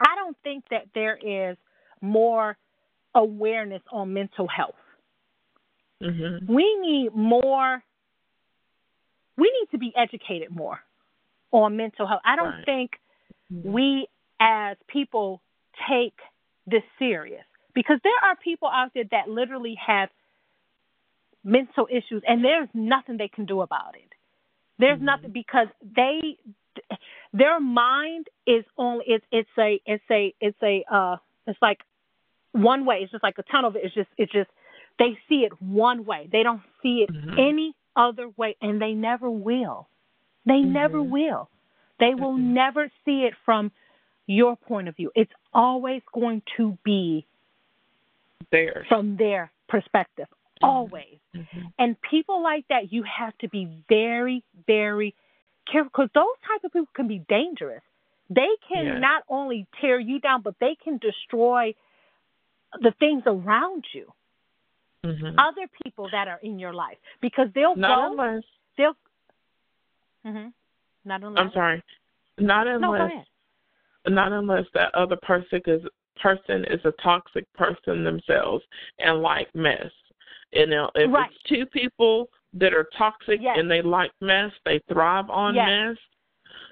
I 0.00 0.14
don't 0.14 0.36
think 0.44 0.68
that 0.68 0.86
there 0.94 1.16
is 1.16 1.56
more 2.00 2.56
awareness 3.14 3.82
on 3.90 4.12
mental 4.12 4.46
health. 4.46 4.76
Mhm. 6.00 6.46
We 6.46 6.76
need 6.76 7.12
more 7.14 7.82
we 9.36 9.50
need 9.50 9.70
to 9.70 9.78
be 9.78 9.92
educated 9.96 10.50
more 10.50 10.80
on 11.50 11.76
mental 11.76 12.06
health. 12.06 12.22
I 12.24 12.36
don't 12.36 12.50
Right. 12.50 12.64
think 12.64 13.00
we 13.50 14.06
as 14.40 14.76
people 14.88 15.42
take 15.88 16.14
this 16.66 16.82
serious 16.98 17.44
because 17.74 17.98
there 18.02 18.12
are 18.22 18.36
people 18.36 18.68
out 18.68 18.90
there 18.94 19.04
that 19.10 19.28
literally 19.28 19.74
have 19.84 20.08
mental 21.44 21.86
issues 21.90 22.22
and 22.26 22.44
there's 22.44 22.68
nothing 22.74 23.16
they 23.16 23.28
can 23.28 23.46
do 23.46 23.60
about 23.62 23.94
it. 23.94 24.12
There's 24.78 25.00
Mhm. 25.00 25.04
nothing 25.04 25.30
because 25.32 25.68
they 25.82 26.38
their 27.32 27.60
mind 27.60 28.28
is 28.46 28.64
only 28.76 29.04
it's 29.08 29.24
it's 29.32 29.48
a 29.58 29.80
it's 29.86 30.04
a 30.10 30.34
it's 30.40 30.62
a 30.62 30.84
uh 30.90 31.16
it's 31.46 31.60
like 31.62 31.80
one 32.52 32.84
way. 32.84 33.00
It's 33.02 33.12
just 33.12 33.22
like 33.22 33.38
a 33.38 33.42
tunnel. 33.42 33.72
It's 33.74 33.94
just 33.94 34.08
it's 34.16 34.32
just 34.32 34.50
they 34.98 35.18
see 35.28 35.44
it 35.44 35.60
one 35.60 36.04
way. 36.04 36.28
They 36.30 36.42
don't 36.42 36.62
see 36.82 37.06
it 37.08 37.10
Mhm. 37.10 37.38
any 37.38 37.74
other 37.96 38.28
way 38.36 38.56
and 38.60 38.80
they 38.80 38.92
never 38.92 39.30
will. 39.30 39.88
They 40.46 40.60
never 40.60 40.98
Mhm. 40.98 41.10
will. 41.10 41.50
They 41.98 42.14
will 42.14 42.36
Mhm. 42.36 42.54
never 42.54 42.90
see 43.04 43.24
it 43.24 43.34
from 43.44 43.72
your 44.28 44.54
point 44.56 44.86
of 44.86 44.94
view. 44.94 45.10
It's 45.16 45.32
always 45.52 46.02
going 46.12 46.42
to 46.56 46.78
be 46.84 47.26
There. 48.52 48.84
from 48.88 49.16
their 49.16 49.50
perspective. 49.68 50.28
Always. 50.62 51.18
Mhm. 51.34 51.72
And 51.78 52.00
people 52.02 52.42
like 52.42 52.66
that, 52.68 52.92
you 52.92 53.02
have 53.04 53.36
to 53.38 53.48
be 53.48 53.64
very, 53.88 54.44
very 54.66 55.14
careful 55.66 55.90
because 55.90 56.10
those 56.12 56.36
type 56.46 56.62
of 56.64 56.72
people 56.72 56.88
can 56.94 57.08
be 57.08 57.20
dangerous. 57.28 57.82
They 58.28 58.56
can 58.68 58.86
Yeah. 58.86 58.98
not 58.98 59.24
only 59.28 59.66
tear 59.80 59.98
you 59.98 60.18
down, 60.20 60.42
but 60.42 60.58
they 60.58 60.74
can 60.74 60.98
destroy 60.98 61.74
the 62.80 62.90
things 62.92 63.22
around 63.26 63.86
you, 63.94 64.12
Mhm. 65.04 65.34
other 65.38 65.66
people 65.82 66.08
that 66.10 66.28
are 66.28 66.38
in 66.42 66.58
your 66.58 66.74
life, 66.74 66.98
because 67.20 67.50
they'll 67.52 67.76
Not 67.76 67.96
go, 67.96 68.12
unless. 68.12 68.44
they'll. 68.76 68.96
hmm 70.22 70.48
Not 71.04 71.22
unless. 71.22 71.40
I'm 71.40 71.52
sorry. 71.52 71.82
Not 72.36 72.66
No, 72.80 73.22
not 74.14 74.32
unless 74.32 74.64
that 74.74 74.94
other 74.94 75.16
person 75.16 75.60
is 75.66 75.82
person 76.20 76.64
is 76.64 76.80
a 76.84 76.92
toxic 77.02 77.44
person 77.54 78.02
themselves 78.04 78.64
and 78.98 79.22
like 79.22 79.48
mess. 79.54 79.90
And 80.52 80.70
now 80.70 80.90
if 80.94 81.12
Right. 81.12 81.30
it's 81.30 81.42
two 81.44 81.64
people 81.66 82.28
that 82.54 82.74
are 82.74 82.88
toxic 82.96 83.40
Yes. 83.40 83.56
and 83.58 83.70
they 83.70 83.82
like 83.82 84.10
mess, 84.20 84.52
they 84.64 84.80
thrive 84.88 85.30
on 85.30 85.54
Yes. 85.54 85.66
mess, 85.68 85.98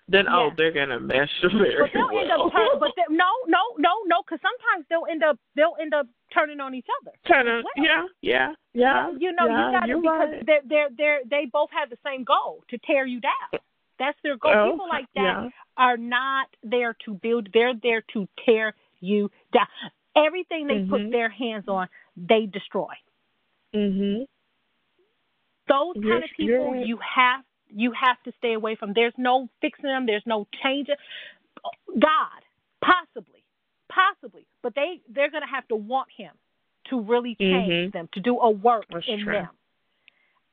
then 0.08 0.26
oh, 0.28 0.50
they're 0.56 0.72
gonna 0.72 0.98
mess 1.00 1.28
very 1.42 1.78
But 1.78 1.92
they'll 1.92 2.18
end 2.18 2.28
well. 2.28 2.46
up. 2.46 2.52
Turn, 2.52 2.68
but 2.78 2.92
they, 2.96 3.02
no, 3.10 3.28
no, 3.46 3.58
no, 3.78 3.90
no, 4.06 4.22
because 4.22 4.40
sometimes 4.40 4.86
they'll 4.88 5.06
end 5.10 5.22
up. 5.22 5.38
They'll 5.54 5.76
end 5.80 5.94
up 5.94 6.06
turning 6.32 6.60
on 6.60 6.74
each 6.74 6.86
other. 7.02 7.12
kind 7.26 7.48
of, 7.48 7.64
well. 7.64 7.84
yeah, 7.84 8.06
yeah, 8.22 8.52
yeah. 8.72 9.10
you 9.18 9.32
know, 9.32 9.46
yeah, 9.46 9.66
you 9.66 9.78
got 9.80 9.86
to 9.86 10.00
because 10.00 10.28
right. 10.30 10.46
they're 10.46 10.60
they're 10.64 10.88
they're 10.96 11.20
they 11.28 11.46
both 11.52 11.70
have 11.72 11.90
the 11.90 11.98
same 12.04 12.24
goal 12.24 12.62
to 12.70 12.78
tear 12.78 13.06
you 13.06 13.20
down. 13.20 13.60
That's 13.98 14.18
their 14.22 14.36
goal. 14.36 14.52
Oh, 14.54 14.70
People 14.72 14.88
like 14.88 15.06
that 15.14 15.42
yeah. 15.44 15.48
are 15.76 15.96
not 15.96 16.48
there 16.62 16.94
to 17.04 17.14
build. 17.14 17.48
They're 17.52 17.74
there 17.74 18.02
to 18.12 18.28
tear 18.44 18.74
you 19.00 19.30
down. 19.52 19.66
Everything 20.14 20.66
they 20.66 20.84
put 20.84 21.00
Mhm. 21.02 21.10
their 21.12 21.28
hands 21.28 21.68
on, 21.68 21.88
they 22.16 22.46
destroy. 22.46 22.92
Mhm. 23.74 24.26
Those 25.68 25.96
You're- 25.96 26.10
kind 26.10 26.24
of 26.24 26.30
people, 26.30 26.72
right. 26.72 26.86
you 26.86 26.96
have 26.98 27.44
you 27.68 27.90
have 27.90 28.22
to 28.22 28.30
stay 28.38 28.52
away 28.52 28.76
from. 28.76 28.92
There's 28.92 29.16
no 29.18 29.48
fixing 29.60 29.86
them. 29.90 30.06
There's 30.06 30.24
no 30.24 30.46
changing. 30.62 30.94
God, 31.98 32.44
possibly, 32.80 33.42
possibly, 33.88 34.46
but 34.62 34.74
they 34.76 35.00
they're 35.08 35.30
gonna 35.30 35.46
have 35.48 35.66
to 35.68 35.76
want 35.76 36.10
Him 36.12 36.32
to 36.84 37.00
really 37.00 37.34
change 37.34 37.90
Mhm. 37.90 37.92
them, 37.92 38.08
to 38.12 38.20
do 38.20 38.38
a 38.38 38.48
work 38.50 38.86
That's 38.88 39.08
in 39.08 39.18
true. 39.20 39.32
them. 39.32 39.58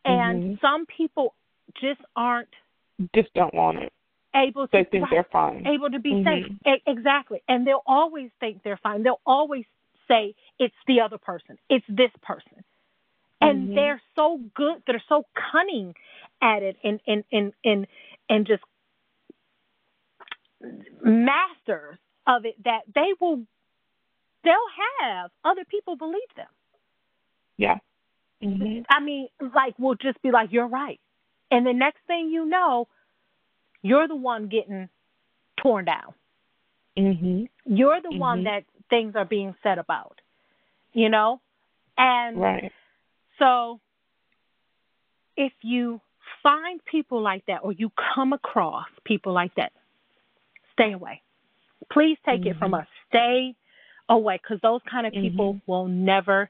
And 0.05 0.57
Mhm. 0.57 0.61
some 0.61 0.85
people 0.87 1.35
just 1.75 2.01
aren't 2.15 2.53
Just 3.15 3.33
don't 3.33 3.53
want 3.53 3.79
it. 3.79 3.91
able 4.35 4.67
to 4.67 4.71
They 4.71 4.83
think 4.85 5.03
right, 5.03 5.11
they're 5.11 5.27
fine. 5.31 5.65
able 5.67 5.89
to 5.91 5.99
be 5.99 6.11
Mhm. 6.13 6.23
safe. 6.23 6.57
E- 6.65 6.83
exactly. 6.87 7.41
And 7.47 7.67
they'll 7.67 7.83
always 7.85 8.31
think 8.39 8.63
they're 8.63 8.77
fine. 8.77 9.03
They'll 9.03 9.21
always 9.25 9.65
say 10.07 10.33
it's 10.59 10.75
the 10.87 11.01
other 11.01 11.17
person. 11.19 11.57
It's 11.69 11.85
this 11.87 12.11
person. 12.23 12.63
And 13.41 13.69
Mhm. 13.69 13.75
they're 13.75 14.01
so 14.15 14.37
good, 14.55 14.81
they're 14.87 15.03
so 15.07 15.25
cunning 15.51 15.95
at 16.41 16.63
it 16.63 16.77
and 16.83 16.99
and 17.05 17.23
and 17.31 17.53
and, 17.63 17.87
and 18.29 18.47
just 18.47 18.63
masters 21.03 21.97
of 22.27 22.45
it 22.45 22.55
that 22.63 22.81
they 22.93 23.13
will 23.19 23.45
they'll 24.43 24.69
have 25.01 25.31
other 25.43 25.65
people 25.65 25.95
believe 25.95 26.33
them. 26.35 26.47
Yeah. 27.57 27.79
Mhm. 28.41 28.85
I 28.89 28.99
mean, 28.99 29.29
like 29.53 29.75
we'll 29.77 29.95
just 29.95 30.21
be 30.21 30.31
like, 30.31 30.51
You're 30.51 30.67
right. 30.67 30.99
And 31.53 31.67
the 31.67 31.73
next 31.73 31.99
thing 32.07 32.29
you 32.29 32.45
know, 32.45 32.87
you're 33.83 34.07
the 34.07 34.15
one 34.15 34.47
getting 34.47 34.89
torn 35.61 35.85
down. 35.85 36.15
Mhm. 36.97 37.47
You're 37.65 38.01
the 38.01 38.11
one 38.11 38.39
Mhm. 38.39 38.43
that 38.45 38.63
things 38.89 39.15
are 39.15 39.23
being 39.23 39.53
said 39.61 39.77
about. 39.77 40.19
You 40.93 41.09
know? 41.09 41.41
And 41.95 42.41
Right. 42.41 42.71
so 43.37 43.79
if 45.37 45.53
you 45.61 46.01
find 46.41 46.83
people 46.85 47.21
like 47.21 47.45
that 47.45 47.59
or 47.63 47.71
you 47.71 47.91
come 47.91 48.33
across 48.33 48.89
people 49.03 49.31
like 49.31 49.53
that, 49.53 49.73
stay 50.71 50.93
away. 50.93 51.21
Please 51.91 52.17
take 52.25 52.47
it 52.47 52.57
from 52.57 52.71
Mhm. 52.71 52.81
us. 52.81 52.87
Stay 53.09 53.55
away 54.09 54.37
because 54.37 54.59
those 54.61 54.81
kind 54.89 55.05
of 55.05 55.13
people 55.13 55.53
Mhm. 55.53 55.61
will 55.67 55.87
never 55.87 56.49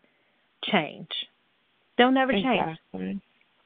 change. 0.63 1.27
They'll 1.97 2.11
never 2.11 2.31
change. 2.31 2.79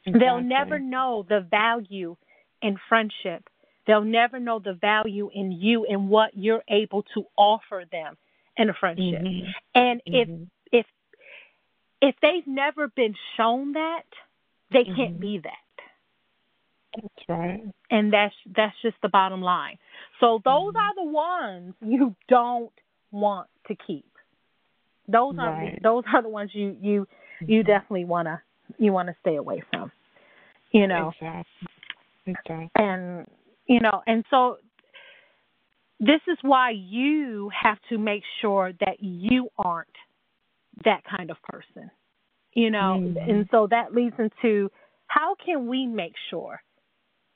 Exactly. 0.07 0.19
They'll 0.25 0.41
never 0.41 0.79
know 0.79 1.25
the 1.27 1.41
value 1.41 2.15
in 2.61 2.77
friendship. 2.87 3.43
They'll 3.85 4.03
never 4.03 4.39
know 4.39 4.59
the 4.59 4.73
value 4.73 5.29
in 5.33 5.51
you 5.51 5.85
and 5.85 6.09
what 6.09 6.31
you're 6.35 6.63
able 6.69 7.03
to 7.13 7.25
offer 7.37 7.83
them 7.91 8.17
in 8.57 8.69
a 8.69 8.73
friendship. 8.73 9.21
Mhm. 9.21 9.53
And 9.75 10.01
if 10.05 10.27
Mhm. 10.29 10.47
if 10.71 10.85
if 12.01 12.15
they've 12.21 12.47
never 12.47 12.87
been 12.89 13.15
shown 13.35 13.73
that, 13.73 14.05
they 14.71 14.85
can't 14.85 15.17
Mhm. 15.17 15.19
be 15.19 15.37
that. 15.39 15.85
That's 16.95 17.29
right. 17.29 17.63
And 17.89 18.11
that's 18.11 18.35
that's 18.45 18.75
just 18.81 18.97
the 19.01 19.09
bottom 19.09 19.41
line. 19.41 19.77
So 20.19 20.41
those 20.43 20.73
Mhm. 20.73 20.81
are 20.81 20.95
the 20.95 21.03
ones 21.03 21.75
you 21.81 22.15
don't 22.27 22.73
want 23.11 23.49
to 23.67 23.75
keep. 23.75 24.05
Those 25.07 25.37
are 25.39 25.71
those 25.81 26.03
are 26.13 26.21
the 26.21 26.29
ones 26.29 26.53
you 26.53 26.77
you 26.79 27.07
you 27.39 27.63
Mhm. 27.63 27.67
definitely 27.67 28.05
wanna 28.05 28.41
you 28.77 28.91
wanna 28.93 29.15
stay 29.21 29.35
away 29.37 29.61
from. 29.71 29.91
You 30.71 30.87
know. 30.87 31.09
Exactly. 31.09 31.67
Exactly. 32.27 32.69
and 32.75 33.25
you 33.67 33.79
know 33.79 34.03
and 34.05 34.25
so 34.29 34.57
this 35.99 36.19
is 36.27 36.37
why 36.41 36.71
you 36.71 37.49
have 37.49 37.77
to 37.89 37.97
make 37.97 38.23
sure 38.41 38.73
that 38.81 38.97
you 38.99 39.47
aren't 39.57 39.87
that 40.83 41.03
kind 41.05 41.31
of 41.31 41.37
person 41.43 41.89
you 42.53 42.69
know 42.69 42.99
Mhm. 42.99 43.29
and 43.29 43.49
so 43.49 43.65
that 43.67 43.95
leads 43.95 44.19
into 44.19 44.69
how 45.07 45.35
can 45.35 45.67
we 45.67 45.87
make 45.87 46.15
sure 46.29 46.61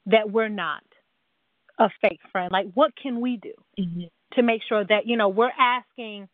that 0.07 0.29
we're 0.29 0.49
not 0.49 0.83
a 1.79 1.89
fake 2.01 2.21
friend 2.33 2.51
like 2.51 2.67
what 2.73 2.93
can 2.97 3.21
we 3.21 3.37
do 3.37 3.53
Mhm. 3.79 4.09
to 4.33 4.43
make 4.43 4.61
sure 4.63 4.83
that 4.83 5.05
you 5.07 5.15
know 5.15 5.29
we're 5.29 5.53
asking 5.57 6.27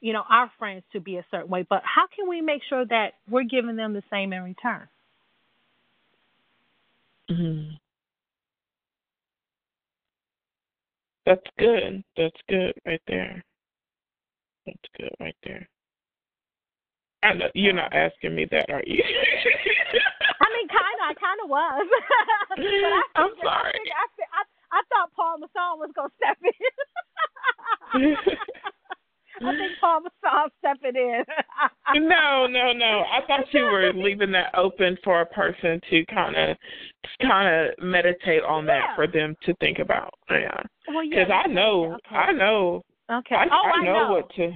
you 0.00 0.12
know 0.12 0.22
our 0.28 0.50
friends 0.58 0.82
to 0.92 1.00
be 1.00 1.16
a 1.16 1.24
certain 1.30 1.48
way 1.48 1.64
but 1.68 1.82
how 1.84 2.06
can 2.14 2.28
we 2.28 2.40
make 2.40 2.62
sure 2.68 2.84
that 2.84 3.14
we're 3.28 3.42
giving 3.44 3.76
them 3.76 3.92
the 3.92 4.02
same 4.10 4.32
in 4.32 4.42
return 4.42 4.88
Mhm. 7.30 7.78
That's 11.24 11.46
good. 11.58 12.04
That's 12.16 12.36
good 12.48 12.72
right 12.86 13.02
there. 13.08 13.44
That's 14.64 14.78
good 14.96 15.10
right 15.18 15.36
there. 15.42 15.68
I 17.22 17.32
know 17.34 17.46
you're 17.54 17.72
not 17.72 17.92
asking 17.92 18.34
me 18.36 18.46
that, 18.52 18.70
are 18.70 18.82
you? 18.86 19.02
I 20.40 20.46
mean, 20.54 20.68
kind 20.68 21.00
of. 21.02 21.10
I 21.10 21.14
kind 21.18 21.40
of 21.42 21.50
was. 21.50 21.88
but 22.50 22.58
I 22.60 23.02
I, 23.16 23.28
sorry. 23.42 23.80
I, 23.90 24.06
fi- 24.16 24.32
I, 24.32 24.42
I 24.70 24.82
thought 24.88 25.10
Paul 25.16 25.38
Masson 25.38 25.78
was 25.80 25.90
gonna 25.96 26.10
step 26.16 26.38
in. 26.44 26.52
I 29.44 29.56
think 29.56 29.72
Paul 29.80 30.00
Masson 30.00 30.50
stepping 30.58 30.96
in. 30.96 31.22
no, 32.08 32.46
no, 32.46 32.72
no. 32.72 33.04
I 33.10 33.20
thought 33.26 33.52
you 33.52 33.64
were 33.64 33.92
leaving 33.92 34.32
that 34.32 34.54
open 34.54 34.96
for 35.04 35.20
a 35.20 35.26
person 35.26 35.80
to 35.90 36.04
kind 36.06 36.36
of, 36.36 36.56
kind 37.22 37.48
of 37.68 37.84
meditate 37.84 38.42
on 38.42 38.66
that 38.66 38.84
Yeah. 38.90 38.94
for 38.96 39.06
them 39.06 39.34
to 39.44 39.54
think 39.60 39.78
about. 39.78 40.14
Yeah, 40.30 40.62
Well, 40.88 41.04
yeah. 41.04 41.24
because 41.24 41.42
I 41.44 41.48
know, 41.48 41.94
Okay. 42.06 42.16
I 42.16 42.32
know, 42.32 42.82
Okay. 43.10 43.34
I, 43.36 43.44
oh, 43.50 43.62
I 43.66 43.80
I 43.80 43.84
know 43.84 44.10
what 44.12 44.30
to. 44.34 44.52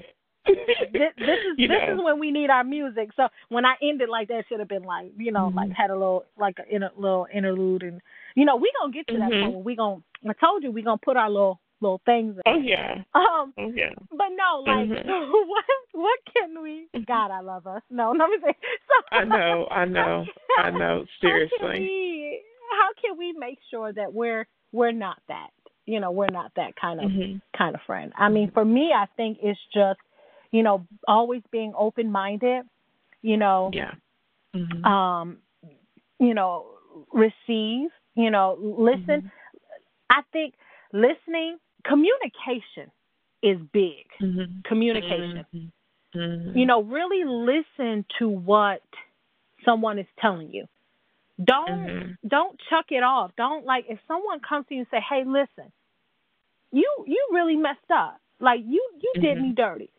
this, 0.47 0.57
this 0.93 1.39
is 1.39 1.55
you 1.59 1.69
this 1.69 1.79
know. 1.87 1.95
is 1.95 2.01
when 2.05 2.19
we 2.19 2.31
need 2.31 2.51
our 2.51 2.65
music. 2.65 3.11
So 3.15 3.29
when 3.51 3.65
I 3.67 3.75
ended 3.83 4.09
like 4.09 4.29
that, 4.29 4.45
should 4.49 4.59
have 4.59 4.69
been 4.69 4.83
like 4.83 5.13
you 5.17 5.31
know 5.31 5.53
like 5.55 5.69
Mhm. 5.69 5.75
had 5.77 5.91
a 5.91 5.95
little 5.95 6.25
like 6.39 6.59
a 6.59 6.75
inter, 6.75 6.91
little 6.97 7.27
interlude 7.33 7.83
and 7.83 8.01
you 8.35 8.45
know 8.47 8.57
we 8.57 8.73
gonna 8.81 8.93
get 8.93 9.07
to 9.09 9.19
that 9.19 9.31
Mhm. 9.31 9.53
point 9.53 9.65
we 9.65 9.77
gonna 9.77 10.03
I 10.29 10.33
told 10.33 10.63
you 10.65 10.71
we 10.73 10.83
gonna 10.83 10.99
put 10.99 11.17
our 11.17 11.29
little 11.31 11.61
little 11.81 12.01
things. 12.05 12.37
In. 12.37 12.43
Oh 12.47 12.59
yeah, 12.59 13.03
Um, 13.15 13.53
oh 13.59 13.73
yeah. 13.75 13.91
but 14.11 14.29
no, 14.37 14.61
like 14.67 14.89
Mhm. 14.89 15.07
what 15.49 15.65
what 15.93 16.19
can 16.35 16.63
we? 16.63 16.89
God, 17.07 17.31
I 17.31 17.41
love 17.41 17.67
us. 17.67 17.83
No, 17.91 18.13
let 18.13 18.29
me 18.31 18.37
say. 18.45 18.55
So, 18.89 19.17
I 19.17 19.25
know, 19.25 19.67
I 19.71 19.85
know, 19.97 20.27
I 20.59 20.71
know. 20.71 21.05
Seriously. 21.21 21.59
How 21.61 21.67
can 21.67 21.81
we? 21.81 22.43
How 22.71 22.89
can 23.03 23.19
we 23.19 23.33
make 23.33 23.59
sure 23.71 23.93
that 23.93 24.13
we're 24.13 24.47
we're 24.73 24.93
not 24.93 25.19
that? 25.29 25.51
You 25.87 25.99
know, 25.99 26.13
we're 26.13 26.29
not 26.31 26.53
that 26.57 26.77
kind 26.77 27.01
of 27.01 27.11
Mhm. 27.11 27.41
kind 27.57 27.75
of 27.75 27.81
friend. 27.83 28.13
I 28.17 28.29
mean, 28.29 28.51
for 28.53 28.65
me, 28.65 28.93
I 28.95 29.07
think 29.17 29.39
it's 29.43 29.59
just, 29.75 29.99
you 30.53 30.63
know, 30.63 30.87
always 31.09 31.43
being 31.51 31.73
open 31.77 32.13
minded. 32.13 32.65
You 33.23 33.37
know, 33.39 33.71
Yeah. 33.75 33.95
Mhm. 34.55 34.85
um, 34.87 35.39
you 36.19 36.35
know, 36.35 36.67
receive. 37.13 37.91
You 38.15 38.31
know, 38.31 38.57
listen. 38.61 39.23
Mhm. 39.23 39.31
I 40.11 40.23
think 40.33 40.55
listening, 40.93 41.59
communication 41.85 42.91
is 43.43 43.59
big. 43.73 44.07
Mhm. 44.21 44.65
Communication. 44.65 45.45
Mhm. 45.55 45.73
Mhm. 46.15 46.57
You 46.57 46.67
know, 46.67 46.83
really 46.83 47.25
listen 47.25 48.05
to 48.19 48.29
what 48.29 48.83
someone 49.65 49.99
is 49.99 50.07
telling 50.19 50.51
you. 50.53 50.67
Don't 51.43 51.69
Mm-hmm. 51.69 52.29
don't 52.29 52.61
chuck 52.69 52.87
it 52.91 53.03
off. 53.03 53.35
Don't 53.37 53.65
like 53.65 53.87
if 53.89 53.99
someone 54.07 54.41
comes 54.41 54.67
to 54.69 54.75
you 54.75 54.81
and 54.81 54.89
say, 54.91 55.01
"Hey, 55.01 55.25
listen, 55.25 55.73
you 56.73 57.05
you 57.07 57.29
really 57.33 57.57
messed 57.57 57.91
up. 57.91 58.21
Like 58.41 58.61
you 58.65 58.87
you 59.01 59.15
did 59.21 59.39
Mhm. 59.39 59.43
me 59.43 59.53
dirty." 59.53 59.91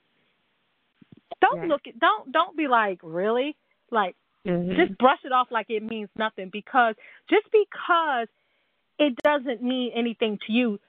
Don't 1.41 1.61
Right. 1.61 1.69
look 1.69 1.87
at 1.87 1.99
don't 1.99 2.31
don't 2.31 2.55
be 2.55 2.67
like, 2.67 2.99
"Really?" 3.01 3.55
Like 3.89 4.15
Mhm. 4.45 4.75
just 4.75 4.97
brush 4.99 5.23
it 5.25 5.31
off 5.31 5.49
like 5.51 5.69
it 5.69 5.81
means 5.83 6.09
nothing 6.15 6.49
because 6.49 6.95
just 7.29 7.47
because 7.51 8.27
it 8.99 9.15
doesn't 9.23 9.63
mean 9.63 9.91
anything 9.93 10.37
to 10.45 10.51
you 10.51 10.79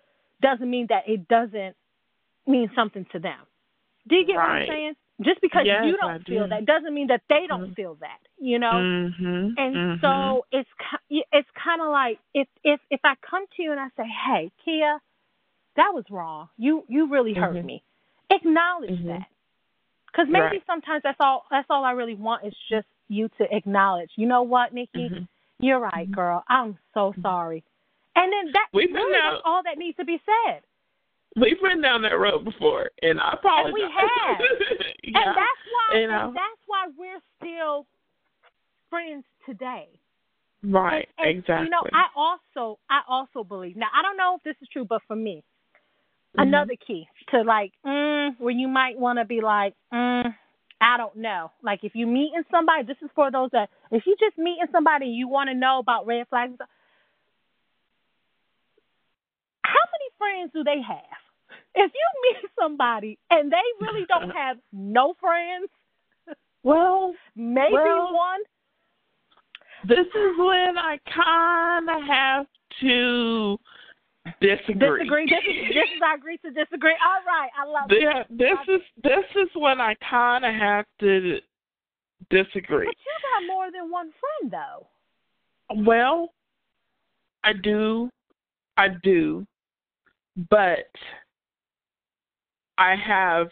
doesn't 0.43 0.69
mean 0.69 0.87
that 0.91 1.05
it 1.07 1.27
doesn't 1.29 1.75
mean 2.47 2.71
something 2.75 3.07
to 3.13 3.19
them. 3.19 3.39
Do 4.09 4.17
you 4.17 4.27
get 4.27 4.37
what 4.37 4.51
I'm 4.51 4.69
saying? 4.69 4.95
Just 5.23 5.41
because 5.41 5.63
Yes, 5.65 5.85
you 5.87 5.97
don't 5.97 6.27
feel 6.27 6.45
do. 6.45 6.51
that 6.51 6.67
doesn't 6.67 6.93
mean 6.93 7.07
that 7.07 7.23
they 7.29 7.47
don't 7.47 7.71
Mhm. 7.71 7.77
feel 7.77 7.95
that, 8.01 8.19
you 8.39 8.59
know? 8.59 8.73
Mhm. 8.73 9.55
And 9.57 9.77
Mhm. 9.77 10.01
so 10.01 10.47
it's 10.51 10.69
it's 11.09 11.49
kind 11.63 11.81
of 11.81 11.89
like 11.89 12.19
if 12.35 12.49
if 12.65 12.81
if 12.91 13.01
I 13.05 13.15
come 13.29 13.47
to 13.57 13.63
you 13.63 13.71
and 13.71 13.81
I 13.81 13.89
say, 13.97 14.09
"Hey, 14.09 14.51
Kia, 14.65 15.01
that 15.77 15.95
was 15.95 16.05
wrong. 16.11 16.49
You 16.57 16.85
you 16.89 17.07
really 17.07 17.35
hurt 17.35 17.55
Mhm. 17.57 17.65
me." 17.65 17.83
Acknowledge 18.31 18.91
Mhm. 18.91 19.07
that. 19.07 19.29
Cuz 20.13 20.27
maybe 20.29 20.45
Right. 20.45 20.67
sometimes 20.67 21.03
that's 21.03 21.21
all 21.21 21.47
that's 21.51 21.71
all 21.71 21.85
I 21.85 21.93
really 21.93 22.17
want 22.17 22.45
is 22.45 22.55
just 22.69 22.89
you 23.09 23.29
to 23.39 23.55
acknowledge. 23.55 24.11
You 24.17 24.27
know 24.27 24.43
what, 24.43 24.73
Nikki? 24.73 25.09
Mhm. 25.11 25.29
You're 25.61 25.79
right, 25.79 26.11
girl. 26.11 26.43
I'm 26.49 26.79
so 26.95 27.15
sorry. 27.23 27.63
And 28.15 28.33
then 28.33 28.53
that 28.53 28.69
We've 28.75 28.89
been 28.93 28.97
really 28.97 29.17
out- 29.19 29.31
that's 29.33 29.43
all 29.45 29.63
that 29.65 29.79
needs 29.79 29.97
to 29.97 30.05
be 30.05 30.21
said. 30.25 30.63
We've 31.35 31.61
been 31.63 31.81
down 31.81 32.03
that 32.03 32.19
road 32.19 32.45
before, 32.45 32.91
and 33.01 33.19
I 33.19 33.33
apologize. 33.33 33.65
And 33.67 33.75
we 33.75 33.81
have. 33.81 34.41
yeah. 35.03 35.19
And 35.19 35.37
that's 35.37 35.65
why 35.73 36.07
know. 36.07 36.29
and 36.29 36.37
that's 36.37 36.63
why 36.67 36.89
we're 36.99 37.21
still 37.41 37.87
friends 38.91 39.25
today. 39.47 39.89
right. 40.63 41.09
And- 41.19 41.29
and, 41.29 41.39
exactly. 41.39 41.65
You 41.65 41.71
know, 41.71 41.83
I 41.95 42.05
also 42.15 42.79
I 42.91 43.01
also 43.09 43.45
believe. 43.45 43.77
Now, 43.77 43.89
I 43.97 44.03
don't 44.03 44.19
know 44.19 44.37
if 44.37 44.43
this 44.43 44.57
is 44.61 44.69
true, 44.69 44.85
but 44.85 45.01
for 45.09 45.17
me, 45.17 45.43
Mhm. 46.37 46.43
another 46.43 46.77
key 46.77 47.09
to 47.31 47.41
like 47.43 47.73
mm, 47.85 48.39
where 48.39 48.53
you 48.53 48.69
might 48.69 48.99
want 48.99 49.19
to 49.19 49.25
be 49.25 49.41
like, 49.41 49.75
mm, 49.93 50.37
I 50.83 50.97
don't 50.99 51.17
know. 51.17 51.51
Like 51.63 51.83
if 51.83 51.95
you 51.95 52.07
meeting 52.07 52.43
somebody, 52.51 52.83
this 52.85 53.01
is 53.01 53.11
for 53.15 53.31
those 53.31 53.51
that 53.53 53.71
if 53.91 54.07
you 54.07 54.15
just 54.21 54.37
meeting 54.37 54.67
somebody 54.71 55.07
you 55.07 55.29
want 55.29 55.49
to 55.49 55.55
know 55.55 55.79
about 55.79 56.05
red 56.07 56.29
flags. 56.29 56.51
and 56.51 56.57
stuff, 56.57 56.69
How 59.65 59.85
many 59.93 60.11
friends 60.23 60.51
do 60.55 60.63
they 60.65 60.81
have? 60.87 61.21
If 61.75 61.91
you 61.93 62.07
meet 62.23 62.51
somebody 62.61 63.19
and 63.31 63.51
they 63.51 63.67
really 63.81 64.07
don't 64.07 64.31
have 64.37 64.59
no 64.73 65.15
friends, 65.21 65.69
well, 66.63 67.15
maybe 67.35 67.73
Well, 67.73 68.15
one. 68.15 68.41
this 69.89 70.07
is 70.07 70.39
when 70.39 70.79
I 70.79 70.99
kind 71.13 71.89
of 71.91 72.03
have 72.07 72.47
to 72.81 73.59
disagree. 74.41 74.99
Disagree. 75.01 75.27
This 75.27 75.45
is 75.49 75.75
this 75.75 75.89
is 75.97 76.03
I 76.05 76.15
agree 76.15 76.39
to 76.39 76.51
disagree. 76.51 76.95
All 77.05 77.23
right, 77.27 77.51
I 77.59 77.67
love 77.67 77.91
it. 77.91 78.03
Yeah, 78.03 78.23
this 78.31 78.59
is 78.69 78.81
this 79.03 79.25
is 79.35 79.49
when 79.57 79.81
I 79.81 79.95
kind 80.09 80.45
of 80.45 80.55
have 80.55 80.85
to 81.01 81.39
disagree. 82.31 82.87
But 82.87 82.97
you 82.97 83.15
got 83.35 83.47
more 83.53 83.71
than 83.73 83.91
one 83.91 84.11
friend 84.21 84.53
though. 84.53 84.87
Well, 85.85 86.29
I 87.43 87.53
do, 87.55 88.09
I 88.77 88.89
do, 89.03 89.45
but 90.51 90.87
I 92.79 92.95
have. 92.97 93.49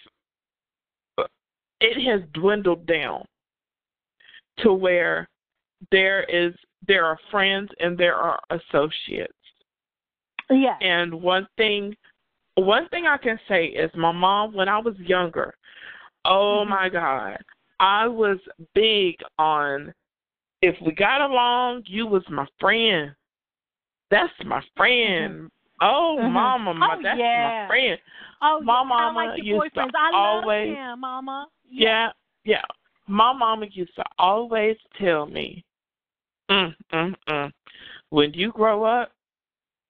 It 1.81 1.99
has 2.05 2.29
dwindled 2.35 2.87
down 2.87 3.25
to 4.59 4.73
where 4.73 5.29
there 5.91 6.25
is 6.25 6.55
there 6.87 7.05
are 7.05 7.19
friends 7.31 7.71
and 7.81 7.97
there 7.97 8.17
are 8.17 8.41
associates. 8.51 9.33
Yeah. 10.51 10.77
And 10.81 11.15
one 11.15 11.47
thing, 11.57 11.97
one 12.57 12.89
thing 12.89 13.07
I 13.07 13.17
can 13.17 13.39
say 13.49 13.67
is 13.67 13.91
my 13.95 14.13
mom 14.13 14.53
when 14.53 14.69
I 14.69 14.79
was 14.79 14.99
younger. 14.99 15.55
Oh 16.25 16.65
Mhm. 16.67 16.69
my 16.69 16.89
God, 16.89 17.39
I 17.79 18.07
was 18.09 18.39
big 18.75 19.23
on 19.39 19.95
if 20.63 20.79
we 20.83 20.93
got 20.93 21.23
along, 21.23 21.85
you 21.87 22.07
was 22.07 22.29
my 22.29 22.47
friend. 22.59 23.15
That's 24.11 24.33
my 24.45 24.61
friend. 24.77 25.51
Oh, 25.81 26.19
Mhm. 26.21 26.33
mama, 26.33 26.75
my, 26.75 26.95
Oh, 26.97 27.03
that's 27.03 27.19
yeah. 27.19 27.63
my 27.63 27.67
friend. 27.69 28.01
Oh, 28.43 28.61
My 28.61 28.75
yeah, 28.75 28.81
I 28.81 28.85
mama 28.85 29.25
like 29.25 29.43
your 29.43 29.65
used 29.65 29.75
to 29.75 29.81
boyfriends. 29.81 29.95
I 29.95 30.11
always- 30.15 30.69
love 30.69 30.77
him, 30.79 31.01
Mama. 31.01 31.49
Yeah, 31.69 32.13
yeah. 32.45 32.63
My 33.07 33.33
mama 33.33 33.67
used 33.67 33.95
to 33.97 34.05
always 34.19 34.77
tell 34.99 35.27
me, 35.27 35.65
mm, 36.51 36.75
mm, 36.93 37.15
mm. 37.29 37.53
when 38.11 38.33
you 38.35 38.53
grow 38.53 38.85
up, 38.85 39.13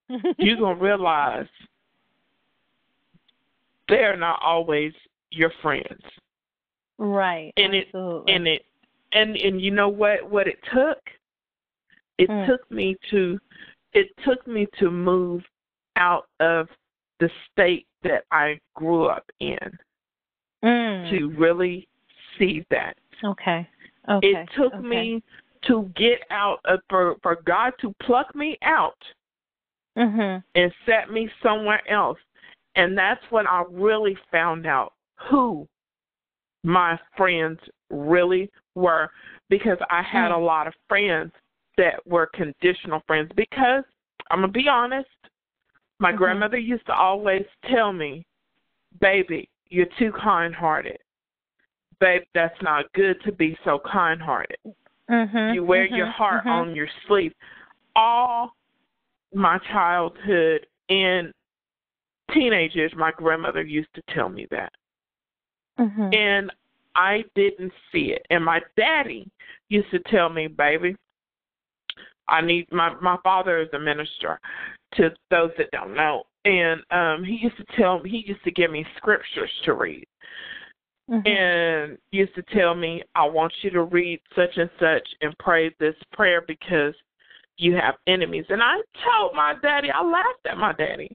you're 0.38 0.56
going 0.56 0.76
to 0.78 0.82
realize 0.82 1.46
they're 3.88 4.16
not 4.16 4.40
always 4.42 4.92
your 5.30 5.50
friends. 5.62 6.02
right. 6.98 7.52
And 7.56 7.74
it- 7.74 7.86
absolutely. 7.86 8.32
And 8.34 8.46
it 8.48 8.66
and 9.12 9.36
and 9.36 9.60
you 9.60 9.70
know 9.70 9.88
what 9.88 10.28
what 10.30 10.46
it 10.46 10.62
took? 10.72 10.98
It 12.18 12.28
Mm. 12.28 12.46
took 12.46 12.70
me 12.70 12.96
to 13.10 13.40
it 13.92 14.08
took 14.24 14.46
me 14.46 14.66
to 14.78 14.90
move 14.90 15.42
out 16.00 16.26
of 16.40 16.66
the 17.20 17.30
state 17.52 17.86
that 18.02 18.24
I 18.32 18.58
grew 18.74 19.06
up 19.06 19.30
in 19.40 19.78
Mm. 20.64 21.10
to 21.10 21.28
really 21.38 21.86
see 22.36 22.64
that. 22.70 22.96
Okay. 23.24 23.68
Okay. 24.08 24.28
It 24.28 24.48
took 24.56 24.74
okay. 24.74 24.86
me 24.86 25.22
to 25.62 25.90
get 25.94 26.22
out 26.30 26.60
of 26.64 26.80
for 26.88 27.16
for 27.22 27.36
God 27.44 27.72
to 27.80 27.94
pluck 28.02 28.34
me 28.34 28.58
out 28.62 29.02
Mhm. 29.96 30.42
and 30.54 30.74
set 30.86 31.10
me 31.10 31.30
somewhere 31.42 31.86
else. 31.88 32.18
And 32.74 32.96
that's 32.96 33.24
when 33.30 33.46
I 33.46 33.64
really 33.68 34.14
found 34.30 34.66
out 34.66 34.94
who 35.16 35.68
my 36.62 36.98
friends 37.16 37.60
really 37.90 38.50
were 38.74 39.10
because 39.48 39.78
I 39.90 40.02
had 40.02 40.30
Mm. 40.30 40.36
a 40.36 40.38
lot 40.38 40.66
of 40.66 40.74
friends 40.88 41.32
that 41.76 42.06
were 42.06 42.26
conditional 42.26 43.00
friends 43.00 43.32
because 43.32 43.84
I'm 44.30 44.40
going 44.40 44.52
to 44.52 44.58
be 44.58 44.68
honest, 44.68 45.08
my 46.00 46.12
Mhm. 46.12 46.16
grandmother 46.16 46.58
used 46.58 46.86
to 46.86 46.94
always 46.94 47.46
tell 47.66 47.92
me, 47.92 48.26
"Baby, 49.00 49.48
you're 49.68 49.86
too 49.98 50.12
kind-hearted." 50.12 50.98
Babe, 52.00 52.22
that's 52.32 52.60
not 52.62 52.90
good 52.94 53.22
to 53.22 53.32
be 53.32 53.56
so 53.62 53.78
kind-hearted. 53.78 54.58
Mhm. 55.08 55.54
You 55.54 55.64
wear 55.64 55.84
your 55.84 56.06
mhm, 56.06 56.12
heart 56.12 56.44
mhm. 56.44 56.50
on 56.50 56.74
your 56.74 56.88
sleeve. 57.06 57.34
All 57.94 58.56
my 59.34 59.58
childhood 59.58 60.66
and 60.88 61.32
teenage 62.32 62.74
years, 62.74 62.94
my 62.94 63.12
grandmother 63.12 63.62
used 63.62 63.92
to 63.94 64.02
tell 64.02 64.28
me 64.28 64.46
that. 64.46 64.72
Mhm. 65.78 66.14
And 66.14 66.50
I 66.94 67.24
didn't 67.34 67.72
see 67.92 68.12
it. 68.12 68.26
And 68.30 68.44
my 68.44 68.62
daddy 68.76 69.30
used 69.68 69.90
to 69.90 69.98
tell 70.00 70.28
me, 70.28 70.46
baby, 70.46 70.96
I 72.30 72.40
need 72.40 72.66
my 72.72 72.94
my 73.00 73.16
father 73.22 73.60
is 73.60 73.68
a 73.72 73.78
minister 73.78 74.40
to 74.94 75.10
those 75.30 75.50
that 75.58 75.70
don't 75.72 75.94
know. 75.94 76.24
And 76.44 76.80
um 76.90 77.24
he 77.24 77.38
used 77.42 77.56
to 77.56 77.64
tell 77.76 78.00
me 78.00 78.10
he 78.10 78.24
used 78.26 78.44
to 78.44 78.50
give 78.50 78.70
me 78.70 78.84
scriptures 78.96 79.50
to 79.64 79.74
read. 79.74 80.06
Mhm. 81.10 81.26
and 81.26 81.98
used 82.12 82.36
to 82.36 82.42
tell 82.54 82.72
me, 82.72 83.02
I 83.16 83.24
want 83.26 83.52
you 83.62 83.70
to 83.70 83.82
read 83.82 84.20
such 84.36 84.56
and 84.56 84.70
such 84.78 85.08
and 85.22 85.36
pray 85.38 85.74
this 85.80 85.96
prayer 86.12 86.40
because 86.46 86.94
you 87.56 87.74
have 87.74 87.96
enemies. 88.06 88.44
And 88.48 88.62
I 88.62 88.76
told 89.04 89.34
my 89.34 89.54
daddy, 89.60 89.90
I 89.90 90.02
laughed 90.04 90.46
at 90.48 90.56
my 90.56 90.72
daddy. 90.72 91.10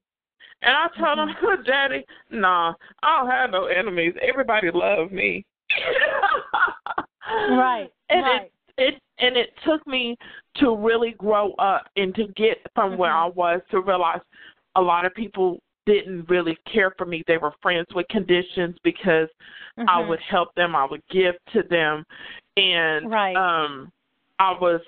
And 0.62 0.76
I 0.76 0.88
told 1.00 1.20
him, 1.20 1.64
Daddy, 1.66 2.04
nah, 2.32 2.74
I 3.04 3.20
don't 3.20 3.30
have 3.30 3.52
no 3.52 3.66
enemies. 3.66 4.14
Everybody 4.22 4.70
loves 4.74 5.12
me. 5.12 5.46
Right. 7.50 7.90
And 8.08 8.22
right. 8.22 8.52
it 8.78 8.94
it 8.94 9.02
and 9.20 9.38
it 9.38 9.54
took 9.66 9.86
me 9.88 10.16
to 10.58 10.76
really 10.76 11.12
grow 11.12 11.54
up 11.54 11.88
and 11.96 12.14
to 12.16 12.28
get 12.36 12.58
from 12.74 12.98
where 12.98 13.12
Mhm. 13.12 13.16
I 13.16 13.26
was 13.28 13.62
to 13.72 13.82
realize 13.82 14.22
a 14.76 14.82
lot 14.82 15.06
of 15.06 15.14
people 15.14 15.60
didn't 15.86 16.28
really 16.30 16.58
care 16.66 16.92
for 16.98 17.06
me. 17.06 17.24
They 17.28 17.38
were 17.38 17.54
friends 17.62 17.88
with 17.94 18.08
conditions 18.10 18.78
because 18.84 19.30
I 19.78 20.00
Mhm. 20.00 20.08
would 20.10 20.22
help 20.22 20.54
them, 20.56 20.76
I 20.76 20.86
would 20.86 21.06
give 21.08 21.36
to 21.54 21.64
them 21.64 22.06
and 22.58 23.10
Right. 23.10 23.36
um 23.36 23.92
I 24.40 24.52
was 24.52 24.82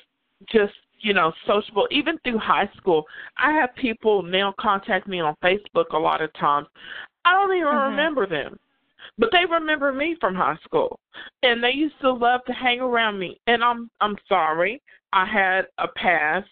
just, 0.49 0.74
you 0.99 1.14
know, 1.14 1.32
sociable 1.45 1.88
even 1.91 2.18
through 2.20 2.40
high 2.40 2.68
school. 2.78 3.08
I 3.38 3.54
have 3.54 3.74
people 3.76 4.24
now 4.24 4.54
contact 4.60 5.08
me 5.08 5.20
on 5.20 5.36
Facebook 5.44 5.91
a 5.91 5.98
lot 5.98 6.22
of 6.22 6.34
times. 6.34 6.68
I 7.24 7.34
don't 7.34 7.56
even 7.56 7.68
Mhm. 7.68 7.90
remember 7.91 8.26
them. 8.28 8.60
But 9.17 9.29
they 9.31 9.45
remember 9.49 9.91
me 9.91 10.15
from 10.19 10.35
high 10.35 10.57
school. 10.63 10.99
And 11.43 11.63
they 11.63 11.71
used 11.71 11.99
to 12.01 12.11
love 12.11 12.41
to 12.47 12.53
hang 12.53 12.79
around 12.79 13.19
me. 13.19 13.39
And 13.47 13.63
I'm 13.63 13.89
I'm 14.01 14.15
sorry. 14.27 14.81
I 15.13 15.25
had 15.25 15.65
a 15.77 15.88
past 15.88 16.47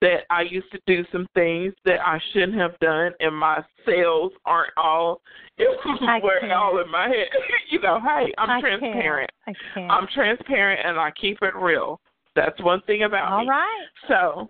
that 0.00 0.20
I 0.30 0.42
used 0.42 0.70
to 0.72 0.80
do 0.86 1.04
some 1.10 1.26
things 1.34 1.74
that 1.84 2.00
I 2.00 2.20
shouldn't 2.32 2.56
have 2.56 2.78
done 2.78 3.12
and 3.20 3.36
my 3.36 3.62
sales 3.84 4.32
aren't 4.44 4.72
all 4.76 5.20
were 5.58 6.52
all 6.52 6.80
in 6.80 6.90
my 6.90 7.08
head. 7.08 7.26
you 7.70 7.80
know, 7.80 8.00
hey, 8.00 8.32
I'm 8.38 8.50
I 8.50 8.60
transparent. 8.60 9.30
Can't. 9.44 9.56
I 9.56 9.74
can't. 9.74 9.90
I'm 9.90 10.06
transparent 10.14 10.86
and 10.86 10.98
I 10.98 11.10
keep 11.20 11.38
it 11.42 11.54
real. 11.56 12.00
That's 12.36 12.60
one 12.62 12.80
thing 12.82 13.02
about 13.02 13.32
All 13.32 13.40
me. 13.40 13.48
right. 13.48 13.86
So 14.06 14.48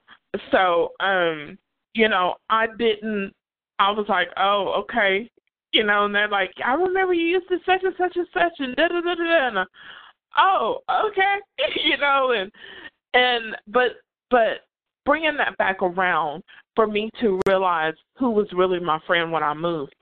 so 0.51 0.93
um 1.01 1.59
you 1.95 2.09
know, 2.09 2.35
I 2.51 2.67
didn't 2.79 3.33
I 3.79 3.91
was 3.91 4.07
like, 4.09 4.29
Oh, 4.37 4.83
okay 4.83 5.31
you 5.73 5.85
know, 5.85 6.05
and 6.05 6.15
they're 6.15 6.29
like, 6.29 6.53
I 6.65 6.75
remember 6.75 7.13
you 7.15 7.27
used 7.27 7.49
to 7.49 7.59
such 7.67 7.83
and 7.83 7.95
such 7.99 8.17
and 8.17 8.27
such 8.33 8.53
and 8.59 8.75
da 8.77 8.89
da 8.89 9.01
da 9.01 9.15
da 9.15 9.51
da. 9.51 9.65
oh, 10.39 10.79
okay, 11.07 11.35
you 11.85 11.97
know, 11.99 12.33
and 12.37 12.51
and 13.15 13.57
but 13.67 13.93
but 14.31 14.67
bringing 15.05 15.37
that 15.37 15.57
back 15.59 15.83
around 15.83 16.43
for 16.77 16.87
me 16.87 17.11
to 17.21 17.41
realize 17.49 17.95
who 18.19 18.31
was 18.31 18.47
really 18.53 18.79
my 18.79 18.99
friend 19.07 19.33
when 19.33 19.43
I 19.43 19.55
moved. 19.55 19.95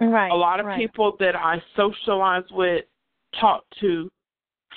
Right. 0.00 0.30
A 0.30 0.34
lot 0.34 0.60
of 0.60 0.66
right. 0.66 0.78
people 0.78 1.16
that 1.18 1.34
I 1.34 1.60
socialized 1.74 2.52
with, 2.52 2.84
talked 3.40 3.66
to, 3.80 4.08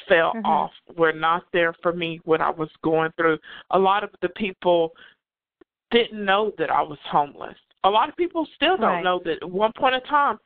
fell 0.07 0.33
Mhm. 0.33 0.45
off. 0.45 0.71
Were 0.97 1.13
not 1.13 1.43
there 1.53 1.73
for 1.83 1.93
me 1.93 2.19
when 2.23 2.41
I 2.41 2.49
was 2.49 2.71
going 2.83 3.11
through. 3.11 3.37
A 3.69 3.77
lot 3.77 4.03
of 4.03 4.09
the 4.21 4.29
people 4.29 4.95
didn't 5.91 6.25
know 6.25 6.51
that 6.57 6.71
I 6.71 6.81
was 6.81 6.97
homeless. 7.03 7.57
A 7.83 7.89
lot 7.89 8.09
of 8.09 8.15
people 8.15 8.47
still 8.55 8.77
don't 8.77 8.95
Right. 8.95 9.03
know 9.03 9.19
that 9.25 9.41
at 9.41 9.49
one 9.49 9.71
point 9.73 9.95
in 9.95 10.01
time 10.01 10.37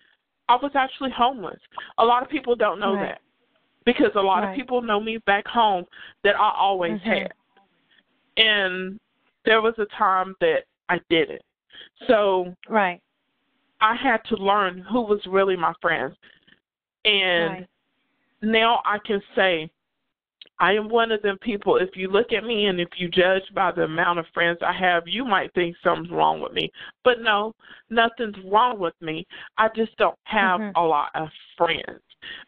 I 0.47 0.55
was 0.55 0.71
actually 0.75 1.11
homeless. 1.11 1.59
A 1.97 2.05
lot 2.05 2.23
of 2.23 2.29
people 2.29 2.55
don't 2.55 2.79
know 2.79 2.93
Right. 2.95 3.09
that 3.09 3.21
because 3.83 4.11
a 4.15 4.21
lot 4.21 4.43
Right. 4.43 4.49
of 4.49 4.55
people 4.55 4.81
know 4.81 4.99
me 4.99 5.17
back 5.19 5.47
home 5.47 5.85
that 6.23 6.39
I 6.39 6.51
always 6.51 7.01
Mhm. 7.01 7.01
had. 7.01 7.33
And 8.37 8.99
there 9.43 9.61
was 9.61 9.77
a 9.79 9.85
time 9.87 10.35
that 10.39 10.65
I 10.89 10.99
didn't. 11.09 11.41
So 12.07 12.55
Right. 12.67 13.01
I 13.81 13.95
had 13.95 14.23
to 14.25 14.37
learn 14.37 14.79
who 14.79 15.01
was 15.01 15.25
really 15.27 15.55
my 15.55 15.73
friends. 15.81 16.15
And 17.05 17.59
Right. 17.59 17.69
now 18.41 18.81
I 18.85 18.99
can 18.99 19.21
say 19.35 19.69
I 20.59 20.73
am 20.73 20.87
one 20.87 21.11
of 21.11 21.21
them 21.21 21.37
people. 21.39 21.77
If 21.77 21.89
you 21.95 22.09
look 22.09 22.31
at 22.31 22.45
me 22.45 22.67
and 22.67 22.79
if 22.79 22.87
you 22.97 23.09
judge 23.09 23.43
by 23.53 23.71
the 23.71 23.83
amount 23.83 24.19
of 24.19 24.25
friends 24.33 24.59
I 24.61 24.71
have, 24.71 25.03
you 25.05 25.25
might 25.25 25.53
think 25.53 25.75
something's 25.83 26.11
wrong 26.11 26.39
with 26.41 26.53
me. 26.53 26.71
But 27.03 27.21
no, 27.21 27.53
nothing's 27.89 28.37
wrong 28.45 28.79
with 28.79 28.93
me. 29.01 29.27
I 29.57 29.67
just 29.75 29.95
don't 29.97 30.17
have 30.23 30.61
Mhm. 30.61 30.71
a 30.75 30.81
lot 30.81 31.11
of 31.13 31.29
friends. 31.57 32.01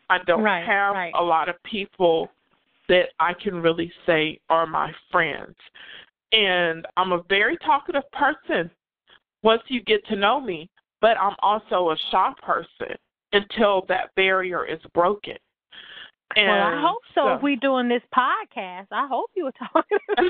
I 0.10 0.20
don't 0.20 0.44
Right, 0.44 0.64
have 0.64 0.96
right. 0.96 1.14
a 1.16 1.24
lot 1.24 1.50
of 1.50 1.62
people 1.64 2.32
that 2.88 3.12
I 3.20 3.34
can 3.34 3.62
really 3.62 3.92
say 4.06 4.40
are 4.50 4.66
my 4.66 4.94
friends. 5.12 5.58
And 6.32 6.86
I'm 6.96 7.12
a 7.12 7.24
very 7.24 7.58
talkative 7.58 8.10
person 8.12 8.72
once 9.44 9.64
you 9.68 9.82
get 9.82 10.06
to 10.08 10.16
know 10.16 10.40
me, 10.40 10.70
but 11.02 11.18
I'm 11.20 11.36
also 11.40 11.92
a 11.92 11.98
shy 12.12 12.34
person 12.42 12.98
until 13.34 13.82
that 13.88 14.14
barrier 14.16 14.66
is 14.66 14.82
broken. 14.94 15.38
And 16.36 16.48
well, 16.48 16.68
I 16.68 16.82
hope 16.82 17.02
so. 17.16 17.34
If 17.34 17.42
we're 17.42 17.56
doing 17.56 17.88
this 17.88 18.02
podcast, 18.16 18.88
I 18.92 19.08
hope 19.08 19.32
you 19.36 19.46
were 19.46 19.54
talking. 19.72 19.98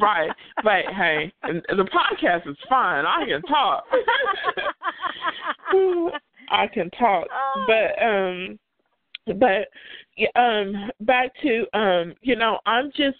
right, 0.00 0.30
right. 0.64 0.86
Hey, 0.92 1.32
the 1.42 1.84
podcast 1.84 2.48
is 2.50 2.56
fine. 2.68 3.04
I 3.06 3.24
can 3.26 3.42
talk. 3.42 3.84
I 6.50 6.66
can 6.66 6.90
talk, 6.90 7.26
Oh. 7.32 7.64
but 7.68 8.02
um, 8.04 8.58
but 9.38 9.68
um, 10.40 10.90
back 11.00 11.30
to 11.42 11.66
um, 11.78 12.14
you 12.22 12.34
know, 12.36 12.58
I'm 12.66 12.90
just 12.96 13.18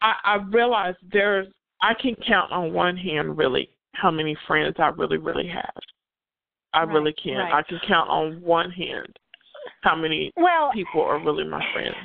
I 0.00 0.14
I 0.24 0.34
realize 0.50 0.94
there's 1.12 1.46
I 1.82 1.92
can 2.00 2.16
count 2.26 2.50
on 2.50 2.72
one 2.72 2.96
hand 2.96 3.36
really 3.36 3.68
how 3.92 4.10
many 4.10 4.34
friends 4.46 4.76
I 4.78 4.86
really 4.88 5.18
really 5.18 5.46
have. 5.48 5.70
I 6.74 6.84
Right, 6.84 6.94
really 6.94 7.12
can. 7.22 7.36
right. 7.36 7.52
I 7.52 7.62
can 7.62 7.78
count 7.86 8.08
on 8.08 8.40
one 8.40 8.70
hand 8.70 9.14
how 9.82 9.96
many 9.96 10.32
well, 10.36 10.70
people 10.72 11.02
are 11.02 11.18
really 11.18 11.44
my 11.44 11.62
friends. 11.72 11.96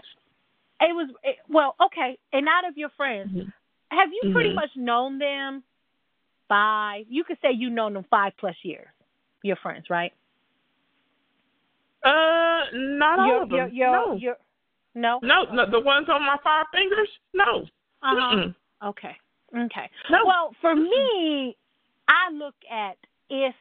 it 0.82 0.94
was 0.94 1.10
it, 1.24 1.38
well, 1.50 1.76
okay. 1.82 2.18
And 2.34 2.48
out 2.48 2.68
of 2.68 2.78
your 2.78 2.90
friends, 2.90 3.32
Mhm. 3.32 3.52
have 3.92 4.10
you 4.12 4.32
pretty 4.34 4.52
Mhm. 4.52 4.56
much 4.56 4.76
known 4.76 5.18
them 5.18 5.64
five? 6.48 7.06
You 7.10 7.24
could 7.24 7.40
say 7.42 7.52
you've 7.52 7.74
known 7.74 7.94
them 7.94 8.04
five 8.10 8.34
plus 8.38 8.56
years. 8.64 8.88
Your 9.44 9.56
friends, 9.58 9.90
right? 9.90 10.14
Uh, 12.04 12.66
not 12.74 13.20
all 13.20 13.44
of 13.44 13.50
them. 13.50 13.58
Your, 13.58 13.68
your, 13.68 13.92
no. 13.92 14.14
your, 14.16 14.38
no. 14.94 15.20
no, 15.22 15.44
no, 15.52 15.66
the 15.66 15.80
ones 15.80 16.08
on 16.10 16.24
my 16.24 16.38
five 16.44 16.66
fingers. 16.72 17.10
No. 17.34 17.66
Uh-huh. 18.02 18.50
Okay. 18.84 19.18
Okay. 19.56 19.90
No. 20.10 20.26
Well, 20.26 20.54
for 20.62 20.76
me, 20.76 21.56
I 22.08 22.30
look 22.32 22.56
at 22.70 22.98
if 23.30 23.56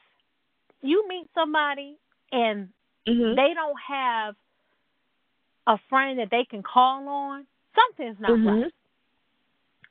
you 0.83 1.07
meet 1.09 1.29
somebody 1.35 1.97
and 2.33 2.69
Mhm. 3.07 3.37
they 3.37 3.55
don't 3.55 3.81
have 3.89 4.35
a 5.67 5.79
friend 5.89 6.19
that 6.19 6.31
they 6.31 6.45
can 6.45 6.63
call 6.63 7.09
on, 7.09 7.47
something's 7.75 8.19
not 8.21 8.33
Mhm. 8.33 8.63
right. 8.63 8.73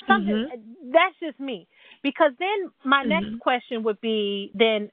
Something 0.07 0.47
that's 0.91 1.15
just 1.19 1.39
me. 1.39 1.67
Because 2.03 2.31
then 2.37 2.71
my 2.83 3.03
next 3.03 3.31
Mhm. 3.33 3.39
question 3.39 3.83
would 3.83 3.99
be 4.01 4.51
then 4.53 4.91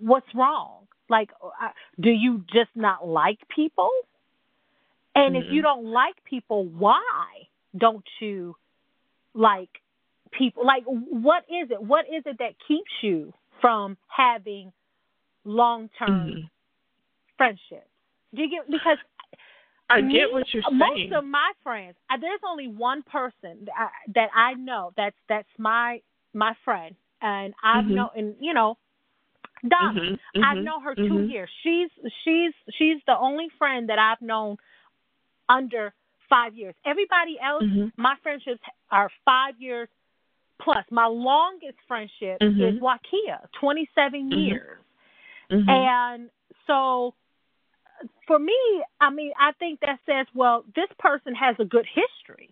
what's 0.00 0.32
wrong? 0.34 0.88
Like 1.08 1.30
do 2.00 2.10
you 2.10 2.44
just 2.52 2.74
not 2.74 3.06
like 3.06 3.46
people? 3.48 3.90
And 5.14 5.36
if 5.36 5.44
you 5.50 5.60
Mhm. 5.60 5.62
don't 5.62 5.86
like 5.86 6.22
people, 6.24 6.64
why 6.66 7.48
don't 7.76 8.08
you 8.20 8.56
like 9.34 9.82
people? 10.30 10.64
Like 10.64 10.84
what 10.84 11.44
is 11.48 11.70
it? 11.70 11.82
What 11.82 12.06
is 12.08 12.24
it 12.26 12.38
that 12.38 12.58
keeps 12.66 12.90
you 13.02 13.32
from 13.60 13.96
having 14.08 14.72
long-term 15.44 16.08
Mhm. 16.08 16.50
Friendships? 17.36 17.88
Do 18.34 18.42
you 18.42 18.50
get 18.50 18.70
because 18.70 18.98
I 19.90 20.00
me, 20.00 20.12
get 20.12 20.32
what 20.32 20.44
you're 20.52 20.62
saying. 20.62 20.78
most 20.78 21.12
of 21.12 21.24
my 21.24 21.52
friends, 21.62 21.96
there's 22.20 22.40
only 22.48 22.68
one 22.68 23.02
person 23.02 23.66
that 23.66 23.74
I, 23.76 23.88
that 24.14 24.28
I 24.34 24.54
know 24.54 24.92
that's 24.96 25.16
that's 25.28 25.48
my 25.58 26.00
my 26.32 26.54
friend, 26.64 26.94
and 27.22 27.54
I've 27.62 27.84
Mhm. 27.84 27.94
known, 27.94 28.10
and 28.16 28.34
you 28.40 28.54
know, 28.54 28.76
Donna. 29.68 30.00
Mhm, 30.00 30.18
I've 30.42 30.58
mhm, 30.58 30.64
known 30.64 30.82
her 30.82 30.94
two 30.94 31.02
mhm. 31.02 31.30
years. 31.30 31.50
She's 31.62 31.90
she's 32.24 32.52
she's 32.76 33.02
the 33.06 33.16
only 33.16 33.48
friend 33.58 33.88
that 33.88 33.98
I've 33.98 34.20
known 34.20 34.56
under 35.48 35.94
five 36.28 36.54
years. 36.54 36.74
Everybody 36.84 37.38
else, 37.40 37.64
Mhm. 37.64 37.92
my 37.96 38.16
friendships 38.22 38.60
are 38.90 39.10
five 39.24 39.60
years 39.60 39.88
plus. 40.60 40.84
My 40.90 41.06
longest 41.06 41.78
friendship 41.86 42.40
is 42.40 42.80
Wakia, 42.80 43.48
27 43.60 44.30
Mhm. 44.30 44.46
years. 44.46 44.78
And 45.68 46.30
so 46.66 47.14
for 48.26 48.38
me, 48.38 48.56
I 49.00 49.10
mean, 49.10 49.32
I 49.38 49.52
think 49.52 49.80
that 49.80 49.98
says, 50.06 50.26
well, 50.34 50.64
this 50.74 50.88
person 50.98 51.34
has 51.34 51.56
a 51.58 51.64
good 51.64 51.86
history 51.86 52.50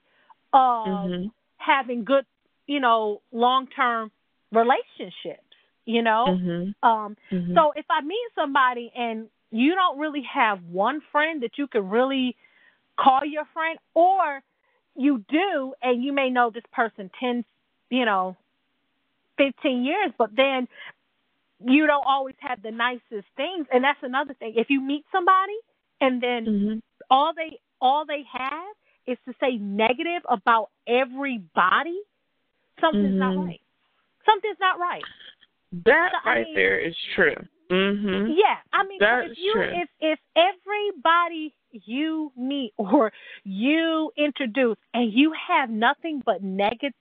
of 0.52 0.86
Mhm. 0.86 1.32
having 1.56 2.04
good, 2.04 2.26
you 2.66 2.80
know, 2.80 3.22
long 3.32 3.66
term 3.68 4.10
relationships, 4.52 5.56
you 5.86 6.02
know? 6.02 6.38
Mhm. 6.42 6.74
Um 6.82 7.16
Mhm. 7.30 7.54
so 7.54 7.72
if 7.76 7.86
I 7.90 8.00
meet 8.02 8.28
somebody 8.34 8.92
and 8.94 9.28
you 9.50 9.74
don't 9.74 9.98
really 9.98 10.22
have 10.22 10.62
one 10.64 11.00
friend 11.12 11.42
that 11.42 11.58
you 11.58 11.66
can 11.66 11.88
really 11.88 12.36
call 12.96 13.24
your 13.24 13.44
friend 13.46 13.78
or 13.94 14.42
you 14.96 15.24
do 15.28 15.74
and 15.82 16.02
you 16.02 16.12
may 16.12 16.30
know 16.30 16.50
this 16.50 16.64
person 16.72 17.10
10, 17.18 17.44
you 17.90 18.04
know, 18.04 18.36
15 19.38 19.84
years, 19.84 20.12
but 20.18 20.34
then 20.36 20.68
you 21.66 21.86
don't 21.86 22.04
always 22.06 22.34
have 22.40 22.62
the 22.62 22.70
nicest 22.70 23.26
things 23.36 23.66
and 23.72 23.82
that's 23.84 24.02
another 24.02 24.34
thing. 24.34 24.54
If 24.56 24.68
you 24.70 24.80
meet 24.80 25.04
somebody 25.12 25.56
and 26.00 26.20
then 26.22 26.44
Mhm. 26.46 26.80
all 27.10 27.32
they 27.34 27.58
all 27.80 28.04
they 28.06 28.22
have 28.32 28.74
is 29.06 29.18
to 29.24 29.34
say 29.40 29.56
negative 29.58 30.22
about 30.28 30.70
everybody, 30.86 32.00
something's 32.80 33.18
not 33.18 33.34
Mhm. 33.34 33.46
right. 33.46 33.60
Something's 34.24 34.58
not 34.60 34.78
right. 34.78 35.04
That 35.84 36.12
So, 36.12 36.18
I 36.30 36.34
right 36.34 36.44
mean- 36.46 36.54
there 36.54 36.78
is 36.78 36.96
true. 37.14 37.34
Mhm. 37.70 38.36
Yeah, 38.36 38.58
I 38.72 38.84
mean, 38.84 38.98
That 39.00 39.24
if 39.24 39.38
you 39.38 39.52
true. 39.54 39.62
if 39.62 39.88
if 40.00 40.18
everybody 40.36 41.54
you 41.70 42.30
meet 42.36 42.74
or 42.78 43.12
you 43.44 44.12
introduce 44.16 44.76
and 44.94 45.12
you 45.12 45.32
have 45.32 45.70
nothing 45.70 46.20
but 46.20 46.42
negative 46.42 46.92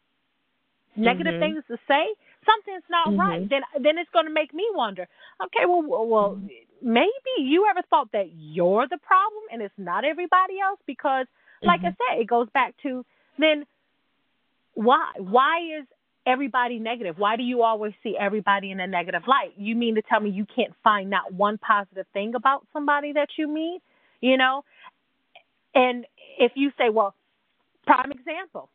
negative 0.95 1.35
Mhm. 1.35 1.39
things 1.39 1.65
to 1.67 1.77
say, 1.87 2.13
something's 2.45 2.83
not 2.89 3.13
Mhm. 3.13 3.17
right. 3.17 3.49
Then 3.49 3.61
then 3.79 3.97
it's 3.97 4.09
going 4.11 4.25
to 4.25 4.31
make 4.31 4.53
me 4.53 4.67
wonder. 4.73 5.07
Okay, 5.43 5.65
well, 5.65 5.81
well, 5.83 6.07
well, 6.07 6.35
Mm-hmm. 6.35 6.93
maybe 6.93 7.33
you 7.39 7.67
ever 7.67 7.81
thought 7.89 8.11
that 8.11 8.31
you're 8.33 8.87
the 8.87 8.97
problem 8.97 9.43
and 9.51 9.61
it's 9.61 9.77
not 9.77 10.03
everybody 10.05 10.59
else 10.59 10.79
because, 10.85 11.27
like 11.61 11.83
I 11.83 11.89
Mhm. 11.91 11.97
said, 11.97 12.19
it 12.21 12.27
goes 12.27 12.49
back 12.49 12.75
to 12.83 13.05
then 13.37 13.65
why 14.73 15.11
why 15.17 15.59
is 15.79 15.85
everybody 16.25 16.79
negative? 16.79 17.17
Why 17.17 17.35
do 17.35 17.43
you 17.43 17.63
always 17.63 17.93
see 18.03 18.17
everybody 18.17 18.71
in 18.71 18.79
a 18.79 18.87
negative 18.87 19.27
light? 19.27 19.53
You 19.57 19.75
mean 19.75 19.95
to 19.95 20.01
tell 20.03 20.19
me 20.19 20.29
you 20.29 20.45
can't 20.45 20.75
find 20.83 21.09
not 21.09 21.33
one 21.33 21.57
positive 21.57 22.07
thing 22.13 22.35
about 22.35 22.65
somebody 22.73 23.13
that 23.13 23.29
you 23.37 23.47
meet? 23.47 23.81
You 24.21 24.37
know? 24.37 24.63
And 25.73 26.05
if 26.37 26.51
you 26.55 26.71
say, 26.77 26.89
well, 26.89 27.15
prime 27.85 28.11
example, 28.11 28.69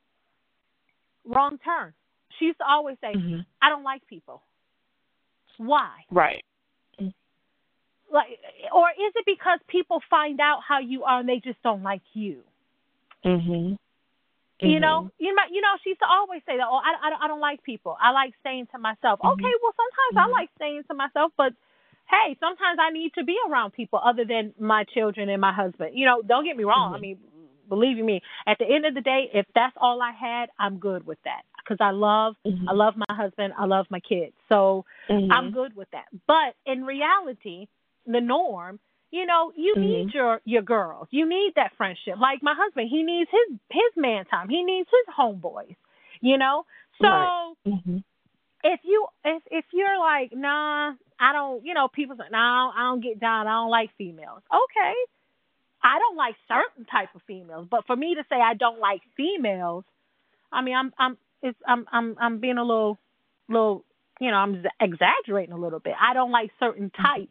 wrong 1.24 1.58
turn. 1.64 1.92
She 2.38 2.46
used 2.46 2.58
to 2.58 2.66
always 2.66 2.96
say, 3.00 3.14
Mhm. 3.14 3.44
I 3.62 3.70
don't 3.70 3.84
like 3.84 4.06
people. 4.06 4.42
Why? 5.58 6.04
Right. 6.10 6.44
Like 8.10 8.38
or 8.72 8.88
is 8.90 9.12
it 9.16 9.24
because 9.26 9.58
people 9.66 10.00
find 10.08 10.40
out 10.40 10.60
how 10.66 10.78
you 10.78 11.04
are 11.04 11.20
and 11.20 11.28
they 11.28 11.40
just 11.40 11.60
don't 11.62 11.82
like 11.82 12.02
you? 12.14 12.42
Mhm. 13.24 13.76
You 14.60 14.80
know, 14.80 15.10
you 15.18 15.34
know, 15.34 15.42
you 15.50 15.60
know. 15.60 15.76
She 15.82 15.90
used 15.90 16.00
to 16.00 16.08
always 16.08 16.42
say 16.46 16.56
that. 16.56 16.66
Oh, 16.66 16.76
I, 16.76 16.94
I, 17.10 17.24
I 17.24 17.28
don't 17.28 17.40
like 17.40 17.62
people. 17.62 17.96
I 18.00 18.10
like 18.10 18.32
staying 18.40 18.66
to 18.72 18.78
myself. 18.78 19.20
Mhm. 19.20 19.32
Okay, 19.32 19.52
well, 19.62 19.74
sometimes 19.76 20.14
I 20.16 20.40
like 20.40 20.50
staying 20.56 20.82
to 20.84 20.94
myself, 20.94 21.32
but 21.36 21.52
hey, 22.08 22.36
sometimes 22.40 22.78
I 22.80 22.90
need 22.90 23.12
to 23.14 23.24
be 23.24 23.36
around 23.48 23.72
people 23.72 24.00
other 24.02 24.24
than 24.24 24.54
my 24.58 24.84
children 24.84 25.28
and 25.28 25.40
my 25.40 25.52
husband. 25.52 25.90
You 25.94 26.06
know, 26.06 26.22
don't 26.22 26.44
get 26.44 26.56
me 26.56 26.64
wrong. 26.64 26.94
I 26.94 26.98
Mhm. 26.98 27.00
mean, 27.00 27.18
believe 27.68 27.98
me, 27.98 28.22
at 28.46 28.58
the 28.58 28.66
end 28.66 28.86
of 28.86 28.94
the 28.94 29.02
day, 29.02 29.30
if 29.34 29.46
that's 29.54 29.76
all 29.76 30.00
I 30.00 30.12
had, 30.12 30.50
I'm 30.58 30.78
good 30.78 31.04
with 31.06 31.18
that 31.24 31.42
because 31.66 31.78
I 31.80 31.90
love, 31.90 32.36
Mhm. 32.46 32.68
I 32.68 32.72
love 32.72 32.94
my 32.96 33.14
husband, 33.14 33.52
I 33.58 33.64
love 33.64 33.86
my 33.90 34.00
kids, 34.00 34.34
so 34.48 34.84
Mhm. 35.10 35.28
I'm 35.30 35.50
good 35.50 35.74
with 35.74 35.90
that. 35.90 36.06
But 36.26 36.54
in 36.64 36.84
reality, 36.84 37.66
the 38.06 38.20
norm, 38.20 38.78
you 39.10 39.26
know, 39.26 39.52
you 39.56 39.74
Mhm. 39.74 39.80
need 39.80 40.14
your 40.14 40.40
your 40.44 40.62
girls. 40.62 41.08
You 41.10 41.26
need 41.26 41.54
that 41.56 41.74
friendship. 41.76 42.18
Like 42.18 42.42
my 42.42 42.54
husband, 42.54 42.88
he 42.88 43.02
needs 43.02 43.30
his 43.30 43.58
his 43.70 43.96
man 43.96 44.24
time. 44.26 44.48
He 44.48 44.62
needs 44.62 44.88
his 44.90 45.14
homeboys. 45.14 45.76
You 46.20 46.38
know, 46.38 46.64
so 47.00 47.08
Right. 47.08 47.54
Mhm. 47.66 48.02
if 48.64 48.80
you 48.84 49.06
if 49.24 49.42
if 49.50 49.64
you're 49.72 49.98
like 49.98 50.32
nah 50.32 50.94
i 51.20 51.32
don't 51.32 51.64
you 51.64 51.74
know 51.74 51.88
people 51.88 52.16
say 52.16 52.24
no 52.30 52.72
i 52.74 52.80
don't 52.80 53.00
get 53.02 53.20
down 53.20 53.46
i 53.46 53.52
don't 53.52 53.70
like 53.70 53.90
females 53.96 54.42
okay 54.52 54.94
i 55.82 55.98
don't 55.98 56.16
like 56.16 56.34
certain 56.48 56.84
type 56.86 57.14
of 57.14 57.22
females 57.26 57.66
but 57.70 57.86
for 57.86 57.94
me 57.94 58.14
to 58.14 58.24
say 58.28 58.36
i 58.40 58.54
don't 58.54 58.80
like 58.80 59.02
females 59.16 59.84
i 60.50 60.62
mean 60.62 60.74
i'm 60.74 60.92
i'm 60.98 61.18
it's 61.46 61.58
i'm 61.66 61.86
i'm 61.92 62.16
i'm 62.20 62.38
being 62.38 62.58
a 62.58 62.64
little 62.64 62.98
little 63.48 63.84
you 64.20 64.30
know 64.30 64.36
i'm 64.36 64.62
exaggerating 64.80 65.52
a 65.52 65.58
little 65.58 65.80
bit 65.80 65.94
i 66.00 66.12
don't 66.14 66.30
like 66.32 66.50
certain 66.60 66.90
type 66.90 67.30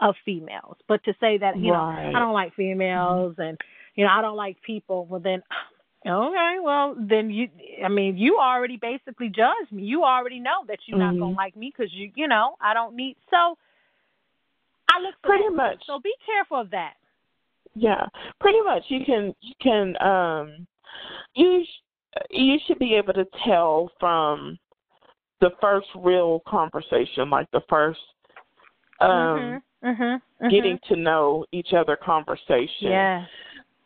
of 0.00 0.14
females 0.24 0.76
but 0.88 1.02
to 1.04 1.12
say 1.20 1.38
that 1.38 1.56
you 1.56 1.72
Right. 1.72 2.12
know 2.12 2.16
i 2.16 2.18
don't 2.20 2.32
like 2.32 2.54
females 2.54 3.34
and 3.38 3.58
you 3.94 4.04
know 4.04 4.10
i 4.10 4.20
don't 4.20 4.36
like 4.36 4.56
people 4.62 5.06
well 5.06 5.20
then 5.20 5.42
Okay, 6.04 6.56
well 6.60 6.96
then 6.98 7.30
you. 7.30 7.48
I 7.84 7.88
mean, 7.88 8.16
you 8.16 8.36
already 8.42 8.76
basically 8.76 9.28
judged 9.28 9.70
me. 9.70 9.84
You 9.84 10.02
already 10.02 10.40
know 10.40 10.64
that 10.66 10.80
you're 10.86 10.98
not 10.98 11.16
gonna 11.16 11.32
Mhm. 11.32 11.36
like 11.36 11.54
me 11.54 11.72
because 11.72 11.92
you, 11.94 12.10
you 12.16 12.26
know, 12.26 12.56
I 12.60 12.74
don't 12.74 12.96
need. 12.96 13.16
So 13.30 13.56
I 14.92 15.00
look 15.00 15.14
for 15.22 15.28
Pretty 15.28 15.44
that. 15.44 15.54
much. 15.54 15.86
So 15.86 16.00
be 16.00 16.12
careful 16.26 16.58
of 16.58 16.70
that. 16.70 16.94
Yeah, 17.76 18.04
pretty 18.40 18.60
much. 18.62 18.82
You 18.88 19.04
can 19.04 19.32
you 19.42 19.54
can 19.60 19.96
um 20.02 20.66
you 21.36 21.64
you 22.30 22.58
should 22.66 22.78
be 22.78 22.94
able 22.94 23.12
to 23.14 23.26
tell 23.44 23.90
from 23.98 24.58
the 25.40 25.50
first 25.60 25.88
real 25.96 26.40
conversation, 26.46 27.30
like 27.30 27.50
the 27.52 27.62
first 27.68 28.00
um 29.00 29.60
mhm. 29.84 30.20
Mhm. 30.40 30.50
getting 30.50 30.78
to 30.88 30.96
know 30.96 31.44
each 31.52 31.72
other 31.72 31.96
conversation. 31.96 32.68
Yeah. 32.80 33.26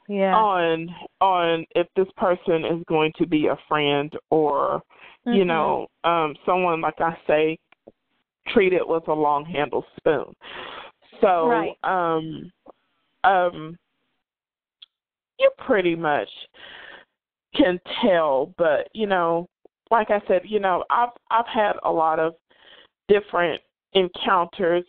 Yeah. 0.09 0.35
On 0.37 0.89
on 1.21 1.65
if 1.75 1.87
this 1.97 2.09
person 2.17 2.65
is 2.65 2.83
going 2.89 3.13
to 3.17 3.27
be 3.27 3.47
a 3.47 3.57
friend 3.69 4.13
or 4.31 4.83
you 5.25 5.45
Mhm. 5.45 5.47
know 5.47 5.87
um 6.05 6.35
someone 6.45 6.81
like 6.81 7.01
I 7.01 7.17
say 7.27 7.59
treat 8.49 8.73
it 8.73 8.87
with 8.87 9.09
a 9.09 9.13
long 9.13 9.45
handled 9.45 9.85
spoon. 9.97 10.35
So 11.21 11.49
Right. 11.49 11.77
um 11.85 12.53
um 13.25 13.79
you 15.39 15.51
pretty 15.59 15.95
much 15.97 16.29
can 17.57 17.81
tell 18.03 18.53
but 18.59 18.89
you 18.93 19.07
know 19.07 19.49
like 19.91 20.11
I 20.11 20.21
said 20.27 20.43
you 20.45 20.61
know 20.61 20.85
I've 20.91 21.11
I've 21.31 21.47
had 21.47 21.73
a 21.85 21.91
lot 21.91 22.19
of 22.19 22.35
different 23.09 23.61
encounters 23.93 24.85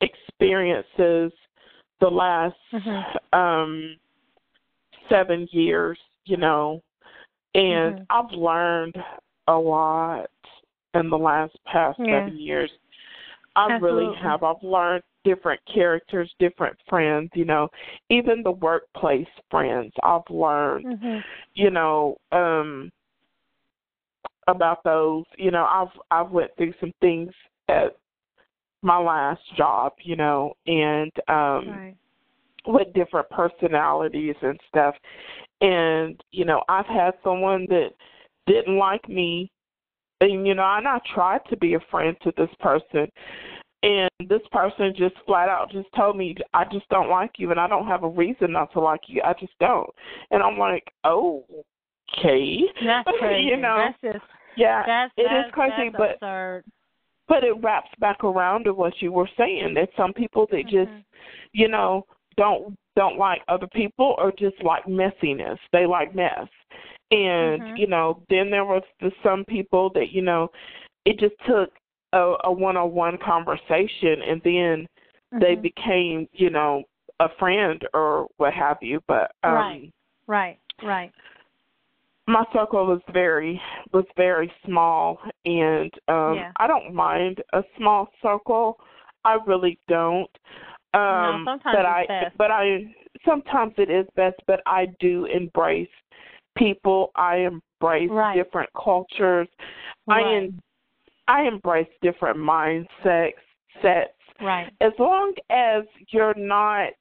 experiences 0.00 1.32
the 2.00 2.08
last 2.08 2.56
Mhm. 2.72 3.16
um 3.32 3.96
7 5.08 5.48
years 5.52 5.98
you 6.24 6.36
know 6.36 6.82
and 7.54 7.94
Mhm. 7.94 8.06
I've 8.10 8.32
learned 8.32 8.96
a 9.46 9.56
lot 9.56 10.30
in 10.94 11.10
the 11.10 11.18
last 11.18 11.56
past 11.64 11.98
Yeah. 11.98 12.20
7 12.26 12.36
years 12.38 12.70
I 13.56 13.76
really 13.76 14.12
have. 14.16 14.42
I've 14.42 14.62
learned 14.62 15.04
different 15.24 15.60
characters, 15.72 16.32
different 16.38 16.76
friends, 16.88 17.30
you 17.34 17.44
know, 17.44 17.68
even 18.10 18.42
the 18.42 18.50
workplace 18.50 19.26
friends. 19.50 19.92
I've 20.02 20.28
learned, 20.30 20.84
Mhm. 20.84 21.24
you 21.54 21.70
know, 21.70 22.16
um 22.32 22.90
about 24.46 24.84
those. 24.84 25.24
You 25.36 25.50
know, 25.50 25.64
I've 25.64 25.98
I've 26.10 26.30
went 26.30 26.54
through 26.56 26.74
some 26.80 26.92
things 27.00 27.32
at 27.68 27.96
my 28.82 28.98
last 28.98 29.42
job, 29.56 29.94
you 30.02 30.16
know, 30.16 30.54
and 30.66 31.10
um 31.28 31.68
Right. 31.68 31.96
with 32.66 32.92
different 32.94 33.28
personalities 33.30 34.36
and 34.42 34.58
stuff. 34.68 34.94
And, 35.60 36.22
you 36.30 36.44
know, 36.44 36.62
I've 36.68 36.86
had 36.86 37.14
someone 37.22 37.66
that 37.68 37.90
didn't 38.46 38.78
like 38.78 39.08
me 39.08 39.50
and 40.20 40.46
you 40.46 40.54
know, 40.54 40.64
and 40.64 40.86
I 40.86 40.98
tried 41.14 41.40
to 41.50 41.56
be 41.56 41.74
a 41.74 41.80
friend 41.90 42.16
to 42.22 42.32
this 42.36 42.50
person 42.60 43.08
and 43.84 44.28
this 44.30 44.40
person 44.50 44.94
just 44.96 45.14
flat 45.26 45.48
out 45.48 45.70
just 45.70 45.88
told 45.94 46.16
me 46.16 46.34
I 46.54 46.64
just 46.72 46.88
don't 46.88 47.10
like 47.10 47.32
you 47.36 47.50
and 47.50 47.60
I 47.60 47.68
don't 47.68 47.86
have 47.86 48.02
a 48.02 48.08
reason 48.08 48.52
not 48.52 48.72
to 48.72 48.80
like 48.80 49.02
you. 49.08 49.20
I 49.22 49.34
just 49.38 49.52
don't. 49.60 49.90
And 50.30 50.42
I'm 50.42 50.58
like, 50.58 50.84
Oh, 51.04 51.44
okay. 52.18 52.60
That's 52.84 53.08
crazy. 53.18 53.48
you 53.50 53.56
know. 53.58 53.76
that's 54.02 54.14
just 54.14 54.24
yeah. 54.56 54.82
that's 54.86 55.12
it 55.16 55.22
is 55.22 55.28
that's, 55.30 55.50
crazy, 55.54 55.90
that's 55.92 55.96
but 55.98 56.10
absurd. 56.14 56.64
but 57.28 57.44
it 57.44 57.54
wraps 57.62 57.90
back 57.98 58.24
around 58.24 58.64
to 58.64 58.72
what 58.74 58.94
you 59.02 59.12
were 59.12 59.28
saying. 59.36 59.74
that 59.74 59.90
some 59.96 60.12
people 60.12 60.46
that 60.50 60.62
just 60.64 60.90
Mhm. 60.90 61.04
you 61.52 61.68
know, 61.68 62.06
don't 62.36 62.76
don't 62.96 63.18
like 63.18 63.42
other 63.48 63.66
people 63.66 64.14
or 64.18 64.32
just 64.32 64.60
like 64.62 64.84
messiness. 64.86 65.58
They 65.72 65.84
like 65.86 66.14
mess. 66.14 66.48
And, 67.10 67.60
Mhm. 67.62 67.78
you 67.78 67.86
know, 67.86 68.22
then 68.30 68.50
there 68.50 68.64
was 68.64 68.82
the 69.00 69.12
some 69.22 69.44
people 69.44 69.90
that, 69.90 70.10
you 70.10 70.22
know, 70.22 70.50
it 71.04 71.18
just 71.18 71.34
took 71.46 71.70
a, 72.14 72.34
a 72.44 72.52
one 72.52 72.76
on 72.76 72.92
one 72.92 73.18
conversation 73.18 74.22
and 74.28 74.40
then 74.42 74.86
they 75.40 75.54
Mhm. 75.56 75.62
became, 75.62 76.28
you 76.32 76.50
know, 76.50 76.82
a 77.20 77.28
friend 77.38 77.86
or 77.92 78.28
what 78.38 78.52
have 78.54 78.78
you. 78.80 79.00
But 79.06 79.32
um 79.42 79.54
Right. 79.54 79.92
Right. 80.26 80.58
Right. 80.82 81.12
my 82.26 82.44
circle 82.52 82.86
was 82.86 83.02
very 83.12 83.60
was 83.92 84.06
very 84.16 84.50
small 84.64 85.18
and 85.44 85.92
um 86.08 86.34
Yeah. 86.36 86.52
I 86.56 86.66
don't 86.66 86.94
mind 86.94 87.42
a 87.52 87.62
small 87.76 88.08
circle. 88.22 88.78
I 89.24 89.34
really 89.46 89.78
don't. 89.88 90.30
Um 90.94 91.44
sometimes 91.44 91.76
but 91.76 91.86
I 91.86 92.06
best. 92.06 92.38
but 92.38 92.50
I 92.50 92.94
sometimes 93.24 93.74
it 93.78 93.90
is 93.90 94.06
best, 94.16 94.36
but 94.46 94.60
I 94.66 94.86
do 95.00 95.26
embrace 95.26 95.88
people. 96.56 97.10
I 97.16 97.36
embrace 97.52 98.10
Right. 98.10 98.36
different 98.36 98.70
cultures. 98.74 99.48
I 100.08 100.20
Right. 100.22 100.36
en- 100.36 100.62
I 101.28 101.42
embrace 101.42 101.88
different 102.02 102.38
mindsets 102.38 103.32
sets 103.82 104.10
Right. 104.40 104.72
as 104.80 104.92
long 104.98 105.32
as 105.50 105.84
you're 106.08 106.34
not 106.34 106.92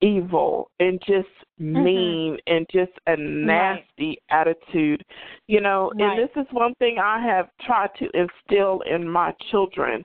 evil 0.00 0.70
and 0.80 1.00
just 1.06 1.28
Mm-hmm. 1.60 1.84
mean 1.84 2.38
and 2.46 2.66
just 2.72 2.92
a 3.06 3.14
nasty 3.18 4.16
attitude 4.30 5.04
you 5.46 5.60
know 5.60 5.92
Right. 5.94 6.18
and 6.18 6.18
this 6.18 6.34
is 6.42 6.50
one 6.52 6.74
thing 6.76 6.98
i 6.98 7.20
have 7.22 7.50
tried 7.60 7.90
to 7.98 8.08
instill 8.14 8.80
in 8.90 9.06
my 9.06 9.34
children 9.50 10.02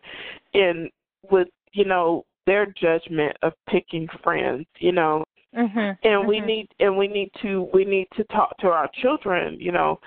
in 0.53 0.89
with 1.31 1.47
you 1.71 1.85
know 1.85 2.25
their 2.45 2.65
judgment 2.65 3.37
of 3.41 3.53
picking 3.69 4.05
friends 4.21 4.65
you 4.79 4.91
know 4.91 5.23
Mhm. 5.53 5.97
and 6.03 6.27
we 6.27 6.41
Mhm. 6.41 6.45
need 6.45 6.67
and 6.81 6.97
we 6.97 7.07
need 7.07 7.31
to 7.41 7.69
we 7.73 7.85
need 7.85 8.07
to 8.17 8.25
talk 8.25 8.57
to 8.57 8.69
our 8.69 8.89
children 8.95 9.57
you 9.61 9.71
know 9.71 9.97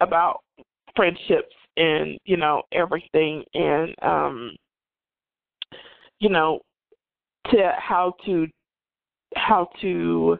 about 0.00 0.42
friendships 0.94 1.56
and 1.78 2.18
you 2.24 2.36
know 2.36 2.62
everything 2.72 3.44
and 3.54 3.94
um 4.02 4.56
you 6.20 6.28
know 6.28 6.60
to 7.50 7.72
how 7.78 8.12
to 8.24 8.46
how 9.36 9.68
to 9.80 10.38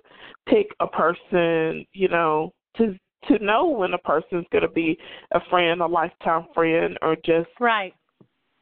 pick 0.48 0.66
a 0.80 0.86
person 0.86 1.84
you 1.92 2.08
know 2.08 2.52
to 2.76 2.96
to 3.26 3.38
know 3.44 3.66
when 3.66 3.94
a 3.94 3.98
person's 3.98 4.46
going 4.52 4.62
to 4.62 4.68
be 4.68 4.98
a 5.32 5.40
friend 5.50 5.80
a 5.80 5.86
lifetime 5.86 6.46
friend 6.54 6.98
or 7.02 7.16
just 7.24 7.48
Right. 7.60 7.94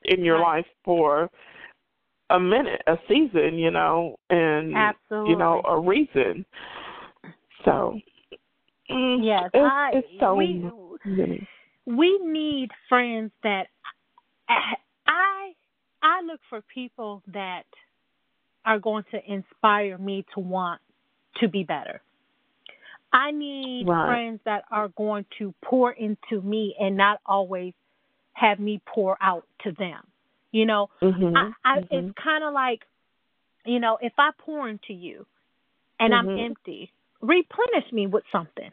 in 0.05 0.25
your 0.25 0.39
Right. 0.39 0.59
life 0.59 0.67
for 0.85 1.31
a 2.31 2.41
minute 2.41 2.83
a 2.87 2.97
season 3.09 3.59
you 3.59 3.71
know 3.71 4.17
and 4.31 4.77
Absolutely. 4.77 5.33
you 5.33 5.37
know 5.39 5.63
a 5.69 5.79
reason 5.79 6.45
so 7.65 7.99
mm, 8.91 9.19
Yes, 9.23 9.51
it's, 9.55 9.65
I 9.65 9.91
it's 9.95 10.09
so 10.21 10.37
we 10.37 10.71
many. 11.05 11.47
We 11.87 12.19
need 12.19 12.71
friends 12.89 13.31
that 13.43 13.69
I 14.49 15.53
I 16.03 16.21
look 16.23 16.41
for 16.51 16.61
people 16.63 17.23
that 17.33 17.65
are 18.65 18.79
going 18.79 19.05
to 19.13 19.33
inspire 19.33 19.97
me 19.97 20.25
to 20.35 20.41
want 20.41 20.81
to 21.41 21.49
be 21.49 21.63
better. 21.63 22.03
I 23.13 23.31
need 23.31 23.87
friends 23.87 24.41
that 24.45 24.65
are 24.71 24.89
going 24.89 25.25
to 25.39 25.55
pour 25.65 25.93
into 25.93 26.43
me 26.43 26.75
and 26.79 26.97
not 26.97 27.21
always 27.25 27.73
have 28.35 28.59
me 28.59 28.83
pour 28.87 29.17
out 29.23 29.47
to 29.63 29.73
them. 29.73 30.07
You 30.51 30.67
know, 30.67 30.91
Mhm, 31.01 31.55
I, 31.65 31.77
I 31.77 31.79
mhm. 31.79 31.87
it's 31.91 32.19
kind 32.19 32.45
of 32.45 32.53
like, 32.53 32.85
you 33.65 33.81
know, 33.81 33.99
if 34.01 34.13
I 34.19 34.31
pour 34.39 34.69
into 34.69 34.93
you 34.93 35.27
and 36.01 36.15
I'm 36.15 36.27
Mhm. 36.27 36.51
empty, 36.51 36.93
replenish 37.21 37.91
me 37.93 38.07
with 38.07 38.25
something. 38.31 38.71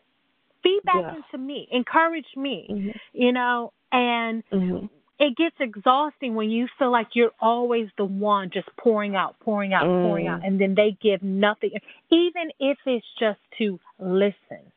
Feedback 0.64 1.04
Yeah. 1.04 1.16
into 1.16 1.38
me, 1.38 1.68
encourage 1.72 2.36
me, 2.36 2.68
Mhm. 2.70 3.00
you 3.14 3.32
know, 3.32 3.74
and 3.92 4.44
Mhm. 4.52 4.90
it 5.20 5.36
gets 5.36 5.56
exhausting 5.60 6.36
when 6.36 6.50
you 6.50 6.68
feel 6.80 6.90
like 6.92 7.16
you're 7.16 7.34
always 7.40 7.90
the 7.98 8.06
one 8.06 8.50
just 8.50 8.68
pouring 8.78 9.16
out, 9.16 9.40
pouring 9.40 9.74
out, 9.74 9.84
pouring 10.02 10.26
Mm. 10.26 10.30
out, 10.30 10.42
and 10.44 10.60
then 10.60 10.74
they 10.76 10.92
give 11.02 11.22
nothing, 11.22 11.72
even 12.10 12.52
if 12.60 12.78
it's 12.86 13.06
just 13.20 13.40
to 13.58 13.80
listen. 14.00 14.72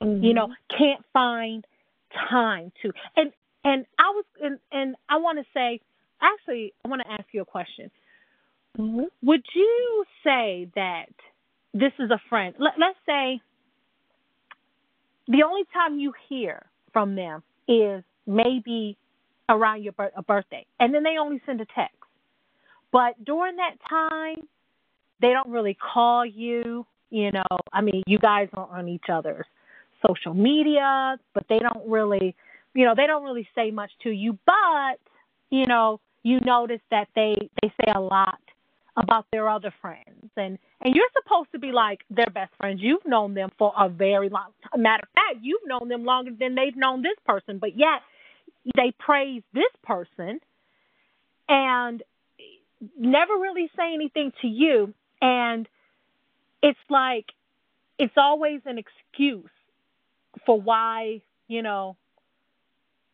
You 0.00 0.34
know, 0.34 0.52
can't 0.68 1.04
find 1.12 1.66
time 2.12 2.72
to. 2.82 2.92
And 3.16 3.32
and 3.64 3.86
I 3.98 4.10
was 4.10 4.24
and 4.42 4.58
and 4.70 4.96
I 5.08 5.16
want 5.16 5.38
to 5.38 5.44
say, 5.54 5.80
actually, 6.20 6.74
I 6.84 6.88
want 6.88 7.02
to 7.02 7.10
ask 7.10 7.24
you 7.32 7.40
a 7.40 7.46
question. 7.46 7.90
Mhm. 8.78 9.06
Would 9.22 9.44
you 9.54 10.04
say 10.22 10.68
that 10.74 11.08
this 11.72 11.92
is 11.98 12.10
a 12.10 12.20
friend? 12.28 12.54
Let, 12.58 12.78
let's 12.78 12.98
say 13.06 13.40
the 15.28 15.42
only 15.42 15.62
time 15.72 15.98
you 15.98 16.12
hear 16.28 16.66
from 16.92 17.14
them 17.14 17.42
is 17.68 18.02
maybe 18.26 18.96
around 19.48 19.82
your 19.82 19.94
a 20.16 20.22
birthday, 20.22 20.66
and 20.80 20.94
then 20.94 21.02
they 21.02 21.16
only 21.20 21.40
send 21.46 21.60
a 21.60 21.66
text. 21.74 21.96
But 22.92 23.22
during 23.24 23.56
that 23.56 23.76
time, 23.88 24.46
they 25.20 25.32
don't 25.32 25.48
really 25.50 25.74
call 25.74 26.24
you. 26.24 26.86
You 27.10 27.32
know, 27.32 27.58
I 27.72 27.80
mean, 27.80 28.02
you 28.06 28.18
guys 28.18 28.48
are 28.54 28.68
on 28.76 28.88
each 28.88 29.04
other's 29.12 29.46
social 30.06 30.34
media, 30.34 31.18
but 31.32 31.44
they 31.48 31.58
don't 31.58 31.88
really, 31.88 32.34
you 32.74 32.84
know, 32.84 32.94
they 32.96 33.06
don't 33.06 33.24
really 33.24 33.48
say 33.54 33.70
much 33.70 33.90
to 34.02 34.10
you. 34.10 34.38
But 34.46 34.98
you 35.50 35.66
know, 35.66 36.00
you 36.22 36.40
notice 36.40 36.80
that 36.90 37.08
they 37.14 37.36
they 37.62 37.68
say 37.80 37.92
a 37.94 38.00
lot 38.00 38.38
about 38.96 39.26
their 39.32 39.48
other 39.48 39.72
friends, 39.80 40.30
and 40.36 40.58
and 40.80 40.94
you're 40.94 41.08
supposed 41.22 41.50
to 41.52 41.58
be 41.58 41.72
like 41.72 42.00
their 42.10 42.30
best 42.32 42.52
friends. 42.58 42.80
You've 42.82 43.04
known 43.06 43.34
them 43.34 43.50
for 43.58 43.72
a 43.78 43.88
very 43.88 44.28
long. 44.28 44.50
Matter 44.76 45.02
of 45.04 45.08
fact, 45.14 45.44
you've 45.44 45.66
known 45.66 45.88
them 45.88 46.04
longer 46.04 46.30
than 46.38 46.54
they've 46.54 46.76
known 46.76 47.02
this 47.02 47.18
person, 47.26 47.58
but 47.58 47.76
yet 47.76 48.02
they 48.76 48.92
praise 48.98 49.42
this 49.52 49.64
person 49.82 50.40
and 51.48 52.02
never 52.98 53.34
really 53.34 53.70
say 53.76 53.94
anything 53.94 54.32
to 54.40 54.46
you 54.46 54.92
and 55.20 55.68
it's 56.62 56.78
like 56.90 57.26
it's 57.98 58.14
always 58.16 58.60
an 58.66 58.78
excuse 58.78 59.50
for 60.44 60.60
why 60.60 61.20
you 61.48 61.62
know 61.62 61.96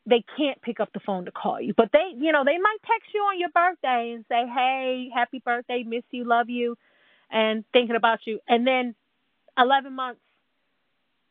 they 0.06 0.24
can't 0.36 0.60
pick 0.62 0.80
up 0.80 0.90
the 0.92 1.00
phone 1.00 1.26
to 1.26 1.30
call 1.30 1.60
you. 1.60 1.74
But 1.76 1.90
they 1.92 2.12
you 2.16 2.32
know 2.32 2.44
they 2.44 2.58
might 2.58 2.78
text 2.86 3.10
you 3.14 3.20
on 3.20 3.38
your 3.38 3.50
birthday 3.50 4.12
and 4.14 4.24
say 4.28 4.46
hey 4.46 5.10
happy 5.14 5.42
birthday 5.44 5.84
miss 5.86 6.04
you 6.10 6.24
love 6.24 6.48
you 6.48 6.76
and 7.30 7.64
thinking 7.72 7.96
about 7.96 8.20
you. 8.26 8.40
And 8.48 8.66
then 8.66 8.94
11 9.58 9.94
months 9.94 10.20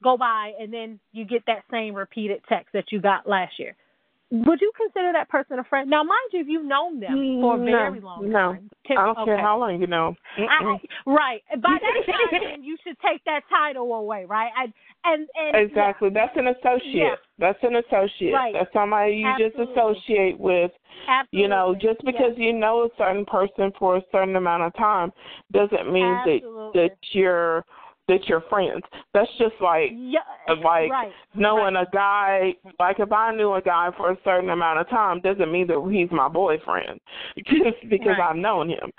go 0.04 0.18
by 0.18 0.54
and 0.60 0.74
then 0.74 1.00
you 1.12 1.26
get 1.26 1.44
that 1.48 1.64
same 1.72 1.94
repeated 1.94 2.42
text 2.48 2.70
that 2.74 2.86
you 2.92 3.02
got 3.02 3.28
last 3.28 3.60
year 3.60 3.76
would 4.32 4.62
you 4.62 4.72
consider 4.78 5.12
that 5.14 5.28
person 5.30 5.58
a 5.58 5.64
friend? 5.64 5.90
Now, 5.90 6.04
mind 6.04 6.20
you, 6.32 6.42
if 6.42 6.48
you've 6.48 6.66
known 6.66 7.00
them 7.00 7.12
for 7.42 7.56
a 7.56 7.58
mm, 7.58 7.66
No, 7.66 7.72
very 7.72 8.00
long 8.00 8.30
no. 8.30 8.54
time. 8.54 8.70
Can- 8.86 8.98
I 8.98 9.06
don't 9.06 9.26
care 9.26 9.38
how 9.40 9.60
long 9.60 9.82
you 9.82 9.88
know. 9.88 10.16
I, 10.38 10.78
right. 11.08 11.42
By 11.62 11.78
that 11.82 12.14
time, 12.44 12.62
you 12.62 12.78
should 12.84 12.98
take 13.00 13.24
that 13.26 13.42
title 13.50 13.92
away, 13.94 14.26
right? 14.26 14.52
I, 14.56 14.66
and 15.06 15.28
and 15.36 15.70
Exactly. 15.70 16.10
That's 16.10 16.36
an 16.36 16.48
associate. 16.48 16.94
Yeah. 16.94 17.16
That's 17.40 17.60
an 17.64 17.78
associate. 17.78 18.34
Right. 18.34 18.54
That's 18.54 18.72
somebody 18.74 19.14
you 19.14 19.34
just 19.38 19.56
associate 19.56 20.40
with. 20.40 20.72
Absolutely. 21.08 21.42
You 21.42 21.48
know, 21.48 21.76
just 21.80 22.04
because 22.06 22.34
you 22.38 22.54
know 22.54 22.84
a 22.84 22.90
certain 22.98 23.26
person 23.26 23.72
for 23.80 23.98
a 23.98 24.02
certain 24.12 24.36
amount 24.36 24.64
of 24.64 24.76
time 24.76 25.12
doesn't 25.52 25.92
mean 25.92 26.06
Absolutely. 26.06 26.82
that 26.82 26.90
that 26.90 26.98
you're 27.14 27.66
that 28.10 28.28
you're 28.28 28.42
friends. 28.50 28.84
That's 29.14 29.30
just 29.38 29.56
like 29.62 29.92
yeah, 29.96 30.20
like 30.62 30.92
right. 30.92 31.12
knowing 31.36 31.78
a 31.78 31.86
guy 31.94 32.54
like 32.80 33.00
if 33.00 33.12
I 33.14 33.34
knew 33.34 33.54
a 33.54 33.62
guy 33.62 33.90
for 33.96 34.12
a 34.12 34.18
certain 34.26 34.50
amount 34.50 34.80
of 34.80 34.90
time 34.90 35.22
doesn't 35.22 35.50
mean 35.52 35.68
that 35.68 35.90
he's 35.92 36.12
my 36.12 36.28
boyfriend 36.28 37.00
just 37.38 37.78
because 37.90 38.18
Right. 38.20 38.30
I've 38.32 38.36
known 38.36 38.70
him. 38.70 38.92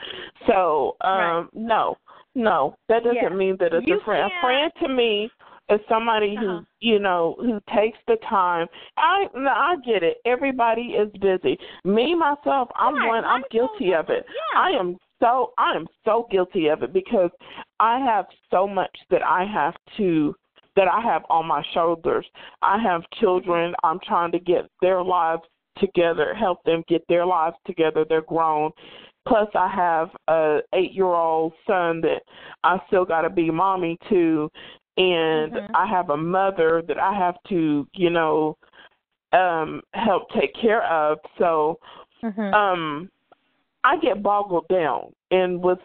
So, 0.47 0.97
um 1.03 1.11
Right. 1.19 1.47
no. 1.53 1.97
No. 2.35 2.75
That 2.89 3.03
doesn't 3.05 3.17
Yeah. 3.17 3.29
mean 3.31 3.57
that 3.61 3.75
it's 3.75 3.87
You 3.87 3.99
a 4.01 4.05
friend. 4.05 4.25
A 4.27 4.31
can't- 4.31 4.41
friend 4.43 4.73
to 4.83 4.89
me 4.89 5.31
is 5.69 5.81
somebody 5.89 6.37
Uh-huh. 6.37 6.47
who, 6.47 6.67
you 6.81 6.99
know, 6.99 7.37
who 7.39 7.61
takes 7.75 7.99
the 8.07 8.17
time. 8.29 8.67
I 8.97 9.27
I 9.37 9.77
get 9.85 10.03
it. 10.03 10.19
Everybody 10.25 10.95
is 11.03 11.11
busy. 11.21 11.59
Me 11.85 12.15
myself, 12.15 12.71
I'm 12.77 12.95
Right. 12.97 13.09
one 13.09 13.25
I'm 13.25 13.45
guilty 13.51 13.93
of 13.95 14.11
it. 14.11 14.25
Yeah. 14.29 14.61
I 14.61 14.71
am 14.71 14.97
so 15.21 15.53
I 15.59 15.75
am 15.77 15.87
so 16.05 16.27
guilty 16.31 16.69
of 16.69 16.83
it 16.83 16.93
because 16.93 17.31
I 17.79 17.99
have 18.01 18.27
so 18.51 18.67
much 18.67 18.97
that 19.11 19.23
I 19.23 19.45
have 19.45 19.75
to 19.97 20.35
that 20.77 20.89
I 20.89 21.01
have 21.01 21.23
on 21.29 21.47
my 21.47 21.65
shoulders. 21.75 22.27
I 22.63 22.79
have 22.79 23.03
children. 23.21 23.75
I'm 23.83 23.99
trying 24.07 24.33
to 24.33 24.39
get 24.39 24.71
their 24.81 25.03
lives 25.03 25.43
together, 25.79 26.35
help 26.35 26.63
them 26.65 26.85
get 26.89 27.03
their 27.09 27.27
lives 27.27 27.57
together. 27.67 28.05
They're 28.09 28.23
grown. 28.23 28.71
Plus 29.27 29.49
I 29.55 29.69
have 29.69 30.11
a 30.29 30.61
8-year-old 30.75 31.53
son 31.67 32.01
that 32.03 32.23
I 32.65 32.81
still 32.87 33.05
got 33.05 33.23
to 33.23 33.31
be 33.31 33.51
mommy 33.51 33.99
to 34.09 34.51
and 34.97 35.53
Mhm. 35.53 35.71
I 35.75 35.87
have 35.87 36.11
a 36.11 36.17
mother 36.17 36.83
that 36.87 36.99
I 36.99 37.13
have 37.15 37.37
to, 37.49 37.87
you 37.93 38.11
know, 38.11 38.57
um 39.33 39.83
help 39.95 40.31
take 40.31 40.55
care 40.55 40.85
of. 40.85 41.19
So 41.39 41.79
Mhm. 42.23 42.55
um 42.55 43.11
I 43.85 43.99
get 43.99 44.23
boggled 44.23 44.69
down 44.69 45.13
and 45.31 45.63
with 45.63 45.79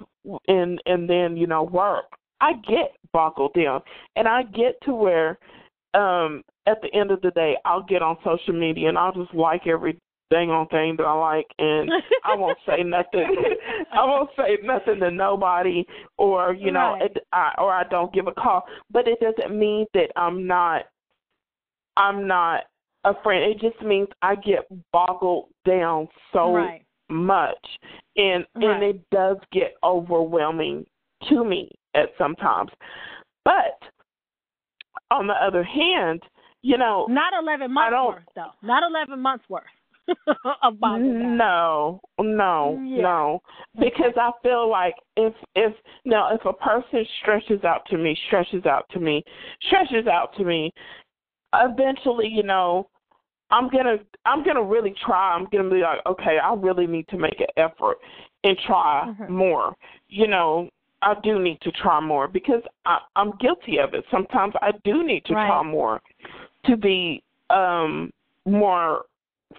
and 0.48 0.82
and 0.86 1.10
then 1.10 1.38
you 1.38 1.48
know 1.48 1.64
work 1.64 2.06
I 2.42 2.54
get 2.68 2.92
boggled 3.14 3.54
down 3.54 3.82
and 4.16 4.28
I 4.28 4.44
get 4.44 4.76
to 4.84 4.94
where 4.94 5.40
um 5.94 6.44
at 6.68 6.82
the 6.82 6.94
end 6.94 7.12
of 7.12 7.22
the 7.22 7.32
day 7.32 7.56
I'll 7.66 7.84
get 7.84 8.02
on 8.02 8.18
social 8.24 8.54
media 8.54 8.90
and 8.90 8.98
I'll 8.98 9.14
just 9.14 9.34
like 9.34 9.68
every 9.68 9.98
dang 10.32 10.50
on 10.50 10.68
thing 10.68 10.96
that 10.98 11.06
I 11.06 11.14
like 11.14 11.46
and 11.60 11.90
I 12.24 12.36
won't 12.36 12.58
say 12.66 12.84
nothing 12.84 13.28
I 13.94 14.04
won't 14.04 14.32
say 14.36 14.58
nothing 14.64 15.00
to 15.00 15.12
nobody 15.12 15.86
or 16.18 16.54
you 16.54 16.72
know 16.72 16.94
Right. 17.00 17.04
it, 17.04 17.26
I, 17.32 17.54
or 17.60 17.72
I 17.72 17.84
don't 17.84 18.14
give 18.14 18.28
a 18.28 18.34
call 18.34 18.64
but 18.92 19.08
it 19.08 19.20
doesn't 19.20 19.58
mean 19.58 19.86
that 19.94 20.12
I'm 20.16 20.46
not 20.46 20.86
I'm 21.96 22.28
not 22.28 22.64
a 23.06 23.14
friend 23.24 23.44
it 23.44 23.62
just 23.62 23.82
means 23.86 24.08
I 24.22 24.36
get 24.36 24.68
boggled 24.92 25.50
down 25.66 26.08
so 26.34 26.52
right. 26.52 26.85
Much 27.10 27.58
and 28.18 28.46
Right. 28.56 28.64
and 28.66 28.84
it 28.84 29.10
does 29.12 29.38
get 29.52 29.76
overwhelming 29.84 30.86
to 31.30 31.44
me 31.44 31.70
at 31.94 32.10
sometimes 32.18 32.72
but 33.44 33.80
on 35.12 35.28
the 35.28 35.34
other 35.34 35.64
hand 35.64 36.22
you 36.62 36.78
know 36.78 37.06
Not 37.10 37.34
11 37.40 37.72
months 37.72 37.94
worth, 37.96 38.24
though. 38.36 38.52
Not 38.64 38.84
11 38.84 39.20
months 39.20 39.46
worth 39.50 39.64
of 40.64 40.80
no 40.82 42.00
no 42.20 42.80
Yeah. 42.84 43.02
no 43.02 43.42
because 43.80 44.14
i 44.18 44.32
feel 44.44 44.70
like 44.70 44.96
if 45.16 45.34
if 45.56 45.74
now 46.06 46.34
if 46.34 46.44
a 46.46 46.54
person 46.54 47.06
stretches 47.22 47.64
out 47.64 47.86
to 47.88 47.98
me 47.98 48.16
stretches 48.28 48.66
out 48.66 48.88
to 48.92 49.00
me 49.00 49.24
stretches 49.64 50.06
out 50.08 50.36
to 50.38 50.44
me 50.44 50.72
eventually 51.54 52.28
you 52.28 52.44
know 52.44 52.88
i'm 53.52 53.70
gonna 53.70 53.98
i'm 54.26 54.44
gonna 54.44 54.64
really 54.64 54.94
try 55.06 55.34
i'm 55.34 55.48
gonna 55.52 55.70
be 55.70 55.82
like 55.82 56.00
okay 56.06 56.38
i 56.44 56.54
really 56.54 56.88
need 56.88 57.08
to 57.08 57.18
make 57.18 57.40
an 57.40 57.48
effort 57.58 57.98
and 58.44 58.58
try 58.66 59.08
Mhm. 59.08 59.30
more 59.30 59.76
you 60.10 60.28
know 60.28 60.70
i 61.02 61.14
do 61.24 61.40
need 61.40 61.60
to 61.62 61.72
try 61.72 62.00
more 62.00 62.28
because 62.28 62.62
i 62.86 63.00
i'm 63.16 63.32
guilty 63.40 63.78
of 63.78 63.94
it 63.94 64.04
sometimes 64.10 64.54
i 64.62 64.72
do 64.84 65.04
need 65.04 65.24
to 65.26 65.34
Right. 65.34 65.48
try 65.48 65.64
more 65.64 66.02
to 66.66 66.76
be 66.78 67.22
um 67.50 68.12
more 68.46 69.06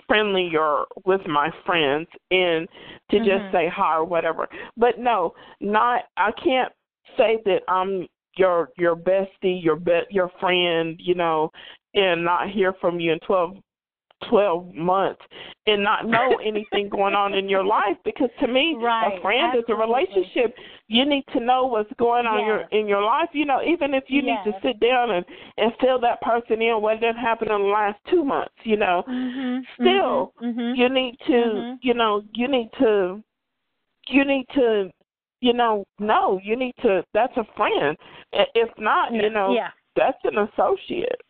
friendlier 0.07 0.85
with 1.05 1.27
my 1.27 1.51
friends 1.65 2.09
and 2.31 2.69
to 3.11 3.19
Mhm. 3.19 3.25
just 3.25 3.53
say 3.53 3.69
hi 3.69 3.97
or 3.97 4.05
whatever. 4.05 4.49
But 4.77 4.99
no, 4.99 5.35
not 5.61 6.09
I 6.17 6.33
can't 6.33 6.73
say 7.17 7.41
that 7.45 7.63
I'm 7.69 8.07
your 8.37 8.71
your 8.77 8.95
bestie, 8.97 9.63
your 9.63 9.77
be, 9.77 10.01
your 10.11 10.29
friend, 10.41 11.01
you 11.01 11.15
know, 11.15 11.51
and 11.95 12.25
not 12.25 12.51
hear 12.51 12.73
from 12.75 13.01
you 13.01 13.13
in 13.13 13.21
twelve 13.21 13.57
twelve 14.29 14.75
months 14.75 15.21
and 15.67 15.83
not 15.83 16.07
know 16.07 16.37
anything 16.45 16.89
going 16.89 17.15
on 17.15 17.35
in 17.35 17.49
your 17.49 17.65
life 17.65 17.97
because 18.05 18.31
to 18.41 18.47
me 18.49 18.77
Right, 18.79 19.19
a 19.19 19.21
friend 19.21 19.57
is 19.57 19.65
a 19.69 19.75
relationship 19.75 20.55
you 20.89 21.05
need 21.05 21.25
to 21.33 21.41
know 21.41 21.67
what's 21.67 21.93
going 21.99 22.27
on 22.27 22.41
in 22.41 22.47
your 22.47 22.61
in 22.73 22.89
your 22.89 23.03
life 23.03 23.29
you 23.33 23.45
know 23.45 23.63
even 23.63 23.95
if 23.95 24.05
you 24.09 24.23
need 24.23 24.39
to 24.45 24.53
sit 24.63 24.81
down 24.81 25.11
and 25.11 25.25
and 25.59 25.73
fill 25.81 26.01
that 26.01 26.21
person 26.23 26.63
in 26.63 26.81
what 26.81 27.01
didn't 27.01 27.17
happen 27.17 27.51
in 27.51 27.61
the 27.61 27.69
last 27.69 27.99
two 28.11 28.25
months 28.25 28.55
you 28.65 28.77
know 28.77 29.05
Mhm. 29.07 29.67
Still, 29.75 30.33
Mhm. 30.41 30.55
Mhm. 30.57 30.77
you 30.77 30.89
need 30.89 31.19
to 31.27 31.33
Mhm. 31.33 31.79
you 31.83 31.95
know 31.95 32.23
you 32.33 32.49
need 32.49 32.73
to 32.79 33.23
you 34.09 34.25
need 34.25 34.49
to 34.51 34.91
you 35.41 35.53
know 35.53 35.85
no 35.99 36.41
you 36.43 36.57
need 36.57 36.75
to 36.83 37.05
that's 37.13 37.37
a 37.37 37.45
friend 37.57 37.97
if 38.33 38.71
not 38.79 39.13
you 39.13 39.31
know 39.31 39.53
yeah. 39.53 39.71
that's 39.95 40.19
an 40.25 40.39
associate 40.39 41.21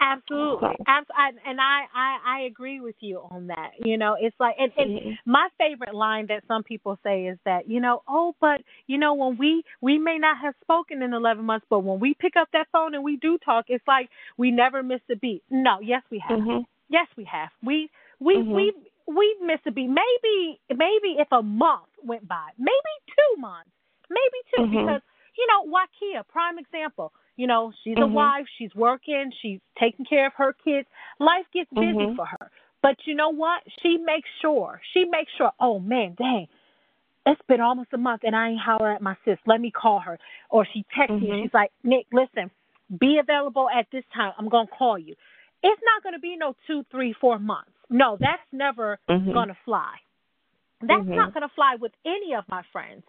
Absolutely, 0.00 0.76
Absolutely. 0.86 1.42
and 1.46 1.60
I, 1.60 1.84
I 1.94 2.18
I 2.26 2.40
agree 2.46 2.80
with 2.80 2.96
you 3.00 3.22
on 3.30 3.48
that. 3.48 3.72
You 3.84 3.96
know, 3.98 4.16
it's 4.18 4.36
like, 4.38 4.56
and, 4.58 4.72
and 4.76 4.90
mm-hmm. 4.90 5.30
my 5.30 5.48
favorite 5.58 5.94
line 5.94 6.26
that 6.28 6.44
some 6.46 6.62
people 6.62 6.98
say 7.02 7.26
is 7.26 7.38
that, 7.44 7.68
you 7.68 7.80
know, 7.80 8.02
oh, 8.08 8.34
but 8.40 8.60
you 8.86 8.98
know, 8.98 9.14
when 9.14 9.36
we 9.38 9.62
we 9.80 9.98
may 9.98 10.18
not 10.18 10.38
have 10.42 10.54
spoken 10.62 11.02
in 11.02 11.12
eleven 11.12 11.44
months, 11.44 11.66
but 11.68 11.80
when 11.80 12.00
we 12.00 12.14
pick 12.18 12.34
up 12.36 12.48
that 12.52 12.68
phone 12.72 12.94
and 12.94 13.04
we 13.04 13.16
do 13.16 13.38
talk, 13.44 13.66
it's 13.68 13.84
like 13.86 14.08
we 14.36 14.50
never 14.50 14.82
missed 14.82 15.10
a 15.10 15.16
beat. 15.16 15.42
No, 15.50 15.78
yes, 15.82 16.02
we 16.10 16.22
have. 16.26 16.38
Mm-hmm. 16.38 16.62
Yes, 16.88 17.06
we 17.16 17.24
have. 17.24 17.50
We 17.62 17.90
we 18.20 18.36
mm-hmm. 18.36 18.52
we 18.52 18.72
we 19.06 19.36
missed 19.42 19.66
a 19.66 19.72
beat. 19.72 19.88
Maybe 19.88 20.60
maybe 20.70 21.16
if 21.18 21.28
a 21.32 21.42
month 21.42 21.88
went 22.04 22.28
by, 22.28 22.50
maybe 22.58 22.94
two 23.08 23.40
months, 23.40 23.70
maybe 24.10 24.38
2 24.56 24.62
mm-hmm. 24.62 24.86
because 24.86 25.02
you 25.38 25.46
know, 25.46 25.70
Wakia, 25.70 26.26
prime 26.28 26.58
example 26.58 27.12
you 27.38 27.46
know, 27.46 27.72
she's 27.84 27.94
mm-hmm. 27.94 28.02
a 28.02 28.06
wife, 28.08 28.46
she's 28.58 28.74
working, 28.74 29.30
she's 29.40 29.60
taking 29.80 30.04
care 30.04 30.26
of 30.26 30.32
her 30.36 30.54
kids. 30.64 30.88
Life 31.20 31.46
gets 31.54 31.70
busy 31.72 31.86
mm-hmm. 31.86 32.16
for 32.16 32.26
her. 32.26 32.50
But 32.82 32.96
you 33.06 33.14
know 33.14 33.30
what? 33.30 33.62
She 33.80 33.96
makes 33.96 34.28
sure. 34.42 34.80
She 34.92 35.04
makes 35.04 35.30
sure, 35.38 35.52
oh 35.60 35.78
man, 35.78 36.16
dang, 36.18 36.48
it's 37.24 37.40
been 37.48 37.60
almost 37.60 37.90
a 37.92 37.96
month 37.96 38.22
and 38.24 38.34
I 38.34 38.50
ain't 38.50 38.60
holler 38.60 38.92
at 38.92 39.00
my 39.00 39.16
sis. 39.24 39.38
Let 39.46 39.60
me 39.60 39.70
call 39.70 40.00
her. 40.00 40.18
Or 40.50 40.66
she 40.72 40.84
texts 40.96 41.14
mm-hmm. 41.14 41.30
me. 41.30 41.42
She's 41.44 41.54
like, 41.54 41.70
Nick, 41.84 42.06
listen, 42.12 42.50
be 42.98 43.20
available 43.22 43.68
at 43.70 43.86
this 43.92 44.04
time. 44.12 44.32
I'm 44.36 44.48
gonna 44.48 44.68
call 44.76 44.98
you. 44.98 45.14
It's 45.62 45.82
not 45.84 46.02
gonna 46.02 46.18
be 46.18 46.36
no 46.36 46.56
two, 46.66 46.84
three, 46.90 47.14
four 47.20 47.38
months. 47.38 47.70
No, 47.88 48.16
that's 48.18 48.42
never 48.50 48.98
mm-hmm. 49.08 49.32
gonna 49.32 49.56
fly. 49.64 49.94
That's 50.80 51.02
mm-hmm. 51.02 51.14
not 51.14 51.34
gonna 51.34 51.50
fly 51.54 51.76
with 51.80 51.92
any 52.04 52.34
of 52.34 52.44
my 52.48 52.62
friends. 52.72 53.04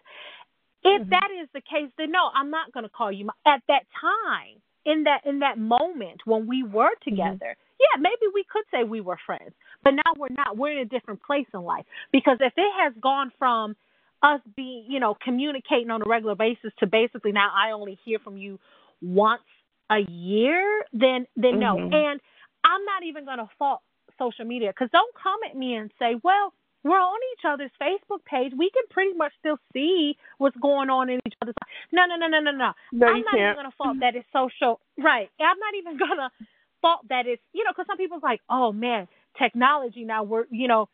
If 0.82 1.02
mm-hmm. 1.02 1.10
that 1.10 1.28
is 1.42 1.48
the 1.52 1.60
case, 1.60 1.90
then 1.98 2.10
no, 2.10 2.30
I'm 2.34 2.50
not 2.50 2.72
going 2.72 2.84
to 2.84 2.90
call 2.90 3.12
you. 3.12 3.28
At 3.46 3.62
that 3.68 3.84
time, 4.00 4.60
in 4.86 5.04
that 5.04 5.20
in 5.26 5.40
that 5.40 5.58
moment 5.58 6.22
when 6.24 6.46
we 6.46 6.62
were 6.62 6.90
mm-hmm. 6.90 7.10
together, 7.10 7.56
mm-hmm. 7.56 7.80
yeah, 7.80 8.00
maybe 8.00 8.32
we 8.32 8.44
could 8.50 8.64
say 8.70 8.84
we 8.84 9.00
were 9.00 9.18
friends, 9.26 9.52
but 9.84 9.92
now 9.92 10.12
we're 10.16 10.34
not. 10.36 10.56
We're 10.56 10.72
in 10.72 10.78
a 10.78 10.84
different 10.84 11.22
place 11.22 11.46
in 11.52 11.62
life 11.62 11.84
because 12.12 12.38
if 12.40 12.52
it 12.56 12.72
has 12.82 12.94
gone 13.00 13.32
from 13.38 13.76
us 14.22 14.40
being, 14.56 14.86
you 14.88 15.00
know, 15.00 15.16
communicating 15.22 15.90
on 15.90 16.02
a 16.02 16.08
regular 16.08 16.34
basis 16.34 16.72
to 16.78 16.86
basically 16.86 17.32
now 17.32 17.50
I 17.54 17.72
only 17.72 17.98
hear 18.04 18.18
from 18.18 18.36
you 18.36 18.58
once 19.02 19.42
a 19.90 20.00
year, 20.10 20.84
then 20.92 21.26
then 21.36 21.54
mm-hmm. 21.54 21.60
no. 21.60 21.76
And 21.76 22.20
I'm 22.64 22.84
not 22.84 23.02
even 23.06 23.24
going 23.24 23.38
to 23.38 23.48
fault 23.58 23.80
social 24.18 24.44
media 24.44 24.70
because 24.70 24.90
don't 24.92 25.14
come 25.14 25.40
at 25.48 25.56
me 25.56 25.74
and 25.74 25.90
say, 25.98 26.14
well, 26.22 26.52
we're 26.82 26.98
on 26.98 27.20
each 27.32 27.44
other's 27.46 27.70
Facebook 27.80 28.24
page. 28.24 28.52
We 28.56 28.70
can 28.70 28.84
pretty 28.90 29.12
much 29.12 29.32
still 29.38 29.58
see 29.72 30.16
what's 30.38 30.56
going 30.56 30.88
on 30.88 31.10
in 31.10 31.20
each 31.26 31.34
other's. 31.42 31.54
No, 31.92 32.02
no, 32.06 32.16
no, 32.16 32.26
no, 32.28 32.40
no, 32.40 32.50
no. 32.50 32.72
no 32.92 33.06
I'm 33.06 33.22
not 33.22 33.34
can't. 33.34 33.40
even 33.40 33.54
gonna 33.56 33.76
fault 33.76 33.96
that 34.00 34.16
it's 34.16 34.26
social. 34.32 34.80
Right. 34.98 35.28
I'm 35.38 35.58
not 35.58 35.74
even 35.78 35.98
gonna 35.98 36.30
fault 36.80 37.00
that 37.08 37.26
it's 37.26 37.42
you 37.52 37.64
know 37.64 37.70
because 37.72 37.86
some 37.86 37.98
people's 37.98 38.22
like, 38.22 38.40
oh 38.48 38.72
man, 38.72 39.08
technology 39.38 40.04
now 40.04 40.22
we're 40.22 40.44
you 40.50 40.68
know 40.68 40.88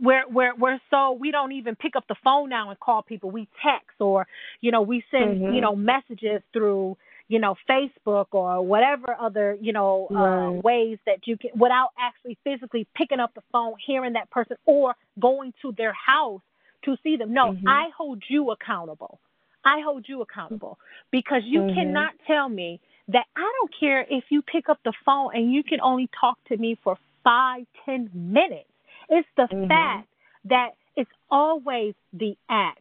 we're 0.00 0.28
we're 0.28 0.54
we're 0.56 0.78
so 0.90 1.12
we 1.12 1.30
don't 1.30 1.52
even 1.52 1.74
pick 1.76 1.96
up 1.96 2.04
the 2.08 2.16
phone 2.22 2.48
now 2.48 2.70
and 2.70 2.78
call 2.78 3.02
people. 3.02 3.30
We 3.30 3.48
text 3.62 4.00
or 4.00 4.26
you 4.60 4.70
know 4.70 4.82
we 4.82 5.02
send 5.10 5.40
mm-hmm. 5.40 5.54
you 5.54 5.60
know 5.60 5.74
messages 5.74 6.42
through 6.52 6.96
you 7.34 7.40
know, 7.40 7.56
Facebook 7.68 8.26
or 8.30 8.64
whatever 8.64 9.16
other, 9.20 9.58
you 9.60 9.72
know, 9.72 10.06
uh, 10.08 10.14
right. 10.14 10.46
uh, 10.46 10.50
ways 10.62 10.98
that 11.04 11.26
you 11.26 11.36
can, 11.36 11.50
without 11.58 11.88
actually 11.98 12.38
physically 12.44 12.86
picking 12.94 13.18
up 13.18 13.34
the 13.34 13.40
phone, 13.50 13.74
hearing 13.84 14.12
that 14.12 14.30
person, 14.30 14.56
or 14.66 14.94
going 15.20 15.52
to 15.60 15.74
their 15.76 15.92
house 15.92 16.42
to 16.84 16.96
see 17.02 17.16
them. 17.16 17.34
No, 17.34 17.46
mm-hmm. 17.50 17.66
I 17.66 17.88
hold 17.98 18.22
you 18.28 18.52
accountable. 18.52 19.18
I 19.64 19.80
hold 19.84 20.04
you 20.08 20.22
accountable 20.22 20.78
because 21.10 21.42
you 21.44 21.62
mm-hmm. 21.62 21.74
cannot 21.74 22.12
tell 22.24 22.48
me 22.48 22.78
that 23.08 23.24
I 23.34 23.52
don't 23.58 23.72
care 23.80 24.06
if 24.08 24.22
you 24.28 24.40
pick 24.40 24.68
up 24.68 24.78
the 24.84 24.92
phone 25.04 25.30
and 25.34 25.52
you 25.52 25.64
can 25.64 25.80
only 25.80 26.08
talk 26.20 26.38
to 26.50 26.56
me 26.56 26.78
for 26.84 26.96
five, 27.24 27.64
ten 27.84 28.10
minutes. 28.14 28.70
It's 29.08 29.26
the 29.36 29.48
mm-hmm. 29.52 29.66
fact 29.66 30.08
that 30.44 30.68
it's 30.94 31.10
always 31.32 31.94
the 32.12 32.36
act 32.48 32.78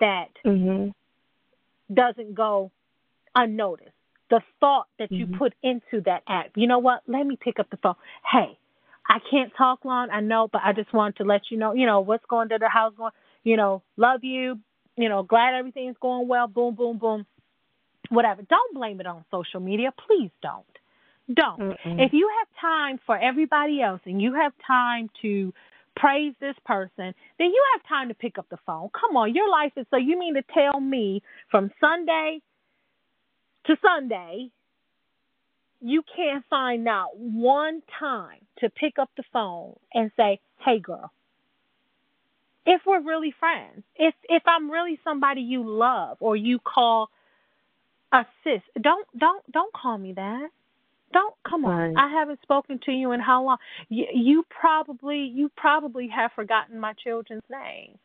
that 0.00 0.30
mm-hmm. 0.44 0.88
doesn't 1.94 2.34
go 2.34 2.72
unnoticed. 3.42 3.90
The 4.30 4.40
thought 4.60 4.88
that 4.98 5.10
you 5.10 5.26
mm-hmm. 5.26 5.38
put 5.38 5.54
into 5.62 6.02
that 6.04 6.22
act. 6.28 6.50
You 6.56 6.66
know 6.66 6.78
what? 6.80 7.02
Let 7.06 7.26
me 7.26 7.38
pick 7.40 7.58
up 7.58 7.70
the 7.70 7.78
phone. 7.78 7.94
Hey, 8.30 8.58
I 9.08 9.18
can't 9.30 9.52
talk 9.56 9.84
long, 9.84 10.10
I 10.10 10.20
know, 10.20 10.48
but 10.52 10.60
I 10.62 10.74
just 10.74 10.92
wanted 10.92 11.16
to 11.16 11.24
let 11.24 11.42
you 11.50 11.56
know, 11.56 11.72
you 11.72 11.86
know, 11.86 12.00
what's 12.00 12.24
going 12.28 12.50
to 12.50 12.58
the 12.58 12.68
house 12.68 12.92
going, 12.96 13.12
you 13.42 13.56
know, 13.56 13.82
love 13.96 14.22
you, 14.22 14.58
you 14.96 15.08
know, 15.08 15.22
glad 15.22 15.54
everything's 15.54 15.96
going 16.00 16.28
well, 16.28 16.46
boom, 16.46 16.74
boom, 16.74 16.98
boom. 16.98 17.24
Whatever. 18.10 18.42
Don't 18.42 18.74
blame 18.74 19.00
it 19.00 19.06
on 19.06 19.24
social 19.30 19.60
media. 19.60 19.92
Please 20.06 20.30
don't. 20.42 20.64
Don't. 21.32 21.60
Mm-mm. 21.60 22.06
If 22.06 22.12
you 22.12 22.30
have 22.38 22.48
time 22.60 22.98
for 23.06 23.16
everybody 23.18 23.80
else 23.82 24.00
and 24.04 24.20
you 24.20 24.34
have 24.34 24.52
time 24.66 25.10
to 25.22 25.52
praise 25.96 26.34
this 26.40 26.54
person, 26.64 27.14
then 27.38 27.48
you 27.48 27.64
have 27.74 27.88
time 27.88 28.08
to 28.08 28.14
pick 28.14 28.38
up 28.38 28.46
the 28.50 28.58
phone. 28.64 28.88
Come 28.98 29.16
on, 29.16 29.34
your 29.34 29.50
life 29.50 29.72
is 29.76 29.86
so 29.90 29.96
you 29.96 30.18
mean 30.18 30.34
to 30.34 30.42
tell 30.54 30.80
me 30.80 31.22
from 31.50 31.70
Sunday 31.80 32.40
to 33.68 33.76
Sunday, 33.80 34.50
you 35.80 36.02
can't 36.16 36.44
find 36.50 36.88
out 36.88 37.10
one 37.16 37.82
time 38.00 38.40
to 38.58 38.68
pick 38.68 38.98
up 38.98 39.10
the 39.16 39.22
phone 39.32 39.76
and 39.94 40.10
say, 40.16 40.40
"Hey, 40.58 40.80
girl." 40.80 41.12
If 42.66 42.82
we're 42.84 43.00
really 43.00 43.30
friends, 43.30 43.84
if 43.96 44.14
if 44.28 44.42
I'm 44.46 44.70
really 44.70 44.98
somebody 45.04 45.42
you 45.42 45.62
love 45.66 46.18
or 46.20 46.36
you 46.36 46.58
call 46.58 47.08
a 48.12 48.26
sis, 48.42 48.60
don't 48.80 49.06
don't 49.16 49.50
don't 49.52 49.72
call 49.72 49.96
me 49.96 50.12
that. 50.14 50.48
Don't 51.12 51.34
come 51.48 51.64
on. 51.64 51.96
I 51.96 52.10
haven't 52.10 52.42
spoken 52.42 52.78
to 52.84 52.92
you 52.92 53.12
in 53.12 53.20
how 53.20 53.44
long? 53.44 53.58
You, 53.88 54.06
you 54.12 54.44
probably 54.50 55.20
you 55.34 55.50
probably 55.56 56.08
have 56.08 56.32
forgotten 56.32 56.78
my 56.78 56.92
children's 56.92 57.44
name. 57.50 57.98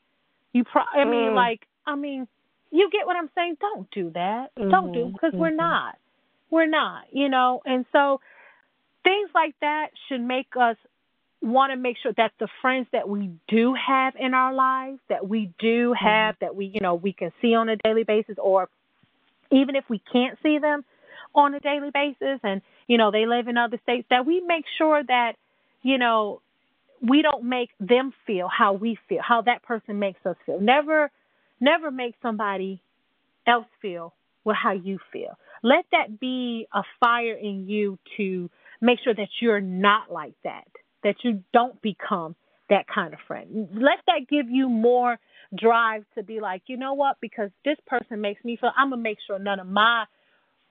You 0.53 0.63
pro. 0.63 0.83
I 0.83 1.03
mean, 1.03 1.31
mm. 1.31 1.35
like 1.35 1.67
I 1.85 1.95
mean, 1.95 2.27
you 2.73 2.89
get 2.91 3.05
what 3.05 3.15
I'm 3.15 3.29
saying? 3.35 3.57
Don't 3.61 3.89
do 3.91 4.09
that. 4.15 4.47
Mm-hmm. 4.57 4.71
Don't 4.71 4.91
do 4.91 5.11
because 5.13 5.31
mm-hmm. 5.31 5.39
we're 5.39 5.55
not. 5.55 5.95
We're 6.49 6.67
not, 6.67 7.03
you 7.11 7.29
know. 7.29 7.61
And 7.65 7.85
so 7.91 8.19
things 9.03 9.29
like 9.33 9.53
that 9.61 9.89
should 10.09 10.21
make 10.21 10.47
us 10.59 10.75
want 11.41 11.71
to 11.71 11.77
make 11.77 11.97
sure 12.01 12.13
that 12.17 12.31
the 12.39 12.47
friends 12.61 12.87
that 12.91 13.07
we 13.07 13.31
do 13.47 13.75
have 13.75 14.15
in 14.19 14.33
our 14.33 14.53
lives, 14.53 14.99
that 15.07 15.27
we 15.29 15.53
do 15.59 15.93
mm-hmm. 15.93 16.05
have, 16.05 16.35
mm-hmm. 16.35 16.45
that 16.45 16.55
we, 16.55 16.65
you 16.65 16.79
know, 16.81 16.95
we 16.95 17.13
can 17.13 17.31
see 17.41 17.53
on 17.53 17.69
a 17.69 17.75
daily 17.75 18.03
basis, 18.03 18.37
or 18.41 18.69
even 19.51 19.75
if 19.75 19.83
we 19.87 20.01
can't 20.11 20.39
see 20.41 20.57
them 20.57 20.83
on 21.35 21.53
a 21.53 21.59
daily 21.59 21.91
basis, 21.93 22.39
and 22.43 22.61
you 22.87 22.97
know 22.97 23.11
they 23.11 23.27
live 23.27 23.47
in 23.47 23.57
other 23.57 23.79
states, 23.83 24.07
that 24.09 24.25
we 24.25 24.41
make 24.41 24.65
sure 24.79 25.03
that, 25.03 25.33
you 25.83 25.99
know, 25.99 26.41
we 27.07 27.21
don't 27.21 27.43
make 27.43 27.69
them 27.79 28.13
feel 28.25 28.47
how 28.47 28.73
we 28.73 28.97
feel, 29.07 29.21
how 29.21 29.41
that 29.41 29.61
person 29.61 29.99
makes 29.99 30.25
us 30.25 30.37
feel. 30.45 30.59
Never 30.59 31.11
Never 31.63 31.91
make 31.91 32.15
somebody 32.21 32.81
else 33.47 33.67
feel 33.81 34.13
well 34.43 34.57
how 34.61 34.73
you 34.73 34.99
feel. 35.13 35.37
Let 35.63 35.85
that 35.93 36.19
be 36.19 36.67
a 36.73 36.81
fire 36.99 37.35
in 37.41 37.69
you 37.69 37.97
to 38.17 38.49
make 38.81 38.99
sure 39.01 39.13
that 39.15 39.29
you're 39.41 39.61
not 39.61 40.11
like 40.11 40.33
that, 40.43 40.67
that 41.05 41.15
you 41.23 41.41
don't 41.53 41.81
become 41.81 42.35
that 42.69 42.85
kind 42.93 43.13
of 43.13 43.19
friend. 43.29 43.69
Let 43.71 43.99
that 44.07 44.27
give 44.29 44.49
you 44.49 44.67
more 44.67 45.17
drive 45.57 46.03
to 46.15 46.23
be 46.23 46.41
like, 46.41 46.63
you 46.67 46.75
know 46.75 46.95
what? 46.95 47.15
Because 47.21 47.49
this 47.63 47.77
person 47.87 48.19
makes 48.19 48.43
me 48.43 48.57
feel, 48.59 48.71
I'm 48.75 48.89
gonna 48.89 49.01
make 49.01 49.19
sure 49.25 49.39
none 49.39 49.61
of 49.61 49.67
my 49.67 50.03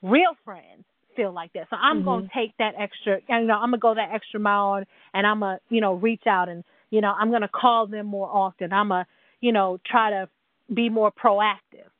real 0.02 0.36
friends 0.44 0.84
feel 1.16 1.32
like 1.32 1.54
that. 1.54 1.68
So 1.70 1.76
I'm 1.76 2.00
mm-hmm. 2.00 2.04
gonna 2.04 2.28
take 2.36 2.54
that 2.58 2.74
extra, 2.78 3.20
you 3.30 3.46
know, 3.46 3.54
I'm 3.54 3.70
gonna 3.70 3.78
go 3.78 3.94
that 3.94 4.10
extra 4.12 4.40
mile 4.40 4.74
and, 4.74 4.86
and 5.14 5.26
I'm 5.26 5.40
gonna, 5.40 5.58
you 5.70 5.80
know, 5.80 5.94
reach 5.94 6.26
out 6.26 6.50
and, 6.50 6.64
you 6.90 7.00
know, 7.00 7.14
I'm 7.18 7.30
gonna 7.30 7.48
call 7.48 7.86
them 7.86 8.08
more 8.08 8.28
often. 8.28 8.74
I'm 8.74 8.88
gonna, 8.88 9.06
you 9.40 9.52
know, 9.52 9.78
try 9.86 10.10
to 10.10 10.28
be 10.72 10.88
more 10.88 11.12
proactive. 11.12 11.90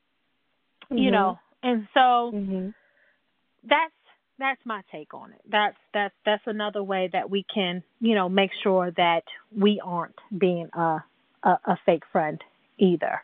Mm-hmm. 0.84 0.98
You 0.98 1.10
know, 1.10 1.39
and 1.62 1.89
so 1.94 2.32
mm-hmm. 2.34 2.68
that's 3.68 3.93
that's 4.39 4.60
my 4.64 4.82
take 4.90 5.14
on 5.14 5.30
it. 5.32 5.40
That's 5.51 5.76
that's 5.94 6.14
that's 6.26 6.43
another 6.47 6.82
way 6.82 7.09
that 7.12 7.30
we 7.30 7.44
can, 7.52 7.82
you 8.01 8.14
know, 8.14 8.28
make 8.28 8.51
sure 8.62 8.90
that 8.97 9.22
we 9.56 9.80
aren't 9.82 10.18
being 10.36 10.68
a 10.74 11.02
a, 11.44 11.51
a 11.66 11.78
fake 11.86 12.02
friend 12.10 12.43
either. 12.78 13.22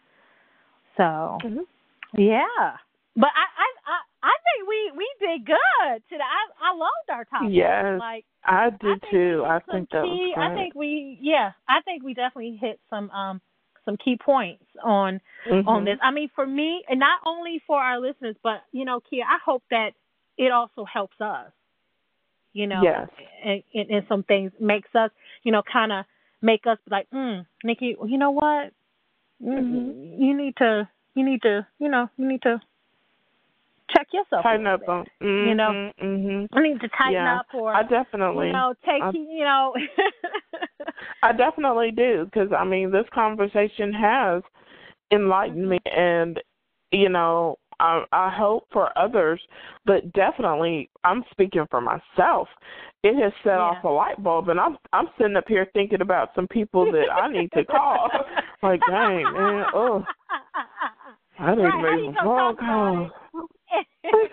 So, 0.96 1.02
mm-hmm. 1.02 1.60
yeah. 2.16 2.76
But 3.16 3.30
I, 3.34 3.46
I 3.58 3.68
I 3.86 3.98
I 4.22 4.34
think 4.44 4.68
we 4.68 4.92
we 4.96 5.08
did 5.20 5.46
good 5.46 6.02
today. 6.08 6.22
I 6.22 6.70
I 6.70 6.76
loved 6.76 7.10
our 7.10 7.24
topic. 7.24 7.48
Yes, 7.52 7.98
like 7.98 8.24
I 8.44 8.70
did 8.70 9.02
I 9.02 9.10
too. 9.10 9.44
I 9.44 9.58
think 9.70 9.90
that 9.90 10.04
key, 10.04 10.08
was 10.08 10.32
great. 10.34 10.44
I 10.44 10.54
think 10.54 10.74
we 10.74 11.18
yeah. 11.20 11.52
I 11.68 11.80
think 11.84 12.04
we 12.04 12.14
definitely 12.14 12.58
hit 12.60 12.78
some 12.88 13.10
um 13.10 13.40
some 13.88 13.96
key 13.96 14.18
points 14.22 14.64
on 14.84 15.18
mm-hmm. 15.50 15.66
on 15.66 15.86
this. 15.86 15.96
I 16.02 16.10
mean, 16.10 16.28
for 16.34 16.46
me, 16.46 16.84
and 16.88 17.00
not 17.00 17.20
only 17.24 17.62
for 17.66 17.80
our 17.80 17.98
listeners, 17.98 18.36
but 18.42 18.60
you 18.70 18.84
know, 18.84 19.00
Kia, 19.08 19.24
I 19.24 19.38
hope 19.42 19.62
that 19.70 19.92
it 20.36 20.52
also 20.52 20.84
helps 20.84 21.18
us. 21.20 21.50
You 22.52 22.66
know, 22.66 22.80
yes. 22.82 23.08
and, 23.44 23.62
and, 23.72 23.90
and 23.90 24.06
some 24.08 24.24
things 24.24 24.52
makes 24.58 24.88
us, 24.94 25.10
you 25.42 25.52
know, 25.52 25.62
kind 25.70 25.92
of 25.92 26.04
make 26.42 26.66
us 26.66 26.78
like, 26.90 27.08
mm, 27.10 27.46
Nikki, 27.64 27.96
you 28.04 28.18
know 28.18 28.32
what? 28.32 28.72
Mm-hmm. 29.42 30.20
You 30.20 30.36
need 30.36 30.56
to, 30.56 30.88
you 31.14 31.24
need 31.24 31.42
to, 31.42 31.66
you 31.78 31.88
know, 31.88 32.10
you 32.16 32.26
need 32.26 32.42
to 32.42 32.60
check 33.90 34.06
yourself. 34.12 34.42
Tighten 34.42 34.66
up 34.66 34.88
on. 34.88 35.04
bit. 35.04 35.12
you 35.20 35.54
know, 35.54 35.90
Mm-hmm. 36.02 36.56
I 36.56 36.62
need 36.62 36.80
to 36.80 36.88
tighten 36.88 37.12
Yeah, 37.12 37.38
up 37.40 37.46
or 37.54 37.72
I 37.74 37.82
definitely. 37.82 38.46
you 38.48 38.52
know 38.52 38.74
take 38.84 39.02
I- 39.02 39.10
you 39.12 39.44
know. 39.44 39.74
I 41.22 41.32
definitely 41.32 41.90
do 41.90 42.24
because 42.24 42.48
I 42.56 42.64
mean 42.64 42.90
this 42.90 43.06
conversation 43.14 43.92
has 43.92 44.42
enlightened 45.12 45.68
me, 45.68 45.78
and 45.86 46.40
you 46.92 47.08
know 47.08 47.58
I 47.80 48.04
I 48.12 48.30
hope 48.30 48.64
for 48.72 48.96
others, 48.98 49.40
but 49.84 50.12
definitely 50.12 50.90
I'm 51.04 51.24
speaking 51.30 51.66
for 51.70 51.80
myself. 51.80 52.48
It 53.04 53.14
has 53.22 53.32
set 53.44 53.50
Yeah. 53.50 53.60
off 53.60 53.84
a 53.84 53.88
light 53.88 54.22
bulb, 54.22 54.48
and 54.48 54.58
I'm 54.60 54.76
I'm 54.92 55.06
sitting 55.18 55.36
up 55.36 55.44
here 55.48 55.66
thinking 55.72 56.00
about 56.00 56.30
some 56.34 56.48
people 56.48 56.90
that 56.92 57.06
I 57.12 57.30
need 57.30 57.50
to 57.52 57.64
call. 57.64 58.10
like, 58.62 58.80
dang 58.86 59.32
man, 59.32 59.64
oh, 59.74 60.04
I 61.38 61.54
need 61.54 61.62
Right, 61.62 62.00
make 62.00 62.16
a 62.16 62.24
phone 62.24 62.56
call. 62.56 63.10
It? 63.74 63.86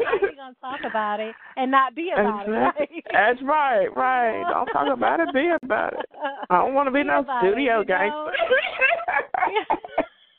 How 0.05 0.13
you 0.21 0.35
gonna 0.35 0.55
talk 0.61 0.79
about 0.85 1.19
it 1.19 1.33
and 1.57 1.71
not 1.71 1.95
be 1.95 2.11
about 2.13 2.47
Exactly. 2.47 2.87
it? 2.89 3.05
Right? 3.05 3.35
That's 3.35 3.41
right, 3.43 3.87
right. 3.95 4.43
Don't 4.49 4.67
talk 4.67 4.87
about 4.95 5.19
it, 5.19 5.33
be 5.33 5.49
about 5.63 5.93
it. 5.93 6.05
I 6.49 6.57
don't 6.59 6.73
want 6.73 6.87
to 6.87 6.91
be 6.91 7.01
Be 7.01 7.07
no 7.07 7.19
it, 7.19 7.27
studio 7.41 7.83
gangster. 7.83 8.31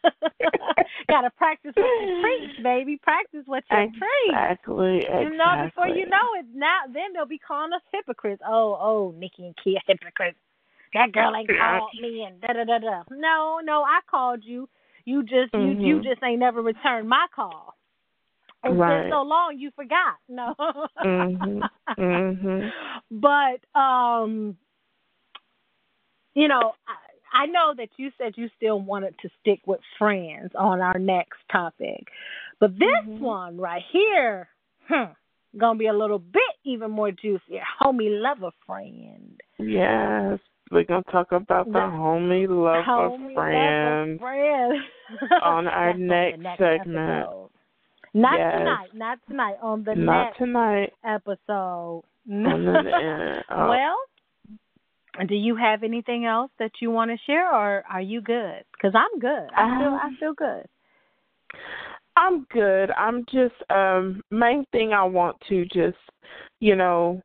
Gotta 1.09 1.31
practice 1.31 1.73
what 1.75 1.87
you 2.01 2.23
preach, 2.23 2.63
baby. 2.63 2.99
Practice 3.03 3.43
what 3.47 3.65
you 3.71 3.77
preach. 3.77 3.97
Exactly, 4.35 4.99
exactly. 4.99 5.25
You 5.25 5.37
know, 5.37 5.65
before 5.65 5.89
you 5.89 6.07
know 6.07 6.27
it, 6.39 6.47
now 6.55 6.81
then 6.93 7.13
they'll 7.15 7.27
be 7.27 7.39
calling 7.39 7.73
us 7.73 7.83
hypocrites. 7.93 8.43
Oh, 8.47 8.77
oh, 8.81 9.15
Nikki 9.17 9.47
and 9.47 9.55
Kia 9.63 9.79
hypocrites. 9.87 10.39
That 10.95 11.13
girl 11.13 11.35
ain't 11.37 11.51
called 11.51 11.91
me 12.01 12.23
and 12.27 12.41
da 12.41 12.53
da 12.55 12.65
da 12.65 12.79
da. 12.79 13.03
No, 13.11 13.61
no, 13.63 13.83
I 13.83 14.01
called 14.11 14.41
you. 14.45 14.69
You 15.05 15.23
just 15.23 15.55
you 15.55 15.77
you 15.79 15.97
Mhm. 15.99 16.05
just 16.05 16.23
ain't 16.23 16.41
never 16.41 16.63
returned 16.63 17.09
my 17.09 17.27
call. 17.35 17.77
It's 18.71 18.79
Right. 18.79 19.03
been 19.03 19.11
so 19.13 19.23
long 19.23 19.57
you 19.59 19.71
forgot. 19.73 20.17
No. 20.29 20.55
Mhm. 21.05 21.61
Mhm. 21.99 22.73
But 23.11 23.79
um 23.79 24.57
you 26.35 26.49
know, 26.49 26.75
I, 26.87 27.43
I 27.45 27.47
know 27.47 27.75
that 27.77 27.89
you 27.97 28.11
said 28.19 28.35
you 28.37 28.49
still 28.57 28.81
wanted 28.81 29.15
to 29.23 29.29
stick 29.41 29.61
with 29.67 29.81
friends 29.99 30.53
on 30.55 30.81
our 30.81 30.99
next 30.99 31.39
topic. 31.51 32.09
But 32.61 32.79
this 32.79 33.05
Mhm. 33.07 33.21
one 33.21 33.57
right 33.59 33.83
here, 33.91 34.49
hmm, 34.89 35.13
gonna 35.59 35.79
be 35.79 35.87
a 35.87 35.93
little 35.93 36.19
bit 36.19 36.43
even 36.65 36.91
more 36.91 37.11
juicier. 37.11 37.63
Homie 37.81 38.21
lover 38.21 38.51
friend. 38.67 39.41
Yes, 39.59 40.39
we're 40.71 40.85
gonna 40.85 41.03
talk 41.11 41.33
about 41.33 41.67
the 41.67 41.73
The- 41.73 41.79
homie 41.81 42.49
love 42.49 42.85
Homie 42.85 43.29
of 43.29 43.35
friends. 43.35 44.21
lover 44.21 44.33
friend. 44.33 44.85
on 45.43 45.67
our 45.69 45.95
next 45.99 46.41
next 46.41 46.59
segment. 46.59 46.99
episode. 46.99 47.46
Not 48.17 48.39
Yes. 48.39 48.59
tonight, 48.59 48.89
not 48.95 49.19
tonight. 49.29 49.57
On 49.63 49.85
the 49.85 49.95
Not 49.95 50.25
next 50.25 50.39
tonight. 50.39 50.93
episode. 51.05 52.03
Uh, 52.29 53.67
well, 53.69 53.97
do 55.29 55.35
you 55.35 55.55
have 55.57 55.83
anything 55.83 56.25
else 56.25 56.51
that 56.59 56.73
you 56.81 56.91
want 56.91 57.11
to 57.11 57.17
share, 57.27 57.47
or 57.55 57.85
are 57.91 58.01
you 58.01 58.21
good? 58.21 58.65
Because 58.73 58.95
I'm 58.95 59.19
good. 59.21 59.49
I 59.55 59.79
feel 59.79 59.99
I 60.03 60.07
Um, 60.07 60.17
feel 60.19 60.35
good. 60.35 60.67
I'm 62.17 62.45
good. 62.51 62.91
I'm 62.93 63.25
just 63.27 63.55
um 63.71 64.23
main 64.31 64.65
thing 64.73 64.93
I 64.93 65.05
want 65.05 65.37
to 65.49 65.65
just, 65.67 65.99
you 66.61 66.75
know, 66.75 67.21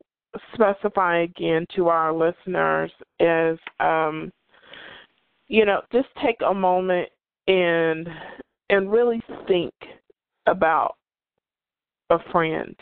specify 0.54 1.22
again 1.22 1.66
to 1.74 1.88
our 1.88 2.12
listeners 2.12 2.92
is 3.18 3.58
um 3.80 4.30
you 5.48 5.64
know, 5.66 5.80
just 5.92 6.08
take 6.22 6.40
a 6.46 6.54
moment 6.54 7.08
and 7.48 8.08
and 8.70 8.90
really 8.92 9.20
think 9.48 9.72
about 10.46 10.96
a 12.10 12.18
friend 12.30 12.74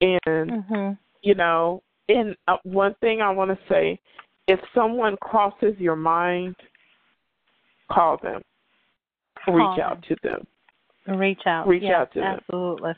and 0.00 0.50
Mhm. 0.50 0.98
you 1.22 1.34
know, 1.34 1.82
and 2.08 2.36
uh, 2.46 2.56
one 2.62 2.94
thing 3.00 3.20
I 3.20 3.30
want 3.30 3.50
to 3.50 3.66
say, 3.68 3.98
if 4.46 4.60
someone 4.74 5.16
crosses 5.16 5.76
your 5.78 5.96
mind, 5.96 6.54
call 7.90 8.16
them. 8.18 8.42
Call 9.44 9.54
reach 9.54 9.76
them. 9.78 9.90
out 9.90 10.02
to 10.04 10.16
them 10.22 10.46
Reach 11.06 11.46
out. 11.46 11.66
Reach 11.68 11.82
Yes, 11.84 11.94
out 11.94 12.12
to 12.12 12.20
them. 12.20 12.34
absolutely. 12.38 12.94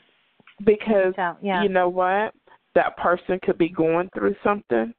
because 0.65 1.17
out. 1.17 1.37
Yeah. 1.41 1.63
you 1.63 1.69
know 1.69 1.87
what? 1.89 2.33
That 2.75 2.97
person 2.97 3.39
could 3.43 3.57
be 3.57 3.69
going 3.69 4.09
through 4.09 4.35
something. 4.43 4.93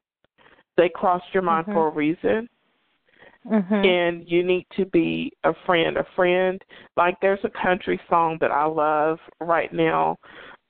They 0.76 0.88
crossed 0.88 1.32
your 1.34 1.42
mind 1.42 1.66
Mhm. 1.66 1.72
for 1.74 1.88
a 1.88 1.90
reason, 1.90 2.48
mhm. 3.47 3.87
and 3.87 4.29
you 4.29 4.43
need 4.43 4.67
to 4.77 4.85
be 4.87 5.33
a 5.45 5.53
friend. 5.67 5.97
A 5.97 6.07
friend, 6.17 6.61
like 6.97 7.17
there's 7.21 7.45
a 7.45 7.62
country 7.62 8.01
song 8.09 8.39
that 8.41 8.51
I 8.51 8.65
love 8.65 9.19
right 9.41 9.73
now. 9.73 10.17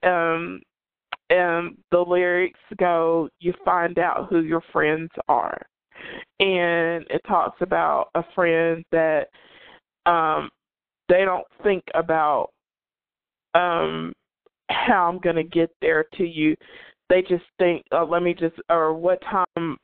Um, 0.02 0.60
and 1.28 1.76
the 1.90 2.00
lyrics 2.00 2.60
go, 2.78 3.28
"You 3.38 3.52
find 3.64 3.98
out 3.98 4.28
who 4.28 4.40
your 4.40 4.62
friends 4.72 5.10
are," 5.28 5.60
and 6.40 7.06
it 7.10 7.22
talks 7.26 7.60
about 7.60 8.08
a 8.14 8.24
friend 8.34 8.84
that 8.90 9.28
um 10.06 10.48
they 11.08 11.24
don't 11.24 11.46
think 11.62 11.84
about 11.94 12.50
um 13.54 14.12
how 14.70 15.08
I'm 15.08 15.18
gonna 15.18 15.42
get 15.44 15.70
there 15.80 16.04
to 16.14 16.24
you. 16.24 16.56
They 17.08 17.22
just 17.22 17.44
think, 17.58 17.84
oh, 17.92 18.04
let 18.04 18.22
me 18.22 18.34
just, 18.34 18.54
or 18.68 18.94
what 18.94 19.20
time 19.22 19.76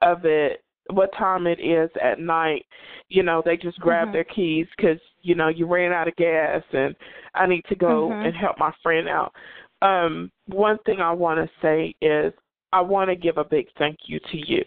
of 0.00 0.24
it, 0.24 0.62
what 0.90 1.12
time 1.12 1.46
it 1.46 1.60
is 1.60 1.90
at 2.02 2.20
night. 2.20 2.66
You 3.08 3.22
know, 3.22 3.42
they 3.44 3.56
just 3.56 3.78
grab 3.80 4.08
Mhm. 4.08 4.12
their 4.12 4.24
keys 4.24 4.66
because 4.76 5.00
you 5.22 5.34
know 5.34 5.48
you 5.48 5.66
ran 5.66 5.92
out 5.92 6.08
of 6.08 6.16
gas 6.16 6.62
and 6.72 6.94
I 7.34 7.46
need 7.46 7.64
to 7.66 7.74
go 7.74 8.10
Mhm. 8.10 8.26
and 8.26 8.36
help 8.36 8.58
my 8.58 8.72
friend 8.82 9.08
out. 9.08 9.34
Um, 9.82 10.32
one 10.46 10.78
thing 10.78 11.00
I 11.00 11.12
want 11.12 11.38
to 11.38 11.60
say 11.60 11.94
is 12.00 12.32
I 12.72 12.80
want 12.80 13.10
to 13.10 13.16
give 13.16 13.38
a 13.38 13.44
big 13.44 13.70
thank 13.78 14.08
you 14.08 14.18
to 14.20 14.36
you. 14.36 14.64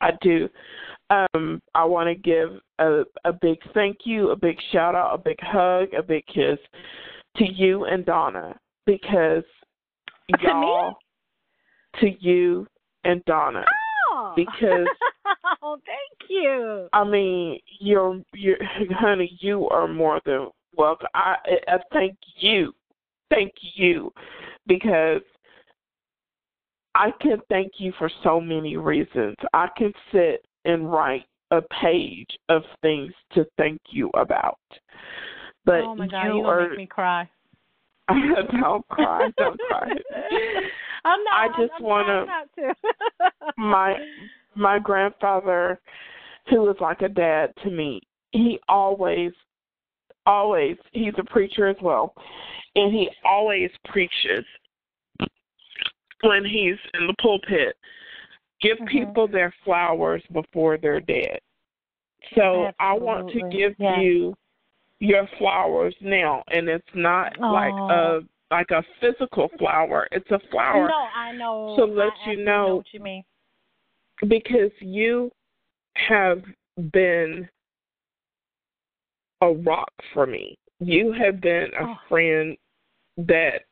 I 0.00 0.12
do. 0.20 0.48
Um, 1.08 1.62
I 1.74 1.84
want 1.84 2.08
to 2.08 2.14
give 2.14 2.60
a, 2.78 3.04
a 3.24 3.32
big 3.32 3.58
thank 3.72 3.98
you, 4.04 4.30
a 4.30 4.36
big 4.36 4.60
shout 4.72 4.94
out, 4.94 5.14
a 5.14 5.18
big 5.18 5.38
hug, 5.40 5.94
a 5.94 6.02
big 6.02 6.26
kiss 6.26 6.58
to 7.36 7.44
you 7.44 7.84
and 7.84 8.04
Donna 8.04 8.58
because 8.84 9.44
To 10.28 10.34
me? 10.36 10.42
y'all, 10.42 10.98
to 12.00 12.10
you 12.20 12.66
and 13.04 13.24
Donna. 13.24 13.64
Because- 14.36 14.86
oh, 15.62 15.78
thank 15.86 16.30
you. 16.30 16.88
I 16.92 17.04
mean, 17.04 17.58
you're, 17.80 18.20
you're, 18.34 18.58
honey, 18.90 19.36
you 19.40 19.68
are 19.68 19.88
more 19.88 20.20
than 20.24 20.48
welcome. 20.76 21.08
I, 21.14 21.36
I 21.66 21.78
thank 21.92 22.16
you, 22.38 22.72
thank 23.30 23.52
you, 23.74 24.12
because 24.66 25.22
I 26.94 27.10
can 27.20 27.38
thank 27.48 27.72
you 27.78 27.92
for 27.98 28.10
so 28.22 28.40
many 28.40 28.76
reasons. 28.76 29.36
I 29.52 29.68
can 29.76 29.92
sit 30.12 30.44
and 30.64 30.90
write 30.90 31.24
a 31.50 31.60
page 31.80 32.28
of 32.48 32.62
things 32.82 33.12
to 33.34 33.46
thank 33.56 33.80
you 33.90 34.10
about. 34.14 34.58
But 35.64 35.82
oh 35.82 35.94
my 35.94 36.06
God, 36.06 36.24
you 36.24 36.42
gonna 36.42 36.48
are 36.48 36.68
make 36.68 36.78
me 36.78 36.86
cry. 36.86 37.28
don't 38.08 38.86
cry, 38.88 39.30
don't 39.36 39.60
cry. 39.68 39.88
I'm 41.06 41.22
not. 41.24 41.34
I 41.34 41.48
just 41.66 41.80
not 41.80 42.48
to. 42.56 42.74
my 43.56 43.96
my 44.54 44.78
grandfather 44.78 45.80
who 46.48 46.62
was 46.62 46.76
like 46.80 47.02
a 47.02 47.08
dad 47.08 47.52
to 47.62 47.70
me 47.70 48.00
he 48.32 48.58
always 48.68 49.32
always 50.26 50.76
he's 50.92 51.14
a 51.18 51.24
preacher 51.24 51.68
as 51.68 51.76
well 51.80 52.14
and 52.74 52.92
he 52.92 53.08
always 53.24 53.70
preaches 53.86 54.44
when 56.22 56.44
he's 56.44 56.78
in 56.94 57.06
the 57.06 57.14
pulpit 57.20 57.76
give 58.60 58.78
Mhm. 58.78 58.88
people 58.88 59.28
their 59.28 59.54
flowers 59.64 60.22
before 60.32 60.78
they're 60.78 61.00
dead 61.00 61.40
so 62.34 62.72
i 62.80 62.92
want 62.92 63.30
to 63.30 63.40
give 63.50 63.78
you 63.78 64.34
your 64.98 65.28
flowers 65.38 65.94
now 66.00 66.42
and 66.48 66.68
it's 66.68 66.94
not 66.94 67.38
like 67.38 67.74
a 67.74 68.20
like 68.50 68.70
a 68.70 68.82
physical 69.00 69.48
flower 69.58 70.06
it's 70.12 70.30
a 70.30 70.38
flower 70.50 70.88
No, 70.88 70.94
I 71.14 71.32
know. 71.32 71.74
To 71.76 71.84
let 71.84 72.04
I 72.04 72.06
you 72.06 72.10
absolutely 72.10 72.44
know- 72.44 72.76
what 72.76 72.86
you 72.92 73.00
mean. 73.00 73.24
because 74.28 74.70
you 74.80 75.30
have 75.94 76.42
been 76.92 77.48
a 79.40 79.52
rock 79.52 79.92
for 80.12 80.26
me. 80.26 80.56
You 80.80 81.12
have 81.12 81.40
been 81.40 81.70
a 81.74 81.84
Oh. 81.84 81.98
friend 82.08 82.56
that 83.18 83.64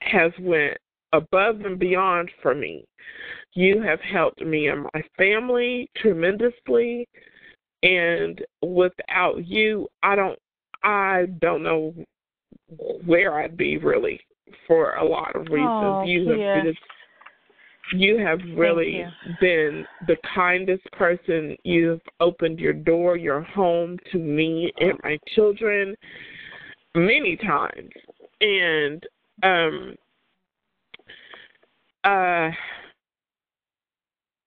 has 0.00 0.32
went 0.40 0.78
above 1.12 1.60
and 1.64 1.78
beyond 1.78 2.30
for 2.40 2.54
me. 2.54 2.84
You 3.54 3.80
have 3.82 4.00
helped 4.00 4.40
me 4.40 4.68
and 4.68 4.88
my 4.94 5.02
family 5.16 5.90
tremendously 5.96 7.08
and 7.82 8.44
without 8.62 9.44
you 9.46 9.88
I 10.02 10.14
don't 10.16 10.38
I 10.84 11.26
don't 11.40 11.62
know 11.62 11.94
where 13.04 13.40
I'd 13.40 13.56
be 13.56 13.76
really 13.78 14.20
for 14.66 14.94
a 14.94 15.04
lot 15.04 15.34
of 15.34 15.42
reasons. 15.42 15.68
Oh, 15.70 16.02
you 16.04 16.28
have 16.28 16.64
just 16.64 16.78
you 17.94 18.18
have 18.18 18.38
really 18.56 18.98
you. 18.98 19.34
been 19.40 19.84
the 20.06 20.16
kindest 20.34 20.84
person. 20.92 21.56
You've 21.64 22.00
opened 22.20 22.58
your 22.58 22.72
door, 22.72 23.16
your 23.16 23.42
home 23.42 23.98
to 24.12 24.18
me 24.18 24.72
and 24.78 24.98
my 25.02 25.18
children 25.34 25.94
many 26.94 27.36
times. 27.36 27.90
And 28.40 29.02
um 29.42 29.94
uh 32.04 32.50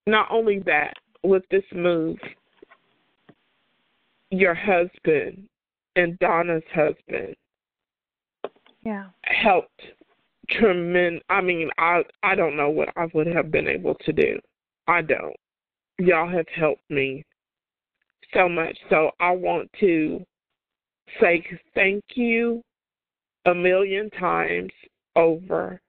not 0.07 0.27
only 0.30 0.60
that 0.65 0.93
with 1.23 1.43
this 1.49 1.64
move 1.73 2.18
your 4.31 4.53
husband 4.53 5.47
and 5.95 6.18
Donna's 6.19 6.64
husband 6.73 7.35
yeah 8.86 9.07
helped 9.24 9.82
tremendous 10.49 11.24
I 11.30 11.41
mean 11.41 11.70
I 11.78 12.03
I 12.24 12.36
don't 12.36 12.56
know 12.56 12.70
what 12.70 12.90
I 12.95 13.07
would 13.14 13.28
have 13.28 13.52
been 13.52 13.68
able 13.68 13.95
to 14.06 14.14
do. 14.14 14.40
I 14.88 15.02
don't. 15.02 15.36
Y'all 15.98 16.30
have 16.30 16.48
helped 16.56 16.90
me 16.90 17.24
so 18.34 18.48
much. 18.48 18.78
So 18.90 19.12
I 19.20 19.32
want 19.32 19.70
to 19.80 20.24
say 21.20 21.44
thank 21.74 22.03
you 22.16 22.62
a 23.45 23.53
million 23.53 24.10
times 24.12 24.72
over 25.16 25.80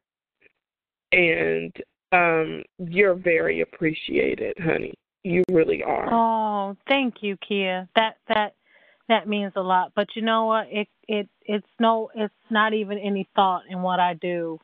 and 1.13 1.73
um 2.13 2.63
you're 2.79 3.15
very 3.15 3.61
appreciated, 3.61 4.57
honey. 4.59 4.95
You 5.25 5.43
really 5.51 5.83
are. 5.83 6.09
Oh, 6.13 6.77
thank 6.87 7.17
you, 7.21 7.37
Kia. 7.47 7.89
That 7.97 8.19
that 8.29 8.55
that 9.09 9.29
means 9.29 9.53
a 9.57 9.61
lot. 9.61 9.93
But 9.95 10.09
you 10.15 10.23
know 10.23 10.47
what? 10.47 10.67
It 10.71 10.89
it 11.09 11.29
it's 11.45 11.67
no 11.79 12.11
it's 12.15 12.35
not 12.51 12.75
even 12.75 12.99
any 12.99 13.29
thought 13.35 13.63
in 13.69 13.83
what 13.83 14.01
I 14.01 14.15
do, 14.15 14.59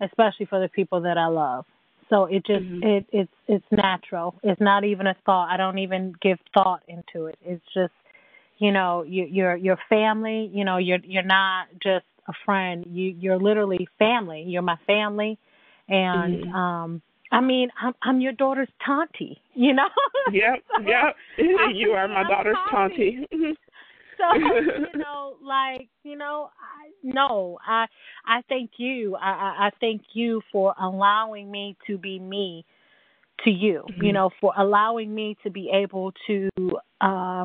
especially 0.00 0.46
for 0.46 0.60
the 0.60 0.68
people 0.68 1.02
that 1.02 1.18
I 1.18 1.26
love. 1.26 1.64
So 2.10 2.24
it 2.26 2.46
just 2.46 2.62
mm-hmm. 2.62 2.82
it 2.82 3.06
it's 3.12 3.32
it's 3.48 3.66
natural. 3.70 4.34
It's 4.42 4.60
not 4.60 4.84
even 4.84 5.06
a 5.06 5.16
thought. 5.24 5.50
I 5.50 5.56
don't 5.56 5.78
even 5.78 6.14
give 6.20 6.38
thought 6.54 6.82
into 6.88 7.26
it. 7.26 7.38
It's 7.44 7.64
just 7.74 7.92
you 8.58 8.72
know, 8.72 9.02
you 9.02 9.26
you're 9.30 9.56
your 9.56 9.78
family, 9.88 10.50
you 10.52 10.64
know, 10.64 10.78
you're 10.78 11.00
you're 11.04 11.22
not 11.22 11.68
just 11.82 12.06
a 12.28 12.32
friend. 12.44 12.84
You 12.88 13.14
you're 13.18 13.38
literally 13.38 13.88
family. 13.98 14.44
You're 14.46 14.62
my 14.62 14.78
family 14.86 15.38
and 15.88 16.44
mm-hmm. 16.44 16.54
um 16.54 17.02
I 17.32 17.40
mean, 17.40 17.70
I'm 17.80 17.92
I'm 18.02 18.20
your 18.20 18.32
daughter's 18.32 18.68
Tonti, 18.86 19.36
you 19.54 19.74
know? 19.74 19.88
Yep, 20.32 20.64
yep. 20.84 21.14
you 21.74 21.90
are 21.90 22.08
my 22.08 22.24
daughter's. 22.24 22.56
Mm-hmm. 22.72 23.50
so 24.32 24.36
you 24.36 24.86
know, 24.98 25.36
like 25.42 25.88
you 26.02 26.16
know, 26.16 26.50
I, 26.60 26.90
no, 27.02 27.58
I 27.66 27.86
I 28.24 28.42
thank 28.48 28.72
you. 28.78 29.16
I, 29.16 29.66
I 29.66 29.70
thank 29.80 30.02
you 30.12 30.42
for 30.52 30.74
allowing 30.80 31.50
me 31.50 31.76
to 31.86 31.98
be 31.98 32.18
me 32.18 32.64
to 33.44 33.50
you. 33.50 33.84
Mm-hmm. 33.90 34.04
You 34.04 34.12
know, 34.12 34.30
for 34.40 34.52
allowing 34.56 35.14
me 35.14 35.36
to 35.42 35.50
be 35.50 35.70
able 35.72 36.12
to 36.26 36.48
uh 37.00 37.44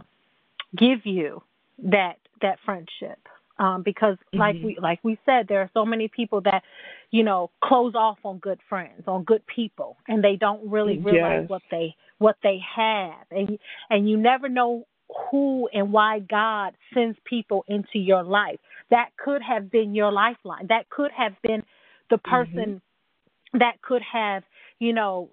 give 0.77 1.06
you 1.06 1.41
that 1.84 2.18
that 2.41 2.60
friendship. 2.65 3.19
Um, 3.60 3.84
because 3.84 4.18
like 4.34 4.56
mm-hmm. 4.56 4.65
we 4.65 4.77
like 4.81 4.99
we 5.03 5.19
said, 5.26 5.45
there 5.48 5.61
are 5.61 5.69
so 5.73 5.85
many 5.85 6.07
people 6.07 6.41
that, 6.41 6.64
you 7.11 7.23
know, 7.23 7.52
close 7.64 7.93
off 7.93 8.18
on 8.23 8.39
good 8.39 8.60
friends, 8.68 9.03
on 9.06 9.23
good 9.23 9.43
people, 9.45 9.98
and 10.07 10.23
they 10.23 10.35
don't 10.35 10.72
really 10.72 10.98
realize 10.98 11.41
yes. 11.41 11.49
what 11.49 11.61
they 11.69 11.95
what 12.18 12.38
they 12.41 12.60
have, 12.76 13.27
and 13.30 13.60
and 13.91 14.10
you 14.10 14.18
never 14.18 14.49
know 14.49 14.88
who 15.30 15.70
and 15.74 15.92
why 15.92 16.20
God 16.20 16.74
sends 16.94 17.18
people 17.26 17.66
into 17.68 18.00
your 18.00 18.24
life. 18.24 18.60
That 18.90 19.10
could 19.18 19.42
have 19.42 19.72
been 19.72 19.96
your 19.96 20.12
lifeline. 20.12 20.68
That 20.70 20.90
could 20.90 21.12
have 21.12 21.34
been 21.42 21.64
the 22.10 22.18
mm-hmm. 22.18 22.30
person 22.30 22.56
mm-hmm. 22.76 23.58
that 23.60 23.82
could 23.82 24.02
have, 24.12 24.44
you 24.80 24.94
know, 24.94 25.30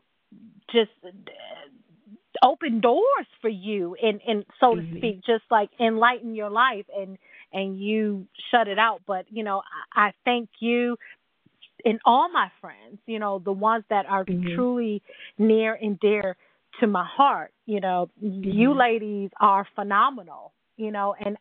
just 0.71 0.91
open 2.43 2.81
doors 2.81 3.27
for 3.41 3.49
you 3.49 3.97
and 4.03 4.21
and 4.27 4.45
so 4.61 4.75
to 4.75 4.81
mm-hmm. 4.81 4.99
speak 4.99 5.21
just 5.27 5.45
like 5.51 5.71
enlighten 5.81 6.35
your 6.35 6.51
life 6.51 6.85
and 6.97 7.19
and 7.53 7.81
you 7.81 8.27
shut 8.51 8.69
it 8.69 8.79
out 8.79 9.01
but 9.07 9.25
you 9.31 9.43
know 9.43 9.63
I, 9.93 10.09
I 10.09 10.13
thank 10.25 10.49
you 10.61 10.97
and 11.85 11.99
all 12.05 12.31
my 12.31 12.49
friends 12.61 12.99
you 13.07 13.19
know 13.19 13.41
the 13.45 13.53
ones 13.53 13.85
that 13.91 14.07
are 14.07 14.25
mm-hmm. 14.25 14.55
truly 14.55 15.03
near 15.37 15.75
and 15.75 15.99
dear 15.99 16.37
to 16.81 16.87
my 16.87 17.05
heart. 17.05 17.53
You 17.67 17.81
know, 17.81 18.11
mm-hmm. 18.23 18.43
you 18.45 18.77
ladies 18.77 19.31
are 19.41 19.67
phenomenal. 19.75 20.53
You 20.77 20.93
know, 20.93 21.15
and 21.19 21.37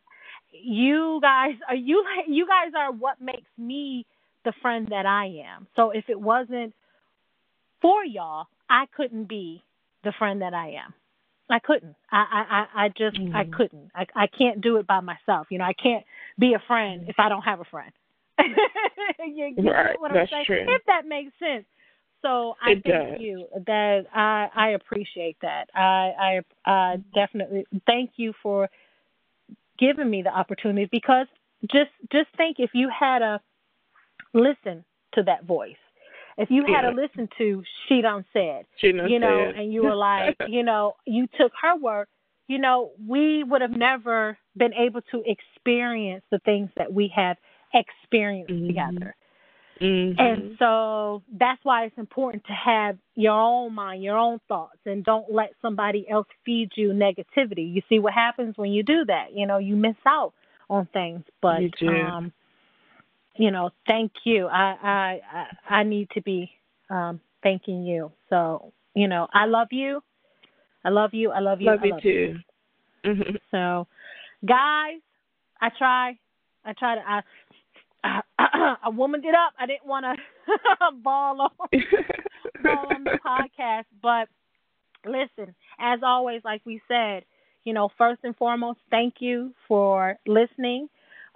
you 0.50 1.18
guys 1.22 1.54
are 1.68 1.76
you 1.76 2.04
you 2.26 2.46
guys 2.46 2.72
are 2.76 2.92
what 2.92 3.20
makes 3.20 3.50
me 3.56 4.06
the 4.44 4.52
friend 4.62 4.88
that 4.90 5.06
I 5.06 5.26
am. 5.56 5.66
So 5.76 5.90
if 5.90 6.04
it 6.08 6.20
wasn't 6.20 6.74
for 7.80 8.04
y'all, 8.04 8.46
I 8.68 8.86
couldn't 8.96 9.28
be 9.28 9.62
the 10.04 10.12
friend 10.18 10.42
that 10.42 10.54
I 10.54 10.70
am. 10.84 10.94
I 11.50 11.58
couldn't. 11.60 11.96
I 12.12 12.66
I 12.74 12.84
I 12.84 12.88
just 12.88 13.16
mm-hmm. 13.16 13.34
I 13.34 13.44
couldn't. 13.44 13.90
I 13.94 14.06
I 14.14 14.26
can't 14.26 14.60
do 14.60 14.76
it 14.76 14.86
by 14.86 15.00
myself. 15.00 15.46
You 15.50 15.58
know, 15.58 15.64
I 15.64 15.72
can't 15.72 16.04
be 16.38 16.54
a 16.54 16.62
friend 16.66 17.04
if 17.08 17.16
I 17.18 17.28
don't 17.28 17.42
have 17.42 17.60
a 17.60 17.64
friend. 17.64 17.92
you, 18.38 19.54
you 19.56 19.70
right. 19.70 19.96
That's 20.12 20.30
true. 20.46 20.64
If 20.68 20.82
that 20.86 21.06
makes 21.06 21.32
sense. 21.38 21.64
So 22.22 22.54
I 22.62 22.72
it 22.72 22.82
thank 22.84 23.10
does. 23.12 23.20
you. 23.20 23.46
That 23.66 24.06
I 24.14 24.48
I 24.54 24.68
appreciate 24.70 25.36
that. 25.42 25.66
I 25.74 26.40
I 26.66 26.92
uh, 26.92 26.96
definitely 27.14 27.66
thank 27.86 28.12
you 28.16 28.32
for 28.42 28.68
giving 29.78 30.10
me 30.10 30.22
the 30.22 30.36
opportunity 30.36 30.88
because 30.90 31.26
just 31.70 31.90
just 32.12 32.28
think 32.36 32.56
if 32.58 32.70
you 32.74 32.90
had 32.90 33.22
a 33.22 33.40
listen 34.34 34.84
to 35.14 35.22
that 35.24 35.44
voice. 35.44 35.76
If 36.36 36.50
you 36.50 36.62
had 36.62 36.82
yeah. 36.84 36.90
to 36.90 36.96
listen 36.96 37.28
to 37.38 37.64
she 37.88 38.00
done 38.00 38.24
said, 38.32 38.64
she 38.76 38.92
done 38.92 39.10
you 39.10 39.18
know, 39.18 39.46
said. 39.48 39.60
and 39.60 39.72
you 39.72 39.82
were 39.82 39.96
like, 39.96 40.36
you 40.48 40.62
know, 40.62 40.94
you 41.04 41.26
took 41.38 41.52
her 41.60 41.76
word, 41.76 42.06
you 42.46 42.58
know, 42.58 42.92
we 43.06 43.42
would 43.42 43.60
have 43.60 43.76
never 43.76 44.38
been 44.56 44.72
able 44.74 45.00
to 45.10 45.22
experience 45.26 46.24
the 46.30 46.38
things 46.40 46.70
that 46.76 46.92
we 46.92 47.12
have 47.14 47.36
experienced 47.74 48.52
mm-hmm. 48.52 48.68
together. 48.68 49.16
Mm-hmm. 49.80 50.18
And 50.18 50.56
so 50.58 51.22
that's 51.38 51.60
why 51.62 51.84
it's 51.84 51.98
important 51.98 52.44
to 52.46 52.52
have 52.52 52.98
your 53.14 53.38
own 53.38 53.74
mind, 53.74 54.02
your 54.02 54.18
own 54.18 54.40
thoughts, 54.48 54.78
and 54.84 55.04
don't 55.04 55.32
let 55.32 55.50
somebody 55.62 56.06
else 56.10 56.26
feed 56.44 56.70
you 56.74 56.90
negativity. 56.90 57.72
You 57.72 57.82
see 57.88 57.98
what 57.98 58.12
happens 58.12 58.56
when 58.56 58.72
you 58.72 58.82
do 58.82 59.04
that. 59.06 59.34
You 59.34 59.46
know, 59.46 59.58
you 59.58 59.76
miss 59.76 59.96
out 60.06 60.32
on 60.68 60.88
things. 60.92 61.22
But 61.40 61.80
you 61.80 61.88
um 61.88 62.32
you 63.36 63.52
know, 63.52 63.70
thank 63.86 64.12
you. 64.24 64.46
I 64.46 65.20
I 65.70 65.76
I, 65.76 65.82
need 65.84 66.08
to 66.14 66.22
be 66.22 66.50
um 66.90 67.20
thanking 67.42 67.84
you. 67.84 68.10
So, 68.30 68.72
you 68.94 69.08
know, 69.08 69.28
I 69.32 69.46
love 69.46 69.68
you. 69.70 70.02
I 70.84 70.90
love 70.90 71.10
you. 71.12 71.30
I 71.30 71.40
love 71.40 71.60
you. 71.60 71.70
Love 71.70 71.80
I 71.82 71.86
you 71.86 71.92
love 71.92 72.02
too. 72.02 72.08
You. 72.08 72.38
Mm-hmm. 73.06 73.36
So, 73.50 73.86
guys, 74.44 75.00
I 75.60 75.70
try. 75.76 76.18
I 76.64 76.72
try 76.72 76.96
to. 76.96 77.00
I 77.00 77.20
I 78.38 78.88
womaned 78.88 79.24
it 79.24 79.34
up. 79.34 79.52
I 79.58 79.66
didn't 79.66 79.86
want 79.86 80.04
to 80.04 80.92
ball 81.02 81.40
on 81.40 81.50
ball 82.62 82.86
on 82.94 83.04
the 83.04 83.18
podcast, 83.24 83.84
but 84.02 84.28
listen, 85.04 85.54
as 85.78 86.00
always, 86.02 86.42
like 86.44 86.62
we 86.64 86.80
said, 86.88 87.24
you 87.64 87.72
know, 87.72 87.90
first 87.98 88.20
and 88.24 88.36
foremost, 88.36 88.78
thank 88.90 89.14
you 89.20 89.52
for 89.66 90.16
listening. 90.26 90.88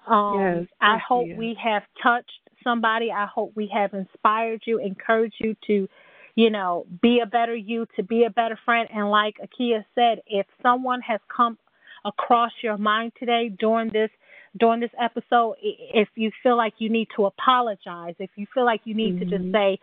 Um, 0.06 0.39
yes, 0.40 0.66
I 0.80 0.98
hope 0.98 1.28
you. 1.28 1.36
we 1.36 1.56
have 1.62 1.82
touched 2.02 2.30
somebody. 2.64 3.10
I 3.10 3.26
hope 3.26 3.52
we 3.55 3.70
have 3.72 3.93
inspired 3.94 4.62
you, 4.64 4.78
encouraged 4.78 5.36
you 5.39 5.56
to, 5.66 5.89
you 6.34 6.51
know, 6.51 6.86
be 7.02 7.20
a 7.20 7.26
better 7.26 7.55
you, 7.55 7.86
to 7.97 8.02
be 8.02 8.24
a 8.24 8.30
better 8.30 8.59
friend. 8.64 8.89
And 8.93 9.10
like 9.10 9.36
Akia 9.43 9.84
said, 9.94 10.20
if 10.26 10.47
someone 10.62 11.01
has 11.02 11.20
come 11.34 11.59
across 12.05 12.52
your 12.62 12.78
mind 12.78 13.12
today 13.18 13.48
during 13.59 13.90
this 13.93 14.10
during 14.59 14.81
this 14.81 14.91
episode, 15.01 15.57
if 15.62 16.09
you 16.15 16.31
feel 16.43 16.57
like 16.57 16.74
you 16.79 16.91
need 16.91 17.09
to 17.16 17.27
apologize, 17.27 18.15
if 18.19 18.31
you 18.37 18.47
feel 18.53 18.65
like 18.65 18.83
you 18.85 18.95
need 18.95 19.19
mm-hmm. 19.19 19.31
to 19.31 19.39
just 19.39 19.53
say, 19.53 19.79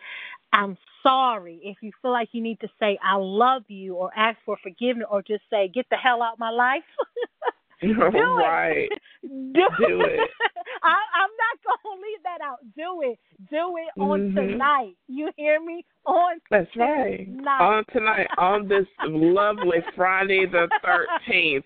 I'm 0.54 0.78
sorry, 1.04 1.60
if 1.64 1.78
you 1.82 1.92
feel 2.02 2.12
like 2.12 2.30
you 2.32 2.42
need 2.42 2.60
to 2.62 2.68
say, 2.80 2.98
I 3.04 3.16
love 3.16 3.64
you, 3.68 3.96
or 3.96 4.12
ask 4.16 4.38
for 4.46 4.58
forgiveness, 4.62 5.08
or 5.10 5.22
just 5.22 5.44
say, 5.50 5.72
get 5.74 5.86
the 5.90 5.98
hell 5.98 6.22
out 6.22 6.34
of 6.34 6.40
my 6.40 6.52
life. 6.52 6.84
Do 7.82 7.94
right. 7.98 8.90
it. 8.92 9.02
Do, 9.24 9.68
Do 9.78 10.02
it. 10.02 10.20
I, 10.84 10.98
I'm 11.16 11.32
not 11.40 11.60
gonna 11.64 12.02
leave 12.02 12.24
that 12.24 12.42
out. 12.44 12.58
Do 12.76 13.02
it. 13.04 13.20
Do 13.50 13.78
it 13.78 14.02
on 14.02 14.20
mm-hmm. 14.20 14.36
tonight. 14.36 14.96
You 15.08 15.32
hear 15.38 15.64
me? 15.64 15.86
On 16.06 16.40
That's 16.52 16.70
right. 16.76 17.26
Tonight. 17.26 17.62
On 17.62 17.84
tonight. 17.94 18.28
on 18.38 18.68
this 18.68 18.86
lovely 19.08 19.78
Friday 19.96 20.46
the 20.46 20.68
thirteenth. 20.84 21.66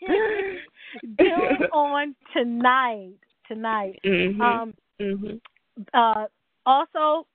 It 1.02 1.70
on 1.72 2.14
tonight. 2.32 3.14
Tonight. 3.48 3.98
Mm-hmm. 4.04 4.40
Um, 4.40 4.74
mm-hmm. 5.00 5.36
Uh, 5.92 6.26
also, 6.64 7.26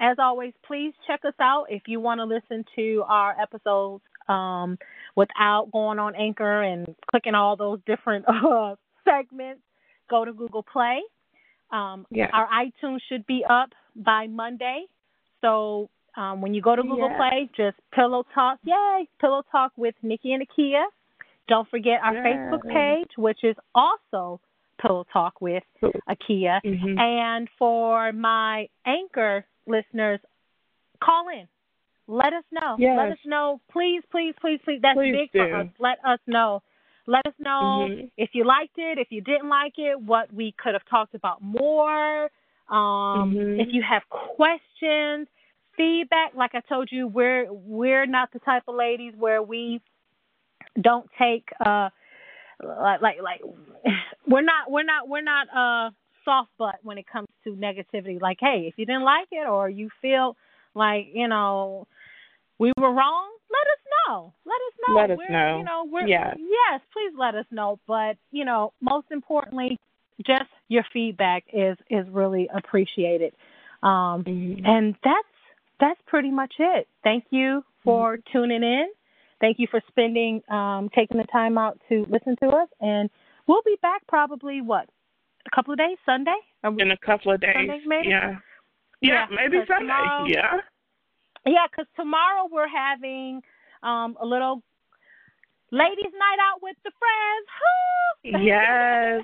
as 0.00 0.16
always, 0.18 0.52
please 0.66 0.92
check 1.06 1.20
us 1.24 1.34
out 1.40 1.66
if 1.70 1.82
you 1.86 2.00
want 2.00 2.18
to 2.18 2.24
listen 2.24 2.64
to 2.76 3.02
our 3.08 3.34
episodes 3.40 4.02
um, 4.28 4.78
without 5.16 5.68
going 5.72 5.98
on 5.98 6.14
Anchor 6.14 6.62
and 6.62 6.94
clicking 7.10 7.34
all 7.34 7.56
those 7.56 7.80
different 7.86 8.24
uh, 8.28 8.74
segments. 9.04 9.62
Go 10.08 10.24
to 10.24 10.32
Google 10.32 10.62
Play. 10.62 11.00
Um, 11.72 12.06
yeah. 12.10 12.28
Our 12.32 12.48
iTunes 12.48 12.98
should 13.08 13.26
be 13.26 13.44
up 13.48 13.70
by 13.94 14.26
Monday. 14.26 14.86
So 15.40 15.88
um, 16.16 16.40
when 16.40 16.54
you 16.54 16.62
go 16.62 16.76
to 16.76 16.82
Google 16.82 17.10
yeah. 17.10 17.16
Play, 17.16 17.50
just 17.56 17.76
Pillow 17.94 18.24
Talk. 18.34 18.58
Yay! 18.64 19.08
Pillow 19.20 19.42
Talk 19.50 19.72
with 19.76 19.94
Nikki 20.02 20.32
and 20.32 20.46
Akia. 20.46 20.84
Don't 21.48 21.68
forget 21.68 22.00
our 22.02 22.14
yeah. 22.14 22.24
Facebook 22.24 22.62
page, 22.68 23.10
which 23.16 23.38
is 23.42 23.56
also 23.74 24.40
Pillow 24.80 25.04
Talk 25.12 25.40
with 25.40 25.62
Akia. 25.82 26.60
Mm-hmm. 26.64 26.98
And 26.98 27.48
for 27.58 28.12
my 28.12 28.68
anchor 28.86 29.44
listeners, 29.66 30.20
call 31.02 31.26
in. 31.28 31.48
Let 32.06 32.32
us 32.32 32.44
know. 32.50 32.76
Yes. 32.78 32.96
Let 32.98 33.12
us 33.12 33.18
know. 33.24 33.60
Please, 33.72 34.02
please, 34.10 34.34
please, 34.40 34.58
please. 34.64 34.80
That's 34.82 34.96
Please 34.96 35.12
big 35.12 35.32
do. 35.32 35.38
for 35.38 35.56
us. 35.60 35.66
Let 35.78 35.98
us 36.04 36.18
know. 36.26 36.62
Let 37.06 37.26
us 37.26 37.34
know 37.38 37.86
Mhm. 37.88 38.10
if 38.16 38.30
you 38.34 38.44
liked 38.44 38.78
it, 38.78 38.98
if 38.98 39.10
you 39.10 39.20
didn't 39.20 39.48
like 39.48 39.78
it, 39.78 40.00
what 40.00 40.32
we 40.32 40.52
could 40.52 40.74
have 40.74 40.84
talked 40.86 41.14
about 41.14 41.40
more. 41.42 42.30
Um, 42.68 43.34
Mhm. 43.34 43.60
If 43.60 43.72
you 43.72 43.82
have 43.82 44.08
questions, 44.08 45.28
feedback, 45.76 46.34
like 46.34 46.54
I 46.54 46.60
told 46.60 46.90
you, 46.92 47.06
we're 47.08 47.46
we're 47.50 48.06
not 48.06 48.30
the 48.32 48.38
type 48.40 48.64
of 48.68 48.74
ladies 48.74 49.14
where 49.16 49.42
we 49.42 49.80
don't 50.80 51.08
take 51.18 51.48
uh 51.64 51.88
like 52.62 53.00
like 53.00 53.16
like 53.22 53.40
we're 54.26 54.42
not 54.42 54.70
we're 54.70 54.82
not 54.84 55.08
we're 55.08 55.22
not 55.22 55.48
uh 55.48 55.90
soft 56.24 56.50
butt 56.58 56.76
when 56.82 56.98
it 56.98 57.06
comes 57.10 57.28
to 57.44 57.50
negativity. 57.50 58.20
Like, 58.20 58.38
hey, 58.40 58.66
if 58.66 58.74
you 58.76 58.86
didn't 58.86 59.04
like 59.04 59.28
it 59.32 59.48
or 59.48 59.68
you 59.68 59.88
feel 60.02 60.36
like 60.74 61.08
you 61.12 61.28
know 61.28 61.86
we 62.58 62.72
were 62.76 62.92
wrong, 62.92 63.30
let 63.50 63.66
us 63.66 63.82
know. 64.08 64.34
Let 64.44 64.54
us 64.54 64.74
know. 64.86 64.94
Let 65.00 65.10
us 65.10 65.18
we're, 65.18 65.30
know. 65.30 65.58
You 65.58 65.64
know, 65.64 65.86
we're 65.90 66.06
Yes. 66.06 66.36
yes, 66.38 66.80
please 66.92 67.12
let 67.18 67.34
us 67.34 67.46
know. 67.50 67.78
But 67.86 68.16
you 68.30 68.44
know, 68.44 68.72
most 68.80 69.06
importantly, 69.10 69.78
just 70.24 70.50
your 70.68 70.84
feedback 70.92 71.44
is 71.52 71.76
is 71.88 72.06
really 72.10 72.48
appreciated. 72.54 73.34
Um, 73.82 74.24
Mhm. 74.24 74.66
and 74.66 74.96
that's 75.02 75.28
that's 75.80 76.00
pretty 76.06 76.30
much 76.30 76.54
it. 76.58 76.86
Thank 77.02 77.24
you 77.30 77.64
for 77.82 78.18
tuning 78.30 78.62
in. 78.62 78.88
Thank 79.40 79.58
you 79.58 79.66
for 79.70 79.80
spending 79.88 80.42
um, 80.50 80.88
taking 80.94 81.16
the 81.18 81.26
time 81.32 81.56
out 81.58 81.78
to 81.88 82.06
listen 82.10 82.36
to 82.42 82.48
us. 82.48 82.68
And 82.80 83.08
we'll 83.46 83.62
be 83.64 83.76
back 83.82 84.02
probably 84.08 84.60
what 84.60 84.88
a 85.46 85.54
couple 85.54 85.72
of 85.72 85.78
days, 85.78 85.96
Sunday. 86.04 86.36
In 86.64 86.90
a 86.90 86.96
couple 86.98 87.32
of 87.32 87.40
days. 87.40 87.54
Sunday, 87.56 87.80
maybe? 87.86 88.08
Yeah. 88.08 88.36
Yeah, 89.00 89.26
Yeah, 89.30 89.34
maybe 89.34 89.64
Sunday. 89.66 89.86
tomorrow- 89.86 90.26
Yeah. 90.26 90.60
because 91.70 91.86
tomorrow 91.96 92.48
we're 92.52 92.68
having 92.68 93.40
um, 93.82 94.16
a 94.20 94.26
little 94.26 94.62
ladies' 95.70 96.12
night 96.12 96.38
out 96.42 96.62
with 96.62 96.76
the 96.84 96.90
friends. 96.98 97.46
Woo! 97.60 97.96
Yes. 98.44 99.22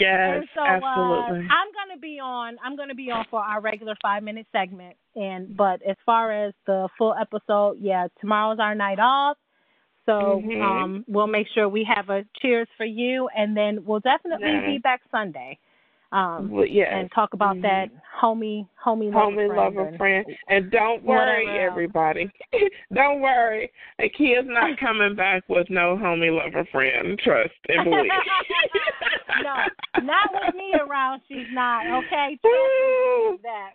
Yes, 0.00 0.44
so 0.54 0.60
absolutely. 0.60 1.46
Uh, 1.46 1.52
I'm 1.52 1.68
gonna 1.74 1.98
be 2.00 2.18
on. 2.20 2.56
I'm 2.64 2.76
gonna 2.76 2.94
be 2.94 3.10
on 3.10 3.24
for 3.30 3.40
our 3.40 3.60
regular 3.60 3.94
five 4.00 4.22
minute 4.22 4.46
segment. 4.52 4.96
And 5.14 5.56
but 5.56 5.82
as 5.82 5.96
far 6.06 6.32
as 6.32 6.54
the 6.66 6.88
full 6.96 7.14
episode, 7.20 7.76
yeah, 7.80 8.08
tomorrow's 8.20 8.58
our 8.60 8.74
night 8.74 8.98
off. 8.98 9.36
So 10.06 10.42
Mhm. 10.44 10.62
um, 10.62 11.04
we'll 11.06 11.26
make 11.26 11.48
sure 11.48 11.68
we 11.68 11.84
have 11.84 12.08
a 12.08 12.24
cheers 12.40 12.68
for 12.76 12.86
you, 12.86 13.28
and 13.36 13.54
then 13.56 13.84
we'll 13.84 14.00
definitely 14.00 14.48
Yes. 14.52 14.64
be 14.66 14.78
back 14.78 15.02
Sunday. 15.10 15.58
Um, 16.10 16.50
Well, 16.50 16.64
yes. 16.64 16.88
and 16.90 17.12
talk 17.12 17.34
about 17.34 17.56
Mhm. 17.56 17.62
that 17.62 17.90
homie, 18.18 18.66
homie, 18.82 19.12
Homie, 19.12 19.46
lover, 19.46 19.54
lover, 19.54 19.80
and- 19.88 19.96
friend. 19.98 20.26
And 20.48 20.70
don't 20.70 21.02
worry, 21.04 21.44
Whatever 21.46 21.66
everybody. 21.70 22.30
don't 22.94 23.20
worry. 23.20 23.70
Akia's 23.98 24.46
not 24.46 24.78
coming 24.80 25.14
back 25.14 25.42
with 25.48 25.68
no 25.68 25.96
homie, 25.96 26.34
lover, 26.34 26.64
friend. 26.72 27.18
Trust 27.18 27.52
and 27.68 27.84
believe. 27.84 28.10
no, 29.42 29.54
not 30.02 30.32
with 30.32 30.54
me 30.54 30.72
around. 30.80 31.20
She's 31.28 31.46
not. 31.52 31.86
Okay, 31.86 32.38
trust 32.40 32.56
me 33.32 33.38
that. 33.42 33.72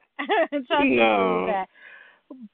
trust 0.68 0.84
No. 0.86 1.46
that. 1.48 1.70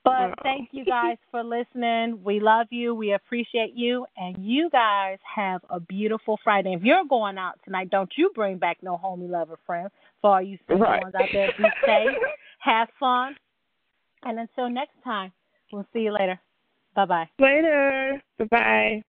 But 0.04 0.36
thank 0.44 0.70
you 0.72 0.86
guys 0.86 1.18
for 1.32 1.44
listening. 1.44 2.22
We 2.24 2.40
love 2.40 2.68
you. 2.70 2.96
We 2.96 3.14
appreciate 3.14 3.74
you. 3.76 4.06
And 4.18 4.38
you 4.40 4.70
guys 4.70 5.18
have 5.36 5.62
a 5.70 5.80
beautiful 5.80 6.40
Friday. 6.44 6.74
If 6.74 6.84
you're 6.84 7.06
going 7.06 7.38
out 7.38 7.60
tonight, 7.66 7.90
don't 7.90 8.12
you 8.18 8.32
bring 8.34 8.58
back 8.58 8.78
no 8.82 9.00
homie 9.04 9.30
lover 9.30 9.58
friend. 9.66 9.90
For 10.22 10.32
all 10.32 10.42
you 10.42 10.58
single 10.68 10.88
Right. 10.88 11.02
ones 11.02 11.16
out 11.16 11.30
there, 11.32 11.52
be 11.58 11.64
safe, 11.86 12.18
have 12.60 12.90
fun. 13.00 13.36
And 14.24 14.40
until 14.40 14.70
next 14.70 15.02
time, 15.04 15.32
we'll 15.72 15.88
see 15.94 16.00
you 16.00 16.12
later. 16.12 16.40
Bye 16.96 17.06
bye. 17.06 17.30
Later. 17.40 18.22
Bye 18.38 18.46
bye. 18.46 19.04